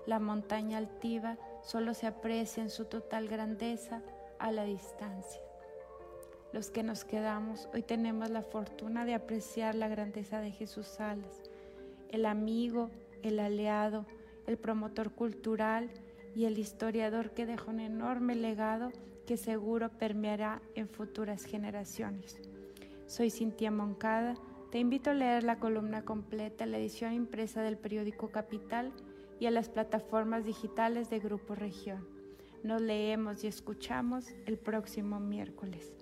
La 0.07 0.19
montaña 0.19 0.79
altiva 0.79 1.37
solo 1.63 1.93
se 1.93 2.07
aprecia 2.07 2.63
en 2.63 2.71
su 2.71 2.87
total 2.87 3.29
grandeza 3.29 4.01
a 4.39 4.51
la 4.53 4.65
distancia. 4.65 5.43
Los 6.55 6.71
que 6.71 6.83
nos 6.83 7.05
quedamos 7.05 7.69
hoy 7.75 7.83
tenemos 7.83 8.31
la 8.31 8.41
fortuna 8.41 9.05
de 9.05 9.13
apreciar 9.13 9.75
la 9.75 9.89
grandeza 9.89 10.41
de 10.41 10.53
Jesús 10.53 10.87
Salas, 10.87 11.43
el 12.09 12.25
amigo, 12.25 12.91
el 13.23 13.41
aliado, 13.41 14.07
el 14.47 14.57
promotor 14.57 15.13
cultural 15.13 15.91
y 16.35 16.47
el 16.47 16.59
historiador 16.59 17.33
que 17.33 17.45
dejó 17.45 17.73
un 17.73 17.81
enorme 17.81 18.35
legado 18.35 18.91
que 19.27 19.37
seguro 19.37 19.91
permeará 19.91 20.63
en 20.75 20.89
futuras 20.89 21.45
generaciones. 21.45 22.41
Soy 23.07 23.31
Cintia 23.31 23.71
Moncada, 23.71 24.35
te 24.73 24.81
invito 24.81 25.11
a 25.11 25.15
leer 25.15 25.45
la 25.45 25.61
columna 25.61 26.05
completa, 26.05 26.67
la 26.67 26.79
edición 26.79 27.13
impresa 27.13 27.63
del 27.63 27.79
periódico 27.79 28.33
Capital 28.33 28.93
y 29.39 29.47
a 29.47 29.53
las 29.53 29.69
plataformas 29.69 30.45
digitales 30.45 31.09
de 31.09 31.21
Grupo 31.21 31.55
Región. 31.55 32.05
Nos 32.65 32.83
leemos 32.83 33.45
y 33.45 33.47
escuchamos 33.47 34.27
el 34.47 34.59
próximo 34.59 35.21
miércoles. 35.21 35.93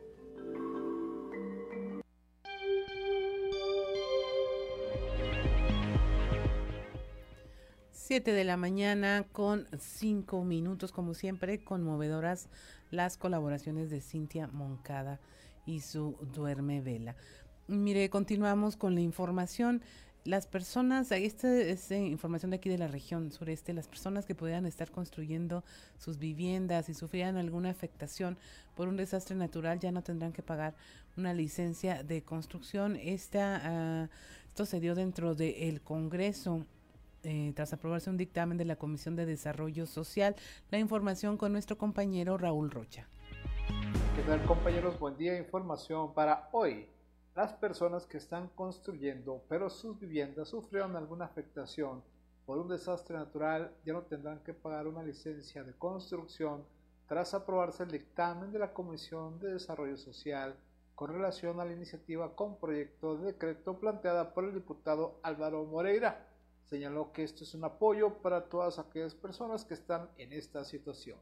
7 7.90 8.32
de 8.32 8.44
la 8.44 8.57
mañana 8.57 9.26
con 9.30 9.66
5 9.78 10.42
minutos, 10.42 10.90
como 10.90 11.12
siempre, 11.12 11.62
conmovedoras 11.64 12.48
las 12.90 13.18
colaboraciones 13.18 13.90
de 13.90 14.00
Cintia 14.00 14.46
Moncada 14.46 15.20
y 15.67 15.81
su 15.81 16.17
Duerme 16.33 16.81
Vela. 16.81 17.17
Mire, 17.67 18.11
continuamos 18.11 18.77
con 18.77 18.95
la 18.95 19.01
información. 19.01 19.83
Las 20.25 20.47
personas, 20.47 21.12
esta 21.12 21.55
es 21.55 21.91
información 21.91 22.51
de 22.51 22.57
aquí 22.57 22.71
de 22.71 22.79
la 22.79 22.89
región 22.89 23.31
sureste, 23.31 23.75
las 23.75 23.89
personas 23.89 24.25
que 24.25 24.35
pudieran 24.35 24.65
estar 24.65 24.91
construyendo 24.91 25.65
sus 25.99 26.19
viviendas 26.19 26.89
y 26.89 26.95
sufrieran 26.95 27.37
alguna 27.37 27.69
afectación 27.69 28.39
por 28.75 28.89
un 28.89 28.97
desastre 28.97 29.37
natural 29.37 29.81
ya 29.81 29.93
no 29.93 30.03
tendrán 30.03 30.33
que 30.33 30.43
pagar 30.43 30.75
una 31.19 31.35
licencia 31.35 32.03
de 32.03 32.23
construcción. 32.23 32.97
Esta, 32.97 33.61
ah, 33.65 34.09
esto 34.49 34.65
se 34.65 34.81
dio 34.81 34.95
dentro 34.95 35.35
del 35.35 35.83
Congreso 35.83 36.65
eh, 37.23 37.53
tras 37.55 37.73
aprobarse 37.73 38.11
un 38.11 38.17
dictamen 38.17 38.59
de 38.59 38.65
la 38.65 38.77
Comisión 38.77 39.17
de 39.17 39.27
Desarrollo 39.27 39.87
Social. 39.87 40.37
La 40.71 40.79
información 40.79 41.37
con 41.37 41.53
nuestro 41.53 41.79
compañero 41.79 42.37
Raúl 42.39 42.71
Rocha. 42.71 43.09
¿Qué 43.69 44.23
tal 44.27 44.45
compañeros? 44.47 44.99
Buen 44.99 45.17
día. 45.17 45.39
Información 45.39 46.15
para 46.15 46.49
hoy. 46.53 46.89
Las 47.35 47.53
personas 47.53 48.07
que 48.07 48.19
están 48.19 48.49
construyendo 48.49 49.43
pero 49.49 49.69
sus 49.71 49.99
viviendas 49.99 50.49
sufrieron 50.49 50.97
alguna 50.97 51.25
afectación 51.25 52.03
por 52.47 52.59
un 52.59 52.69
desastre 52.69 53.17
natural 53.17 53.75
ya 53.85 53.93
no 53.93 54.03
tendrán 54.03 54.41
que 54.45 54.55
pagar 54.55 54.87
una 54.87 55.03
licencia 55.03 55.65
de 55.65 55.73
construcción 55.75 56.65
tras 57.09 57.35
aprobarse 57.35 57.83
el 57.83 57.91
dictamen 57.91 58.53
de 58.53 58.59
la 58.59 58.73
Comisión 58.73 59.39
de 59.41 59.53
Desarrollo 59.55 59.97
Social 59.97 60.55
con 60.95 61.12
relación 61.12 61.61
a 61.61 61.65
la 61.65 61.73
iniciativa 61.73 62.37
con 62.37 62.59
proyecto 62.59 63.17
de 63.17 63.33
decreto 63.33 63.79
planteada 63.79 64.33
por 64.33 64.45
el 64.45 64.55
diputado 64.55 65.19
Álvaro 65.23 65.65
Moreira 65.65 66.29
señaló 66.65 67.12
que 67.12 67.25
esto 67.25 67.45
es 67.45 67.55
un 67.55 67.65
apoyo 67.65 68.15
para 68.23 68.49
todas 68.49 68.79
aquellas 68.79 69.15
personas 69.15 69.65
que 69.65 69.75
están 69.75 70.09
en 70.17 70.33
esta 70.33 70.65
situación. 70.65 71.19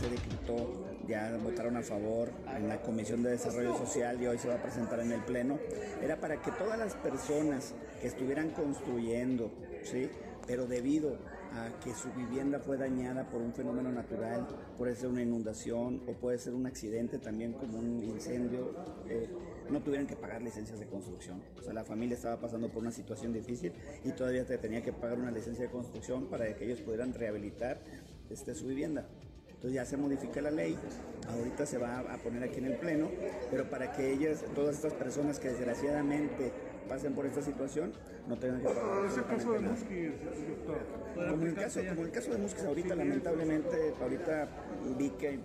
Se 0.00 0.08
decretó, 0.08 0.96
ya 1.06 1.36
votaron 1.42 1.76
a 1.76 1.82
favor 1.82 2.32
en 2.56 2.68
la 2.68 2.80
Comisión 2.80 3.22
de 3.22 3.32
Desarrollo 3.32 3.76
Social 3.76 4.20
y 4.22 4.26
hoy 4.26 4.38
se 4.38 4.48
va 4.48 4.54
a 4.54 4.62
presentar 4.62 4.98
en 5.00 5.12
el 5.12 5.20
Pleno. 5.20 5.58
Era 6.02 6.16
para 6.18 6.40
que 6.40 6.50
todas 6.52 6.78
las 6.78 6.94
personas 6.94 7.74
que 8.00 8.06
estuvieran 8.06 8.50
construyendo, 8.50 9.50
¿sí? 9.84 10.08
pero 10.46 10.66
debido 10.66 11.18
a 11.52 11.78
que 11.84 11.92
su 11.92 12.10
vivienda 12.12 12.60
fue 12.60 12.78
dañada 12.78 13.28
por 13.28 13.42
un 13.42 13.52
fenómeno 13.52 13.92
natural, 13.92 14.48
puede 14.78 14.94
ser 14.94 15.10
una 15.10 15.20
inundación 15.20 16.02
o 16.06 16.12
puede 16.14 16.38
ser 16.38 16.54
un 16.54 16.66
accidente 16.66 17.18
también 17.18 17.52
como 17.52 17.78
un 17.78 18.02
incendio, 18.02 18.74
eh, 19.06 19.28
no 19.68 19.82
tuvieran 19.82 20.06
que 20.06 20.16
pagar 20.16 20.40
licencias 20.40 20.78
de 20.78 20.86
construcción. 20.86 21.42
O 21.58 21.62
sea, 21.62 21.74
la 21.74 21.84
familia 21.84 22.16
estaba 22.16 22.40
pasando 22.40 22.70
por 22.70 22.82
una 22.82 22.92
situación 22.92 23.34
difícil 23.34 23.74
y 24.02 24.12
todavía 24.12 24.46
te 24.46 24.56
tenía 24.56 24.82
que 24.82 24.94
pagar 24.94 25.18
una 25.18 25.30
licencia 25.30 25.66
de 25.66 25.70
construcción 25.70 26.26
para 26.26 26.56
que 26.56 26.64
ellos 26.64 26.80
pudieran 26.80 27.12
rehabilitar 27.12 27.82
este, 28.30 28.54
su 28.54 28.66
vivienda. 28.66 29.06
Entonces 29.60 29.74
ya 29.74 29.84
se 29.84 29.98
modifica 29.98 30.40
la 30.40 30.50
ley, 30.50 30.74
ahorita 31.28 31.66
se 31.66 31.76
va 31.76 31.98
a 31.98 32.16
poner 32.16 32.42
aquí 32.42 32.60
en 32.60 32.64
el 32.64 32.76
Pleno, 32.76 33.10
pero 33.50 33.68
para 33.68 33.92
que 33.92 34.10
ellas, 34.10 34.42
todas 34.54 34.76
estas 34.76 34.94
personas 34.94 35.38
que 35.38 35.50
desgraciadamente 35.50 36.50
pasen 36.88 37.12
por 37.12 37.26
esta 37.26 37.42
situación, 37.42 37.92
no 38.26 38.38
tengan 38.38 38.62
que 38.62 38.68
pagar. 38.68 39.04
el 39.04 39.24
caso 39.26 39.52
de 39.52 39.60
Musquis, 39.60 40.12
Como 41.14 41.44
el 41.44 41.54
caso, 41.54 41.80
como 41.90 42.02
el 42.02 42.10
caso 42.10 42.30
de 42.30 42.38
Musquis, 42.38 42.64
ahorita 42.64 42.94
lamentablemente, 42.94 43.94
ahorita 44.00 44.48
vi 44.98 45.10
que 45.10 45.38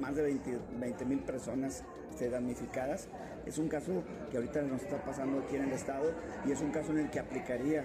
más 0.00 0.16
de 0.16 0.38
20 0.80 1.04
mil 1.04 1.18
personas 1.18 1.84
damnificadas. 2.30 3.08
Es 3.46 3.58
un 3.58 3.68
caso 3.68 4.02
que 4.30 4.36
ahorita 4.36 4.62
nos 4.62 4.82
está 4.82 5.02
pasando 5.04 5.40
aquí 5.40 5.56
en 5.56 5.64
el 5.64 5.72
Estado 5.72 6.12
y 6.46 6.52
es 6.52 6.60
un 6.60 6.70
caso 6.70 6.92
en 6.92 6.98
el 6.98 7.10
que 7.10 7.18
aplicaría 7.18 7.84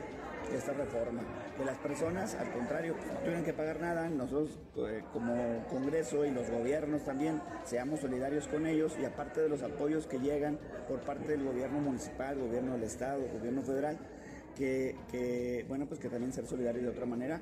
esta 0.56 0.74
reforma. 0.74 1.22
Que 1.58 1.66
las 1.66 1.78
personas, 1.78 2.36
al 2.36 2.52
contrario, 2.52 2.96
no 3.14 3.20
tuvieran 3.20 3.44
que 3.44 3.54
pagar 3.54 3.80
nada, 3.80 4.10
nosotros 4.10 4.60
eh, 4.90 5.04
como 5.14 5.66
Congreso 5.70 6.26
y 6.26 6.32
los 6.32 6.50
gobiernos 6.50 7.04
también 7.04 7.42
seamos 7.64 8.02
solidarios 8.02 8.48
con 8.48 8.66
ellos 8.66 8.96
y 9.00 9.06
aparte 9.06 9.42
de 9.42 9.50
los 9.50 9.64
apoyos 9.64 10.08
que 10.08 10.20
llegan 10.20 10.60
por 10.88 11.00
parte 11.02 11.32
del 11.32 11.44
gobierno 11.44 11.80
municipal, 11.80 12.38
gobierno 12.38 12.74
del 12.74 12.84
Estado, 12.84 13.22
gobierno 13.34 13.62
federal, 13.62 13.98
que, 14.56 15.66
bueno, 15.68 15.86
pues 15.86 16.00
que 16.00 16.10
también 16.10 16.34
ser 16.34 16.48
solidarios 16.48 16.84
de 16.84 16.90
otra 16.90 17.06
manera, 17.06 17.42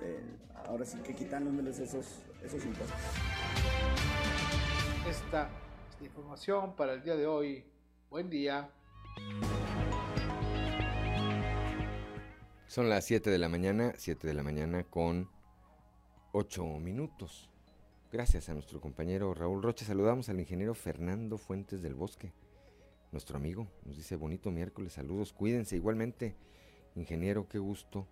eh, 0.00 0.20
ahora 0.66 0.84
sí 0.84 0.98
que 0.98 1.14
quitándoles 1.14 1.78
esos, 1.78 2.22
esos 2.42 2.64
impuestos. 2.64 2.98
Esta 5.08 5.50
información 6.00 6.74
para 6.76 6.94
el 6.94 7.02
día 7.02 7.16
de 7.16 7.26
hoy. 7.26 7.64
Buen 8.10 8.30
día. 8.30 8.70
Son 12.72 12.88
las 12.88 13.04
7 13.04 13.28
de 13.28 13.36
la 13.36 13.50
mañana, 13.50 13.92
7 13.98 14.26
de 14.26 14.32
la 14.32 14.42
mañana 14.42 14.82
con 14.84 15.28
8 16.32 16.64
minutos. 16.78 17.50
Gracias 18.10 18.48
a 18.48 18.54
nuestro 18.54 18.80
compañero 18.80 19.34
Raúl 19.34 19.62
Rocha. 19.62 19.84
Saludamos 19.84 20.30
al 20.30 20.40
ingeniero 20.40 20.72
Fernando 20.72 21.36
Fuentes 21.36 21.82
del 21.82 21.94
Bosque, 21.94 22.32
nuestro 23.10 23.36
amigo. 23.36 23.68
Nos 23.84 23.98
dice 23.98 24.16
bonito 24.16 24.50
miércoles, 24.50 24.94
saludos, 24.94 25.34
cuídense 25.34 25.76
igualmente. 25.76 26.34
Ingeniero, 26.96 27.46
qué 27.46 27.58
gusto, 27.58 28.08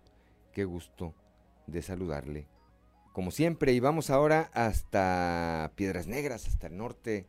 qué 0.53 0.63
gusto 0.63 1.15
de 1.65 1.81
saludarle. 1.81 2.45
Como 3.13 3.31
siempre, 3.31 3.73
y 3.73 3.79
vamos 3.79 4.11
ahora 4.11 4.51
hasta 4.53 5.71
Piedras 5.73 6.05
Negras, 6.05 6.47
hasta 6.47 6.67
el 6.67 6.77
norte 6.77 7.25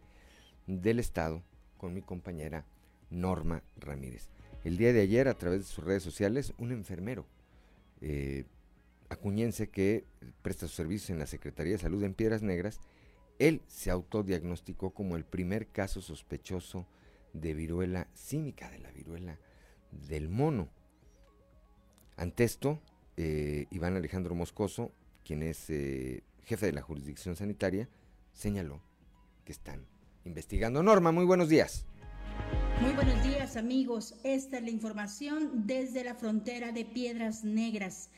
del 0.67 0.99
Estado 0.99 1.43
con 1.79 1.95
mi 1.95 2.03
compañera 2.03 2.67
Norma 3.09 3.63
Ramírez. 3.79 4.32
El 4.65 4.77
día 4.77 4.93
de 4.93 5.01
ayer, 5.01 5.29
a 5.29 5.39
través 5.39 5.61
de 5.61 5.67
sus 5.67 5.85
redes 5.85 6.03
sociales, 6.03 6.55
un 6.59 6.71
enfermero 6.71 7.27
eh, 8.01 8.45
acuñense 9.09 9.69
que 9.69 10.05
presta 10.43 10.67
sus 10.67 10.77
servicios 10.77 11.11
en 11.11 11.19
la 11.19 11.27
Secretaría 11.27 11.73
de 11.73 11.79
Salud 11.79 12.03
en 12.05 12.15
Piedras 12.15 12.43
Negras, 12.43 12.81
él 13.39 13.61
se 13.67 13.91
autodiagnosticó 13.91 14.91
como 14.91 15.17
el 15.17 15.25
primer 15.25 15.67
caso 15.69 16.01
sospechoso 16.01 16.87
de 17.33 17.55
viruela 17.55 18.09
cínica, 18.15 18.71
de 18.71 18.79
la 18.79 18.91
viruela 18.91 19.39
del 20.09 20.29
mono. 20.29 20.69
Ante 22.17 22.45
esto, 22.45 22.81
eh, 23.17 23.67
Iván 23.71 23.97
Alejandro 23.97 24.35
Moscoso, 24.35 24.93
quien 25.25 25.43
es 25.43 25.71
eh, 25.71 26.23
jefe 26.45 26.67
de 26.67 26.73
la 26.73 26.83
jurisdicción 26.83 27.37
sanitaria, 27.37 27.89
señaló 28.33 28.81
que 29.45 29.53
están 29.53 29.87
investigando. 30.25 30.83
Norma, 30.83 31.11
muy 31.11 31.25
buenos 31.25 31.49
días. 31.49 31.85
Muy 32.83 32.95
buenos 32.95 33.23
días 33.23 33.57
amigos, 33.57 34.17
esta 34.25 34.59
es 34.59 34.65
la 34.65 34.71
información 34.71 35.69
desde 35.69 36.03
la 36.03 36.17
frontera 36.17 36.73
de 36.73 36.85
Piedras 36.85 37.45
Negras. 37.45 38.11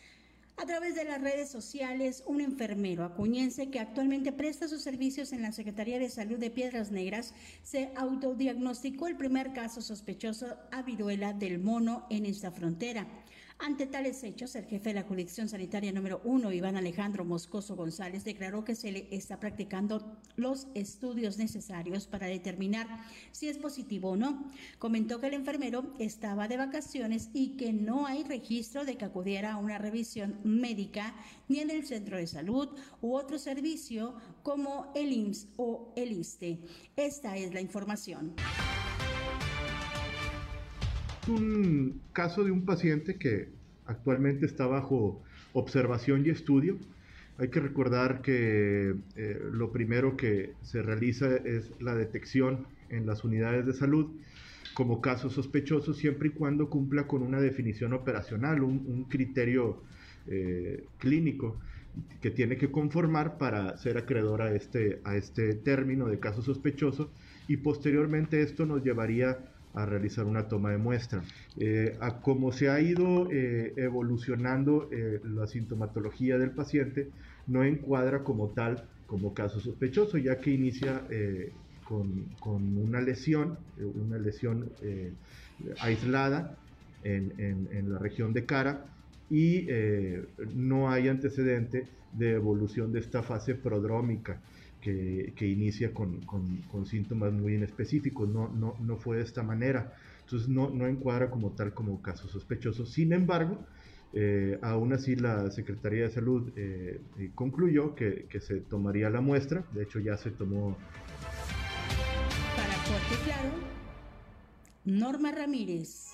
A 0.56 0.64
través 0.64 0.94
de 0.94 1.04
las 1.04 1.20
redes 1.20 1.50
sociales, 1.50 2.24
un 2.26 2.40
enfermero 2.40 3.04
acuñense 3.04 3.68
que 3.68 3.78
actualmente 3.78 4.32
presta 4.32 4.66
sus 4.66 4.80
servicios 4.80 5.34
en 5.34 5.42
la 5.42 5.52
Secretaría 5.52 5.98
de 5.98 6.08
Salud 6.08 6.38
de 6.38 6.48
Piedras 6.48 6.90
Negras 6.90 7.34
se 7.62 7.90
autodiagnosticó 7.94 9.06
el 9.06 9.18
primer 9.18 9.52
caso 9.52 9.82
sospechoso 9.82 10.56
a 10.72 10.80
viruela 10.80 11.34
del 11.34 11.58
mono 11.58 12.06
en 12.08 12.24
esta 12.24 12.50
frontera. 12.50 13.06
Ante 13.58 13.86
tales 13.86 14.22
hechos, 14.24 14.54
el 14.56 14.66
jefe 14.66 14.90
de 14.90 14.96
la 14.96 15.04
jurisdicción 15.04 15.48
sanitaria 15.48 15.92
número 15.92 16.20
uno, 16.24 16.52
Iván 16.52 16.76
Alejandro 16.76 17.24
Moscoso 17.24 17.76
González, 17.76 18.24
declaró 18.24 18.64
que 18.64 18.74
se 18.74 18.90
le 18.90 19.08
está 19.10 19.38
practicando 19.38 20.18
los 20.36 20.66
estudios 20.74 21.38
necesarios 21.38 22.06
para 22.06 22.26
determinar 22.26 22.86
si 23.30 23.48
es 23.48 23.56
positivo 23.56 24.10
o 24.10 24.16
no. 24.16 24.50
Comentó 24.78 25.20
que 25.20 25.28
el 25.28 25.34
enfermero 25.34 25.94
estaba 25.98 26.48
de 26.48 26.56
vacaciones 26.56 27.30
y 27.32 27.56
que 27.56 27.72
no 27.72 28.06
hay 28.06 28.24
registro 28.24 28.84
de 28.84 28.96
que 28.96 29.04
acudiera 29.04 29.52
a 29.52 29.58
una 29.58 29.78
revisión 29.78 30.40
médica 30.42 31.14
ni 31.48 31.60
en 31.60 31.70
el 31.70 31.86
centro 31.86 32.16
de 32.16 32.26
salud 32.26 32.68
u 33.00 33.14
otro 33.14 33.38
servicio 33.38 34.14
como 34.42 34.92
el 34.94 35.12
IMSS 35.12 35.48
o 35.56 35.92
el 35.96 36.12
ISTE. 36.12 36.58
Esta 36.96 37.36
es 37.36 37.54
la 37.54 37.60
información 37.60 38.34
un 41.28 42.00
caso 42.12 42.44
de 42.44 42.50
un 42.50 42.64
paciente 42.64 43.16
que 43.16 43.48
actualmente 43.86 44.46
está 44.46 44.66
bajo 44.66 45.22
observación 45.52 46.24
y 46.26 46.30
estudio. 46.30 46.76
Hay 47.38 47.48
que 47.48 47.60
recordar 47.60 48.22
que 48.22 48.94
eh, 49.16 49.40
lo 49.52 49.72
primero 49.72 50.16
que 50.16 50.52
se 50.62 50.82
realiza 50.82 51.34
es 51.36 51.70
la 51.80 51.94
detección 51.94 52.66
en 52.90 53.06
las 53.06 53.24
unidades 53.24 53.66
de 53.66 53.74
salud 53.74 54.10
como 54.74 55.00
caso 55.00 55.30
sospechoso 55.30 55.94
siempre 55.94 56.28
y 56.28 56.30
cuando 56.32 56.68
cumpla 56.68 57.06
con 57.06 57.22
una 57.22 57.40
definición 57.40 57.92
operacional, 57.92 58.62
un, 58.62 59.04
criterio 59.08 59.82
eh, 60.26 60.84
clínico 60.98 61.60
que 62.20 62.30
tiene 62.32 62.56
que 62.56 62.72
conformar 62.72 63.38
para 63.38 63.76
ser 63.78 63.96
acreedor 63.98 64.42
a 64.42 64.52
este, 64.52 65.00
a 65.04 65.16
este 65.16 65.54
término 65.54 66.06
de 66.06 66.18
caso 66.18 66.42
sospechoso 66.42 67.12
y 67.46 67.58
posteriormente 67.58 68.42
esto 68.42 68.66
nos 68.66 68.82
llevaría 68.82 69.38
a 69.74 69.84
realizar 69.84 70.24
una 70.24 70.48
toma 70.48 70.70
de 70.70 70.78
muestra. 70.78 71.22
Eh, 71.58 71.96
a 72.00 72.20
cómo 72.20 72.52
se 72.52 72.68
ha 72.68 72.80
ido 72.80 73.30
eh, 73.30 73.72
evolucionando 73.76 74.88
eh, 74.92 75.20
la 75.24 75.46
sintomatología 75.46 76.38
del 76.38 76.50
paciente, 76.50 77.10
no 77.46 77.64
encuadra 77.64 78.22
como 78.22 78.48
tal 78.50 78.84
como 79.06 79.34
caso 79.34 79.60
sospechoso, 79.60 80.16
ya 80.16 80.38
que 80.38 80.50
inicia 80.50 81.02
con, 81.84 82.24
con, 82.40 82.78
una 82.78 83.02
lesión, 83.02 83.58
una 83.78 84.16
lesión 84.16 84.70
aislada 85.80 86.56
en, 87.04 87.34
en, 87.36 87.68
en, 87.70 87.92
la 87.92 87.98
región 87.98 88.32
de 88.32 88.46
cara 88.46 88.86
y 89.30 89.68
no 90.54 90.90
hay 90.90 91.08
antecedente 91.08 91.86
de 92.14 92.32
evolución 92.32 92.92
de 92.92 93.00
esta 93.00 93.22
fase 93.22 93.54
prodrómica 93.54 94.40
que, 94.84 95.46
inicia 95.46 95.92
con, 95.94 96.20
síntomas 96.86 97.32
muy 97.32 97.54
inespecíficos, 97.54 98.28
no, 98.28 98.48
no, 98.48 98.76
no 98.80 98.96
fue 98.96 99.16
de 99.16 99.22
esta 99.22 99.42
manera, 99.42 99.94
entonces 100.20 100.48
no, 100.48 100.70
no 100.70 100.86
encuadra 100.86 101.30
como 101.30 101.52
tal 101.52 101.72
como 101.72 102.02
caso 102.02 102.28
sospechoso. 102.28 102.84
Sin 102.84 103.12
embargo, 103.12 103.64
eh, 104.12 104.58
aún 104.62 104.92
así 104.92 105.16
la 105.16 105.50
Secretaría 105.50 106.04
de 106.04 106.10
Salud 106.10 106.52
eh, 106.56 107.00
eh, 107.18 107.30
concluyó 107.34 107.94
que, 107.94 108.26
se 108.40 108.60
tomaría 108.60 109.08
la 109.10 109.20
muestra, 109.20 109.64
de 109.72 109.84
hecho 109.84 110.00
ya 110.00 110.16
se 110.16 110.30
tomó. 110.30 110.76
Para 112.56 112.74
Fuerte 112.74 113.24
Claro, 113.24 113.50
Norma 114.84 115.32
Ramírez. 115.32 116.12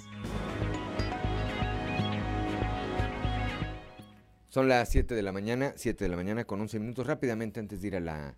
Son 4.48 4.68
las 4.68 4.88
7 4.90 5.14
de 5.14 5.22
la 5.22 5.32
mañana, 5.32 5.72
7 5.76 6.04
de 6.04 6.08
la 6.08 6.16
mañana 6.16 6.44
con 6.44 6.60
11 6.60 6.80
minutos. 6.80 7.06
Rápidamente 7.06 7.60
antes 7.60 7.82
de 7.82 7.88
ir 7.88 7.96
a 7.96 8.00
la 8.00 8.36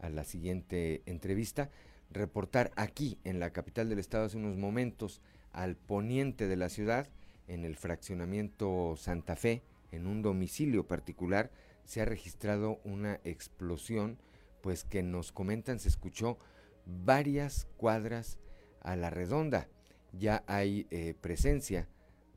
a 0.00 0.08
la 0.08 0.24
siguiente 0.24 1.02
entrevista, 1.06 1.70
reportar 2.10 2.72
aquí 2.76 3.18
en 3.24 3.40
la 3.40 3.52
capital 3.52 3.88
del 3.88 3.98
estado 3.98 4.24
hace 4.24 4.36
unos 4.36 4.56
momentos 4.56 5.20
al 5.52 5.76
poniente 5.76 6.46
de 6.46 6.56
la 6.56 6.68
ciudad, 6.68 7.08
en 7.48 7.64
el 7.64 7.76
fraccionamiento 7.76 8.94
Santa 8.96 9.36
Fe, 9.36 9.62
en 9.92 10.06
un 10.06 10.22
domicilio 10.22 10.86
particular, 10.86 11.50
se 11.84 12.00
ha 12.00 12.04
registrado 12.04 12.80
una 12.84 13.20
explosión, 13.24 14.18
pues 14.60 14.84
que 14.84 15.02
nos 15.02 15.32
comentan 15.32 15.80
se 15.80 15.88
escuchó 15.88 16.38
varias 16.86 17.66
cuadras 17.76 18.38
a 18.80 18.96
la 18.96 19.10
redonda. 19.10 19.68
Ya 20.12 20.44
hay 20.46 20.86
eh, 20.90 21.14
presencia 21.20 21.88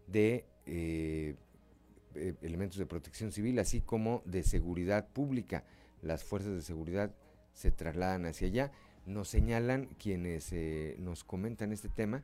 de 0.07 0.45
eh, 0.65 1.35
eh, 2.15 2.33
elementos 2.41 2.77
de 2.77 2.85
protección 2.85 3.31
civil, 3.31 3.59
así 3.59 3.81
como 3.81 4.21
de 4.25 4.43
seguridad 4.43 5.07
pública. 5.09 5.63
Las 6.01 6.23
fuerzas 6.23 6.53
de 6.53 6.61
seguridad 6.61 7.13
se 7.53 7.71
trasladan 7.71 8.25
hacia 8.25 8.47
allá. 8.47 8.71
Nos 9.05 9.29
señalan 9.29 9.87
quienes 9.99 10.51
eh, 10.53 10.95
nos 10.99 11.23
comentan 11.23 11.71
este 11.71 11.89
tema, 11.89 12.23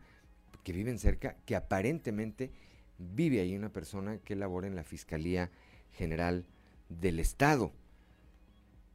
que 0.63 0.73
viven 0.73 0.99
cerca, 0.99 1.35
que 1.45 1.55
aparentemente 1.55 2.51
vive 2.97 3.41
ahí 3.41 3.55
una 3.55 3.71
persona 3.71 4.17
que 4.19 4.35
labora 4.35 4.67
en 4.67 4.75
la 4.75 4.83
Fiscalía 4.83 5.51
General 5.91 6.45
del 6.89 7.19
Estado. 7.19 7.71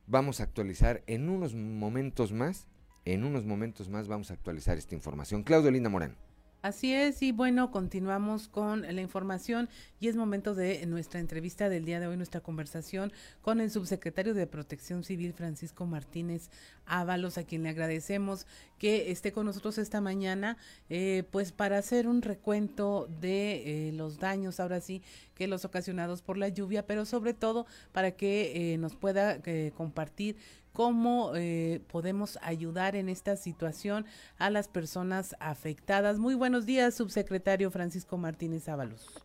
Vamos 0.07 0.41
a 0.41 0.45
actualizar 0.45 1.03
en 1.07 1.28
unos 1.28 1.55
momentos 1.55 2.32
más, 2.32 2.66
en 3.05 3.24
unos 3.24 3.45
momentos 3.45 3.89
más 3.89 4.09
vamos 4.09 4.30
a 4.30 4.35
actualizar 4.35 4.76
esta 4.76 4.95
información. 4.95 5.43
Claudio 5.43 5.70
Linda 5.70 5.89
Morán. 5.89 6.16
Así 6.65 6.95
es, 6.95 7.21
y 7.21 7.31
bueno, 7.31 7.71
continuamos 7.71 8.49
con 8.49 8.81
la 8.81 9.03
información 9.03 9.69
y 10.01 10.09
es 10.09 10.17
momento 10.17 10.55
de 10.55 10.87
nuestra 10.87 11.21
entrevista 11.21 11.69
del 11.69 11.85
día 11.85 12.01
de 12.01 12.07
hoy, 12.07 12.17
nuestra 12.17 12.41
conversación 12.41 13.12
con 13.43 13.61
el 13.61 13.71
subsecretario 13.71 14.33
de 14.33 14.47
Protección 14.47 15.05
Civil, 15.05 15.35
Francisco 15.35 15.85
Martínez 15.85 16.49
Ábalos, 16.87 17.37
a 17.37 17.45
quien 17.45 17.65
le 17.65 17.69
agradecemos 17.69 18.47
que 18.79 19.11
esté 19.11 19.31
con 19.31 19.45
nosotros 19.45 19.77
esta 19.77 20.01
mañana, 20.01 20.57
eh, 20.89 21.25
pues 21.31 21.53
para 21.53 21.77
hacer 21.77 22.09
un 22.09 22.23
recuento 22.23 23.11
de 23.21 23.89
eh, 23.89 23.93
los 23.93 24.19
daños, 24.19 24.59
ahora 24.59 24.81
sí, 24.81 25.03
que 25.35 25.49
los 25.49 25.67
ocasionados 25.67 26.23
por 26.23 26.39
la 26.39 26.49
lluvia, 26.49 26.87
pero 26.87 27.05
sobre 27.05 27.35
todo 27.35 27.67
para 27.93 28.12
que 28.12 28.73
eh, 28.73 28.79
nos 28.79 28.97
pueda 28.97 29.43
compartir 29.77 30.37
cómo 30.75 31.31
eh, 31.37 31.81
podemos 31.91 32.37
ayudar 32.43 32.97
en 32.97 33.09
esta 33.09 33.37
situación 33.37 34.05
a 34.39 34.51
las 34.51 34.68
personas 34.68 35.37
afectadas. 35.39 36.18
Muy 36.18 36.35
buenos 36.35 36.66
días, 36.66 36.95
subsecretario 36.95 37.70
Francisco 37.70 38.18
Martínez 38.18 38.68
Ábalos. 38.68 39.25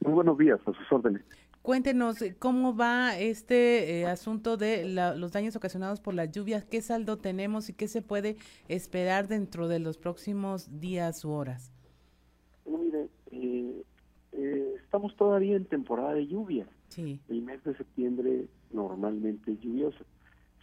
Muy 0.00 0.12
buenos 0.12 0.38
días, 0.38 0.60
a 0.64 0.72
sus 0.72 0.92
órdenes. 0.92 1.22
Cuéntenos 1.62 2.22
eh, 2.22 2.36
cómo 2.38 2.76
va 2.76 3.18
este 3.18 4.02
eh, 4.02 4.06
asunto 4.06 4.56
de 4.56 4.84
los 5.16 5.32
daños 5.32 5.56
ocasionados 5.56 6.00
por 6.00 6.14
las 6.14 6.30
lluvias, 6.30 6.64
qué 6.64 6.80
saldo 6.80 7.18
tenemos 7.18 7.68
y 7.68 7.72
qué 7.72 7.88
se 7.88 8.00
puede 8.00 8.36
esperar 8.68 9.26
dentro 9.26 9.66
de 9.66 9.80
los 9.80 9.98
próximos 9.98 10.78
días 10.80 11.24
u 11.24 11.32
horas. 11.32 11.72
mire, 12.66 13.08
estamos 14.76 15.16
todavía 15.16 15.56
en 15.56 15.64
temporada 15.64 16.14
de 16.14 16.28
lluvia. 16.28 16.68
Sí. 16.88 17.20
El 17.28 17.42
mes 17.42 17.64
de 17.64 17.76
septiembre 17.76 18.46
normalmente 18.70 19.50
es 19.50 19.58
lluvioso 19.58 20.04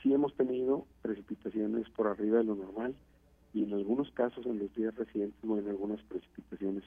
sí 0.01 0.13
hemos 0.13 0.33
tenido 0.35 0.85
precipitaciones 1.01 1.89
por 1.89 2.07
arriba 2.07 2.39
de 2.39 2.45
lo 2.45 2.55
normal 2.55 2.95
y 3.53 3.63
en 3.63 3.73
algunos 3.73 4.11
casos 4.11 4.45
en 4.45 4.59
los 4.59 4.73
días 4.73 4.95
recientes, 4.95 5.39
bueno, 5.43 5.69
algunas 5.69 6.01
precipitaciones 6.03 6.83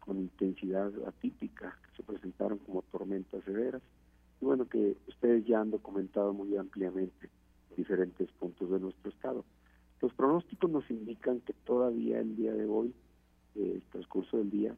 con 0.00 0.18
intensidad 0.18 0.92
atípica 1.06 1.76
que 1.82 1.96
se 1.96 2.02
presentaron 2.02 2.58
como 2.58 2.82
tormentas 2.82 3.42
severas 3.44 3.82
y 4.40 4.44
bueno, 4.44 4.68
que 4.68 4.96
ustedes 5.08 5.44
ya 5.46 5.60
han 5.60 5.70
documentado 5.70 6.32
muy 6.32 6.56
ampliamente 6.56 7.30
diferentes 7.76 8.30
puntos 8.32 8.70
de 8.70 8.78
nuestro 8.78 9.10
estado. 9.10 9.44
Los 10.00 10.12
pronósticos 10.12 10.70
nos 10.70 10.88
indican 10.90 11.40
que 11.40 11.54
todavía 11.64 12.20
el 12.20 12.36
día 12.36 12.52
de 12.52 12.66
hoy, 12.66 12.94
eh, 13.56 13.72
el 13.76 13.82
transcurso 13.90 14.36
del 14.38 14.50
día, 14.50 14.74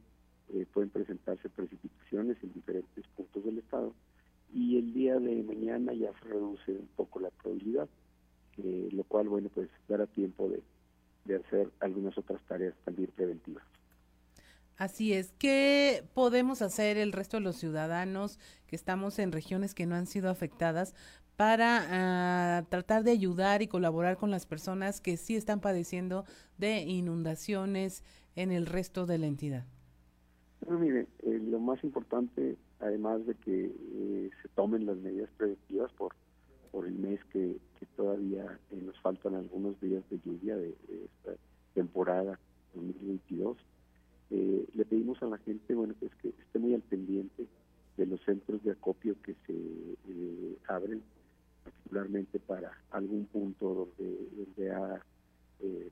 eh, 0.53 0.65
pueden 0.73 0.89
presentarse 0.89 1.49
precipitaciones 1.49 2.37
en 2.41 2.53
diferentes 2.53 3.05
puntos 3.15 3.43
del 3.43 3.57
estado 3.59 3.93
y 4.53 4.77
el 4.77 4.93
día 4.93 5.19
de 5.19 5.43
mañana 5.43 5.93
ya 5.93 6.11
se 6.19 6.29
reduce 6.29 6.71
un 6.71 6.89
poco 6.95 7.19
la 7.19 7.29
probabilidad, 7.29 7.87
eh, 8.57 8.89
lo 8.91 9.03
cual, 9.03 9.29
bueno, 9.29 9.49
pues 9.53 9.69
dará 9.87 10.07
tiempo 10.07 10.49
de, 10.49 10.61
de 11.25 11.35
hacer 11.35 11.69
algunas 11.79 12.17
otras 12.17 12.41
tareas 12.47 12.73
también 12.85 13.09
preventivas. 13.15 13.63
Así 14.77 15.13
es. 15.13 15.31
¿Qué 15.39 16.03
podemos 16.13 16.61
hacer 16.61 16.97
el 16.97 17.11
resto 17.11 17.37
de 17.37 17.41
los 17.41 17.55
ciudadanos 17.55 18.39
que 18.67 18.75
estamos 18.75 19.17
en 19.17 19.31
regiones 19.31 19.73
que 19.73 19.87
no 19.87 19.95
han 19.95 20.05
sido 20.05 20.29
afectadas 20.29 20.93
para 21.35 21.85
ah, 21.89 22.65
tratar 22.69 23.03
de 23.03 23.11
ayudar 23.11 23.61
y 23.61 23.67
colaborar 23.67 24.17
con 24.17 24.31
las 24.31 24.45
personas 24.45 25.01
que 25.01 25.17
sí 25.17 25.35
están 25.35 25.61
padeciendo 25.61 26.25
de 26.57 26.81
inundaciones 26.81 28.03
en 28.35 28.51
el 28.51 28.67
resto 28.67 29.05
de 29.05 29.17
la 29.17 29.27
entidad? 29.27 29.65
Bueno, 30.61 30.79
mire, 30.79 31.07
eh, 31.23 31.39
lo 31.43 31.59
más 31.59 31.83
importante 31.83 32.57
además 32.79 33.25
de 33.25 33.35
que 33.35 33.65
eh, 33.65 34.29
se 34.41 34.47
tomen 34.49 34.85
las 34.85 34.97
medidas 34.97 35.29
preventivas 35.37 35.91
por 35.93 36.13
por 36.77 36.85
el 36.85 36.93
mes 36.93 37.19
que, 37.31 37.57
todavía 37.95 38.59
eh, 38.69 38.81
nos 38.85 38.99
faltan 38.99 39.33
algunos 39.33 39.81
días 39.81 40.03
de 40.11 40.19
lluvia 40.23 40.55
de, 40.55 40.69
esta 40.69 41.35
temporada 41.73 42.39
2022. 42.75 43.57
Eh, 44.29 44.67
le 44.75 44.85
pedimos 44.85 45.19
a 45.23 45.25
la 45.25 45.39
gente, 45.39 45.73
bueno, 45.73 45.95
pues 45.99 46.13
que 46.21 46.29
esté 46.29 46.59
muy 46.59 46.75
al 46.75 46.83
pendiente 46.83 47.47
de 47.97 48.05
los 48.05 48.21
centros 48.23 48.63
de 48.63 48.73
acopio 48.73 49.15
que 49.23 49.33
se 49.47 49.53
eh, 49.53 50.57
abren, 50.67 51.01
particularmente 51.63 52.39
para 52.39 52.71
algún 52.91 53.25
punto 53.25 53.89
donde, 53.97 54.29
donde 54.35 54.71
ha 54.71 55.01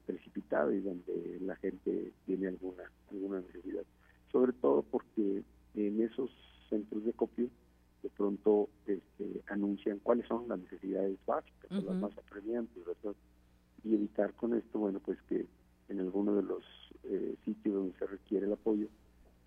precipitado 0.06 0.72
y 0.72 0.82
donde 0.82 1.40
la 1.42 1.56
gente 1.56 2.12
tiene 2.28 2.50
alguna 2.50 2.84
alguna 3.10 3.40
necesidad. 3.40 3.84
Sobre 4.32 4.54
todo 4.54 4.84
porque 4.84 5.42
en 5.74 6.02
esos 6.04 6.30
centros 6.70 7.04
de 7.04 7.12
acopio 7.12 7.50
de 8.06 8.10
pronto 8.12 8.70
este, 8.86 9.42
anuncian 9.48 9.98
cuáles 9.98 10.28
son 10.28 10.48
las 10.48 10.60
necesidades 10.60 11.18
básicas, 11.26 11.72
las 11.72 11.96
más 11.96 12.16
apremiantes, 12.18 12.84
Y 13.84 13.96
evitar 13.96 14.34
con 14.34 14.54
esto, 14.54 14.78
bueno, 14.78 15.00
pues 15.00 15.20
que 15.24 15.48
en 15.90 16.00
alguno 16.00 16.36
de 16.36 16.44
los 16.44 16.64
eh, 17.04 17.36
sitios 17.44 17.74
donde 17.74 17.98
se 17.98 18.06
requiere 18.06 18.46
el 18.46 18.54
apoyo 18.54 18.88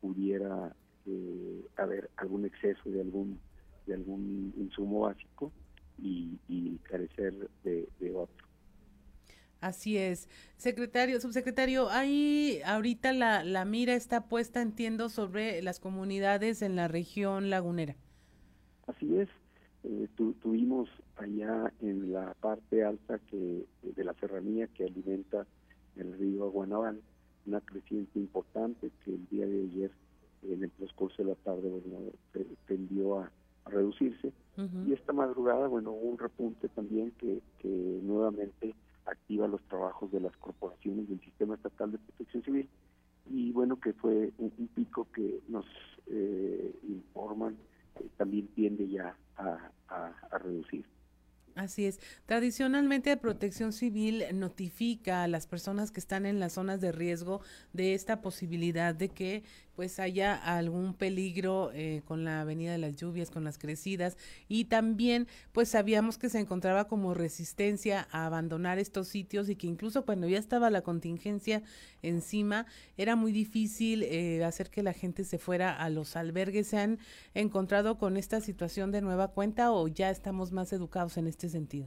pudiera 0.00 0.74
eh, 1.06 1.64
haber 1.76 2.10
algún 2.16 2.46
exceso 2.46 2.90
de 2.90 3.00
algún 3.00 3.38
de 3.86 3.94
algún 3.94 4.52
insumo 4.56 5.00
básico 5.02 5.52
y, 6.00 6.78
carecer 6.82 7.48
de, 7.64 7.88
otro. 8.14 8.47
Así 9.60 9.96
es. 9.96 10.28
Secretario, 10.56 11.20
subsecretario, 11.20 11.90
ahí 11.90 12.60
ahorita 12.64 13.12
la, 13.12 13.42
la 13.44 13.64
mira 13.64 13.94
está 13.94 14.28
puesta, 14.28 14.62
entiendo, 14.62 15.08
sobre 15.08 15.62
las 15.62 15.80
comunidades 15.80 16.62
en 16.62 16.76
la 16.76 16.88
región 16.88 17.50
lagunera. 17.50 17.96
Así 18.86 19.16
es, 19.16 19.28
eh, 19.84 20.08
tuvimos 20.16 20.88
allá 21.16 21.72
en 21.80 22.12
la 22.12 22.34
parte 22.40 22.84
alta 22.84 23.18
que 23.30 23.64
de 23.82 24.04
la 24.04 24.14
serranía 24.14 24.66
que 24.68 24.84
alimenta 24.84 25.46
el 25.96 26.16
río 26.18 26.44
Aguanabal 26.44 27.00
una 27.46 27.60
creciente 27.60 28.18
importante 28.18 28.90
que 29.04 29.14
el 29.14 29.26
día 29.28 29.46
de 29.46 29.62
ayer 29.62 29.90
en 30.42 30.64
el 30.64 30.70
transcurso 30.72 31.22
de 31.22 31.30
la 31.30 31.34
tarde 31.36 31.68
bueno, 31.68 31.98
tendió 32.66 33.20
a, 33.20 33.30
reducirse 33.66 34.32
y 34.86 34.94
esta 34.94 35.12
madrugada 35.12 35.68
bueno 35.68 35.92
hubo 35.92 36.08
un 36.08 36.18
repunte 36.18 36.68
también 36.70 37.12
que, 37.18 37.42
que 37.58 37.68
nuevamente 37.68 38.74
activa 39.10 39.48
los 39.48 39.62
trabajos 39.62 40.10
de 40.12 40.20
las 40.20 40.36
corporaciones 40.36 41.08
del 41.08 41.20
sistema 41.20 41.54
estatal 41.54 41.92
de 41.92 41.98
protección 41.98 42.42
civil 42.42 42.68
y 43.30 43.52
bueno 43.52 43.78
que 43.78 43.92
fue 43.92 44.32
un, 44.38 44.50
pico 44.74 45.06
que 45.12 45.40
nos 45.48 45.66
eh, 46.06 46.74
informan 46.88 47.56
también 48.16 48.46
tiende 48.48 48.88
ya 48.88 49.16
a, 49.36 50.38
reducir. 50.38 50.84
Así 51.54 51.86
es. 51.86 51.98
Tradicionalmente 52.26 53.16
Protección 53.16 53.72
Civil 53.72 54.24
notifica 54.34 55.24
a 55.24 55.28
las 55.28 55.46
personas 55.46 55.90
que 55.90 55.98
están 55.98 56.26
en 56.26 56.38
las 56.38 56.52
zonas 56.52 56.80
de 56.80 56.92
riesgo 56.92 57.40
de 57.72 57.94
esta 57.94 58.20
posibilidad 58.20 58.94
de 58.94 59.08
que 59.08 59.42
pues 59.78 60.00
haya 60.00 60.34
algún 60.34 60.92
peligro 60.92 61.70
eh, 61.72 62.02
con 62.04 62.24
la 62.24 62.42
venida 62.42 62.72
de 62.72 62.78
las 62.78 62.96
lluvias, 62.96 63.30
con 63.30 63.44
las 63.44 63.58
crecidas 63.58 64.16
y 64.48 64.64
también 64.64 65.28
pues 65.52 65.68
sabíamos 65.68 66.18
que 66.18 66.28
se 66.28 66.40
encontraba 66.40 66.88
como 66.88 67.14
resistencia 67.14 68.08
a 68.10 68.26
abandonar 68.26 68.80
estos 68.80 69.06
sitios 69.06 69.48
y 69.48 69.54
que 69.54 69.68
incluso 69.68 70.04
cuando 70.04 70.26
ya 70.26 70.36
estaba 70.36 70.68
la 70.70 70.82
contingencia 70.82 71.62
encima 72.02 72.66
era 72.96 73.14
muy 73.14 73.30
difícil 73.30 74.02
eh, 74.02 74.42
hacer 74.42 74.68
que 74.68 74.82
la 74.82 74.92
gente 74.92 75.22
se 75.22 75.38
fuera 75.38 75.72
a 75.72 75.90
los 75.90 76.16
albergues. 76.16 76.66
¿Se 76.66 76.78
han 76.78 76.98
encontrado 77.34 77.98
con 77.98 78.16
esta 78.16 78.40
situación 78.40 78.90
de 78.90 79.00
nueva 79.00 79.28
cuenta 79.28 79.70
o 79.70 79.86
ya 79.86 80.10
estamos 80.10 80.50
más 80.50 80.72
educados 80.72 81.18
en 81.18 81.28
este 81.28 81.48
sentido? 81.48 81.86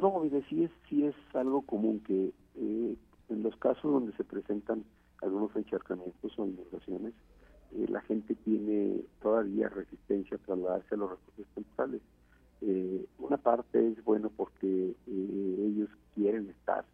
No, 0.00 0.22
sí 0.48 0.62
es, 0.62 0.70
sí 0.88 1.04
es 1.04 1.16
algo 1.34 1.62
común 1.62 1.98
que 1.98 2.32
eh, 2.54 2.96
en 3.28 3.42
los 3.42 3.56
casos 3.56 3.90
donde 3.90 4.16
se 4.16 4.22
presentan 4.22 4.84
algunos 5.22 5.54
encharcamientos 5.56 6.38
o 6.38 6.46
inundaciones, 6.46 7.14
eh, 7.72 7.86
la 7.88 8.00
gente 8.02 8.34
tiene 8.34 9.02
todavía 9.20 9.68
resistencia 9.68 10.36
a 10.36 10.40
trasladarse 10.40 10.94
a 10.94 10.98
los 10.98 11.10
recursos 11.10 11.46
temporales. 11.54 12.02
Eh, 12.60 13.06
una 13.18 13.36
parte 13.36 13.88
es 13.88 14.02
bueno 14.04 14.30
porque 14.36 14.94
eh, 15.06 15.56
ellos 15.66 15.88
quieren 16.14 16.48
estar 16.50 16.84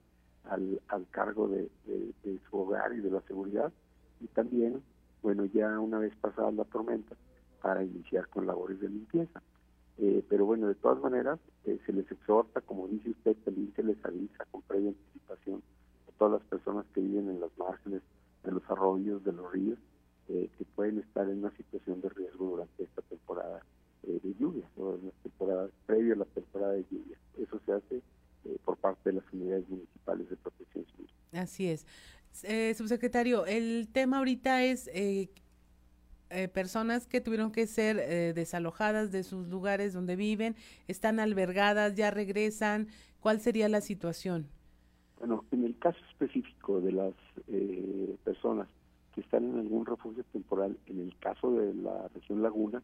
al, 0.45 0.81
al 0.89 1.09
cargo 1.11 1.49
de, 1.49 1.71
su 2.51 2.59
hogar 2.59 2.93
y 2.93 3.01
de 3.01 3.11
la 3.11 3.23
seguridad 3.23 3.73
y 4.21 4.27
también, 4.29 4.83
bueno, 5.23 5.47
ya 5.47 5.79
una 5.79 5.99
vez 5.99 6.15
pasada 6.17 6.51
la 6.51 6.65
tormenta, 6.65 7.17
para 7.63 7.83
iniciar 7.83 8.29
con 8.29 8.47
labores 8.47 8.79
de 8.81 8.91
limpieza. 8.91 9.41
pero 10.29 10.45
bueno, 10.45 10.67
de 10.67 10.75
todas 10.75 11.01
maneras, 11.01 11.39
se 11.65 11.93
les 11.95 12.11
exhorta, 12.11 12.61
como 12.61 12.89
dice 12.89 13.09
usted, 13.11 13.35
también 13.43 13.73
se 13.75 13.83
les 13.83 14.05
avisa 14.05 14.45
con 14.51 14.61
previa 14.63 14.91
anticipación 14.91 15.63
todas 16.19 16.41
las 16.41 16.49
personas 16.49 16.87
que 16.95 17.01
viven 17.01 17.29
en 17.29 17.41
las 17.41 17.51
márgenes 17.59 18.03
de 18.45 18.53
los 18.53 18.63
arroyos, 18.71 19.25
de 19.25 19.33
los 19.33 19.51
ríos, 19.53 19.79
eh, 20.29 20.49
que 20.57 20.65
pueden 20.65 20.99
estar 21.01 21.29
en 21.29 21.39
una 21.39 21.55
situación 21.57 22.01
de 22.01 22.09
riesgo 22.09 22.47
durante 22.47 22.85
esta 22.85 23.03
temporada 23.03 23.63
eh, 24.05 24.19
de 24.23 24.35
lluvia, 24.39 24.67
o 24.77 24.95
en 24.95 25.07
la 25.07 25.13
temporada 25.23 25.69
previa 25.87 26.15
a 26.15 26.17
la 26.17 26.25
temporada 26.25 26.73
de 26.73 26.85
lluvia. 26.91 27.19
Eso 27.39 27.61
se 27.67 27.73
hace 27.73 27.97
eh, 28.45 28.57
por 28.65 28.77
parte 28.79 29.11
de 29.11 29.17
las 29.17 29.25
unidades 29.33 29.69
municipales 29.69 30.31
de 30.31 30.37
protección 30.37 30.87
civil. 30.87 31.11
Así 31.33 31.69
es. 31.69 31.87
subsecretario, 32.77 33.45
el 33.45 33.89
tema 33.93 34.19
ahorita 34.19 34.65
es 34.65 34.91
personas 36.53 37.07
que 37.07 37.21
tuvieron 37.21 37.53
que 37.53 37.67
ser 37.67 38.35
desalojadas 38.35 39.13
de 39.13 39.25
sus 39.25 39.47
lugares 39.49 39.93
donde 39.93 40.17
viven, 40.17 40.57
están 40.89 41.21
albergadas, 41.21 41.95
ya 41.95 42.11
regresan. 42.11 42.89
¿Cuál 43.21 43.41
sería 43.41 43.69
la 43.69 43.81
situación? 43.81 44.49
Bueno, 45.19 45.45
en 45.53 45.65
el 45.65 45.79
caso 45.79 45.99
específico 46.11 46.81
de 46.81 46.93
las 46.93 47.15
eh, 47.49 48.17
personas 48.25 48.69
que 49.15 49.21
están 49.21 49.45
en 49.45 49.59
algún 49.61 49.87
refugio 49.87 50.25
temporal, 50.33 50.77
en 50.87 51.01
el 51.01 51.17
caso 51.19 51.53
de 51.53 51.73
la 51.75 52.09
región 52.09 52.43
Laguna, 52.43 52.83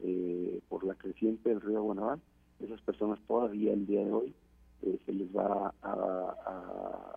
eh, 0.00 0.60
por 0.68 0.84
la 0.84 0.94
creciente 0.94 1.50
del 1.50 1.60
río 1.60 1.82
Guanabal, 1.82 2.20
esas 2.60 2.80
personas 2.80 3.20
todavía 3.26 3.72
el 3.72 3.86
día 3.86 4.04
de 4.04 4.12
hoy 4.12 4.34
eh, 4.82 4.98
se 5.04 5.12
les 5.12 5.28
va 5.36 5.74
a, 5.82 7.16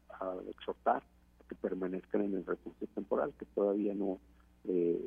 exhortar 0.49 0.97
a 0.97 1.47
que 1.47 1.55
permanezcan 1.55 2.22
en 2.22 2.36
el 2.36 2.45
refugio 2.45 2.88
temporal, 2.93 3.34
que 3.39 3.45
todavía 3.45 3.93
no 3.93 4.20
se, 4.66 4.97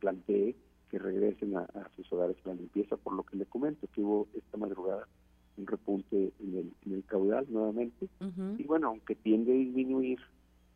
plantee 0.00 0.56
que 0.90 0.98
regresen 0.98 1.56
a, 1.56 1.60
a, 1.60 1.88
sus 1.94 2.10
hogares 2.12 2.36
para 2.42 2.56
limpieza, 2.56 2.96
por 2.96 3.12
lo 3.12 3.22
que 3.22 3.36
le 3.36 3.46
comento 3.46 3.86
que 3.94 4.00
hubo 4.00 4.26
esta 4.34 4.56
madrugada 4.56 5.06
un 5.56 5.66
repunte 5.66 6.32
en 6.40 6.56
el, 6.56 6.72
en 6.86 6.92
el 6.94 7.04
caudal 7.04 7.46
nuevamente. 7.48 8.08
Y 8.58 8.64
bueno, 8.64 8.88
aunque 8.88 9.14
tiende 9.14 9.52
a 9.52 9.56
disminuir, 9.56 10.18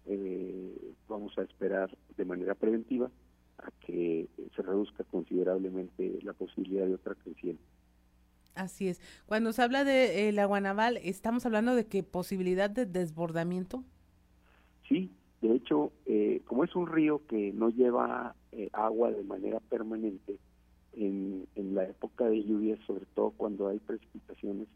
eh, 0.07 0.93
vamos 1.09 1.37
a 1.39 1.43
esperar 1.43 1.97
de 2.17 2.25
manera 2.25 2.55
preventiva 2.55 3.11
a 3.59 3.71
que 3.85 4.29
se 4.55 4.63
reduzca 4.63 5.05
considerablemente 5.05 6.19
la 6.23 6.33
posibilidad 6.33 6.87
de 6.87 6.95
otra 6.95 7.15
creciente. 7.15 7.63
Así 8.55 8.89
es. 8.89 9.01
Cuando 9.27 9.53
se 9.53 9.63
habla 9.63 9.85
de 9.85 10.29
eh, 10.29 10.33
la 10.33 10.47
Guanaval, 10.47 10.99
¿estamos 10.99 11.45
hablando 11.45 11.75
de 11.75 11.87
qué 11.87 12.03
posibilidad 12.03 12.71
de 12.71 12.87
desbordamiento? 12.87 13.85
Sí, 14.89 15.11
de 15.43 15.55
hecho, 15.55 15.93
eh, 16.07 16.43
como 16.47 16.65
es 16.65 16.75
un 16.75 16.87
río 16.87 17.27
que 17.27 17.53
no 17.53 17.71
lleva 17.71 18.35
agua 18.73 19.11
de 19.11 19.23
manera 19.23 19.61
permanente, 19.61 20.39
en, 20.97 21.47
la 21.75 21.85
época 21.85 22.27
de 22.27 22.43
lluvias, 22.43 22.79
sobre 22.87 23.05
todo 23.15 23.31
cuando 23.31 23.69
hay 23.69 23.79
precipitaciones 23.79 24.67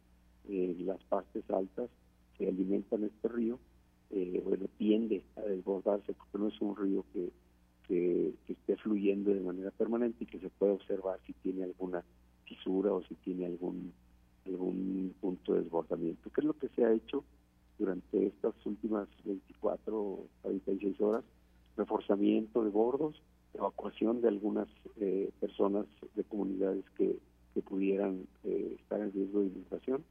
en 0.49 0.87
las 0.87 1.03
partes 1.05 1.49
altas 1.51 1.89
que 2.37 2.49
alimentan 2.49 3.05
este 3.05 3.29
río, 3.29 3.59
eh, 4.11 4.43
bueno, 4.45 4.67
tiende 4.77 5.23
a 5.37 5.41
desbordarse 5.43 6.13
porque 6.13 6.39
no 6.39 6.49
es 6.49 6.61
un 6.61 6.77
río 6.77 7.05
que, 7.13 7.31
que, 7.87 8.35
esté 8.49 8.77
fluyendo 8.77 9.33
de 9.33 9.41
manera 9.41 9.71
permanente 9.71 10.25
y 10.25 10.27
que 10.27 10.41
se 10.41 10.51
puede 10.51 10.73
observar 10.73 11.19
si 11.27 11.33
tiene 11.35 11.65
alguna 11.65 12.05
fisura 12.45 12.93
o 12.93 13.03
si 13.05 13.15
tiene 13.15 13.47
algún 13.47 13.93
algún 14.47 15.15
punto 15.21 15.53
de 15.53 15.63
desbordamiento. 15.63 16.31
¿Qué 16.31 16.41
es 16.41 16.47
lo 16.47 16.55
que 16.55 16.69
se 16.71 16.85
ha 16.85 16.93
hecho 16.93 17.25
durante 17.79 18.27
estas 18.27 18.55
últimas 18.65 19.09
24 19.25 19.97
o 19.97 20.27
36 20.43 21.01
horas? 21.01 21.25
Reforzamiento 21.77 22.65
de 22.65 22.71
bordos, 22.71 23.23
evacuación 23.55 24.21
de 24.21 24.29
algunas 24.29 24.69
eh, 25.01 25.31
personas 25.41 25.87
de 26.15 26.25
comunidades 26.25 26.85
que, 26.97 27.19
que 27.55 27.63
pudieran 27.63 28.27
eh, 28.45 28.77
estar 28.81 29.01
en 29.01 29.13
riesgo 29.13 29.41
de 29.41 29.47
inundación. 29.47 30.05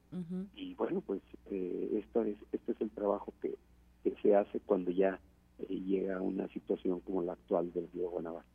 Y 0.55 0.73
bueno, 0.75 1.01
pues 1.01 1.21
eh, 1.51 2.01
esto 2.03 2.23
es, 2.23 2.37
este 2.51 2.71
es 2.73 2.81
el 2.81 2.89
trabajo 2.89 3.33
que, 3.41 3.55
que 4.03 4.15
se 4.21 4.35
hace 4.35 4.59
cuando 4.59 4.91
ya 4.91 5.19
llega 5.67 6.21
una 6.21 6.47
situación 6.49 7.01
como 7.01 7.21
la 7.21 7.33
actual 7.33 7.71
del 7.73 7.89
río 7.91 8.09
Guanabara. 8.09 8.45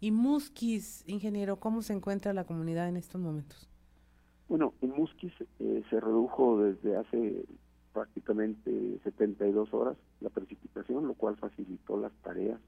Y 0.00 0.10
Musquis, 0.10 1.04
ingeniero, 1.26 1.56
¿cómo 1.56 1.82
se 1.82 1.92
encuentra 1.92 2.32
la 2.32 2.44
comunidad 2.44 2.88
en 2.88 2.96
estos 2.96 3.20
momentos? 3.20 3.68
Bueno, 4.48 4.74
en 4.80 4.90
Musquis 4.90 5.32
se 5.58 6.00
redujo 6.00 6.62
desde 6.62 6.96
hace 6.96 7.44
prácticamente 7.92 9.00
72 9.02 9.74
horas 9.74 9.96
la 10.20 10.30
precipitación, 10.30 11.06
lo 11.06 11.14
cual 11.14 11.36
facilitó 11.36 11.98
las 11.98 12.12
tareas 12.22 12.60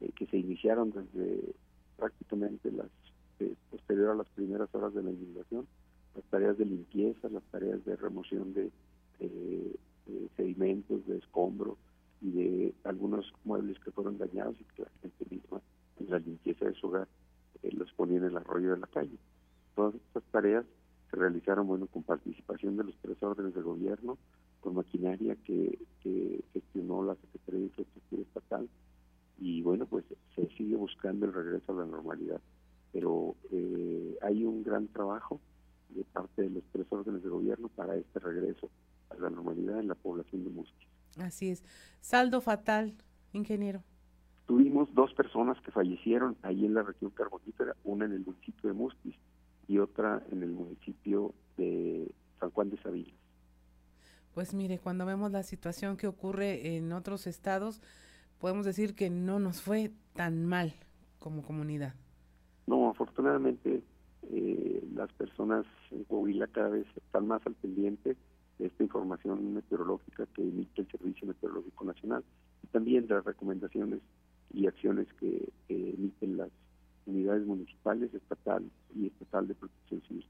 eh, 0.00 0.10
que 0.14 0.26
se 0.26 0.36
iniciaron 0.36 0.90
desde 0.90 1.54
prácticamente 1.96 2.70
las 2.72 2.88
eh, 3.38 3.54
posterior 3.70 4.10
a 4.10 4.14
las 4.16 4.28
primeras 4.28 4.72
horas 4.74 4.92
de 4.92 5.02
la 5.02 5.10
inundación, 5.10 5.66
las 6.14 6.24
tareas 6.24 6.58
de 6.58 6.66
limpieza, 6.66 7.28
las 7.30 7.42
tareas 7.44 7.84
de 7.84 7.96
remoción 7.96 8.52
de, 8.52 8.70
sedimentos, 10.36 11.06
de 11.06 11.16
escombro 11.16 11.78
y 12.20 12.30
de 12.32 12.74
algunos 12.84 13.32
muebles 13.44 13.78
que 13.78 13.90
fueron 13.92 14.18
dañados 14.18 14.56
y 14.60 14.64
que 14.74 14.82
la 14.82 14.90
gente 15.00 15.24
misma 15.30 15.62
en 16.00 16.10
la 16.10 16.18
limpieza 16.18 16.66
de 16.66 16.74
su 16.74 16.88
hogar 16.88 17.08
eh, 17.64 17.70
los 17.72 17.92
ponía 17.92 18.18
en 18.18 18.24
el 18.24 18.36
arroyo 18.36 18.72
de 18.72 18.78
la 18.78 18.86
calle. 18.86 19.18
Todas 19.74 19.94
estas 19.94 20.22
tareas 20.30 20.64
se 21.10 21.16
realizaron 21.16 21.66
bueno 21.66 21.86
con 21.86 22.02
participación 22.02 22.76
de 22.76 22.84
los 22.84 22.96
tres 23.02 23.22
órdenes 23.22 23.54
de 23.54 23.62
gobierno, 23.62 24.18
con 24.60 24.74
maquinaria 24.74 25.36
que, 25.44 25.78
gestionó 26.52 27.02
la 27.02 27.14
Secretaría 27.14 27.60
de 27.60 27.66
Infraestructura 27.66 28.22
Estatal 28.22 28.68
y 29.38 29.62
bueno 29.62 29.86
pues 29.86 30.04
se 30.36 30.46
sigue 30.48 30.76
buscando 30.76 31.24
el 31.24 31.32
regreso 31.32 31.72
a 31.72 31.76
la 31.76 31.86
normalidad 31.86 32.40
pero 32.94 33.34
eh, 33.50 34.16
hay 34.22 34.44
un 34.44 34.62
gran 34.62 34.86
trabajo 34.86 35.40
de 35.88 36.04
parte 36.04 36.42
de 36.42 36.50
los 36.50 36.62
tres 36.72 36.86
órdenes 36.90 37.24
de 37.24 37.28
gobierno 37.28 37.68
para 37.68 37.96
este 37.96 38.20
regreso 38.20 38.70
a 39.10 39.16
la 39.16 39.30
normalidad 39.30 39.80
en 39.80 39.88
la 39.88 39.96
población 39.96 40.44
de 40.44 40.50
Musquis. 40.50 40.88
Así 41.18 41.50
es. 41.50 41.64
Saldo 42.00 42.40
fatal, 42.40 42.94
ingeniero. 43.32 43.82
Tuvimos 44.46 44.92
dos 44.94 45.12
personas 45.14 45.58
que 45.62 45.70
fallecieron 45.70 46.36
ahí 46.42 46.66
en 46.66 46.74
la 46.74 46.82
región 46.82 47.10
carbonífera, 47.10 47.74
una 47.84 48.04
en 48.04 48.12
el 48.12 48.20
municipio 48.20 48.68
de 48.68 48.74
Musquis 48.74 49.16
y 49.68 49.78
otra 49.78 50.22
en 50.30 50.42
el 50.42 50.50
municipio 50.50 51.34
de 51.56 52.10
San 52.38 52.50
Juan 52.50 52.70
de 52.70 52.76
Sabinas. 52.82 53.14
Pues 54.34 54.52
mire, 54.52 54.78
cuando 54.78 55.06
vemos 55.06 55.30
la 55.30 55.44
situación 55.44 55.96
que 55.96 56.08
ocurre 56.08 56.76
en 56.76 56.92
otros 56.92 57.26
estados, 57.26 57.80
podemos 58.38 58.66
decir 58.66 58.94
que 58.94 59.08
no 59.08 59.38
nos 59.38 59.62
fue 59.62 59.92
tan 60.12 60.44
mal 60.44 60.74
como 61.18 61.42
comunidad. 61.42 61.94
No, 62.66 62.90
afortunadamente 62.90 63.82
eh, 64.30 64.84
las 64.94 65.12
personas 65.12 65.64
en 65.90 66.04
Coahuila 66.04 66.48
cada 66.48 66.70
vez 66.70 66.86
están 66.96 67.26
más 67.26 67.46
al 67.46 67.54
pendiente 67.54 68.16
de 68.58 68.66
esta 68.66 68.82
información 68.82 69.54
meteorológica 69.54 70.26
que 70.34 70.42
emite 70.42 70.82
el 70.82 70.90
Servicio 70.90 71.26
Meteorológico 71.26 71.84
Nacional 71.84 72.24
y 72.62 72.66
también 72.68 73.06
de 73.06 73.14
las 73.14 73.24
recomendaciones 73.24 74.00
y 74.54 74.66
acciones 74.66 75.06
que, 75.14 75.52
emiten 75.68 76.36
las 76.36 76.50
unidades 77.06 77.44
municipales, 77.44 78.12
estatal 78.14 78.64
y 78.94 79.06
estatal 79.08 79.48
de 79.48 79.54
protección 79.54 80.02
civil. 80.02 80.26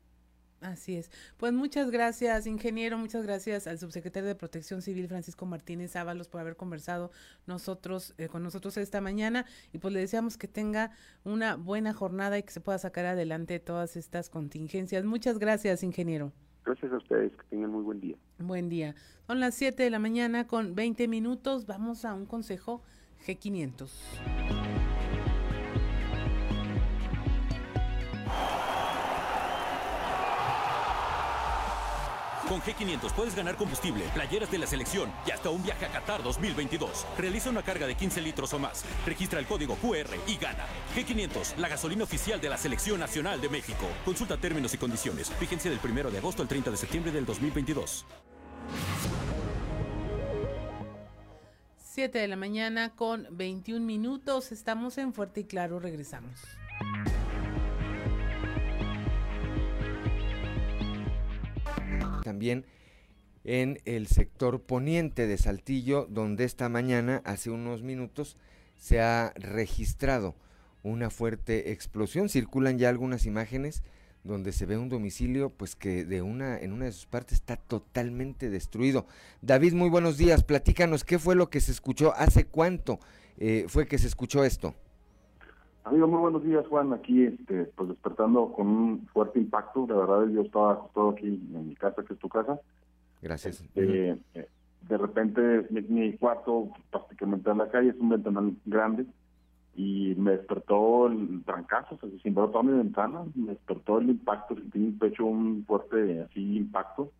Así 0.60 0.96
es. 0.96 1.10
Pues 1.36 1.52
muchas 1.52 1.90
gracias, 1.90 2.46
ingeniero. 2.46 2.96
Muchas 2.96 3.24
gracias 3.24 3.66
al 3.66 3.78
subsecretario 3.78 4.26
de 4.26 4.34
Protección 4.34 4.80
Civil, 4.80 5.08
Francisco 5.08 5.44
Martínez 5.44 5.94
Ábalos, 5.94 6.28
por 6.28 6.40
haber 6.40 6.56
conversado 6.56 7.10
nosotros 7.46 8.14
eh, 8.16 8.28
con 8.28 8.42
nosotros 8.42 8.78
esta 8.78 9.02
mañana. 9.02 9.44
Y 9.72 9.78
pues 9.78 9.92
le 9.92 10.00
deseamos 10.00 10.38
que 10.38 10.48
tenga 10.48 10.92
una 11.22 11.56
buena 11.56 11.92
jornada 11.92 12.38
y 12.38 12.44
que 12.44 12.50
se 12.50 12.62
pueda 12.62 12.78
sacar 12.78 13.04
adelante 13.04 13.60
todas 13.60 13.96
estas 13.96 14.30
contingencias. 14.30 15.04
Muchas 15.04 15.38
gracias, 15.38 15.82
ingeniero. 15.82 16.32
Gracias 16.64 16.92
a 16.92 16.96
ustedes. 16.96 17.32
Que 17.36 17.44
tengan 17.50 17.70
muy 17.70 17.82
buen 17.82 18.00
día. 18.00 18.16
Buen 18.38 18.70
día. 18.70 18.94
Son 19.26 19.40
las 19.40 19.54
7 19.54 19.82
de 19.82 19.90
la 19.90 19.98
mañana 19.98 20.46
con 20.46 20.74
20 20.74 21.08
minutos. 21.08 21.66
Vamos 21.66 22.06
a 22.06 22.14
un 22.14 22.24
consejo 22.24 22.82
G500. 23.26 23.88
Con 32.48 32.60
G500 32.60 33.12
puedes 33.12 33.34
ganar 33.34 33.56
combustible, 33.56 34.04
playeras 34.12 34.50
de 34.50 34.58
la 34.58 34.66
selección 34.66 35.10
y 35.26 35.30
hasta 35.30 35.48
un 35.48 35.62
viaje 35.62 35.86
a 35.86 35.88
Qatar 35.88 36.22
2022. 36.22 37.06
Realiza 37.16 37.48
una 37.48 37.62
carga 37.62 37.86
de 37.86 37.94
15 37.94 38.20
litros 38.20 38.52
o 38.52 38.58
más. 38.58 38.84
Registra 39.06 39.40
el 39.40 39.46
código 39.46 39.76
QR 39.76 40.14
y 40.26 40.36
gana. 40.36 40.66
G500, 40.94 41.56
la 41.56 41.68
gasolina 41.68 42.04
oficial 42.04 42.40
de 42.40 42.50
la 42.50 42.58
Selección 42.58 43.00
Nacional 43.00 43.40
de 43.40 43.48
México. 43.48 43.86
Consulta 44.04 44.36
términos 44.36 44.74
y 44.74 44.78
condiciones. 44.78 45.32
Vigencia 45.40 45.70
del 45.70 45.80
1 45.82 46.10
de 46.10 46.18
agosto 46.18 46.42
al 46.42 46.48
30 46.48 46.70
de 46.70 46.76
septiembre 46.76 47.12
del 47.12 47.24
2022. 47.24 48.04
7 51.94 52.18
de 52.18 52.26
la 52.26 52.34
mañana 52.34 52.96
con 52.96 53.28
21 53.30 53.86
minutos. 53.86 54.50
Estamos 54.50 54.98
en 54.98 55.12
Fuerte 55.12 55.42
y 55.42 55.44
Claro. 55.44 55.78
Regresamos. 55.78 56.40
También 62.24 62.66
en 63.44 63.78
el 63.84 64.08
sector 64.08 64.60
poniente 64.60 65.28
de 65.28 65.38
Saltillo, 65.38 66.08
donde 66.10 66.42
esta 66.42 66.68
mañana, 66.68 67.22
hace 67.24 67.50
unos 67.50 67.84
minutos, 67.84 68.38
se 68.76 69.00
ha 69.00 69.32
registrado 69.36 70.34
una 70.82 71.10
fuerte 71.10 71.70
explosión. 71.70 72.28
Circulan 72.28 72.76
ya 72.76 72.88
algunas 72.88 73.24
imágenes 73.24 73.84
donde 74.24 74.52
se 74.52 74.66
ve 74.66 74.78
un 74.78 74.88
domicilio 74.88 75.50
pues 75.50 75.76
que 75.76 76.04
de 76.04 76.22
una 76.22 76.58
en 76.58 76.72
una 76.72 76.86
de 76.86 76.92
sus 76.92 77.06
partes 77.06 77.34
está 77.34 77.56
totalmente 77.56 78.50
destruido. 78.50 79.06
David, 79.42 79.74
muy 79.74 79.90
buenos 79.90 80.16
días. 80.16 80.42
Platícanos 80.42 81.04
qué 81.04 81.18
fue 81.18 81.36
lo 81.36 81.50
que 81.50 81.60
se 81.60 81.70
escuchó, 81.70 82.12
hace 82.16 82.46
cuánto 82.46 82.98
eh, 83.36 83.66
fue 83.68 83.86
que 83.86 83.98
se 83.98 84.06
escuchó 84.06 84.42
esto. 84.44 84.74
Amigo, 85.84 86.08
muy 86.08 86.20
buenos 86.20 86.42
días, 86.42 86.66
Juan. 86.66 86.94
Aquí, 86.94 87.24
este, 87.24 87.66
pues 87.76 87.90
despertando 87.90 88.50
con 88.52 88.66
un 88.66 89.06
fuerte 89.12 89.38
impacto. 89.38 89.86
La 89.86 89.96
verdad, 89.96 90.32
yo 90.32 90.40
estaba 90.40 90.72
acostado 90.72 91.10
aquí 91.10 91.26
en 91.26 91.68
mi 91.68 91.74
casa, 91.76 92.02
que 92.02 92.14
es 92.14 92.18
tu 92.18 92.28
casa. 92.30 92.58
Gracias. 93.20 93.60
Este, 93.60 94.18
eh, 94.34 94.48
de 94.88 94.98
repente, 94.98 95.66
mi, 95.70 96.14
cuarto 96.14 96.70
prácticamente 96.90 97.50
en 97.50 97.58
la 97.58 97.70
calle 97.70 97.90
es 97.90 97.96
un 97.96 98.08
ventanal 98.08 98.54
grande 98.64 99.04
y 99.76 100.14
me 100.16 100.32
despertó 100.32 101.08
el 101.08 101.42
trancazo, 101.44 101.98
se 101.98 102.18
cimbró 102.20 102.48
toda 102.48 102.62
mi 102.62 102.76
ventana, 102.76 103.24
me 103.34 103.52
despertó 103.52 103.98
el 103.98 104.10
impacto, 104.10 104.54
sentí 104.54 104.78
en 104.78 104.86
mi 104.86 104.92
pecho 104.92 105.26
un 105.26 105.64
fuerte 105.66 106.22
así 106.22 106.56
impacto 106.56 107.10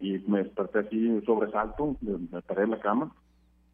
y 0.00 0.18
me 0.26 0.42
desperté 0.42 0.80
así 0.80 1.20
sobresalto, 1.26 1.96
me, 2.00 2.40
paré 2.42 2.64
en 2.64 2.70
la 2.70 2.80
cama 2.80 3.12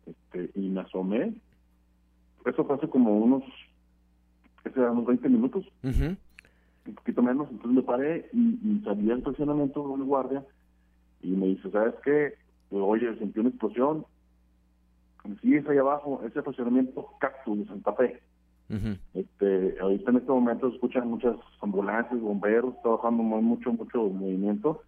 este, 0.07 0.51
y 0.55 0.69
me 0.69 0.81
asomé. 0.81 1.35
Eso 2.45 2.65
fue 2.65 2.77
hace 2.77 2.89
como 2.89 3.17
unos 3.17 3.45
que 4.63 4.71
serán 4.71 4.93
unos 4.93 5.07
20 5.07 5.29
minutos, 5.29 5.65
un 5.83 6.95
poquito 6.95 7.23
menos, 7.23 7.49
entonces 7.51 7.77
me 7.77 7.83
paré 7.83 8.29
y, 8.33 8.81
salí 8.85 9.11
al 9.11 9.19
estacionamiento 9.19 9.81
de 9.83 9.89
un 9.89 10.07
guardia 10.07 10.45
y 11.23 11.29
me 11.29 11.47
dice, 11.47 11.71
¿sabes 11.71 11.95
qué? 12.05 12.35
Oye, 12.71 13.17
sentí 13.19 13.41
una 13.41 13.51
explosión, 13.51 14.05
sí 15.41 15.55
es 15.55 15.69
ahí 15.69 15.79
abajo, 15.79 16.21
ese 16.25 16.39
estacionamiento 16.39 17.07
Cactus 17.21 17.59
de 17.59 17.67
Santa 17.67 17.93
Fe. 17.95 18.21
este, 19.15 19.77
ahorita 19.81 20.11
en 20.13 20.17
este 20.19 20.31
momento 20.31 20.69
se 20.69 20.77
escuchan 20.77 21.09
muchas 21.09 21.37
ambulancias, 21.61 22.21
bomberos, 22.21 22.75
está 22.77 22.91
bajando 22.91 23.23
mucho, 23.23 23.73
mucho 23.73 24.03
movimiento 24.05 24.83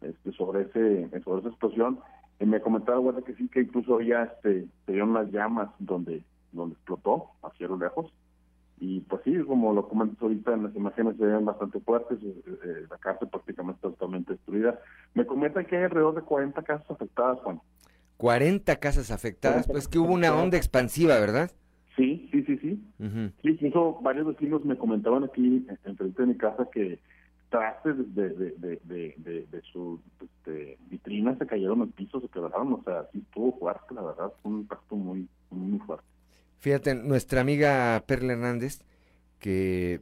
este, 0.00 0.32
sobre 0.32 0.62
ese 0.62 1.20
sobre 1.22 1.40
esa 1.40 1.50
explosión. 1.50 1.98
Y 2.40 2.46
me 2.46 2.60
comentaba 2.60 2.98
guardia 2.98 3.24
que 3.24 3.34
sí, 3.34 3.48
que 3.48 3.62
incluso 3.62 3.96
había 3.96 4.24
este, 4.24 4.66
se 4.86 4.92
dieron 4.92 5.10
unas 5.10 5.30
llamas 5.32 5.70
donde, 5.78 6.22
donde 6.52 6.74
explotó, 6.74 7.30
hacia 7.42 7.66
lo 7.66 7.76
lejos. 7.76 8.12
Y 8.80 9.00
pues 9.00 9.22
sí, 9.24 9.36
como 9.44 9.72
lo 9.72 9.88
comentas 9.88 10.22
ahorita 10.22 10.54
en 10.54 10.62
las 10.64 10.76
imágenes 10.76 11.16
se 11.16 11.26
ven 11.26 11.44
bastante 11.44 11.80
fuertes, 11.80 12.18
eh, 12.22 12.42
eh, 12.64 12.86
la 12.88 12.96
casa 12.98 13.26
prácticamente 13.26 13.80
totalmente 13.80 14.34
destruida. 14.34 14.78
Me 15.14 15.26
comentan 15.26 15.66
que 15.66 15.76
hay 15.76 15.84
alrededor 15.84 16.14
de 16.14 16.22
40 16.22 16.62
casas 16.62 16.88
afectadas, 16.88 17.40
Juan. 17.40 17.60
40 18.18 18.76
casas 18.76 19.10
afectadas, 19.10 19.66
pues 19.66 19.88
que 19.88 19.98
hubo 19.98 20.12
una 20.12 20.34
onda 20.34 20.58
expansiva, 20.58 21.18
¿verdad? 21.18 21.50
Sí, 21.96 22.28
sí, 22.30 22.44
sí, 22.44 22.58
sí. 22.58 22.84
Sí, 23.42 23.48
incluso 23.48 24.00
varios 24.02 24.26
vecinos 24.26 24.64
me 24.64 24.76
comentaban 24.76 25.24
aquí, 25.24 25.66
enfrente 25.84 26.22
de 26.22 26.26
mi 26.26 26.36
casa, 26.36 26.68
que 26.72 26.98
trastes 27.48 27.96
de, 28.14 28.28
de, 28.30 28.50
de, 28.58 29.14
de, 29.16 29.46
de 29.50 29.62
su 29.72 30.00
este, 30.20 30.78
vitrina 30.90 31.36
se 31.38 31.46
cayeron 31.46 31.80
al 31.80 31.88
piso, 31.88 32.20
se 32.20 32.28
quebraron, 32.28 32.74
o 32.74 32.82
sea, 32.84 33.08
sí 33.12 33.18
estuvo 33.18 33.58
fuerte, 33.58 33.94
la 33.94 34.02
verdad, 34.02 34.32
fue 34.42 34.52
un 34.52 34.58
impacto 34.58 34.96
muy, 34.96 35.26
muy 35.50 35.78
fuerte. 35.80 36.04
Fíjate, 36.58 36.94
nuestra 36.94 37.40
amiga 37.40 38.02
Perla 38.06 38.34
Hernández, 38.34 38.84
que 39.38 40.00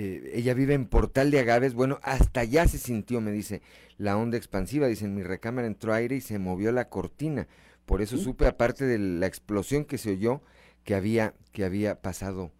eh, 0.00 0.30
ella 0.34 0.54
vive 0.54 0.74
en 0.74 0.86
Portal 0.86 1.32
de 1.32 1.40
Agaves, 1.40 1.74
bueno, 1.74 1.98
hasta 2.04 2.38
allá 2.38 2.68
se 2.68 2.78
sintió, 2.78 3.20
me 3.20 3.32
dice, 3.32 3.62
la 3.96 4.16
onda 4.16 4.36
expansiva, 4.36 4.86
dice, 4.86 5.06
en 5.06 5.16
mi 5.16 5.24
recámara 5.24 5.66
entró 5.66 5.92
aire 5.92 6.14
y 6.14 6.20
se 6.20 6.38
movió 6.38 6.70
la 6.70 6.88
cortina. 6.88 7.48
Por 7.84 8.00
eso 8.00 8.16
supe, 8.16 8.46
aparte 8.46 8.84
de 8.84 8.96
la 8.96 9.26
explosión 9.26 9.84
que 9.84 9.98
se 9.98 10.12
oyó, 10.12 10.40
que 10.84 10.94
había, 10.94 11.34
que 11.50 11.64
había 11.64 12.00
pasado 12.00 12.52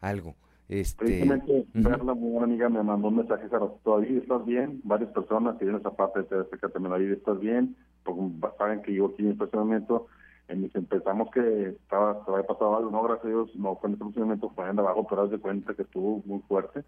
algo. 0.00 0.36
Este, 0.70 1.28
Perla, 1.74 2.14
muy 2.14 2.30
buena 2.30 2.46
amiga, 2.46 2.70
me 2.70 2.82
mandó 2.82 3.08
un 3.08 3.16
mensaje 3.16 3.46
todavía 3.84 4.18
estás 4.18 4.46
bien, 4.46 4.80
varias 4.82 5.10
personas 5.10 5.58
que 5.58 5.66
vienen 5.66 5.82
esa 5.82 5.94
parte 5.94 6.20
de 6.22 6.48
que 6.48 6.68
también 6.68 6.92
la 6.92 6.96
vida 6.96 7.12
estás 7.12 7.38
bien, 7.38 7.76
porque 8.04 8.22
saben 8.56 8.80
que 8.80 8.94
yo 8.94 9.08
aquí 9.08 9.22
en 9.22 9.28
mi 9.28 9.34
estacionamiento 10.48 10.74
empezamos 10.74 11.30
que 11.30 11.68
estaba, 11.70 12.24
se 12.24 12.30
había 12.30 12.46
pasado 12.46 12.76
algo, 12.76 12.90
no, 12.90 13.02
gracias 13.02 13.26
a 13.26 13.28
Dios, 13.28 13.56
no 13.56 13.76
fue 13.76 13.88
en 13.88 13.94
este 13.94 14.04
funcionamiento, 14.04 14.50
fue 14.50 14.68
en 14.68 14.78
abajo, 14.78 15.06
pero 15.08 15.22
haz 15.22 15.30
de 15.30 15.38
cuenta 15.38 15.74
que 15.74 15.82
estuvo 15.82 16.22
muy 16.24 16.40
fuerte. 16.42 16.84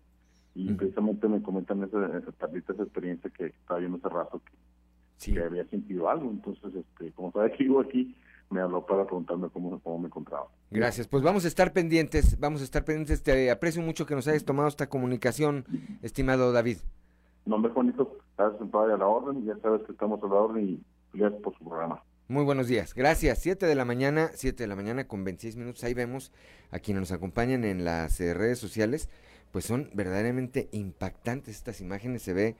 Y 0.55 0.73
precisamente 0.73 1.29
me 1.29 1.43
comentan 1.43 1.83
esa, 1.85 2.05
esa, 2.19 2.47
esa 2.47 2.83
experiencia 2.83 3.31
que 3.31 3.47
estaba 3.47 3.81
viendo 3.81 3.99
hace 3.99 4.09
rato, 4.09 4.41
que, 5.25 5.41
había 5.41 5.65
sentido 5.67 6.09
algo. 6.09 6.31
Entonces, 6.31 6.75
este 6.75 7.13
como 7.13 7.31
sabe 7.33 7.53
que 7.53 7.65
vivo 7.65 7.81
aquí, 7.81 8.17
me 8.51 8.61
habló 8.61 8.85
para 8.85 9.05
preguntarme 9.05 9.49
cómo, 9.51 9.79
cómo 9.81 9.99
me 9.99 10.07
encontraba. 10.07 10.47
Gracias, 10.71 11.07
pues 11.07 11.23
vamos 11.23 11.45
a 11.45 11.49
estar 11.49 11.73
pendientes, 11.73 12.39
vamos 12.41 12.61
a 12.61 12.65
estar 12.65 12.85
pendientes. 12.85 13.23
Te 13.23 13.51
aprecio 13.51 13.83
mucho 13.83 14.07
que 14.07 14.15
nos 14.15 14.27
hayas 14.27 14.45
tomado 14.45 14.69
esta 14.69 14.89
comunicación, 14.89 15.65
estimado 16.03 16.53
David. 16.53 16.79
Nombre 17.45 17.73
Juanito, 17.73 18.17
estás 18.31 18.55
a 18.61 18.97
la 18.97 19.07
orden, 19.07 19.45
ya 19.45 19.57
sabes 19.59 19.83
que 19.83 19.93
estamos 19.93 20.23
a 20.23 20.27
la 20.27 20.35
orden 20.35 20.69
y 20.69 20.83
gracias 21.13 21.43
por 21.43 21.57
su 21.57 21.65
programa. 21.65 22.03
Muy 22.31 22.45
buenos 22.45 22.69
días, 22.69 22.93
gracias. 22.95 23.39
Siete 23.39 23.65
de 23.65 23.75
la 23.75 23.87
mañana, 23.87 24.31
siete 24.35 24.65
de 24.65 24.67
la 24.67 24.77
mañana 24.77 25.09
con 25.09 25.25
26 25.25 25.57
minutos. 25.57 25.83
Ahí 25.83 25.95
vemos 25.95 26.31
a 26.71 26.79
quienes 26.79 27.01
nos 27.01 27.13
acompañan 27.13 27.65
en 27.65 27.87
las 27.87 28.21
eh, 28.21 28.35
redes 28.35 28.59
sociales, 28.59 29.09
pues 29.51 29.65
son 29.65 29.89
verdaderamente 29.95 30.69
impactantes 30.73 31.57
estas 31.57 31.81
imágenes. 31.81 32.21
Se 32.21 32.35
ve 32.35 32.55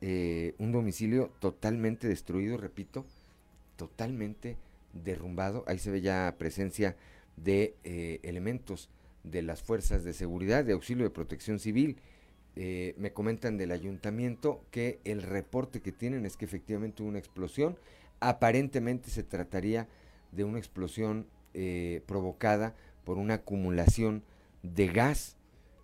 eh, 0.00 0.56
un 0.58 0.72
domicilio 0.72 1.30
totalmente 1.38 2.08
destruido, 2.08 2.56
repito, 2.56 3.06
totalmente 3.76 4.56
derrumbado. 4.92 5.62
Ahí 5.68 5.78
se 5.78 5.92
ve 5.92 6.00
ya 6.00 6.34
presencia 6.36 6.96
de 7.36 7.76
eh, 7.84 8.18
elementos 8.24 8.90
de 9.22 9.42
las 9.42 9.62
fuerzas 9.62 10.02
de 10.02 10.14
seguridad, 10.14 10.64
de 10.64 10.72
auxilio 10.72 11.04
de 11.04 11.10
protección 11.10 11.60
civil. 11.60 12.00
me 12.56 13.12
comentan 13.12 13.56
del 13.56 13.70
ayuntamiento 13.70 14.64
que 14.72 14.98
el 15.04 15.22
reporte 15.22 15.80
que 15.80 15.92
tienen 15.92 16.26
es 16.26 16.36
que 16.36 16.44
efectivamente 16.44 17.04
hubo 17.04 17.10
una 17.10 17.20
explosión 17.20 17.76
aparentemente 18.22 19.10
se 19.10 19.22
trataría 19.22 19.88
de 20.30 20.44
una 20.44 20.58
explosión 20.58 21.26
eh, 21.54 22.02
provocada 22.06 22.74
por 23.04 23.18
una 23.18 23.34
acumulación 23.34 24.24
de 24.62 24.86
gas. 24.88 25.36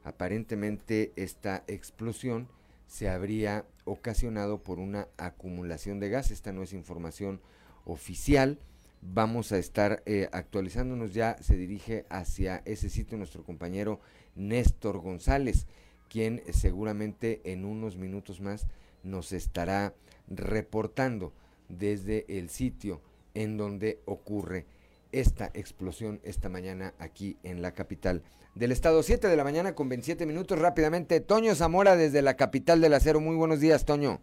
Aparentemente 0.05 1.13
esta 1.17 1.65
explosión 1.67 2.49
se 2.87 3.11
habría 3.11 3.67
ocasionado 3.85 4.63
por 4.63 4.79
una 4.79 5.09
acumulación 5.19 6.01
de 6.01 6.09
gas. 6.09 6.31
Esta 6.31 6.53
no 6.53 6.63
es 6.63 6.73
información 6.73 7.41
oficial. 7.85 8.59
Vamos 9.03 9.53
a 9.53 9.59
estar 9.59 10.03
eh, 10.07 10.29
actualizándonos 10.33 11.13
ya. 11.13 11.37
Se 11.41 11.57
dirige 11.57 12.07
hacia 12.09 12.63
ese 12.65 12.89
sitio 12.89 13.19
nuestro 13.19 13.43
compañero 13.45 14.01
Néstor 14.37 14.99
González, 14.99 15.67
quien 16.09 16.43
seguramente 16.53 17.41
en 17.45 17.65
unos 17.65 17.97
minutos 17.97 18.41
más 18.41 18.67
nos 19.03 19.33
estará 19.33 19.93
reportando 20.29 21.33
desde 21.69 22.25
el 22.29 22.49
sitio 22.51 23.01
en 23.35 23.57
donde 23.57 24.01
ocurre 24.05 24.67
esta 25.13 25.51
explosión 25.55 26.21
esta 26.23 26.49
mañana 26.49 26.95
aquí 26.99 27.37
en 27.43 27.63
la 27.63 27.73
capital 27.73 28.23
del 28.55 28.73
estado. 28.73 29.03
7 29.03 29.29
de 29.29 29.37
la 29.37 29.45
mañana 29.45 29.75
con 29.75 29.89
27 29.89 30.27
minutos 30.27 30.59
rápidamente. 30.59 31.21
Toño 31.21 31.55
Zamora 31.55 31.97
desde 31.97 32.23
la 32.23 32.35
capital 32.35 32.81
del 32.81 32.95
acero. 32.95 33.21
Muy 33.21 33.37
buenos 33.37 33.61
días, 33.61 33.87
Toño. 33.87 34.21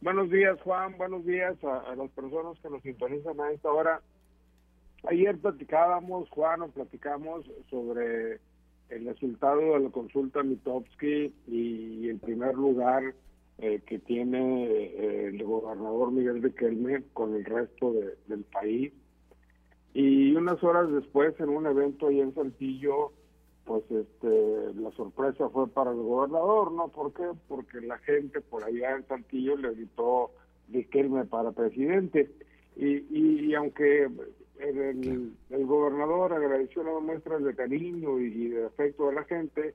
Buenos 0.00 0.30
días, 0.30 0.60
Juan. 0.62 0.96
Buenos 0.96 1.24
días 1.26 1.56
a, 1.64 1.94
las 1.96 2.10
personas 2.10 2.58
que 2.60 2.70
nos 2.70 2.82
sintonizan 2.82 3.40
a 3.40 3.50
esta 3.50 3.70
hora. 3.70 4.00
Ayer 5.08 5.36
platicábamos, 5.38 6.28
Juan, 6.30 6.62
o 6.62 6.68
platicamos 6.68 7.44
sobre 7.70 8.40
el 8.88 9.04
resultado 9.04 9.74
de 9.74 9.80
la 9.80 9.90
consulta 9.90 10.42
Mitowski 10.42 11.34
y 11.48 12.08
el 12.08 12.18
primer 12.18 12.54
lugar 12.54 13.02
eh, 13.58 13.80
que 13.86 13.98
tiene 13.98 14.66
eh, 14.66 15.28
el 15.28 15.42
gobernador 15.42 16.12
Miguel 16.12 16.42
Riquelme 16.42 17.04
con 17.12 17.34
el 17.34 17.44
resto 17.44 17.94
del 18.26 18.44
país. 18.44 18.92
Y 19.94 20.34
unas 20.34 20.62
horas 20.62 20.92
después, 20.92 21.38
en 21.40 21.48
un 21.48 21.66
evento 21.66 22.08
ahí 22.08 22.20
en 22.20 22.34
Saltillo, 22.34 23.12
pues 23.64 23.82
este, 23.90 24.74
la 24.74 24.90
sorpresa 24.92 25.48
fue 25.48 25.68
para 25.68 25.90
el 25.90 25.96
gobernador, 25.96 26.70
¿no? 26.70 26.88
¿Por 26.88 27.14
qué? 27.14 27.24
Porque 27.48 27.80
la 27.80 27.98
gente 27.98 28.42
por 28.42 28.62
allá 28.62 28.96
en 28.96 29.06
Saltillo 29.06 29.56
le 29.56 29.72
gritó 29.72 30.32
Riquelme 30.68 31.24
para 31.24 31.52
presidente. 31.52 32.30
Y, 32.76 33.06
y, 33.10 33.54
aunque 33.54 34.10
el, 34.58 35.32
el, 35.48 35.66
gobernador 35.66 36.34
agradeció 36.34 36.82
las 36.82 37.02
muestras 37.02 37.42
de 37.42 37.54
cariño 37.54 38.20
y 38.20 38.48
de 38.48 38.66
afecto 38.66 39.08
a 39.08 39.14
la 39.14 39.24
gente, 39.24 39.74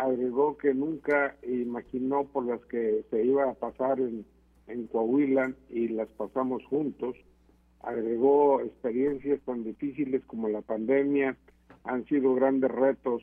agregó 0.00 0.56
que 0.56 0.72
nunca 0.72 1.36
imaginó 1.42 2.24
por 2.24 2.46
las 2.46 2.64
que 2.66 3.04
se 3.10 3.24
iba 3.24 3.50
a 3.50 3.54
pasar 3.54 4.00
en, 4.00 4.24
en 4.66 4.86
Coahuila 4.86 5.54
y 5.68 5.88
las 5.88 6.08
pasamos 6.10 6.64
juntos. 6.64 7.16
Agregó 7.82 8.60
experiencias 8.60 9.40
tan 9.42 9.62
difíciles 9.64 10.24
como 10.26 10.48
la 10.48 10.62
pandemia, 10.62 11.36
han 11.84 12.04
sido 12.06 12.34
grandes 12.34 12.70
retos 12.70 13.22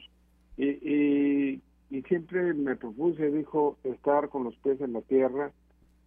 y, 0.55 0.67
y, 0.67 1.61
y 1.89 2.01
siempre 2.03 2.53
me 2.53 2.75
propuse, 2.75 3.31
dijo, 3.31 3.77
estar 3.83 4.29
con 4.29 4.43
los 4.43 4.55
pies 4.57 4.79
en 4.81 4.93
la 4.93 5.01
tierra. 5.01 5.51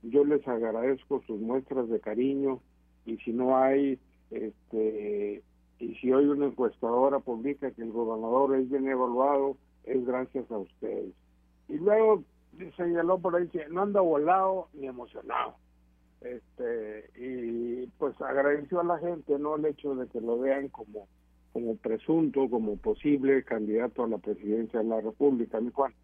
Yo 0.03 0.25
les 0.25 0.47
agradezco 0.47 1.23
sus 1.27 1.41
muestras 1.41 1.89
de 1.89 2.01
cariño 2.01 2.61
y 3.07 3.17
si 3.19 3.33
no 3.33 3.57
hay, 3.57 3.99
este, 4.31 5.43
y 5.79 5.95
si 5.97 6.13
hoy 6.13 6.27
una 6.27 6.47
encuestadora 6.47 7.19
publica 7.19 7.71
que 7.73 7.83
el 7.83 7.91
gobernador 7.91 8.57
es 8.57 8.71
bien 8.71 8.89
evaluado, 8.89 9.57
es 9.85 10.05
gracias 10.05 10.51
a 10.51 10.59
ustedes. 10.59 11.13
Y 11.69 11.75
luego 11.75 12.25
señaló 12.77 13.19
por 13.19 13.37
ahí 13.37 13.49
que 13.49 13.69
no 13.69 13.83
anda 13.83 14.01
volado 14.01 14.69
ni 14.75 14.87
emocionado. 14.87 15.57
Este, 16.21 17.11
y 17.17 17.87
pues 17.99 18.21
agradeció 18.21 18.81
a 18.81 18.85
la 18.85 18.99
gente, 18.99 19.39
no 19.39 19.57
el 19.57 19.65
hecho 19.65 19.95
de 19.95 20.07
que 20.09 20.21
lo 20.21 20.39
vean 20.39 20.69
como, 20.69 21.09
como 21.53 21.77
presunto, 21.77 22.49
como 22.51 22.77
posible 22.77 23.43
candidato 23.45 24.05
a 24.05 24.09
la 24.09 24.19
presidencia 24.19 24.81
de 24.81 24.87
la 24.87 25.01
República, 25.01 25.61
mi 25.61 25.71
Juan. 25.71 25.95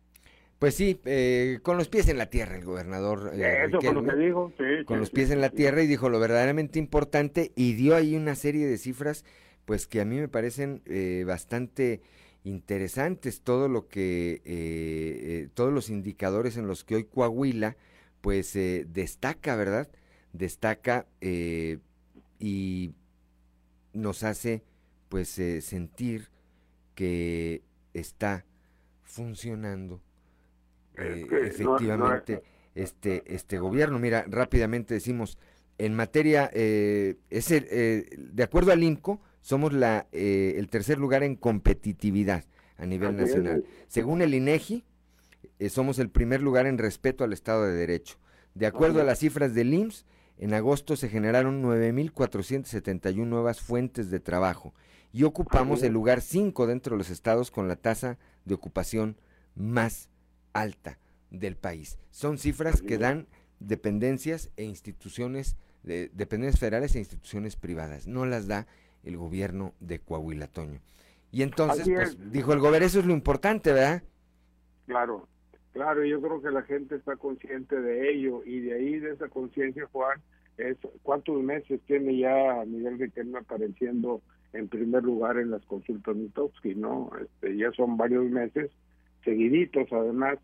Pues 0.58 0.74
sí, 0.74 0.98
eh, 1.04 1.58
con 1.62 1.76
los 1.76 1.88
pies 1.88 2.08
en 2.08 2.16
la 2.16 2.30
tierra 2.30 2.56
el 2.56 2.64
gobernador. 2.64 3.30
Eh, 3.34 3.66
Eso 3.66 3.92
lo 3.92 4.02
que 4.02 4.16
dijo, 4.16 4.52
Con 4.86 4.98
los 4.98 5.10
pies 5.10 5.30
en 5.30 5.42
la 5.42 5.50
tierra 5.50 5.82
y 5.82 5.86
dijo 5.86 6.08
lo 6.08 6.18
verdaderamente 6.18 6.78
importante 6.78 7.52
y 7.54 7.74
dio 7.74 7.94
ahí 7.94 8.16
una 8.16 8.34
serie 8.36 8.66
de 8.66 8.78
cifras, 8.78 9.26
pues 9.66 9.86
que 9.86 10.00
a 10.00 10.06
mí 10.06 10.16
me 10.16 10.28
parecen 10.28 10.80
eh, 10.86 11.24
bastante 11.26 12.00
interesantes 12.46 13.40
todo 13.40 13.68
lo 13.68 13.88
que 13.88 14.34
eh, 14.34 14.40
eh, 14.44 15.48
todos 15.52 15.72
los 15.72 15.90
indicadores 15.90 16.56
en 16.56 16.68
los 16.68 16.84
que 16.84 16.94
hoy 16.94 17.04
Coahuila 17.04 17.76
pues 18.20 18.54
eh, 18.54 18.86
destaca 18.88 19.56
verdad 19.56 19.88
destaca 20.32 21.06
y 22.38 22.92
nos 23.92 24.22
hace 24.22 24.62
pues 25.08 25.28
sentir 25.28 26.28
que 26.94 27.62
está 27.94 28.44
funcionando 29.02 30.00
efectivamente 30.94 32.42
este 32.74 33.22
este 33.34 33.58
gobierno. 33.58 33.98
Mira 33.98 34.24
rápidamente 34.28 34.94
decimos 34.94 35.38
en 35.78 35.94
materia 35.94 36.50
es 36.52 37.48
de 37.48 38.42
acuerdo 38.42 38.72
al 38.72 38.82
INCO 38.82 39.20
somos 39.46 39.72
la, 39.72 40.08
eh, 40.10 40.54
el 40.56 40.68
tercer 40.68 40.98
lugar 40.98 41.22
en 41.22 41.36
competitividad 41.36 42.44
a 42.78 42.84
nivel 42.84 43.16
nacional. 43.16 43.64
Según 43.86 44.20
el 44.20 44.34
INEGI, 44.34 44.82
eh, 45.60 45.68
somos 45.68 46.00
el 46.00 46.10
primer 46.10 46.42
lugar 46.42 46.66
en 46.66 46.78
respeto 46.78 47.22
al 47.22 47.32
Estado 47.32 47.64
de 47.64 47.72
Derecho. 47.72 48.18
De 48.54 48.66
acuerdo 48.66 49.00
a 49.00 49.04
las 49.04 49.20
cifras 49.20 49.54
del 49.54 49.72
IMSS, 49.72 50.04
en 50.38 50.52
agosto 50.52 50.96
se 50.96 51.08
generaron 51.08 51.62
9.471 51.62 53.24
nuevas 53.24 53.60
fuentes 53.60 54.10
de 54.10 54.18
trabajo 54.18 54.74
y 55.12 55.22
ocupamos 55.22 55.84
el 55.84 55.92
lugar 55.92 56.22
5 56.22 56.66
dentro 56.66 56.96
de 56.96 56.98
los 56.98 57.10
estados 57.10 57.52
con 57.52 57.68
la 57.68 57.76
tasa 57.76 58.18
de 58.46 58.54
ocupación 58.54 59.16
más 59.54 60.08
alta 60.54 60.98
del 61.30 61.54
país. 61.54 61.98
Son 62.10 62.38
cifras 62.38 62.82
que 62.82 62.98
dan 62.98 63.28
dependencias 63.60 64.50
e 64.56 64.64
instituciones, 64.64 65.54
de, 65.84 66.10
dependencias 66.12 66.58
federales 66.58 66.96
e 66.96 66.98
instituciones 66.98 67.54
privadas. 67.54 68.08
No 68.08 68.26
las 68.26 68.48
da 68.48 68.66
el 69.06 69.16
gobierno 69.16 69.72
de 69.80 70.00
Coahuila, 70.00 70.48
Toño. 70.48 70.80
Y 71.32 71.42
entonces, 71.42 71.88
pues, 71.88 72.32
dijo 72.32 72.52
el 72.52 72.60
gobierno, 72.60 72.86
eso 72.86 73.00
es 73.00 73.06
lo 73.06 73.12
importante, 73.12 73.72
¿verdad? 73.72 74.02
Claro, 74.86 75.28
claro, 75.72 76.04
yo 76.04 76.20
creo 76.20 76.42
que 76.42 76.50
la 76.50 76.62
gente 76.62 76.96
está 76.96 77.16
consciente 77.16 77.80
de 77.80 78.10
ello 78.12 78.42
y 78.44 78.60
de 78.60 78.74
ahí, 78.74 78.98
de 78.98 79.12
esa 79.12 79.28
conciencia, 79.28 79.86
Juan, 79.92 80.20
es 80.58 80.76
cuántos 81.02 81.42
meses 81.42 81.80
tiene 81.86 82.18
ya 82.18 82.64
Miguel 82.66 82.98
Riquelme 82.98 83.38
apareciendo 83.38 84.22
en 84.52 84.68
primer 84.68 85.02
lugar 85.02 85.38
en 85.38 85.50
las 85.50 85.64
consultas 85.66 86.16
Mitowski, 86.16 86.74
¿no? 86.74 87.10
Este, 87.20 87.56
ya 87.56 87.70
son 87.72 87.96
varios 87.96 88.24
meses 88.30 88.70
seguiditos, 89.24 89.92
además, 89.92 90.38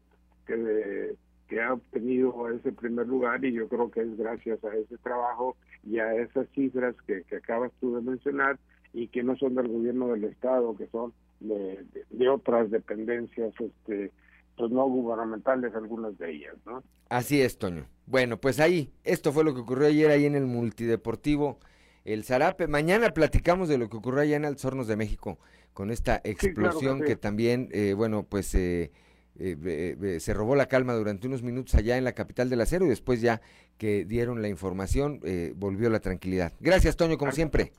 que, 0.47 1.15
que 1.53 1.61
ha 1.61 1.75
obtenido 1.75 2.49
ese 2.49 2.73
primer 2.73 3.07
lugar 3.07 3.45
y 3.45 3.53
yo 3.53 3.69
creo 3.69 3.91
que 3.91 4.01
es 4.01 4.17
gracias 4.17 4.65
a 4.65 4.75
ese 4.75 4.97
trabajo 4.97 5.55
y 5.85 5.99
a 5.99 6.15
esas 6.15 6.49
cifras 6.55 6.95
que, 7.07 7.25
que 7.25 7.37
acabas 7.37 7.71
tú 7.79 7.95
de 7.95 8.01
mencionar 8.01 8.59
y 8.95 9.09
que 9.09 9.23
no 9.23 9.37
son 9.37 9.57
del 9.57 9.69
gobierno 9.69 10.09
del 10.09 10.25
estado, 10.25 10.75
que 10.79 10.87
son 10.87 11.13
de, 11.41 11.85
de, 12.09 12.29
otras 12.31 12.71
dependencias 12.71 13.53
este 13.61 14.13
pues 14.57 14.71
no 14.71 14.87
gubernamentales 14.89 15.75
algunas 15.75 16.17
de 16.17 16.31
ellas, 16.31 16.55
¿no? 16.65 16.83
Así 17.11 17.43
es, 17.43 17.59
Toño. 17.59 17.85
Bueno, 18.07 18.39
pues 18.41 18.59
ahí, 18.59 18.91
esto 19.05 19.31
fue 19.31 19.45
lo 19.45 19.53
que 19.53 19.61
ocurrió 19.61 19.89
ayer 19.89 20.11
ahí 20.11 20.25
en 20.25 20.37
el 20.37 20.47
multideportivo 20.47 21.59
El 22.07 22.25
Zarape. 22.25 22.67
Mañana 22.67 23.11
platicamos 23.11 23.69
de 23.69 23.77
lo 23.77 23.91
que 23.91 23.99
ocurrió 23.99 24.23
allá 24.23 24.37
en 24.37 24.47
Alzornos 24.47 24.87
de 24.87 24.97
México 24.97 25.39
con 25.75 25.91
esta 25.91 26.23
explosión 26.25 27.03
que, 27.03 27.17
también, 27.17 27.69
eh, 27.73 27.93
bueno, 27.95 28.23
pues 28.23 28.55
eh, 28.55 28.91
eh, 29.39 30.19
se 30.21 30.35
robó 30.35 30.55
la 30.55 30.67
calma 30.67 30.95
durante 30.95 31.27
unos 31.27 31.43
minutos 31.43 31.75
allá 31.75 31.97
en 31.97 32.05
la 32.05 32.13
capital 32.13 32.51
del 32.51 32.61
acero 32.61 32.87
y 32.87 32.89
después 32.89 33.21
ya 33.21 33.41
que 33.79 34.05
dieron 34.05 34.43
la 34.43 34.49
información, 34.49 35.21
eh, 35.25 35.53
volvió 35.57 35.91
la 35.91 36.01
tranquilidad. 36.01 36.53
Gracias, 36.61 36.97
Toño, 36.97 37.19
como 37.19 37.33
siempre. 37.33 37.73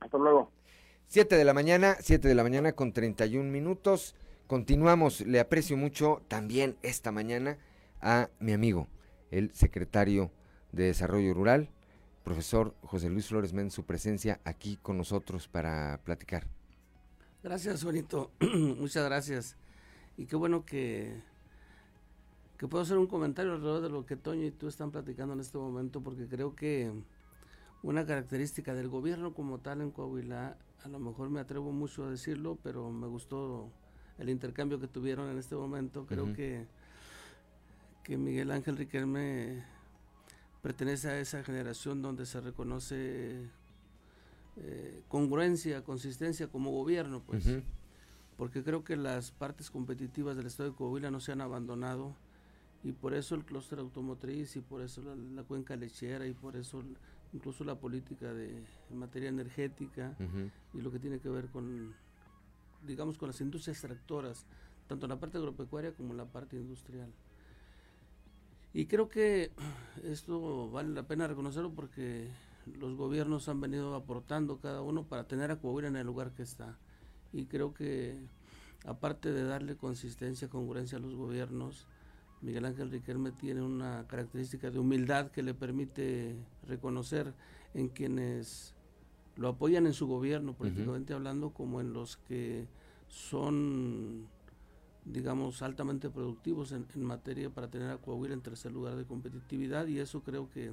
Hasta 0.00 0.18
luego. 0.18 0.52
7 1.08 1.36
de 1.36 1.44
la 1.44 1.54
mañana, 1.54 1.96
7 2.00 2.28
de 2.28 2.34
la 2.34 2.42
mañana 2.42 2.72
con 2.72 2.92
31 2.92 3.50
minutos. 3.50 4.14
Continuamos, 4.46 5.22
le 5.22 5.40
aprecio 5.40 5.76
mucho 5.76 6.22
también 6.28 6.76
esta 6.82 7.12
mañana 7.12 7.58
a 8.00 8.30
mi 8.38 8.52
amigo, 8.52 8.88
el 9.30 9.52
secretario 9.54 10.30
de 10.72 10.84
Desarrollo 10.84 11.34
Rural, 11.34 11.70
profesor 12.24 12.74
José 12.82 13.10
Luis 13.10 13.26
Flores 13.26 13.52
Méndez, 13.52 13.74
su 13.74 13.84
presencia 13.84 14.40
aquí 14.44 14.78
con 14.82 14.98
nosotros 14.98 15.48
para 15.48 16.00
platicar. 16.04 16.46
Gracias, 17.42 17.82
Juanito. 17.82 18.30
Muchas 18.40 19.04
gracias. 19.04 19.56
Y 20.20 20.26
qué 20.26 20.36
bueno 20.36 20.66
que, 20.66 21.18
que 22.58 22.68
puedo 22.68 22.82
hacer 22.82 22.98
un 22.98 23.06
comentario 23.06 23.54
alrededor 23.54 23.80
de 23.80 23.88
lo 23.88 24.04
que 24.04 24.16
Toño 24.16 24.44
y 24.44 24.50
tú 24.50 24.68
están 24.68 24.90
platicando 24.90 25.32
en 25.32 25.40
este 25.40 25.56
momento, 25.56 26.02
porque 26.02 26.26
creo 26.26 26.54
que 26.54 26.92
una 27.82 28.04
característica 28.04 28.74
del 28.74 28.88
gobierno 28.88 29.32
como 29.32 29.60
tal 29.60 29.80
en 29.80 29.90
Coahuila, 29.90 30.58
a 30.84 30.88
lo 30.88 30.98
mejor 30.98 31.30
me 31.30 31.40
atrevo 31.40 31.72
mucho 31.72 32.04
a 32.04 32.10
decirlo, 32.10 32.58
pero 32.62 32.90
me 32.90 33.06
gustó 33.06 33.70
el 34.18 34.28
intercambio 34.28 34.78
que 34.78 34.88
tuvieron 34.88 35.30
en 35.30 35.38
este 35.38 35.54
momento. 35.54 36.04
Creo 36.04 36.34
que, 36.34 36.66
que 38.04 38.18
Miguel 38.18 38.50
Ángel 38.50 38.76
Riquelme 38.76 39.64
pertenece 40.60 41.08
a 41.08 41.18
esa 41.18 41.42
generación 41.42 42.02
donde 42.02 42.26
se 42.26 42.42
reconoce 42.42 43.48
eh, 44.58 45.02
congruencia, 45.08 45.82
consistencia 45.82 46.48
como 46.48 46.72
gobierno, 46.72 47.22
pues. 47.26 47.48
Porque 48.40 48.64
creo 48.64 48.84
que 48.84 48.96
las 48.96 49.32
partes 49.32 49.70
competitivas 49.70 50.34
del 50.34 50.46
Estado 50.46 50.70
de 50.70 50.74
Coahuila 50.74 51.10
no 51.10 51.20
se 51.20 51.30
han 51.30 51.42
abandonado 51.42 52.14
y 52.82 52.92
por 52.92 53.12
eso 53.12 53.34
el 53.34 53.44
clúster 53.44 53.78
automotriz 53.80 54.56
y 54.56 54.62
por 54.62 54.80
eso 54.80 55.02
la, 55.34 55.42
cuenca 55.42 55.76
lechera 55.76 56.26
y 56.26 56.32
por 56.32 56.56
eso 56.56 56.82
incluso 57.34 57.64
la 57.64 57.74
política 57.74 58.32
de 58.32 58.64
en 58.90 58.98
materia 58.98 59.28
energética 59.28 60.16
y 60.72 60.80
lo 60.80 60.90
que 60.90 60.98
tiene 60.98 61.18
que 61.18 61.28
ver 61.28 61.48
con 61.48 61.94
digamos 62.86 63.18
con 63.18 63.28
las 63.28 63.38
industrias 63.42 63.78
tractoras 63.82 64.46
tanto 64.88 65.04
en 65.04 65.10
la 65.10 65.20
parte 65.20 65.36
agropecuaria 65.36 65.92
como 65.92 66.12
en 66.12 66.16
la 66.16 66.24
parte 66.24 66.56
industrial 66.56 67.12
y 68.72 68.86
creo 68.86 69.10
que 69.10 69.50
esto 70.04 70.70
vale 70.70 70.88
la 70.88 71.02
pena 71.02 71.26
reconocerlo 71.26 71.72
porque 71.74 72.30
los 72.78 72.96
gobiernos 72.96 73.50
han 73.50 73.60
venido 73.60 73.94
aportando 73.94 74.60
cada 74.60 74.80
uno 74.80 75.04
para 75.04 75.24
tener 75.24 75.50
a 75.50 75.56
Coahuila 75.56 75.88
en 75.88 75.96
el 75.96 76.06
lugar 76.06 76.30
que 76.32 76.42
está. 76.42 76.78
Y 77.32 77.46
creo 77.46 77.74
que 77.74 78.18
aparte 78.84 79.32
de 79.32 79.44
darle 79.44 79.76
consistencia, 79.76 80.48
congruencia 80.48 80.98
a 80.98 81.00
los 81.00 81.14
gobiernos, 81.14 81.86
Miguel 82.40 82.64
Ángel 82.64 82.90
Riquelme 82.90 83.32
tiene 83.32 83.62
una 83.62 84.06
característica 84.08 84.70
de 84.70 84.78
humildad 84.78 85.30
que 85.30 85.42
le 85.42 85.54
permite 85.54 86.36
reconocer 86.66 87.34
en 87.74 87.88
quienes 87.88 88.74
lo 89.36 89.48
apoyan 89.48 89.86
en 89.86 89.92
su 89.92 90.06
gobierno, 90.06 90.54
políticamente 90.54 91.12
hablando, 91.12 91.50
como 91.50 91.80
en 91.80 91.92
los 91.92 92.16
que 92.16 92.66
son, 93.08 94.26
digamos, 95.04 95.62
altamente 95.62 96.10
productivos 96.10 96.72
en, 96.72 96.86
en, 96.94 97.04
materia 97.04 97.50
para 97.50 97.70
tener 97.70 97.90
a 97.90 97.98
Coahuila 97.98 98.34
en 98.34 98.40
tercer 98.40 98.72
lugar 98.72 98.96
de 98.96 99.04
competitividad 99.04 99.86
y 99.86 99.98
eso 99.98 100.22
creo 100.22 100.48
que 100.50 100.72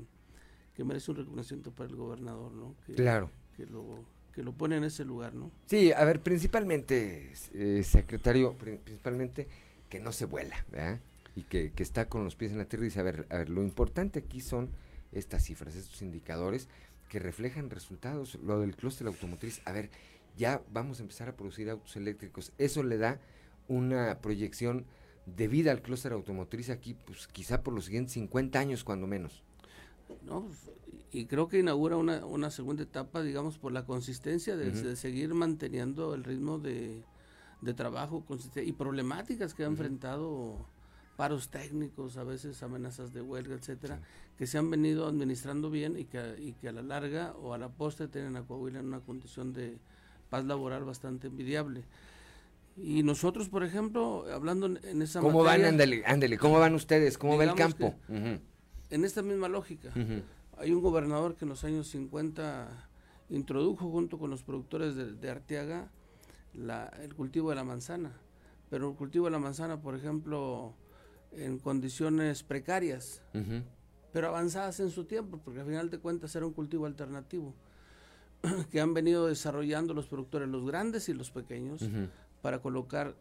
que 0.77 0.83
merece 0.83 1.09
un 1.09 1.17
reconocimiento 1.17 1.71
para 1.71 1.89
el 1.89 1.95
gobernador, 1.95 2.51
¿no? 2.51 2.75
Que, 2.85 2.93
claro. 2.93 3.31
Que 3.55 3.65
lo, 3.65 4.05
que 4.37 4.43
lo 4.43 4.53
pone 4.53 4.77
en 4.77 4.83
ese 4.83 5.03
lugar, 5.03 5.33
¿no? 5.33 5.49
Sí, 5.65 5.91
a 5.91 6.05
ver, 6.05 6.21
principalmente, 6.21 7.33
eh, 7.55 7.81
secretario, 7.83 8.55
principalmente 8.55 9.47
que 9.89 9.99
no 9.99 10.11
se 10.11 10.25
vuela, 10.25 10.63
¿verdad? 10.69 10.99
Y 11.35 11.41
que, 11.41 11.71
que, 11.71 11.81
está 11.81 12.07
con 12.07 12.23
los 12.23 12.35
pies 12.35 12.51
en 12.51 12.59
la 12.59 12.65
tierra 12.65 12.85
y 12.85 12.89
dice, 12.89 12.99
a 12.99 13.03
ver, 13.03 13.25
a 13.31 13.37
ver, 13.39 13.49
lo 13.49 13.63
importante 13.63 14.19
aquí 14.19 14.39
son 14.41 14.69
estas 15.11 15.43
cifras, 15.43 15.75
estos 15.75 16.03
indicadores 16.03 16.69
que 17.09 17.17
reflejan 17.17 17.71
resultados. 17.71 18.35
Lo 18.43 18.59
del 18.59 18.75
clúster 18.75 19.07
automotriz, 19.07 19.59
a 19.65 19.71
ver, 19.71 19.89
ya 20.37 20.61
vamos 20.71 20.99
a 20.99 21.01
empezar 21.01 21.29
a 21.29 21.35
producir 21.35 21.67
autos 21.71 21.95
eléctricos. 21.95 22.51
Eso 22.59 22.83
le 22.83 22.99
da 22.99 23.19
una 23.67 24.19
proyección 24.21 24.85
de 25.25 25.47
vida 25.47 25.71
al 25.71 25.81
clúster 25.81 26.11
automotriz 26.11 26.69
aquí, 26.69 26.93
pues 26.93 27.27
quizá 27.27 27.63
por 27.63 27.73
los 27.73 27.85
siguientes 27.85 28.13
50 28.13 28.59
años, 28.59 28.83
cuando 28.83 29.07
menos. 29.07 29.41
¿no? 30.21 30.47
Y 31.11 31.25
creo 31.25 31.47
que 31.47 31.59
inaugura 31.59 31.95
una, 31.95 32.25
una 32.25 32.51
segunda 32.51 32.83
etapa, 32.83 33.21
digamos, 33.21 33.57
por 33.57 33.71
la 33.71 33.85
consistencia 33.85 34.57
de, 34.57 34.95
seguir 34.95 35.33
manteniendo 35.33 36.13
el 36.13 36.23
ritmo 36.23 36.59
de, 36.59 37.03
de 37.61 37.73
trabajo 37.73 38.23
y 38.55 38.71
problemáticas 38.73 39.53
que 39.53 39.63
ha 39.63 39.67
enfrentado 39.67 40.65
paros 41.15 41.49
técnicos, 41.49 42.15
a 42.17 42.23
veces 42.23 42.61
amenazas 42.61 43.11
de 43.13 43.21
huelga, 43.21 43.55
etcétera, 43.55 43.99
que 44.37 44.45
se 44.45 44.57
han 44.57 44.69
venido 44.69 45.07
administrando 45.07 45.69
bien 45.69 45.97
y 45.97 46.05
que, 46.05 46.35
y 46.37 46.53
que 46.53 46.69
a 46.69 46.71
la 46.71 46.83
larga 46.83 47.33
o 47.41 47.53
a 47.53 47.57
la 47.57 47.69
postre 47.69 48.07
tienen 48.07 48.37
a 48.37 48.43
Coahuila 48.43 48.79
en 48.79 48.85
una 48.85 48.99
condición 48.99 49.51
de 49.51 49.77
paz 50.29 50.45
laboral 50.45 50.85
bastante 50.85 51.27
envidiable. 51.27 51.83
Y 52.77 53.01
nosotros, 53.01 53.49
por 53.49 53.63
ejemplo, 53.63 54.25
hablando 54.31 54.67
en, 54.67 55.01
esa 55.01 55.19
¿Cómo 55.19 55.43
van, 55.43 55.65
ándale, 55.65 56.37
cómo 56.37 56.59
van 56.59 56.75
ustedes? 56.75 57.17
¿Cómo 57.17 57.35
va 57.35 57.45
el 57.45 57.55
campo? 57.55 57.95
en 58.07 59.03
esta 59.03 59.21
misma 59.23 59.49
lógica. 59.49 59.91
Hay 60.59 60.71
un 60.71 60.81
gobernador 60.81 61.35
que 61.35 61.45
en 61.45 61.49
los 61.49 61.63
años 61.63 61.87
50 61.89 62.89
introdujo 63.29 63.89
junto 63.91 64.17
con 64.17 64.29
los 64.29 64.41
productores 64.41 64.95
de, 64.95 65.29
Arteaga 65.29 65.91
el 66.53 67.13
cultivo 67.13 67.51
de 67.51 67.55
la 67.55 67.63
manzana, 67.63 68.11
pero 68.69 68.89
el 68.89 68.95
cultivo 68.95 69.25
de 69.25 69.31
la 69.31 69.39
manzana, 69.39 69.79
por 69.79 69.95
ejemplo, 69.95 70.73
en 71.31 71.59
condiciones 71.59 72.41
precarias, 72.41 73.21
pero 74.11 74.29
avanzadas 74.29 74.79
en 74.79 74.89
su 74.89 75.05
tiempo, 75.05 75.39
porque 75.43 75.59
al 75.59 75.67
final 75.67 75.91
de 75.91 75.99
cuentas 75.99 76.35
era 76.35 76.47
un 76.47 76.53
cultivo 76.53 76.87
alternativo 76.87 77.53
que 78.71 78.81
han 78.81 78.95
venido 78.95 79.27
desarrollando 79.27 79.93
los 79.93 80.07
productores, 80.07 80.49
los 80.49 80.65
grandes 80.65 81.07
y 81.09 81.13
los 81.13 81.29
pequeños, 81.29 81.87
para 82.41 82.59
colocar 82.63 83.15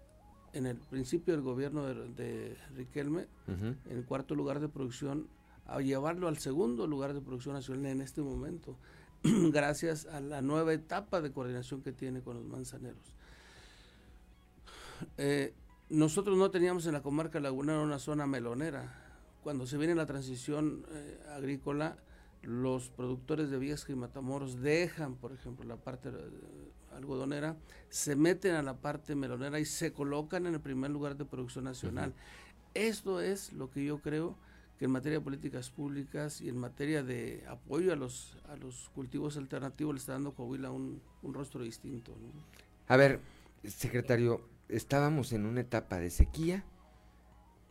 en 0.55 0.65
el 0.65 0.79
principio 0.79 1.35
del 1.35 1.43
gobierno 1.43 1.85
de, 1.85 2.57
Riquelme, 2.75 3.27
en 3.47 3.77
el 3.91 4.07
cuarto 4.07 4.35
lugar 4.35 4.61
de 4.61 4.71
producción, 4.71 5.29
a 5.69 5.81
llevarlo 5.81 6.29
al 6.29 6.39
segundo 6.39 6.87
lugar 6.87 7.15
de 7.15 7.21
producción 7.21 7.55
nacional 7.55 7.87
en 7.87 8.01
este 8.01 8.23
momento, 8.23 8.77
gracias 9.23 10.07
a 10.07 10.21
la 10.21 10.43
nueva 10.43 10.73
etapa 10.73 11.21
de 11.21 11.33
coordinación 11.33 11.83
que 11.83 11.93
tiene 11.93 12.21
con 12.21 12.37
los 12.37 12.45
manzaneros. 12.45 13.15
Eh, 15.19 15.53
nosotros 15.89 16.37
no 16.37 16.51
teníamos 16.51 16.87
en 16.87 16.93
la 16.93 17.03
comarca 17.03 17.41
lagunera 17.41 17.81
una 17.81 17.99
zona 17.99 18.27
melonera. 18.27 19.03
Cuando 19.43 19.67
se 19.67 19.77
viene 19.77 19.95
la 19.95 20.07
transición 20.07 20.85
eh, 20.91 21.21
agrícola, 21.37 21.97
los 22.43 22.91
productores 22.91 23.51
de 23.51 23.59
Viesca 23.59 23.93
y 23.93 23.97
Matamoros 23.97 24.61
dejan, 24.61 25.15
por 25.17 25.33
ejemplo, 25.33 25.65
la 25.65 25.77
parte 25.77 26.09
eh, 26.09 26.13
algodonera, 26.97 27.57
se 27.89 28.17
meten 28.17 28.55
a 28.55 28.63
la 28.63 28.75
parte 28.79 29.15
melonera 29.15 29.61
y 29.61 29.65
se 29.65 29.93
colocan 29.93 30.47
en 30.47 30.55
el 30.55 30.61
primer 30.61 30.91
lugar 30.91 31.17
de 31.17 31.25
producción 31.25 31.65
nacional. 31.65 32.13
Esto 32.75 33.21
es 33.21 33.53
lo 33.53 33.71
que 33.71 33.85
yo 33.85 33.99
creo 33.99 34.37
que 34.79 34.85
en 34.85 34.91
materia 34.91 35.19
de 35.19 35.25
políticas 35.25 35.71
públicas 35.71 36.41
y 36.41 36.49
en 36.49 36.59
materia 36.59 37.03
de 37.03 37.45
apoyo 37.49 37.93
a 37.93 37.97
los, 37.97 38.37
a 38.49 38.57
los 38.57 38.91
cultivos 38.91 39.37
alternativos 39.37 39.95
le 39.95 39.99
está 39.99 40.13
dando 40.13 40.35
Coahuila 40.35 40.71
un, 40.71 41.01
un 41.23 41.35
rostro 41.35 41.63
distinto. 41.63 42.15
A 42.89 42.97
ver, 42.97 43.21
secretario, 43.65 44.47
estábamos 44.69 45.33
en 45.33 45.47
una 45.47 45.63
etapa 45.63 45.99
de 45.99 46.11
sequía, 46.11 46.65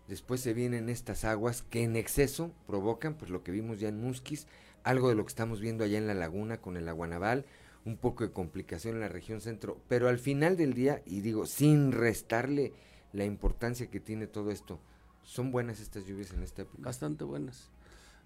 después 0.07 0.41
se 0.41 0.53
vienen 0.53 0.89
estas 0.89 1.25
aguas 1.25 1.61
que 1.61 1.83
en 1.83 1.95
exceso 1.95 2.51
provocan, 2.67 3.15
pues 3.15 3.29
lo 3.29 3.43
que 3.43 3.51
vimos 3.51 3.79
ya 3.79 3.89
en 3.89 4.01
Musquis, 4.01 4.47
algo 4.83 5.09
de 5.09 5.15
lo 5.15 5.23
que 5.23 5.29
estamos 5.29 5.61
viendo 5.61 5.83
allá 5.83 5.97
en 5.97 6.07
la 6.07 6.13
laguna 6.13 6.61
con 6.61 6.77
el 6.77 6.87
aguanaval, 6.87 7.45
un 7.85 7.97
poco 7.97 8.23
de 8.23 8.31
complicación 8.31 8.95
en 8.95 9.01
la 9.01 9.09
región 9.09 9.41
centro, 9.41 9.79
pero 9.87 10.09
al 10.09 10.17
final 10.17 10.57
del 10.57 10.73
día, 10.73 11.03
y 11.05 11.21
digo, 11.21 11.45
sin 11.45 11.91
restarle 11.91 12.73
la 13.13 13.25
importancia 13.25 13.89
que 13.91 13.99
tiene 13.99 14.27
todo 14.27 14.51
esto, 14.51 14.79
¿Son 15.25 15.51
buenas 15.51 15.79
estas 15.79 16.05
lluvias 16.05 16.31
en 16.33 16.43
esta 16.43 16.61
época? 16.61 16.83
Bastante 16.83 17.23
buenas, 17.23 17.69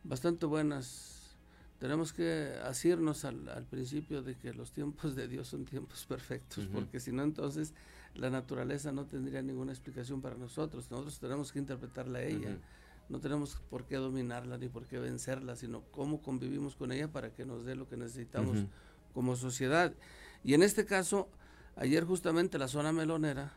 bastante 0.03 0.45
buenas. 0.45 1.15
Tenemos 1.79 2.11
que 2.11 2.53
asirnos 2.65 3.23
al, 3.23 3.47
al 3.47 3.63
principio 3.63 4.21
de 4.21 4.35
que 4.35 4.53
los 4.53 4.73
tiempos 4.73 5.15
de 5.15 5.29
Dios 5.29 5.47
son 5.47 5.63
tiempos 5.63 6.05
perfectos, 6.05 6.67
porque 6.73 6.99
si 6.99 7.13
no 7.13 7.23
entonces 7.23 7.73
la 8.15 8.29
naturaleza 8.29 8.91
no 8.91 9.05
tendría 9.05 9.41
ninguna 9.41 9.71
explicación 9.71 10.21
para 10.21 10.35
nosotros. 10.35 10.91
Nosotros 10.91 11.19
tenemos 11.19 11.53
que 11.53 11.59
interpretarla 11.59 12.19
a 12.19 12.23
ella. 12.23 12.57
No 13.07 13.19
tenemos 13.19 13.55
por 13.69 13.85
qué 13.85 13.95
dominarla 13.95 14.57
ni 14.57 14.67
por 14.67 14.85
qué 14.85 14.99
vencerla, 14.99 15.55
sino 15.55 15.83
cómo 15.91 16.21
convivimos 16.21 16.75
con 16.75 16.91
ella 16.91 17.07
para 17.07 17.33
que 17.33 17.45
nos 17.45 17.63
dé 17.63 17.75
lo 17.75 17.87
que 17.87 17.95
necesitamos 17.95 18.65
como 19.13 19.37
sociedad. 19.37 19.93
Y 20.43 20.53
en 20.53 20.63
este 20.63 20.85
caso, 20.85 21.29
ayer 21.75 22.03
justamente 22.03 22.57
la 22.57 22.67
zona 22.67 22.91
melonera 22.91 23.53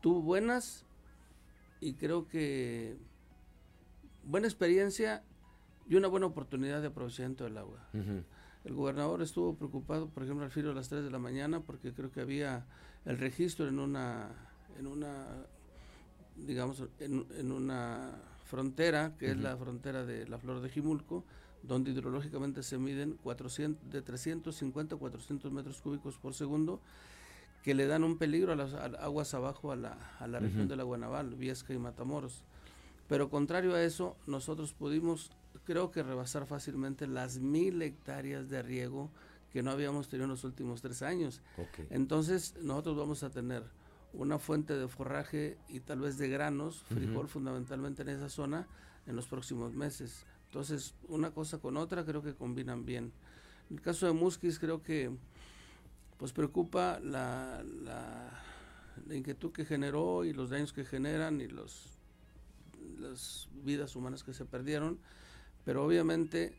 tuvo 0.00 0.22
buenas 0.22 0.86
y 1.80 1.94
creo 1.94 2.26
que 2.28 2.96
buena 4.24 4.46
experiencia 4.46 5.22
y 5.88 5.96
una 5.96 6.08
buena 6.08 6.26
oportunidad 6.26 6.80
de 6.80 6.88
aprovechamiento 6.88 7.44
del 7.44 7.58
agua. 7.58 7.88
El 8.64 8.74
gobernador 8.74 9.22
estuvo 9.22 9.56
preocupado, 9.56 10.08
por 10.08 10.22
ejemplo, 10.22 10.44
al 10.44 10.50
filo 10.50 10.68
de 10.68 10.74
las 10.74 10.88
3 10.88 11.02
de 11.02 11.10
la 11.10 11.18
mañana, 11.18 11.60
porque 11.60 11.92
creo 11.92 12.10
que 12.12 12.20
había 12.20 12.66
el 13.06 13.18
registro 13.18 13.66
en 13.66 13.78
una, 13.78 14.28
en 14.78 14.86
una 14.86 15.46
digamos, 16.36 16.84
en, 16.98 17.52
una 17.52 18.12
frontera, 18.44 19.16
que 19.18 19.30
es 19.30 19.36
la 19.36 19.56
frontera 19.56 20.04
de 20.04 20.28
la 20.28 20.38
Flor 20.38 20.60
de 20.60 20.68
Jimulco, 20.68 21.24
donde 21.62 21.90
hidrológicamente 21.90 22.62
se 22.62 22.78
miden 22.78 23.18
400, 23.22 23.90
de 23.90 24.02
350 24.02 24.94
a 24.94 24.98
400 24.98 25.52
metros 25.52 25.80
cúbicos 25.80 26.18
por 26.18 26.34
segundo, 26.34 26.80
que 27.62 27.74
le 27.74 27.86
dan 27.86 28.04
un 28.04 28.16
peligro 28.16 28.52
a 28.52 28.56
las 28.56 28.74
aguas 28.74 29.34
abajo 29.34 29.72
a 29.72 29.76
la, 29.76 29.96
a 30.18 30.26
la 30.26 30.38
región 30.38 30.68
de 30.68 30.76
la 30.76 30.84
Guanaval, 30.84 31.34
Viesca 31.34 31.74
y 31.74 31.78
Matamoros. 31.78 32.42
Pero 33.08 33.28
contrario 33.28 33.74
a 33.74 33.82
eso, 33.82 34.16
nosotros 34.26 34.72
pudimos, 34.72 35.30
creo 35.64 35.90
que 35.90 36.02
rebasar 36.02 36.46
fácilmente 36.46 37.06
las 37.06 37.38
mil 37.38 37.82
hectáreas 37.82 38.48
de 38.48 38.62
riego 38.62 39.10
que 39.52 39.62
no 39.62 39.72
habíamos 39.72 40.08
tenido 40.08 40.24
en 40.24 40.30
los 40.30 40.44
últimos 40.44 40.80
tres 40.80 41.02
años. 41.02 41.42
Entonces, 41.90 42.54
nosotros 42.62 42.96
vamos 42.96 43.22
a 43.22 43.30
tener 43.30 43.64
una 44.12 44.38
fuente 44.38 44.76
de 44.76 44.88
forraje 44.88 45.58
y 45.68 45.80
tal 45.80 46.00
vez 46.00 46.18
de 46.18 46.28
granos, 46.28 46.82
frijol 46.88 47.28
fundamentalmente 47.28 48.02
en 48.02 48.10
esa 48.10 48.28
zona, 48.28 48.66
en 49.06 49.16
los 49.16 49.26
próximos 49.26 49.74
meses. 49.74 50.24
Entonces, 50.46 50.94
una 51.08 51.32
cosa 51.32 51.58
con 51.58 51.76
otra 51.76 52.04
creo 52.04 52.22
que 52.22 52.34
combinan 52.34 52.84
bien. 52.84 53.12
En 53.70 53.76
el 53.76 53.82
caso 53.82 54.06
de 54.06 54.12
Musquis, 54.12 54.58
creo 54.58 54.82
que 54.82 55.10
pues 56.20 56.32
preocupa 56.34 57.00
la, 57.02 57.64
inquietud 59.10 59.52
que 59.52 59.64
generó 59.64 60.22
y 60.26 60.34
los 60.34 60.50
daños 60.50 60.74
que 60.74 60.84
generan 60.84 61.40
y 61.40 61.48
los 61.48 61.96
las 62.98 63.48
vidas 63.64 63.96
humanas 63.96 64.22
que 64.22 64.34
se 64.34 64.44
perdieron, 64.44 64.98
pero 65.64 65.82
obviamente 65.84 66.58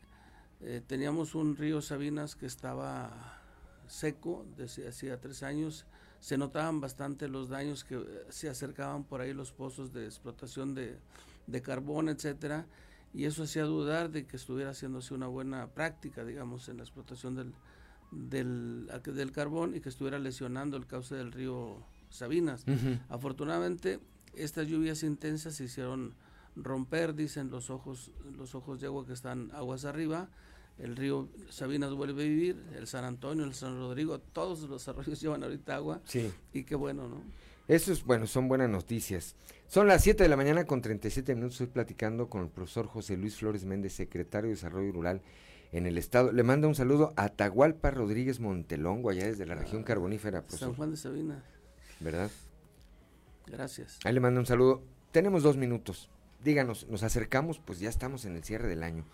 eh, 0.60 0.82
teníamos 0.84 1.36
un 1.36 1.56
río 1.56 1.80
Sabinas 1.80 2.34
que 2.34 2.46
estaba 2.46 3.40
seco 3.86 4.44
desde 4.56 4.88
hacía 4.88 5.20
tres 5.20 5.44
años, 5.44 5.86
se 6.18 6.36
notaban 6.36 6.80
bastante 6.80 7.28
los 7.28 7.48
daños 7.48 7.84
que 7.84 7.94
eh, 7.94 8.26
se 8.28 8.48
acercaban 8.48 9.04
por 9.04 9.20
ahí 9.20 9.32
los 9.32 9.52
pozos 9.52 9.92
de 9.92 10.04
explotación 10.06 10.74
de, 10.74 10.98
de 11.46 11.62
carbón, 11.62 12.08
etcétera, 12.08 12.66
y 13.14 13.26
eso 13.26 13.44
hacía 13.44 13.62
dudar 13.62 14.10
de 14.10 14.26
que 14.26 14.36
estuviera 14.36 14.70
haciéndose 14.70 15.14
una 15.14 15.28
buena 15.28 15.68
práctica, 15.68 16.24
digamos, 16.24 16.68
en 16.68 16.78
la 16.78 16.82
explotación 16.82 17.36
del, 17.36 17.54
del, 18.12 18.90
del 19.04 19.32
carbón 19.32 19.74
y 19.74 19.80
que 19.80 19.88
estuviera 19.88 20.18
lesionando 20.18 20.76
el 20.76 20.86
cauce 20.86 21.14
del 21.14 21.32
río 21.32 21.78
Sabinas. 22.10 22.64
Afortunadamente, 23.08 23.98
estas 24.34 24.68
lluvias 24.68 25.02
intensas 25.02 25.54
se 25.54 25.64
hicieron 25.64 26.14
romper, 26.54 27.14
dicen 27.14 27.50
los 27.50 27.70
ojos, 27.70 28.10
los 28.36 28.54
ojos 28.54 28.80
de 28.80 28.86
agua 28.86 29.06
que 29.06 29.14
están 29.14 29.50
aguas 29.52 29.84
arriba, 29.84 30.28
el 30.78 30.96
río 30.96 31.28
Sabinas 31.50 31.92
vuelve 31.94 32.22
a 32.22 32.26
vivir, 32.26 32.62
el 32.76 32.86
San 32.86 33.04
Antonio, 33.04 33.44
el 33.44 33.54
San 33.54 33.78
Rodrigo, 33.78 34.18
todos 34.18 34.60
los 34.68 34.86
arroyos 34.88 35.20
llevan 35.22 35.42
ahorita 35.42 35.76
agua. 35.76 36.00
Sí. 36.04 36.30
Y 36.52 36.64
qué 36.64 36.74
bueno, 36.74 37.08
¿no? 37.08 37.22
Eso 37.68 37.92
es 37.92 38.04
bueno, 38.04 38.26
son 38.26 38.48
buenas 38.48 38.68
noticias. 38.68 39.36
Son 39.68 39.86
las 39.86 40.02
7 40.02 40.22
de 40.22 40.28
la 40.28 40.36
mañana 40.36 40.66
con 40.66 40.82
37 40.82 41.34
minutos. 41.34 41.54
Estoy 41.54 41.68
platicando 41.68 42.28
con 42.28 42.42
el 42.42 42.48
profesor 42.48 42.86
José 42.86 43.16
Luis 43.16 43.36
Flores 43.36 43.64
Méndez, 43.64 43.94
secretario 43.94 44.48
de 44.48 44.56
Desarrollo 44.56 44.92
Rural 44.92 45.22
en 45.72 45.86
el 45.86 45.98
estado. 45.98 46.32
Le 46.32 46.42
manda 46.42 46.68
un 46.68 46.74
saludo 46.74 47.12
a 47.16 47.30
Tahualpa 47.30 47.90
Rodríguez 47.90 48.40
Montelongo, 48.40 49.10
allá 49.10 49.26
desde 49.26 49.46
la 49.46 49.54
región 49.54 49.82
carbonífera. 49.82 50.44
San 50.48 50.74
Juan 50.74 50.90
de 50.90 50.96
Sabina. 50.96 51.42
¿Verdad? 52.00 52.30
Gracias. 53.46 53.98
Ahí 54.04 54.12
le 54.12 54.20
manda 54.20 54.40
un 54.40 54.46
saludo. 54.46 54.82
Tenemos 55.10 55.42
dos 55.42 55.56
minutos. 55.56 56.10
Díganos, 56.44 56.86
nos 56.88 57.02
acercamos, 57.02 57.58
pues 57.58 57.80
ya 57.80 57.88
estamos 57.88 58.24
en 58.24 58.36
el 58.36 58.44
cierre 58.44 58.68
del 58.68 58.82
año. 58.82 59.04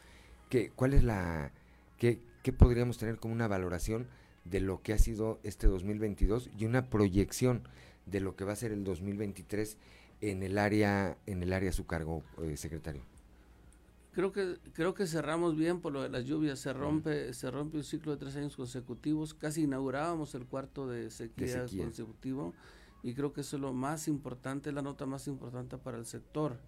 ¿Qué, 0.48 0.70
¿Cuál 0.70 0.94
es 0.94 1.05
la... 1.05 1.52
Qué, 1.98 2.20
qué 2.43 2.52
podríamos 2.52 2.98
tener 2.98 3.18
como 3.18 3.35
una 3.35 3.48
valoración 3.48 4.06
de 4.44 4.60
lo 4.60 4.82
que 4.82 4.93
ha 4.93 4.98
sido 4.98 5.40
este 5.43 5.66
2022 5.66 6.51
y 6.56 6.64
una 6.64 6.89
proyección 6.89 7.62
de 8.06 8.20
lo 8.20 8.36
que 8.36 8.44
va 8.44 8.52
a 8.52 8.56
ser 8.56 8.72
el 8.72 8.85
2023 8.85 9.76
en 10.20 10.43
el 10.43 10.59
área 10.59 11.16
en 11.26 11.43
el 11.43 11.52
área 11.52 11.70
a 11.70 11.72
su 11.72 11.86
cargo, 11.86 12.22
eh, 12.43 12.56
secretario? 12.56 13.02
Creo 14.12 14.32
que 14.32 14.59
creo 14.72 14.94
que 14.94 15.06
cerramos 15.06 15.56
bien 15.56 15.80
por 15.80 15.93
lo 15.93 16.02
de 16.02 16.09
las 16.09 16.24
lluvias. 16.24 16.59
Se 16.59 16.72
rompe 16.72 17.32
se 17.35 17.51
rompe 17.51 17.76
un 17.76 17.85
ciclo 17.85 18.12
de 18.12 18.18
tres 18.18 18.36
años 18.36 18.56
consecutivos. 18.56 19.35
Casi 19.35 19.62
inaugurábamos 19.62 20.35
el 20.35 20.47
cuarto 20.47 20.89
de 20.89 21.10
sequía, 21.10 21.66
consecutivo 21.76 22.55
y 23.02 23.14
creo 23.14 23.32
que 23.32 23.43
eso 23.43 23.56
es 23.56 23.62
lo 23.62 23.72
más 23.72 24.09
importante, 24.09 24.72
la 24.72 24.82
nota 24.82 25.06
más 25.06 25.28
importante 25.28 25.78
para 25.78 25.98
el 25.98 26.06
sector. 26.06 26.59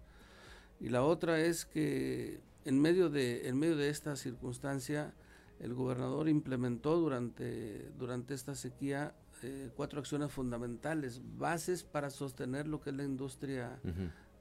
Y 0.79 0.89
la 0.89 1.03
otra 1.03 1.39
es 1.39 1.65
que 1.65 2.41
en 2.65 2.79
medio 2.79 3.09
de 3.09 3.47
en 3.47 3.57
medio 3.57 3.75
de 3.75 3.89
esta 3.89 4.15
circunstancia 4.15 5.13
el 5.59 5.73
gobernador 5.73 6.29
implementó 6.29 6.97
durante 6.97 7.91
durante 7.97 8.33
esta 8.33 8.55
sequía 8.55 9.13
eh, 9.43 9.71
cuatro 9.75 9.99
acciones 9.99 10.31
fundamentales, 10.31 11.21
bases 11.37 11.83
para 11.83 12.11
sostener 12.11 12.67
lo 12.67 12.79
que 12.79 12.91
es 12.91 12.95
la 12.95 13.03
industria 13.03 13.79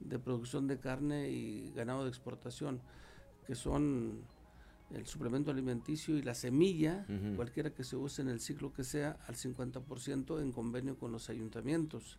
de 0.01 0.18
producción 0.18 0.66
de 0.66 0.78
carne 0.78 1.31
y 1.31 1.72
ganado 1.74 2.05
de 2.05 2.09
exportación, 2.09 2.81
que 3.47 3.55
son 3.55 4.20
el 4.90 5.06
suplemento 5.06 5.51
alimenticio 5.51 6.16
y 6.16 6.22
la 6.22 6.35
semilla, 6.35 7.06
cualquiera 7.36 7.70
que 7.70 7.85
se 7.85 7.97
use 7.97 8.22
en 8.22 8.28
el 8.28 8.40
ciclo 8.40 8.72
que 8.72 8.82
sea, 8.82 9.18
al 9.28 9.36
50% 9.36 10.40
en 10.40 10.52
convenio 10.52 10.97
con 10.98 11.12
los 11.12 11.31
ayuntamientos. 11.31 12.18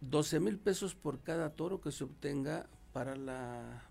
12 0.00 0.40
mil 0.40 0.58
pesos 0.58 0.94
por 0.94 1.20
cada 1.20 1.50
toro 1.50 1.80
que 1.80 1.90
se 1.90 2.04
obtenga 2.04 2.68
para 2.92 3.16
la 3.16 3.82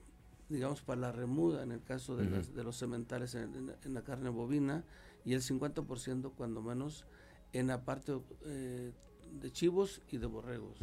digamos 0.50 0.82
para 0.82 1.02
la 1.02 1.12
remuda 1.12 1.64
en 1.64 1.72
el 1.74 1.84
caso 1.84 2.16
de, 2.16 2.26
de 2.26 2.64
los 2.64 2.78
sementales 2.78 3.36
en, 3.36 3.74
la 3.94 4.02
carne 4.02 4.30
bovina 4.30 4.86
y 5.26 5.34
el 5.34 5.42
50% 5.42 6.32
cuando 6.36 6.62
menos 6.62 7.06
en 7.52 7.68
la 7.68 7.84
parte 7.84 8.18
eh, 8.46 8.94
de 9.32 9.52
chivos 9.52 10.02
y 10.12 10.18
de 10.18 10.28
borregos. 10.28 10.78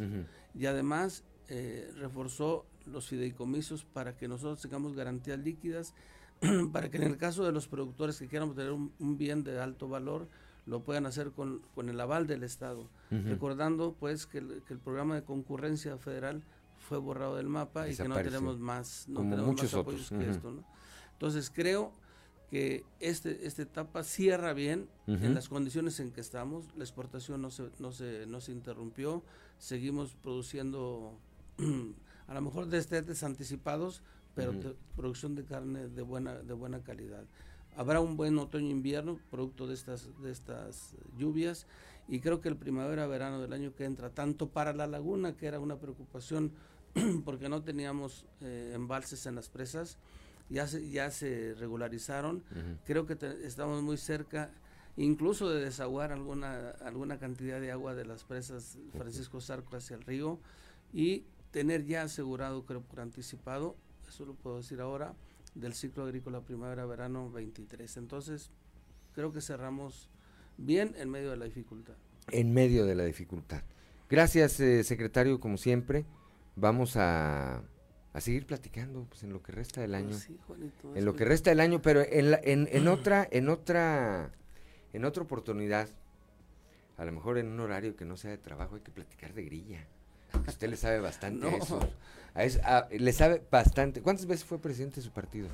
Y 0.55 0.67
además 0.67 1.25
eh, 1.49 1.93
reforzó 1.97 2.67
los 2.87 3.09
fideicomisos 3.09 3.85
para 3.85 4.17
que 4.17 4.29
nosotros 4.29 4.61
tengamos 4.61 4.95
garantías 4.95 5.39
líquidas, 5.39 5.95
para 6.73 6.91
que 6.91 6.97
en 6.97 7.05
el 7.05 7.17
caso 7.17 7.45
de 7.45 7.53
los 7.53 7.69
productores 7.69 8.19
que 8.19 8.29
quieran 8.29 8.55
tener 8.55 8.73
un, 8.73 9.19
bien 9.19 9.45
de 9.45 9.61
alto 9.61 9.89
valor, 9.89 10.29
lo 10.67 10.83
puedan 10.83 11.07
hacer 11.07 11.33
con, 11.33 11.61
con 11.75 11.89
el 11.89 12.01
aval 12.01 12.27
del 12.27 12.43
Estado. 12.43 12.89
Recordando 13.11 13.95
pues 13.99 14.27
que 14.27 14.39
el, 14.39 14.63
que 14.67 14.75
el, 14.75 14.81
programa 14.81 15.15
de 15.15 15.23
concurrencia 15.23 15.97
federal 15.99 16.43
fue 16.79 16.99
borrado 16.99 17.37
del 17.37 17.49
mapa 17.49 17.89
y 17.89 17.97
que 17.97 18.09
no 18.09 18.17
tenemos 18.17 18.59
más, 18.59 19.07
no 19.09 19.21
tenemos 19.21 19.63
más 19.63 19.75
apoyos 19.75 20.11
que 20.11 20.29
esto. 20.29 20.51
¿no? 20.51 20.65
Entonces 21.13 21.51
creo 21.55 21.93
que 22.51 22.85
este, 23.01 23.47
esta 23.47 23.63
etapa 23.63 24.05
cierra 24.05 24.53
bien 24.53 24.89
en 25.07 25.35
las 25.35 25.49
condiciones 25.49 26.01
en 26.01 26.13
que 26.13 26.21
estamos. 26.21 26.67
La 26.77 26.85
exportación 26.85 27.43
no 27.43 27.51
se, 27.51 27.71
no 27.79 27.93
se, 27.93 28.27
no 28.27 28.41
se 28.41 28.53
interrumpió. 28.53 29.23
Seguimos 29.59 30.15
produciendo, 30.15 31.19
a 32.27 32.35
lo 32.35 32.41
mejor 32.41 32.67
destetes 32.67 33.23
anticipados, 33.23 34.03
pero 34.35 34.53
producción 34.97 35.35
de 35.35 35.45
carne 35.45 35.89
de 35.89 36.03
buena, 36.03 36.35
de 36.35 36.55
buena 36.55 36.83
calidad. 36.83 37.25
Habrá 37.77 38.01
un 38.01 38.17
buen 38.17 38.39
otoño-invierno, 38.39 39.19
producto 39.31 39.67
de 39.67 39.75
estas, 39.75 40.09
de 40.23 40.31
estas 40.31 40.95
lluvias, 41.19 41.67
y 42.07 42.21
creo 42.21 42.41
que 42.41 42.49
el 42.49 42.57
primavera-verano 42.57 43.41
del 43.41 43.53
año 43.53 43.75
que 43.75 43.85
entra, 43.85 44.11
tanto 44.11 44.49
para 44.49 44.73
la 44.73 44.87
laguna, 44.87 45.37
que 45.37 45.47
era 45.47 45.59
una 45.59 45.77
preocupación 45.77 46.53
porque 47.25 47.49
no 47.49 47.63
teníamos 47.63 48.27
eh, 48.41 48.73
embalses 48.75 49.27
en 49.27 49.35
las 49.35 49.49
presas, 49.49 49.99
ya 50.49 50.67
se, 50.67 50.91
ya 50.91 51.11
se 51.11 51.55
regularizaron. 51.55 52.43
Creo 52.85 53.07
que 53.07 53.17
estamos 53.45 53.83
muy 53.83 53.97
cerca 53.97 54.51
incluso 54.97 55.51
de 55.51 55.65
desaguar 55.65 56.13
alguna, 56.13 56.71
alguna 56.85 57.19
cantidad 57.19 57.61
de 57.61 57.73
agua 57.73 57.95
de 57.95 58.05
las 58.05 58.25
presas 58.25 58.79
Francisco 58.97 59.41
Zarco 59.41 59.77
hacia 59.77 59.97
el 59.97 60.03
río 60.03 60.39
y 60.93 61.25
tener 61.51 61.85
ya 61.85 62.03
asegurado, 62.03 62.65
creo 62.65 62.83
por 62.83 63.01
anticipado, 63.01 63.77
eso 64.09 64.25
lo 64.25 64.35
puedo 64.35 64.59
decir 64.59 64.81
ahora, 64.81 65.15
del 65.55 65.75
ciclo 65.75 66.05
agrícola 66.05 66.41
primavera-verano 66.41 67.31
23. 67.31 67.97
Entonces, 67.97 68.51
creo 69.15 69.33
que 69.33 69.41
cerramos 69.41 70.09
bien 70.57 70.95
en 70.97 71.11
medio 71.11 71.31
de 71.31 71.37
la 71.37 71.45
dificultad. 71.45 71.95
En 72.31 72.53
medio 72.53 72.87
de 72.87 72.95
la 72.95 73.05
dificultad. 73.05 73.63
Gracias, 74.09 74.61
eh, 74.61 74.85
secretario, 74.85 75.41
como 75.41 75.57
siempre. 75.57 76.05
Vamos 76.57 76.97
a 76.97 77.63
a 78.15 78.21
seguir 78.21 78.47
platicando 78.47 79.05
pues 79.09 79.25
en 79.25 79.33
lo 79.33 79.43
que 79.43 79.53
resta 79.53 79.81
del 79.81 79.95
año. 79.95 80.17
en 80.95 81.05
lo 81.05 81.15
que 81.17 81.25
resta 81.25 81.51
del 81.51 81.59
año, 81.61 81.83
pero 81.83 82.01
en, 82.01 82.39
en, 82.45 82.69
en 82.71 82.89
otra, 82.89 83.29
en 83.31 83.49
otra, 83.49 84.31
en 84.93 85.05
otra 85.05 85.25
oportunidad, 85.25 85.89
a 86.97 87.05
lo 87.05 87.11
mejor 87.13 87.39
en 87.39 87.49
un 87.49 87.59
horario 87.59 87.97
que 87.97 88.05
no 88.05 88.17
sea 88.17 88.31
de 88.31 88.39
trabajo, 88.39 88.77
hay 88.77 88.83
que 88.83 88.93
platicar 88.93 89.35
de 89.35 89.43
grilla. 89.43 89.85
Usted 90.47 90.69
le 90.69 90.77
sabe 90.77 91.01
bastante 91.01 91.49
a 91.49 91.57
eso. 91.57 91.81
A 92.63 92.89
le 92.89 93.13
sabe 93.13 93.43
bastante. 93.51 94.01
¿Cuántas 94.01 94.27
veces 94.27 94.45
fue 94.45 94.59
presidente 94.59 94.97
de 94.97 95.03
su 95.03 95.11
partido? 95.11 95.49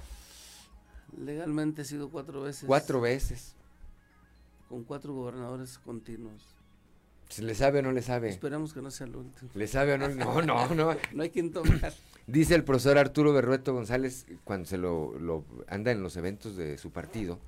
Legalmente 1.17 1.83
he 1.83 1.85
sido 1.87 2.11
cuatro 2.11 2.43
veces. 2.43 2.65
Cuatro 2.67 3.01
veces. 3.01 3.55
Con 4.69 4.85
cuatro 4.85 5.15
gobernadores 5.15 5.79
continuos. 5.79 6.55
¿Se 7.31 7.43
le 7.43 7.55
sabe 7.55 7.79
o 7.79 7.83
no 7.83 7.93
le 7.93 8.03
sabe? 8.03 8.29
Esperamos 8.29 8.75
que 8.75 8.83
no 8.83 8.91
sea 8.91 9.07
el 9.07 9.17
último. 9.17 9.51
¿Le 9.55 9.67
sabe 9.67 9.95
o 9.95 9.99
no? 9.99 10.09
No, 10.09 10.43
no, 10.43 10.75
no. 10.75 10.97
no 11.15 11.23
hay 11.23 11.31
quien 11.31 11.53
tomar. 11.53 11.93
Dice 12.31 12.55
el 12.55 12.63
profesor 12.63 12.97
Arturo 12.97 13.33
Berrueto 13.33 13.75
González, 13.75 14.25
cuando 14.45 14.65
se 14.65 14.79
lo, 14.79 15.19
lo, 15.19 15.45
anda 15.67 15.91
en 15.91 16.01
los 16.01 16.17
eventos 16.17 16.57
de 16.57 16.79
su 16.79 16.93
partido, 16.93 17.41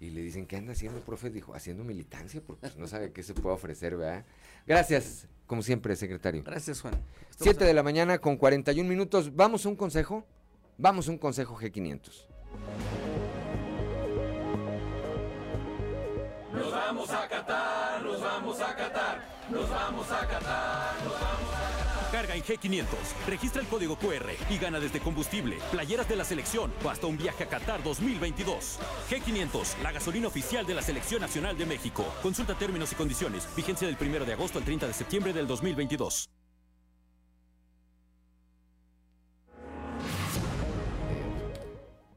y 0.00 0.08
le 0.10 0.22
dicen, 0.22 0.46
¿qué 0.46 0.56
anda 0.56 0.72
haciendo, 0.72 1.00
profe? 1.00 1.28
Dijo, 1.28 1.54
haciendo 1.54 1.84
militancia, 1.84 2.40
porque 2.44 2.60
pues, 2.62 2.76
no 2.78 2.86
sabe 2.86 3.12
qué 3.12 3.22
se 3.22 3.34
puede 3.34 3.54
ofrecer, 3.54 3.98
¿verdad? 3.98 4.24
Gracias, 4.66 5.28
como 5.46 5.62
siempre, 5.62 5.94
secretario. 5.94 6.42
Gracias, 6.42 6.80
Juan. 6.80 6.94
Siete 7.36 7.66
de 7.66 7.74
la 7.74 7.82
mañana 7.82 8.18
con 8.18 8.38
41 8.38 8.88
minutos. 8.88 9.36
¿Vamos 9.36 9.66
a 9.66 9.68
un 9.68 9.76
consejo? 9.76 10.24
Vamos 10.78 11.06
a 11.08 11.10
un 11.10 11.18
consejo 11.18 11.58
G500. 11.58 12.26
Nos 16.54 16.72
vamos 16.72 17.10
a 17.10 17.28
Qatar, 17.28 18.02
nos 18.02 18.20
vamos 18.22 18.60
a 18.60 18.74
Qatar, 18.74 19.24
nos 19.50 19.68
vamos 19.68 20.10
a 20.10 20.26
Qatar, 20.26 20.94
nos 21.04 21.12
vamos 21.12 21.50
a 21.50 21.53
Carga 22.14 22.36
en 22.36 22.44
G500, 22.44 22.86
registra 23.26 23.60
el 23.60 23.66
código 23.66 23.96
QR 23.96 24.30
y 24.48 24.58
gana 24.58 24.78
desde 24.78 25.00
combustible, 25.00 25.58
playeras 25.72 26.08
de 26.08 26.14
la 26.14 26.24
selección 26.24 26.72
o 26.84 26.88
hasta 26.88 27.08
un 27.08 27.18
viaje 27.18 27.42
a 27.42 27.48
Qatar 27.48 27.82
2022. 27.82 28.78
G500, 29.10 29.82
la 29.82 29.90
gasolina 29.90 30.28
oficial 30.28 30.64
de 30.64 30.74
la 30.74 30.82
Selección 30.82 31.22
Nacional 31.22 31.58
de 31.58 31.66
México. 31.66 32.04
Consulta 32.22 32.54
términos 32.54 32.92
y 32.92 32.94
condiciones. 32.94 33.48
Vigencia 33.56 33.88
del 33.88 33.96
1 34.00 34.26
de 34.26 34.32
agosto 34.32 34.60
al 34.60 34.64
30 34.64 34.86
de 34.86 34.92
septiembre 34.92 35.32
del 35.32 35.48
2022. 35.48 36.30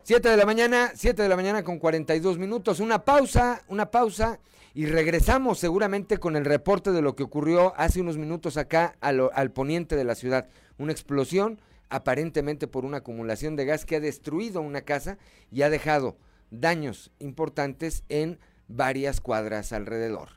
7 0.03 0.29
de 0.29 0.37
la 0.37 0.45
mañana, 0.45 0.91
7 0.93 1.23
de 1.23 1.27
la 1.27 1.35
mañana 1.35 1.63
con 1.63 1.79
42 1.79 2.37
minutos. 2.37 2.79
Una 2.79 3.03
pausa, 3.03 3.63
una 3.67 3.89
pausa 3.89 4.39
y 4.77 4.85
regresamos 4.85 5.57
seguramente 5.57 6.19
con 6.19 6.35
el 6.35 6.45
reporte 6.45 6.91
de 6.91 7.01
lo 7.01 7.15
que 7.15 7.23
ocurrió 7.23 7.73
hace 7.77 7.99
unos 7.99 8.19
minutos 8.19 8.57
acá 8.57 8.95
al, 9.01 9.51
poniente 9.51 9.95
de 9.95 10.03
la 10.03 10.13
ciudad. 10.13 10.49
Una 10.77 10.91
explosión 10.91 11.59
aparentemente 11.89 12.67
por 12.67 12.85
una 12.85 12.97
acumulación 12.97 13.55
de 13.55 13.65
gas 13.65 13.85
que 13.85 13.95
ha 13.95 13.99
destruido 13.99 14.61
una 14.61 14.81
casa 14.81 15.17
y 15.51 15.63
ha 15.63 15.71
dejado 15.71 16.15
daños 16.51 17.11
importantes 17.17 18.03
en 18.07 18.37
varias 18.67 19.19
cuadras 19.19 19.73
alrededor. 19.73 20.29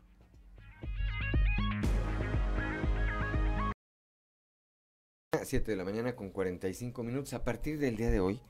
7 5.44 5.70
de 5.70 5.76
la 5.76 5.84
mañana 5.84 6.16
con 6.16 6.30
45 6.30 7.02
minutos. 7.02 7.34
A 7.34 7.44
partir 7.44 7.78
del 7.78 7.94
día 7.94 8.08
de 8.08 8.20
hoy, 8.20 8.40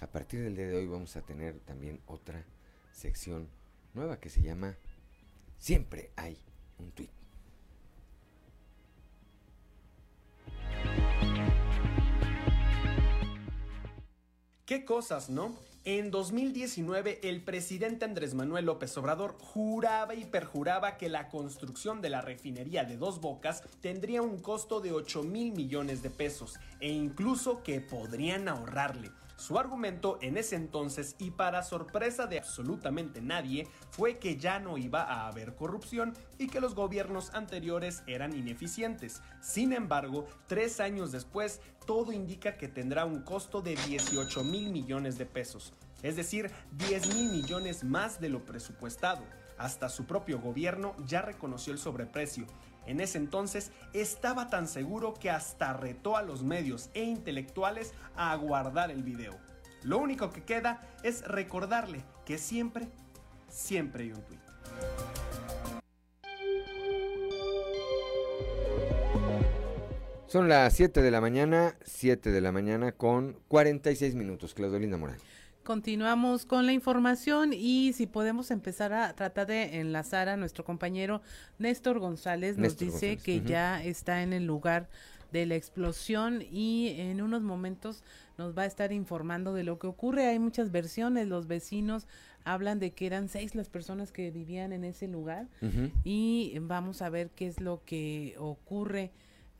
a 0.00 0.06
partir 0.06 0.44
del 0.44 0.54
día 0.54 0.68
de 0.68 0.76
hoy 0.76 0.86
vamos 0.86 1.16
a 1.16 1.22
tener 1.22 1.58
también 1.58 1.98
otra 2.06 2.44
sección 2.92 3.48
nueva 3.94 4.20
que 4.20 4.28
se 4.28 4.42
llama 4.42 4.76
Siempre 5.58 6.10
hay 6.16 6.38
un 6.78 6.92
tweet. 6.92 7.10
¿Qué 14.64 14.84
cosas, 14.84 15.30
no? 15.30 15.54
En 15.84 16.10
2019, 16.10 17.20
el 17.22 17.42
presidente 17.42 18.04
Andrés 18.04 18.34
Manuel 18.34 18.66
López 18.66 18.94
Obrador 18.98 19.38
juraba 19.40 20.14
y 20.14 20.26
perjuraba 20.26 20.98
que 20.98 21.08
la 21.08 21.30
construcción 21.30 22.02
de 22.02 22.10
la 22.10 22.20
refinería 22.20 22.84
de 22.84 22.98
Dos 22.98 23.22
Bocas 23.22 23.62
tendría 23.80 24.20
un 24.20 24.40
costo 24.40 24.80
de 24.80 24.92
8 24.92 25.22
mil 25.22 25.54
millones 25.54 26.02
de 26.02 26.10
pesos 26.10 26.58
e 26.80 26.90
incluso 26.90 27.62
que 27.62 27.80
podrían 27.80 28.48
ahorrarle. 28.48 29.10
Su 29.38 29.56
argumento 29.56 30.18
en 30.20 30.36
ese 30.36 30.56
entonces 30.56 31.14
y 31.20 31.30
para 31.30 31.62
sorpresa 31.62 32.26
de 32.26 32.38
absolutamente 32.38 33.20
nadie 33.20 33.68
fue 33.92 34.18
que 34.18 34.36
ya 34.36 34.58
no 34.58 34.78
iba 34.78 35.04
a 35.04 35.28
haber 35.28 35.54
corrupción 35.54 36.12
y 36.38 36.48
que 36.48 36.60
los 36.60 36.74
gobiernos 36.74 37.32
anteriores 37.34 38.02
eran 38.08 38.36
ineficientes. 38.36 39.22
Sin 39.40 39.72
embargo, 39.72 40.26
tres 40.48 40.80
años 40.80 41.12
después, 41.12 41.60
todo 41.86 42.10
indica 42.10 42.56
que 42.56 42.66
tendrá 42.66 43.04
un 43.04 43.22
costo 43.22 43.62
de 43.62 43.76
18 43.76 44.42
mil 44.42 44.70
millones 44.72 45.18
de 45.18 45.26
pesos, 45.26 45.72
es 46.02 46.16
decir, 46.16 46.50
10 46.72 47.14
mil 47.14 47.30
millones 47.30 47.84
más 47.84 48.20
de 48.20 48.30
lo 48.30 48.44
presupuestado. 48.44 49.22
Hasta 49.56 49.88
su 49.88 50.04
propio 50.04 50.40
gobierno 50.40 50.96
ya 51.06 51.22
reconoció 51.22 51.72
el 51.72 51.78
sobreprecio 51.78 52.44
en 52.88 53.00
ese 53.00 53.18
entonces 53.18 53.70
estaba 53.92 54.48
tan 54.48 54.66
seguro 54.66 55.14
que 55.14 55.30
hasta 55.30 55.74
retó 55.74 56.16
a 56.16 56.22
los 56.22 56.42
medios 56.42 56.90
e 56.94 57.04
intelectuales 57.04 57.92
a 58.16 58.34
guardar 58.34 58.90
el 58.90 59.02
video. 59.02 59.38
Lo 59.82 59.98
único 59.98 60.30
que 60.30 60.42
queda 60.42 60.82
es 61.02 61.22
recordarle 61.28 62.02
que 62.24 62.38
siempre, 62.38 62.88
siempre 63.48 64.04
hay 64.04 64.12
un 64.12 64.22
tweet. 64.22 64.38
Son 70.26 70.48
las 70.48 70.74
7 70.74 71.00
de 71.00 71.10
la 71.10 71.20
mañana, 71.20 71.76
7 71.84 72.30
de 72.30 72.40
la 72.40 72.52
mañana 72.52 72.92
con 72.92 73.38
46 73.48 74.14
minutos. 74.14 74.54
Claudelina 74.54 74.96
Morán. 74.96 75.18
Continuamos 75.68 76.46
con 76.46 76.64
la 76.64 76.72
información 76.72 77.52
y 77.52 77.92
si 77.92 78.06
podemos 78.06 78.50
empezar 78.50 78.94
a 78.94 79.12
tratar 79.12 79.48
de 79.48 79.80
enlazar 79.80 80.30
a 80.30 80.38
nuestro 80.38 80.64
compañero 80.64 81.20
Néstor 81.58 81.98
González, 81.98 82.56
nos 82.56 82.78
dice 82.78 83.18
que 83.18 83.42
ya 83.42 83.84
está 83.84 84.22
en 84.22 84.32
el 84.32 84.46
lugar 84.46 84.88
de 85.30 85.44
la 85.44 85.56
explosión 85.56 86.40
y 86.40 86.94
en 86.96 87.20
unos 87.20 87.42
momentos 87.42 88.02
nos 88.38 88.56
va 88.56 88.62
a 88.62 88.64
estar 88.64 88.92
informando 88.92 89.52
de 89.52 89.62
lo 89.62 89.78
que 89.78 89.88
ocurre. 89.88 90.26
Hay 90.28 90.38
muchas 90.38 90.72
versiones, 90.72 91.28
los 91.28 91.46
vecinos 91.48 92.06
hablan 92.44 92.78
de 92.78 92.92
que 92.92 93.04
eran 93.04 93.28
seis 93.28 93.54
las 93.54 93.68
personas 93.68 94.10
que 94.10 94.30
vivían 94.30 94.72
en 94.72 94.84
ese 94.84 95.06
lugar 95.06 95.48
y 96.02 96.54
vamos 96.62 97.02
a 97.02 97.10
ver 97.10 97.28
qué 97.28 97.46
es 97.46 97.60
lo 97.60 97.82
que 97.84 98.36
ocurre 98.38 99.10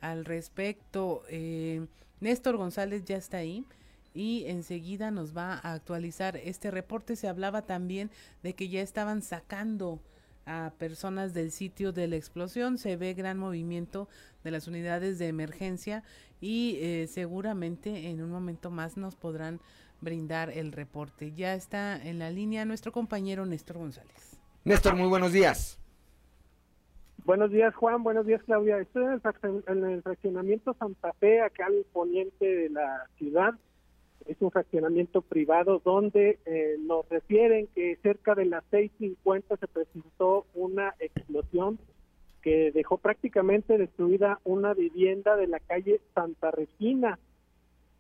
al 0.00 0.24
respecto. 0.24 1.24
Eh, 1.28 1.84
Néstor 2.20 2.56
González 2.56 3.04
ya 3.04 3.18
está 3.18 3.36
ahí 3.36 3.66
y 4.18 4.46
enseguida 4.46 5.12
nos 5.12 5.36
va 5.36 5.60
a 5.62 5.74
actualizar 5.74 6.36
este 6.38 6.72
reporte. 6.72 7.14
Se 7.14 7.28
hablaba 7.28 7.62
también 7.62 8.10
de 8.42 8.52
que 8.52 8.68
ya 8.68 8.82
estaban 8.82 9.22
sacando 9.22 10.00
a 10.44 10.72
personas 10.76 11.34
del 11.34 11.52
sitio 11.52 11.92
de 11.92 12.08
la 12.08 12.16
explosión. 12.16 12.78
Se 12.78 12.96
ve 12.96 13.14
gran 13.14 13.38
movimiento 13.38 14.08
de 14.42 14.50
las 14.50 14.66
unidades 14.66 15.20
de 15.20 15.28
emergencia 15.28 16.02
y 16.40 16.78
eh, 16.80 17.06
seguramente 17.06 18.08
en 18.08 18.20
un 18.20 18.30
momento 18.30 18.72
más 18.72 18.96
nos 18.96 19.14
podrán 19.14 19.60
brindar 20.00 20.50
el 20.50 20.72
reporte. 20.72 21.32
Ya 21.32 21.54
está 21.54 21.96
en 22.04 22.18
la 22.18 22.30
línea 22.30 22.64
nuestro 22.64 22.90
compañero 22.90 23.46
Néstor 23.46 23.78
González. 23.78 24.36
Néstor, 24.64 24.96
muy 24.96 25.06
buenos 25.06 25.32
días. 25.32 25.78
Buenos 27.24 27.52
días, 27.52 27.72
Juan. 27.76 28.02
Buenos 28.02 28.26
días, 28.26 28.42
Claudia. 28.42 28.78
Estoy 28.78 29.04
en 29.04 29.84
el, 29.84 30.02
fraccionamiento 30.02 30.74
Santa 30.74 31.12
Fe, 31.20 31.40
acá 31.40 31.66
al 31.66 31.86
poniente 31.92 32.44
de 32.44 32.70
la 32.70 33.06
ciudad 33.16 33.54
es 34.28 34.36
un 34.40 34.50
fraccionamiento 34.50 35.22
privado 35.22 35.80
donde 35.82 36.38
eh, 36.44 36.76
nos 36.80 37.08
refieren 37.08 37.66
que 37.74 37.96
cerca 38.02 38.34
de 38.34 38.44
las 38.44 38.62
6.50 38.70 39.58
se 39.58 39.66
presentó 39.66 40.46
una 40.54 40.94
explosión 41.00 41.78
que 42.42 42.70
dejó 42.70 42.98
prácticamente 42.98 43.78
destruida 43.78 44.38
una 44.44 44.74
vivienda 44.74 45.34
de 45.36 45.46
la 45.46 45.60
calle 45.60 46.00
Santa 46.14 46.50
Regina. 46.50 47.18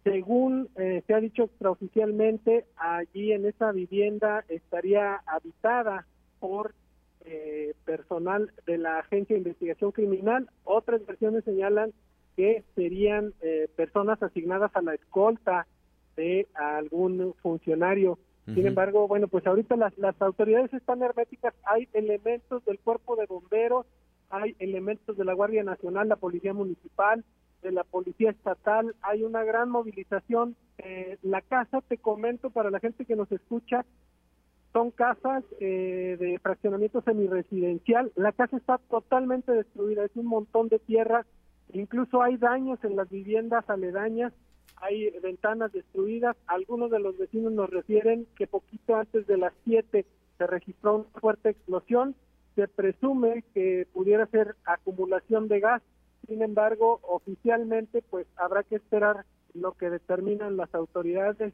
Según 0.04 0.68
eh, 0.76 1.02
se 1.06 1.14
ha 1.14 1.20
dicho 1.20 1.44
extraoficialmente, 1.44 2.66
allí 2.76 3.32
en 3.32 3.46
esa 3.46 3.72
vivienda 3.72 4.44
estaría 4.48 5.22
habitada 5.26 6.06
por 6.40 6.74
eh, 7.24 7.74
personal 7.86 8.52
de 8.66 8.76
la 8.76 8.98
Agencia 8.98 9.34
de 9.34 9.40
Investigación 9.40 9.92
Criminal. 9.92 10.48
Otras 10.64 11.04
versiones 11.06 11.44
señalan 11.44 11.92
que 12.36 12.62
serían 12.76 13.32
personas 13.74 14.22
asignadas 14.22 14.70
a 14.74 14.80
la 14.80 14.94
escolta 14.94 15.66
de 16.18 16.48
algún 16.54 17.32
funcionario. 17.42 18.18
Sin 18.46 18.66
embargo, 18.66 19.06
bueno, 19.06 19.28
pues 19.28 19.46
ahorita 19.46 19.76
las, 19.76 19.96
las 19.98 20.20
autoridades 20.22 20.72
están 20.72 21.02
herméticas, 21.02 21.54
hay 21.64 21.86
elementos 21.92 22.64
del 22.64 22.78
cuerpo 22.78 23.14
de 23.14 23.26
bomberos, 23.26 23.86
hay 24.30 24.56
elementos 24.58 25.18
de 25.18 25.24
la 25.24 25.34
Guardia 25.34 25.62
Nacional, 25.62 26.08
la 26.08 26.16
Policía 26.16 26.54
Municipal, 26.54 27.24
de 27.62 27.72
la 27.72 27.84
Policía 27.84 28.30
Estatal, 28.30 28.94
hay 29.02 29.22
una 29.22 29.44
gran 29.44 29.68
movilización. 29.68 30.56
Eh, 30.78 31.18
la 31.22 31.42
casa, 31.42 31.82
te 31.82 31.98
comento 31.98 32.48
para 32.48 32.70
la 32.70 32.80
gente 32.80 33.04
que 33.04 33.16
nos 33.16 33.30
escucha, 33.30 33.84
son 34.72 34.90
casas 34.92 35.44
eh, 35.60 36.16
de 36.18 36.38
fraccionamiento 36.38 37.02
semiresidencial. 37.02 38.12
La 38.16 38.32
casa 38.32 38.56
está 38.56 38.78
totalmente 38.90 39.52
destruida, 39.52 40.04
es 40.04 40.16
un 40.16 40.26
montón 40.26 40.68
de 40.68 40.78
tierra, 40.78 41.26
incluso 41.74 42.22
hay 42.22 42.38
daños 42.38 42.82
en 42.82 42.96
las 42.96 43.10
viviendas 43.10 43.68
aledañas 43.68 44.32
hay 44.80 45.10
ventanas 45.22 45.72
destruidas. 45.72 46.36
Algunos 46.46 46.90
de 46.90 47.00
los 47.00 47.16
vecinos 47.18 47.52
nos 47.52 47.70
refieren 47.70 48.26
que 48.36 48.46
poquito 48.46 48.96
antes 48.96 49.26
de 49.26 49.36
las 49.36 49.52
7 49.64 50.04
se 50.36 50.46
registró 50.46 50.96
una 50.96 51.20
fuerte 51.20 51.50
explosión. 51.50 52.14
Se 52.54 52.68
presume 52.68 53.44
que 53.54 53.86
pudiera 53.92 54.26
ser 54.26 54.56
acumulación 54.64 55.48
de 55.48 55.60
gas. 55.60 55.82
Sin 56.26 56.42
embargo, 56.42 57.00
oficialmente, 57.02 58.02
pues 58.10 58.26
habrá 58.36 58.62
que 58.62 58.76
esperar 58.76 59.24
lo 59.54 59.72
que 59.72 59.90
determinan 59.90 60.56
las 60.56 60.74
autoridades. 60.74 61.52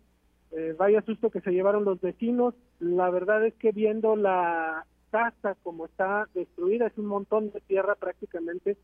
Eh, 0.53 0.75
vaya 0.79 1.03
susto 1.03 1.31
que 1.31 1.41
se 1.41 1.53
llevaron 1.53 1.85
los 1.85 2.01
vecinos. 2.01 2.55
La 2.81 3.11
verdad 3.11 3.45
es 3.45 3.55
que 3.55 3.73
viendo 3.73 4.17
la 4.17 4.87
casa 5.11 5.57
como 5.63 5.87
está 5.87 6.29
destruida, 6.35 6.89
es 6.89 6.99
un 6.99 7.07
montón 7.07 7.53
de 7.53 7.61
tierra 7.61 7.95
prácticamente, 7.95 8.77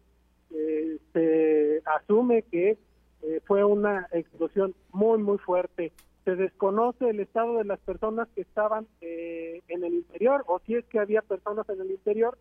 eh, 0.52 0.98
se 1.12 1.82
asume 1.84 2.42
que 2.42 2.78
eh, 3.22 3.40
fue 3.44 3.64
una 3.64 4.06
explosión 4.12 4.74
muy, 4.92 5.18
muy 5.18 5.38
fuerte. 5.38 5.92
Se 6.24 6.36
desconoce 6.36 7.10
el 7.10 7.20
estado 7.20 7.58
de 7.58 7.64
las 7.64 7.80
personas 7.80 8.28
que 8.34 8.42
estaban 8.42 8.86
eh, 9.00 9.62
en 9.68 9.84
el 9.84 9.94
interior 9.94 10.44
o 10.46 10.60
si 10.60 10.74
es 10.74 10.84
que 10.86 10.98
había 10.98 11.22
personas 11.22 11.68
en 11.68 11.80
el 11.80 11.90
interior. 11.90 12.38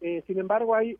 Eh, 0.00 0.22
sin 0.26 0.38
embargo, 0.38 0.74
hay 0.74 0.96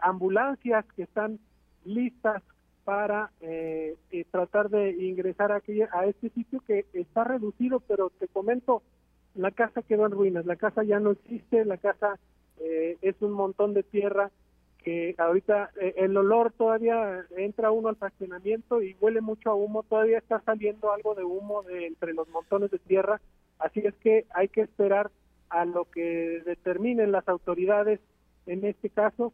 ambulancias 0.00 0.84
que 0.94 1.02
están 1.02 1.38
listas 1.84 2.42
para 2.88 3.30
eh, 3.42 3.96
eh, 4.12 4.24
tratar 4.30 4.70
de 4.70 4.92
ingresar 4.92 5.52
aquí 5.52 5.82
a 5.82 6.06
este 6.06 6.30
sitio 6.30 6.62
que 6.66 6.86
está 6.94 7.22
reducido, 7.22 7.80
pero 7.80 8.10
te 8.18 8.28
comento, 8.28 8.82
la 9.34 9.50
casa 9.50 9.82
quedó 9.82 10.06
en 10.06 10.12
ruinas, 10.12 10.46
la 10.46 10.56
casa 10.56 10.82
ya 10.84 10.98
no 10.98 11.10
existe, 11.10 11.66
la 11.66 11.76
casa 11.76 12.18
eh, 12.58 12.96
es 13.02 13.14
un 13.20 13.32
montón 13.32 13.74
de 13.74 13.82
tierra 13.82 14.30
que 14.82 15.14
ahorita 15.18 15.70
el 15.96 16.16
olor 16.16 16.52
todavía 16.52 17.26
entra 17.36 17.70
uno 17.70 17.88
al 17.88 17.96
fraccionamiento 17.96 18.82
y 18.82 18.96
huele 19.00 19.20
mucho 19.20 19.50
a 19.50 19.54
humo, 19.54 19.82
todavía 19.82 20.18
está 20.18 20.40
saliendo 20.40 20.92
algo 20.92 21.14
de 21.14 21.24
humo 21.24 21.62
de 21.62 21.86
entre 21.86 22.14
los 22.14 22.28
montones 22.28 22.70
de 22.70 22.78
tierra, 22.78 23.20
así 23.58 23.80
es 23.80 23.94
que 23.96 24.26
hay 24.34 24.48
que 24.48 24.62
esperar 24.62 25.10
a 25.50 25.64
lo 25.64 25.84
que 25.86 26.42
determinen 26.44 27.12
las 27.12 27.26
autoridades. 27.28 28.00
En 28.46 28.64
este 28.64 28.90
caso 28.90 29.32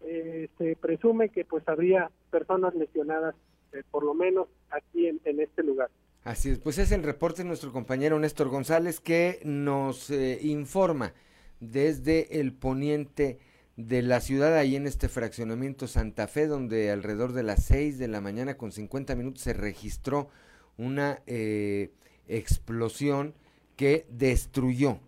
eh, 0.00 0.48
se 0.58 0.76
presume 0.76 1.28
que 1.30 1.44
pues 1.44 1.66
habría 1.68 2.10
personas 2.30 2.74
lesionadas, 2.74 3.34
eh, 3.72 3.82
por 3.90 4.04
lo 4.04 4.14
menos 4.14 4.48
aquí 4.70 5.06
en, 5.06 5.40
este 5.40 5.62
lugar. 5.62 5.90
Así 6.24 6.50
es, 6.50 6.58
pues 6.58 6.78
es 6.78 6.92
el 6.92 7.02
reporte 7.02 7.42
de 7.42 7.48
nuestro 7.48 7.72
compañero 7.72 8.18
Néstor 8.18 8.48
González 8.48 9.00
que 9.00 9.40
nos 9.44 10.10
eh, 10.10 10.38
informa 10.42 11.12
desde 11.60 12.40
el 12.40 12.52
poniente 12.52 13.38
de 13.76 14.02
la 14.02 14.20
ciudad, 14.20 14.56
ahí 14.56 14.76
en 14.76 14.86
este 14.86 15.08
fraccionamiento 15.08 15.86
Santa 15.86 16.26
Fe, 16.28 16.46
donde 16.46 16.90
alrededor 16.90 17.32
de 17.32 17.42
las 17.42 17.64
6 17.64 17.98
de 17.98 18.08
la 18.08 18.20
mañana 18.20 18.56
con 18.56 18.72
50 18.72 19.14
minutos 19.16 19.42
se 19.42 19.52
registró 19.52 20.28
una 20.78 21.22
explosión 22.28 23.34
que 23.76 24.06
destruyó, 24.10 25.00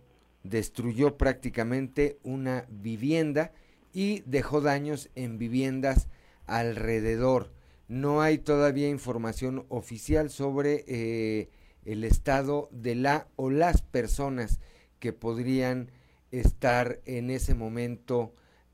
destruyó 0.43 1.17
prácticamente 1.17 2.19
una 2.23 2.65
vivienda 2.69 3.51
y 3.93 4.21
dejó 4.25 4.61
daños 4.61 5.09
en 5.15 5.37
viviendas 5.37 6.07
alrededor. 6.45 7.51
No 7.87 8.21
hay 8.21 8.37
todavía 8.37 8.87
información 8.87 9.65
oficial 9.69 10.29
sobre 10.29 10.85
eh, 10.87 11.49
el 11.85 12.03
estado 12.03 12.69
de 12.71 12.95
la 12.95 13.27
o 13.35 13.49
las 13.49 13.81
personas 13.81 14.59
que 14.99 15.11
podrían 15.11 15.91
estar 16.31 17.01
en 17.05 17.31
ese 17.31 17.55
momento 17.55 18.33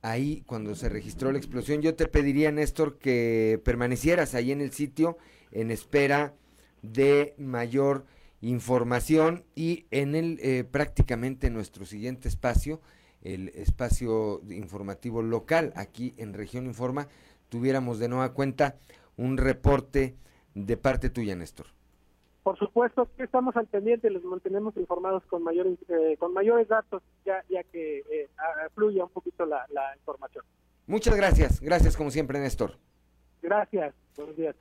ahí 0.10 0.44
cuando 0.46 0.76
se 0.76 0.90
registró 0.90 1.32
la 1.32 1.38
explosión. 1.38 1.82
Yo 1.82 1.96
te 1.96 2.08
pediría, 2.08 2.52
Néstor, 2.52 2.98
que 2.98 3.62
permanecieras 3.64 4.36
ahí 4.36 4.52
en 4.52 4.62
el 4.62 4.72
sitio 4.72 5.18
en 5.52 5.72
espera 5.72 6.34
de 6.82 7.34
mayor 7.38 8.06
información 8.42 9.44
y 9.56 9.86
en 9.92 10.16
el 10.16 10.40
eh, 10.42 10.64
prácticamente 10.64 11.50
nuestro 11.50 11.86
siguiente 11.86 12.28
espacio 12.28 12.82
el 13.26 13.50
espacio 13.50 14.42
informativo 14.50 15.24
local 15.24 15.74
aquí 15.76 16.14
en 16.18 16.34
Región 16.34 16.68
Informa, 16.68 17.08
tuviéramos 17.50 17.98
de 17.98 18.08
nueva 18.08 18.34
cuenta 18.34 18.78
un 19.18 19.38
reporte 19.38 20.16
de 20.54 20.78
parte 20.78 21.10
tuya, 21.10 21.36
Néstor. 21.36 21.68
Por 22.46 22.60
supuesto 22.60 23.10
que 23.18 23.24
estamos 23.24 23.56
al 23.58 23.66
pendiente, 23.66 24.08
les 24.08 24.24
mantenemos 24.24 24.78
informados 24.78 25.24
con 25.26 25.42
mayores 25.42 25.80
eh, 25.90 26.16
con 26.20 26.32
mayores 26.32 26.68
datos, 26.68 27.02
ya, 27.26 27.44
ya 27.50 27.64
que 27.64 28.04
eh, 28.08 28.30
fluya 28.76 29.04
un 29.04 29.10
poquito 29.10 29.48
la, 29.48 29.66
la 29.72 29.96
información. 29.96 30.46
Muchas 30.86 31.16
gracias, 31.16 31.60
gracias 31.60 31.98
como 31.98 32.12
siempre, 32.12 32.40
Néstor. 32.40 32.78
Gracias, 33.42 33.96
buenos 34.16 34.38
días. 34.38 34.56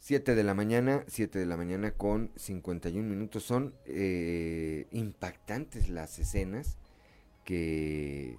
7 0.00 0.34
de 0.34 0.44
la 0.44 0.52
mañana, 0.52 1.02
7 1.06 1.38
de 1.38 1.46
la 1.46 1.56
mañana 1.56 1.92
con 1.92 2.30
51 2.36 3.08
minutos. 3.08 3.42
Son 3.42 3.72
eh, 3.86 4.86
impactantes 4.90 5.88
las 5.88 6.18
escenas 6.18 6.76
que, 7.42 8.36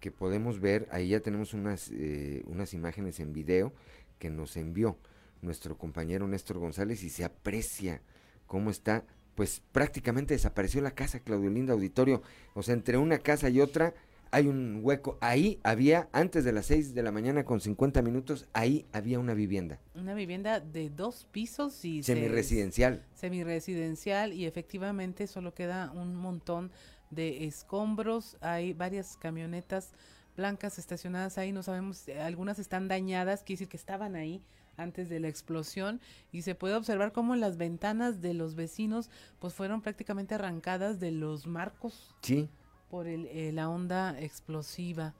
que 0.00 0.10
podemos 0.10 0.58
ver, 0.58 0.88
ahí 0.90 1.10
ya 1.10 1.20
tenemos 1.20 1.52
unas, 1.52 1.90
eh, 1.90 2.44
unas 2.46 2.72
imágenes 2.72 3.20
en 3.20 3.34
video 3.34 3.74
que 4.18 4.30
nos 4.30 4.56
envió 4.56 4.96
nuestro 5.42 5.76
compañero 5.76 6.26
Néstor 6.26 6.58
González 6.58 7.02
y 7.02 7.10
se 7.10 7.24
aprecia 7.24 8.02
cómo 8.46 8.70
está, 8.70 9.04
pues 9.34 9.62
prácticamente 9.72 10.34
desapareció 10.34 10.80
la 10.80 10.90
casa, 10.90 11.20
Claudio 11.20 11.50
Linda 11.50 11.72
Auditorio, 11.72 12.22
o 12.54 12.62
sea, 12.62 12.74
entre 12.74 12.98
una 12.98 13.18
casa 13.18 13.48
y 13.48 13.60
otra 13.60 13.94
hay 14.32 14.46
un 14.46 14.80
hueco, 14.82 15.18
ahí 15.20 15.58
había, 15.62 16.08
antes 16.12 16.44
de 16.44 16.52
las 16.52 16.66
6 16.66 16.94
de 16.94 17.02
la 17.02 17.10
mañana 17.10 17.44
con 17.44 17.60
50 17.60 18.00
minutos, 18.02 18.46
ahí 18.52 18.86
había 18.92 19.18
una 19.18 19.34
vivienda. 19.34 19.80
Una 19.94 20.14
vivienda 20.14 20.60
de 20.60 20.90
dos 20.90 21.26
pisos 21.32 21.84
y... 21.84 22.02
Semiresidencial. 22.02 23.04
Semiresidencial 23.14 24.32
y 24.32 24.46
efectivamente 24.46 25.26
solo 25.26 25.52
queda 25.52 25.90
un 25.92 26.14
montón 26.14 26.70
de 27.10 27.44
escombros, 27.46 28.36
hay 28.40 28.72
varias 28.72 29.16
camionetas 29.16 29.92
blancas 30.36 30.78
estacionadas 30.78 31.36
ahí, 31.38 31.50
no 31.50 31.62
sabemos, 31.62 32.06
eh, 32.08 32.20
algunas 32.20 32.58
están 32.60 32.86
dañadas, 32.86 33.42
quiere 33.42 33.58
decir 33.58 33.68
que 33.68 33.76
estaban 33.76 34.14
ahí 34.14 34.42
antes 34.82 35.08
de 35.08 35.20
la 35.20 35.28
explosión 35.28 36.00
y 36.32 36.42
se 36.42 36.54
puede 36.54 36.74
observar 36.74 37.12
cómo 37.12 37.36
las 37.36 37.56
ventanas 37.56 38.20
de 38.20 38.34
los 38.34 38.54
vecinos 38.54 39.10
pues 39.38 39.54
fueron 39.54 39.82
prácticamente 39.82 40.34
arrancadas 40.34 41.00
de 41.00 41.10
los 41.12 41.46
marcos. 41.46 42.14
Sí. 42.22 42.48
Por 42.90 43.06
el, 43.06 43.26
eh, 43.26 43.52
la 43.52 43.68
onda 43.68 44.18
explosiva. 44.20 45.14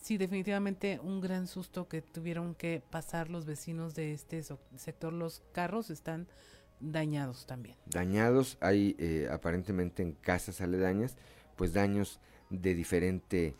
Sí, 0.00 0.16
definitivamente 0.16 0.98
un 1.02 1.20
gran 1.20 1.46
susto 1.46 1.88
que 1.88 2.00
tuvieron 2.00 2.54
que 2.54 2.82
pasar 2.90 3.28
los 3.28 3.44
vecinos 3.44 3.94
de 3.94 4.12
este 4.12 4.42
sector. 4.76 5.12
Los 5.12 5.42
carros 5.52 5.90
están 5.90 6.26
dañados 6.80 7.46
también. 7.46 7.76
Dañados, 7.86 8.56
hay 8.60 8.96
eh, 8.98 9.28
aparentemente 9.30 10.02
en 10.02 10.12
casas 10.12 10.60
aledañas, 10.60 11.16
pues 11.56 11.72
daños 11.72 12.18
de 12.48 12.74
diferente 12.74 13.54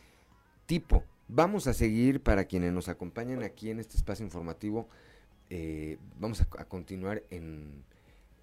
tipo. 0.65 1.03
Vamos 1.33 1.65
a 1.67 1.73
seguir 1.73 2.21
para 2.21 2.43
quienes 2.43 2.73
nos 2.73 2.89
acompañan 2.89 3.41
aquí 3.41 3.69
en 3.69 3.79
este 3.79 3.95
espacio 3.95 4.25
informativo. 4.25 4.89
Eh, 5.49 5.97
vamos 6.19 6.41
a, 6.41 6.47
a, 6.59 6.65
continuar 6.65 7.23
en 7.29 7.85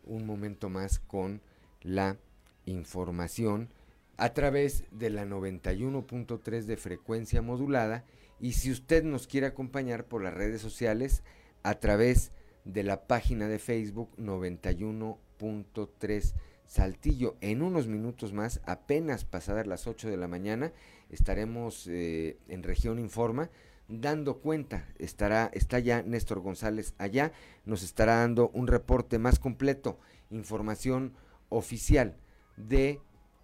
un 0.05 0.25
momento 0.25 0.71
más 0.71 0.99
con 0.99 1.43
la 1.83 2.17
información 2.65 3.69
a 4.17 4.33
través 4.33 4.85
de 4.91 5.11
la 5.11 5.27
91.3 5.27 6.63
de 6.63 6.79
frecuencia 6.79 7.43
modulada 7.43 8.07
y 8.41 8.55
si 8.55 8.71
usted 8.71 9.05
nos 9.05 9.27
quiere 9.27 9.49
acompañar 9.49 10.07
por 10.07 10.23
las 10.23 10.33
redes 10.33 10.63
sociales 10.63 11.23
a 11.65 11.75
través 11.81 12.33
de 12.65 12.85
la 12.85 13.07
página 13.07 13.49
de 13.49 13.59
Facebook 13.59 14.17
91.3 14.17 16.33
Saltillo. 16.69 17.37
En 17.41 17.63
unos 17.63 17.89
minutos 17.89 18.35
más, 18.35 18.61
apenas 18.67 19.25
pasadas 19.25 19.67
las 19.67 19.87
8 19.87 20.11
de 20.11 20.19
la 20.19 20.29
mañana, 20.29 20.73
estaremos 21.09 21.87
eh, 21.89 22.37
en 22.47 22.63
Región 22.63 22.99
Informa 22.99 23.51
dando 23.89 24.39
cuenta. 24.39 24.87
Estará, 24.99 25.51
está 25.55 25.79
ya 25.79 26.03
Néstor 26.03 26.41
González 26.41 26.95
allá, 26.99 27.33
nos 27.65 27.83
estará 27.83 28.17
dando 28.17 28.51
un 28.51 28.67
reporte 28.67 29.19
más 29.19 29.39
completo, 29.39 29.99
información 30.31 31.15
oficial 31.49 32.19
de 32.59 33.01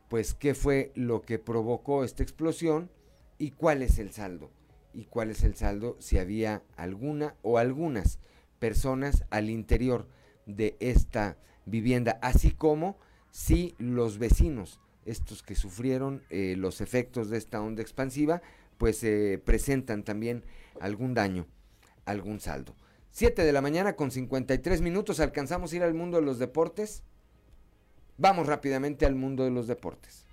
pues 0.09 0.35
qué 0.35 0.55
fue 0.55 0.93
lo 0.95 1.23
que 1.23 1.39
provocó 1.39 2.05
esta 2.05 2.23
explosión 2.23 2.91
y 3.39 3.53
cuál 3.53 3.83
es 3.83 3.99
el 3.99 4.13
saldo. 4.13 4.51
Y 4.93 5.07
cuál 5.07 5.31
es 5.31 5.43
el 5.45 5.57
saldo 5.57 5.97
si 5.99 6.19
había 6.19 6.63
alguna 6.77 7.35
o 7.43 7.57
algunas 7.57 8.19
personas 8.59 9.25
al 9.31 9.49
interior 9.49 10.07
de 10.45 10.77
esta 10.79 11.39
vivienda, 11.65 12.19
así 12.21 12.51
como 12.51 12.99
si 13.35 13.75
los 13.79 14.19
vecinos, 14.19 14.79
estos 15.05 15.43
que 15.43 15.57
sufrieron 15.57 16.23
eh, 16.31 16.55
los 16.57 16.81
efectos 16.81 17.31
de 17.31 17.37
esta 17.37 17.61
onda 17.61 17.83
expansiva, 17.83 18.43
pues 18.79 19.03
eh, 19.03 19.43
presentan 19.45 20.05
también 20.05 20.45
algún 20.81 21.15
daño, 21.15 21.45
algún 22.05 22.39
saldo. 22.39 22.77
7 23.11 23.43
de 23.43 23.53
la 23.53 23.61
mañana 23.61 23.97
con 23.97 24.13
53 24.13 24.81
minutos, 24.83 25.19
¿alcanzamos 25.19 25.73
a 25.73 25.77
ir 25.77 25.83
al 25.83 25.95
mundo 25.95 26.19
de 26.19 26.23
los 26.23 26.39
deportes? 26.39 27.03
Vamos 28.19 28.47
rápidamente 28.47 29.05
al 29.05 29.17
mundo 29.17 29.43
de 29.43 29.51
los 29.51 29.67
deportes. 29.67 30.27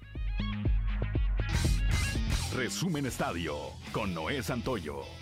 Resumen 2.55 3.07
Estadio 3.07 3.55
con 3.91 4.13
Noé 4.13 4.43
Santoyo. 4.43 5.20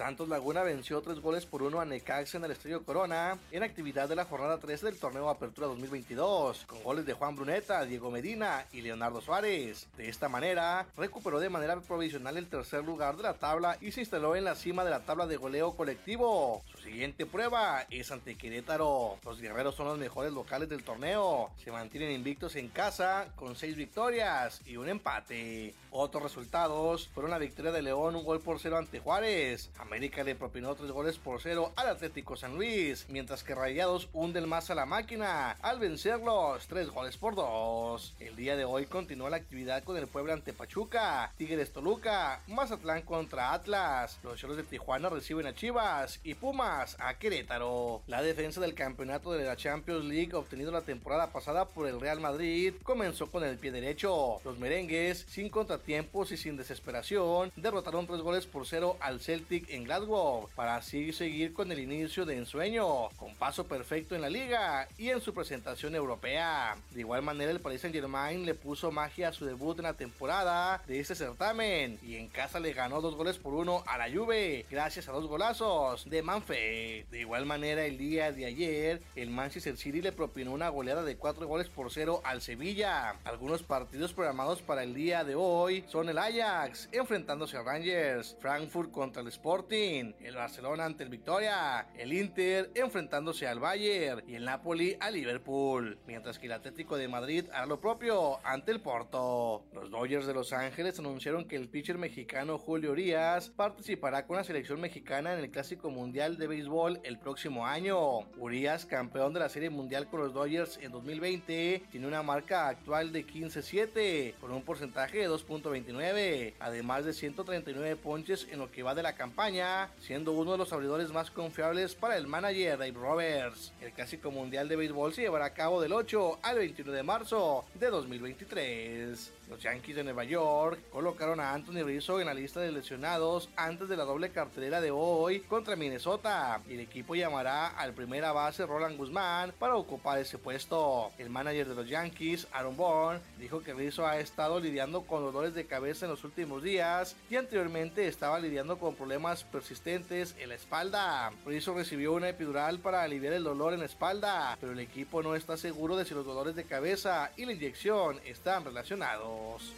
Santos 0.00 0.30
Laguna 0.30 0.62
venció 0.62 1.02
tres 1.02 1.20
goles 1.20 1.44
por 1.44 1.62
uno 1.62 1.78
a 1.78 1.84
Necaxa 1.84 2.38
en 2.38 2.44
el 2.46 2.52
Estadio 2.52 2.82
Corona 2.86 3.36
en 3.52 3.62
actividad 3.62 4.08
de 4.08 4.16
la 4.16 4.24
jornada 4.24 4.56
3 4.56 4.80
del 4.80 4.98
torneo 4.98 5.28
Apertura 5.28 5.66
2022, 5.66 6.64
con 6.64 6.82
goles 6.82 7.04
de 7.04 7.12
Juan 7.12 7.36
Bruneta, 7.36 7.84
Diego 7.84 8.10
Medina 8.10 8.64
y 8.72 8.80
Leonardo 8.80 9.20
Suárez. 9.20 9.88
De 9.98 10.08
esta 10.08 10.30
manera, 10.30 10.86
recuperó 10.96 11.38
de 11.38 11.50
manera 11.50 11.78
provisional 11.82 12.38
el 12.38 12.48
tercer 12.48 12.82
lugar 12.82 13.18
de 13.18 13.24
la 13.24 13.34
tabla 13.34 13.76
y 13.82 13.92
se 13.92 14.00
instaló 14.00 14.36
en 14.36 14.44
la 14.44 14.54
cima 14.54 14.84
de 14.84 14.90
la 14.90 15.00
tabla 15.00 15.26
de 15.26 15.36
goleo 15.36 15.76
colectivo. 15.76 16.62
Su 16.72 16.78
siguiente 16.78 17.26
prueba 17.26 17.84
es 17.90 18.10
ante 18.10 18.38
Querétaro. 18.38 19.18
Los 19.22 19.38
guerreros 19.38 19.74
son 19.74 19.88
los 19.88 19.98
mejores 19.98 20.32
locales 20.32 20.70
del 20.70 20.82
torneo. 20.82 21.50
Se 21.62 21.72
mantienen 21.72 22.12
invictos 22.12 22.56
en 22.56 22.68
casa 22.68 23.26
con 23.36 23.54
seis 23.54 23.76
victorias 23.76 24.62
y 24.64 24.78
un 24.78 24.88
empate. 24.88 25.74
Otros 25.90 26.22
resultados 26.22 27.08
fueron 27.08 27.32
la 27.32 27.38
victoria 27.38 27.70
de 27.70 27.82
León, 27.82 28.16
un 28.16 28.24
gol 28.24 28.40
por 28.40 28.60
cero 28.60 28.78
ante 28.78 29.00
Juárez. 29.00 29.68
América 29.90 30.22
le 30.22 30.36
propinó 30.36 30.76
tres 30.76 30.92
goles 30.92 31.18
por 31.18 31.40
cero 31.42 31.72
al 31.74 31.88
Atlético 31.88 32.36
San 32.36 32.54
Luis, 32.54 33.06
mientras 33.08 33.42
que 33.42 33.56
Rayados 33.56 34.08
hunden 34.12 34.48
más 34.48 34.70
a 34.70 34.76
la 34.76 34.86
máquina 34.86 35.56
al 35.62 35.80
vencerlos 35.80 36.68
tres 36.68 36.90
goles 36.90 37.16
por 37.16 37.34
dos. 37.34 38.14
El 38.20 38.36
día 38.36 38.54
de 38.54 38.64
hoy 38.64 38.86
continúa 38.86 39.30
la 39.30 39.38
actividad 39.38 39.82
con 39.82 39.96
el 39.96 40.06
Puebla 40.06 40.34
ante 40.34 40.52
Pachuca, 40.52 41.32
Tigres 41.36 41.72
Toluca, 41.72 42.40
Mazatlán 42.46 43.02
contra 43.02 43.52
Atlas, 43.52 44.20
los 44.22 44.38
Cholos 44.38 44.56
de 44.58 44.62
Tijuana 44.62 45.08
reciben 45.08 45.48
a 45.48 45.56
Chivas 45.56 46.20
y 46.22 46.34
Pumas 46.34 46.96
a 47.00 47.14
Querétaro. 47.14 48.02
La 48.06 48.22
defensa 48.22 48.60
del 48.60 48.74
campeonato 48.74 49.32
de 49.32 49.44
la 49.44 49.56
Champions 49.56 50.04
League 50.04 50.34
obtenido 50.34 50.70
la 50.70 50.82
temporada 50.82 51.32
pasada 51.32 51.64
por 51.64 51.88
el 51.88 52.00
Real 52.00 52.20
Madrid 52.20 52.74
comenzó 52.84 53.28
con 53.28 53.42
el 53.42 53.58
pie 53.58 53.72
derecho. 53.72 54.40
Los 54.44 54.56
merengues, 54.56 55.26
sin 55.28 55.48
contratiempos 55.48 56.30
y 56.30 56.36
sin 56.36 56.56
desesperación, 56.56 57.50
derrotaron 57.56 58.06
tres 58.06 58.20
goles 58.20 58.46
por 58.46 58.68
cero 58.68 58.96
al 59.00 59.18
Celtic 59.18 59.68
en 59.68 59.79
Glasgow 59.84 60.48
para 60.54 60.76
así 60.76 61.12
seguir 61.12 61.52
con 61.52 61.70
el 61.72 61.78
inicio 61.78 62.24
de 62.24 62.36
ensueño, 62.36 63.08
con 63.16 63.34
paso 63.34 63.66
perfecto 63.66 64.14
en 64.14 64.22
la 64.22 64.30
liga 64.30 64.88
y 64.98 65.10
en 65.10 65.20
su 65.20 65.34
presentación 65.34 65.94
europea. 65.94 66.76
De 66.90 67.00
igual 67.00 67.22
manera, 67.22 67.50
el 67.50 67.60
Paris 67.60 67.82
Saint 67.82 67.94
Germain 67.94 68.44
le 68.44 68.54
puso 68.54 68.90
magia 68.90 69.28
a 69.28 69.32
su 69.32 69.44
debut 69.44 69.78
en 69.78 69.84
la 69.84 69.94
temporada 69.94 70.82
de 70.86 71.00
este 71.00 71.14
certamen 71.14 71.98
y 72.02 72.16
en 72.16 72.28
casa 72.28 72.60
le 72.60 72.72
ganó 72.72 73.00
dos 73.00 73.14
goles 73.14 73.38
por 73.38 73.54
uno 73.54 73.82
a 73.86 73.98
la 73.98 74.10
Juve, 74.10 74.66
gracias 74.70 75.08
a 75.08 75.12
dos 75.12 75.26
golazos 75.26 76.08
de 76.08 76.22
Manfred. 76.22 77.06
De 77.06 77.20
igual 77.20 77.46
manera, 77.46 77.84
el 77.84 77.98
día 77.98 78.32
de 78.32 78.46
ayer, 78.46 79.02
el 79.16 79.30
Manchester 79.30 79.76
City 79.76 80.02
le 80.02 80.12
propinó 80.12 80.52
una 80.52 80.68
goleada 80.68 81.02
de 81.02 81.16
cuatro 81.16 81.46
goles 81.46 81.68
por 81.68 81.90
cero 81.90 82.20
al 82.24 82.42
Sevilla. 82.42 83.16
Algunos 83.24 83.62
partidos 83.62 84.12
programados 84.12 84.62
para 84.62 84.82
el 84.82 84.94
día 84.94 85.24
de 85.24 85.34
hoy 85.34 85.84
son 85.88 86.08
el 86.08 86.18
Ajax 86.18 86.88
enfrentándose 86.92 87.56
a 87.56 87.62
Rangers, 87.62 88.36
Frankfurt 88.40 88.90
contra 88.90 89.22
el 89.22 89.28
El 89.72 90.34
Barcelona 90.34 90.84
ante 90.84 91.04
el 91.04 91.10
Victoria, 91.10 91.86
el 91.96 92.12
Inter 92.12 92.72
enfrentándose 92.74 93.46
al 93.46 93.60
Bayern. 93.60 94.28
Y 94.28 94.34
el 94.34 94.44
Napoli 94.44 94.96
a 94.98 95.12
Liverpool, 95.12 95.96
mientras 96.08 96.40
que 96.40 96.46
el 96.46 96.52
Atlético 96.52 96.96
de 96.96 97.06
Madrid 97.06 97.44
hará 97.52 97.66
lo 97.66 97.80
propio 97.80 98.44
ante 98.44 98.72
el 98.72 98.80
Porto. 98.80 99.64
Los 99.72 99.92
Dodgers 99.92 100.26
de 100.26 100.34
Los 100.34 100.52
Ángeles 100.52 100.98
anunciaron 100.98 101.46
que 101.46 101.54
el 101.54 101.68
pitcher 101.68 101.98
mexicano 101.98 102.58
Julio 102.58 102.90
Urias 102.90 103.50
participará 103.50 104.26
con 104.26 104.38
la 104.38 104.44
selección 104.44 104.80
mexicana 104.80 105.34
en 105.34 105.38
el 105.38 105.52
Clásico 105.52 105.88
Mundial 105.88 106.36
de 106.36 106.48
Béisbol 106.48 107.00
el 107.04 107.20
próximo 107.20 107.64
año. 107.64 108.22
Urias, 108.38 108.86
campeón 108.86 109.32
de 109.34 109.40
la 109.40 109.48
Serie 109.48 109.70
Mundial 109.70 110.08
con 110.08 110.18
los 110.18 110.34
Dodgers 110.34 110.78
en 110.82 110.90
2020, 110.90 111.84
tiene 111.92 112.06
una 112.08 112.24
marca 112.24 112.66
actual 112.66 113.12
de 113.12 113.24
15-7 113.24 114.34
con 114.40 114.50
un 114.50 114.62
porcentaje 114.62 115.18
de 115.18 115.28
2.29, 115.28 116.54
además 116.58 117.04
de 117.04 117.12
139 117.12 117.94
ponches 117.94 118.48
en 118.50 118.58
lo 118.58 118.72
que 118.72 118.82
va 118.82 118.96
de 118.96 119.04
la 119.04 119.14
campaña, 119.14 119.59
siendo 120.00 120.32
uno 120.32 120.52
de 120.52 120.58
los 120.58 120.72
abridores 120.72 121.12
más 121.12 121.30
confiables 121.30 121.94
para 121.94 122.16
el 122.16 122.26
manager 122.26 122.78
Dave 122.78 122.92
Roberts. 122.92 123.72
El 123.80 123.92
Clásico 123.92 124.30
Mundial 124.30 124.68
de 124.68 124.76
Béisbol 124.76 125.12
se 125.12 125.22
llevará 125.22 125.46
a 125.46 125.54
cabo 125.54 125.82
del 125.82 125.92
8 125.92 126.38
al 126.42 126.58
21 126.58 126.92
de 126.92 127.02
marzo 127.02 127.64
de 127.74 127.90
2023. 127.90 129.32
Los 129.50 129.60
Yankees 129.60 129.96
de 129.96 130.04
Nueva 130.04 130.22
York 130.22 130.78
colocaron 130.92 131.40
a 131.40 131.52
Anthony 131.52 131.82
Rizzo 131.84 132.20
en 132.20 132.26
la 132.26 132.34
lista 132.34 132.60
de 132.60 132.70
lesionados 132.70 133.48
antes 133.56 133.88
de 133.88 133.96
la 133.96 134.04
doble 134.04 134.30
cartelera 134.30 134.80
de 134.80 134.92
hoy 134.92 135.40
contra 135.40 135.74
Minnesota 135.74 136.60
y 136.68 136.74
el 136.74 136.80
equipo 136.80 137.16
llamará 137.16 137.66
al 137.66 137.92
primera 137.92 138.30
base 138.30 138.64
Roland 138.64 138.96
Guzmán 138.96 139.52
para 139.58 139.74
ocupar 139.74 140.20
ese 140.20 140.38
puesto. 140.38 141.10
El 141.18 141.30
manager 141.30 141.68
de 141.68 141.74
los 141.74 141.88
Yankees, 141.88 142.46
Aaron 142.52 142.76
Bourne, 142.76 143.20
dijo 143.40 143.60
que 143.60 143.74
Rizzo 143.74 144.06
ha 144.06 144.20
estado 144.20 144.60
lidiando 144.60 145.02
con 145.02 145.24
dolores 145.24 145.52
de 145.52 145.66
cabeza 145.66 146.06
en 146.06 146.12
los 146.12 146.22
últimos 146.22 146.62
días 146.62 147.16
y 147.28 147.34
anteriormente 147.34 148.06
estaba 148.06 148.38
lidiando 148.38 148.78
con 148.78 148.94
problemas 148.94 149.39
persistentes 149.44 150.34
en 150.38 150.48
la 150.48 150.54
espalda. 150.54 151.32
Rizzo 151.46 151.74
recibió 151.74 152.12
una 152.12 152.28
epidural 152.28 152.78
para 152.78 153.02
aliviar 153.02 153.32
el 153.32 153.44
dolor 153.44 153.72
en 153.72 153.80
la 153.80 153.86
espalda, 153.86 154.56
pero 154.60 154.72
el 154.72 154.80
equipo 154.80 155.22
no 155.22 155.34
está 155.34 155.56
seguro 155.56 155.96
de 155.96 156.04
si 156.04 156.14
los 156.14 156.26
dolores 156.26 156.54
de 156.54 156.64
cabeza 156.64 157.30
y 157.36 157.46
la 157.46 157.52
inyección 157.52 158.20
están 158.24 158.64
relacionados. 158.64 159.74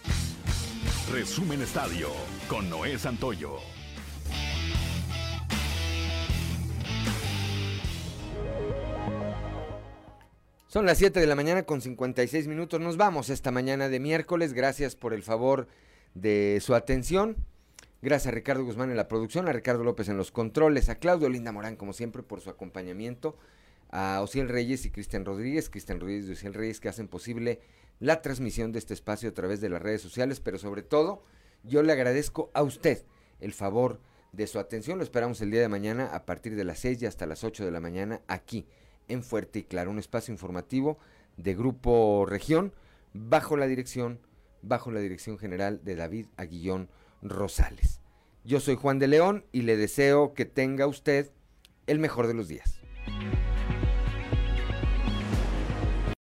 Resumen 1.10 1.62
Estadio 1.62 2.09
con 2.48 2.70
Noé 2.70 2.98
Santoyo. 2.98 3.59
Son 10.72 10.86
las 10.86 10.97
7 10.97 11.20
de 11.20 11.26
la 11.26 11.34
mañana 11.34 11.64
con 11.64 11.82
56 11.82 12.48
minutos. 12.48 12.80
Nos 12.80 12.97
vamos 12.97 13.28
esta 13.28 13.51
mañana 13.51 13.90
de 13.90 14.01
miércoles. 14.01 14.55
Gracias 14.55 14.97
por 14.97 15.12
el 15.12 15.22
favor 15.22 15.68
de 16.14 16.60
su 16.62 16.74
atención. 16.74 17.36
Gracias 18.05 18.33
a 18.33 18.35
Ricardo 18.35 18.65
Guzmán 18.65 18.91
en 18.91 18.97
la 18.97 19.07
producción, 19.07 19.47
a 19.49 19.53
Ricardo 19.53 19.85
López 19.85 20.09
en 20.09 20.16
los 20.16 20.33
controles, 20.33 20.89
a 20.89 20.97
Claudio 20.97 21.29
Linda 21.29 21.53
Morán, 21.53 21.77
como 21.77 21.93
siempre, 21.93 22.24
por 22.24 22.41
su 22.41 22.51
acompañamiento, 22.51 23.37
a 23.91 24.20
Ociel 24.23 24.49
Reyes 24.49 24.85
y 24.85 24.91
Cristian 24.91 25.24
Rodríguez, 25.24 25.70
Cristian 25.70 26.01
Rodríguez 26.01 26.29
y 26.29 26.33
Ociel 26.33 26.53
Reyes, 26.53 26.81
que 26.81 26.89
hacen 26.89 27.07
posible 27.07 27.61
la 28.01 28.20
transmisión 28.20 28.73
de 28.73 28.81
este 28.81 28.93
espacio 28.93 29.29
a 29.29 29.35
través 29.35 29.61
de 29.61 29.69
las 29.69 29.81
redes 29.81 30.03
sociales, 30.03 30.41
pero 30.41 30.59
sobre 30.59 30.83
todo, 30.83 31.23
yo 31.62 31.85
le 31.85 31.93
agradezco 31.93 32.51
a 32.55 32.65
usted 32.65 33.05
el 33.39 33.53
favor 33.53 34.01
de 34.33 34.49
su 34.49 34.59
atención. 34.59 34.99
Lo 34.99 35.05
esperamos 35.05 35.41
el 35.41 35.53
día 35.53 35.61
de 35.61 35.69
mañana 35.69 36.07
a 36.07 36.27
partir 36.27 36.57
de 36.57 36.65
las 36.65 36.81
6 36.81 37.03
y 37.03 37.07
hasta 37.07 37.27
las 37.27 37.45
8 37.45 37.65
de 37.65 37.70
la 37.70 37.79
mañana 37.79 38.20
aquí 38.27 38.66
en 39.07 39.23
Fuerte 39.23 39.61
y 39.61 39.62
Claro, 39.62 39.93
un 39.93 40.01
espacio 40.01 40.33
informativo 40.33 40.99
de 41.37 41.55
Grupo 41.55 42.27
Región 42.27 42.73
bajo 43.15 43.57
la 43.57 43.69
dirección 43.69 44.19
bajo 44.61 44.91
la 44.91 45.01
dirección 45.01 45.39
general 45.39 45.85
de 45.85 45.97
David 45.97 46.27
Aguillón 46.37 46.89
Rosales. 47.23 48.01
Yo 48.44 48.61
soy 48.61 48.77
Juan 48.77 48.99
de 48.99 49.09
León 49.09 49.44
y 49.53 49.62
le 49.62 49.77
deseo 49.77 50.35
que 50.35 50.44
tenga 50.44 50.86
usted 50.86 51.31
el 51.86 51.99
mejor 51.99 52.27
de 52.27 52.35
los 52.35 52.49
días. 52.49 52.81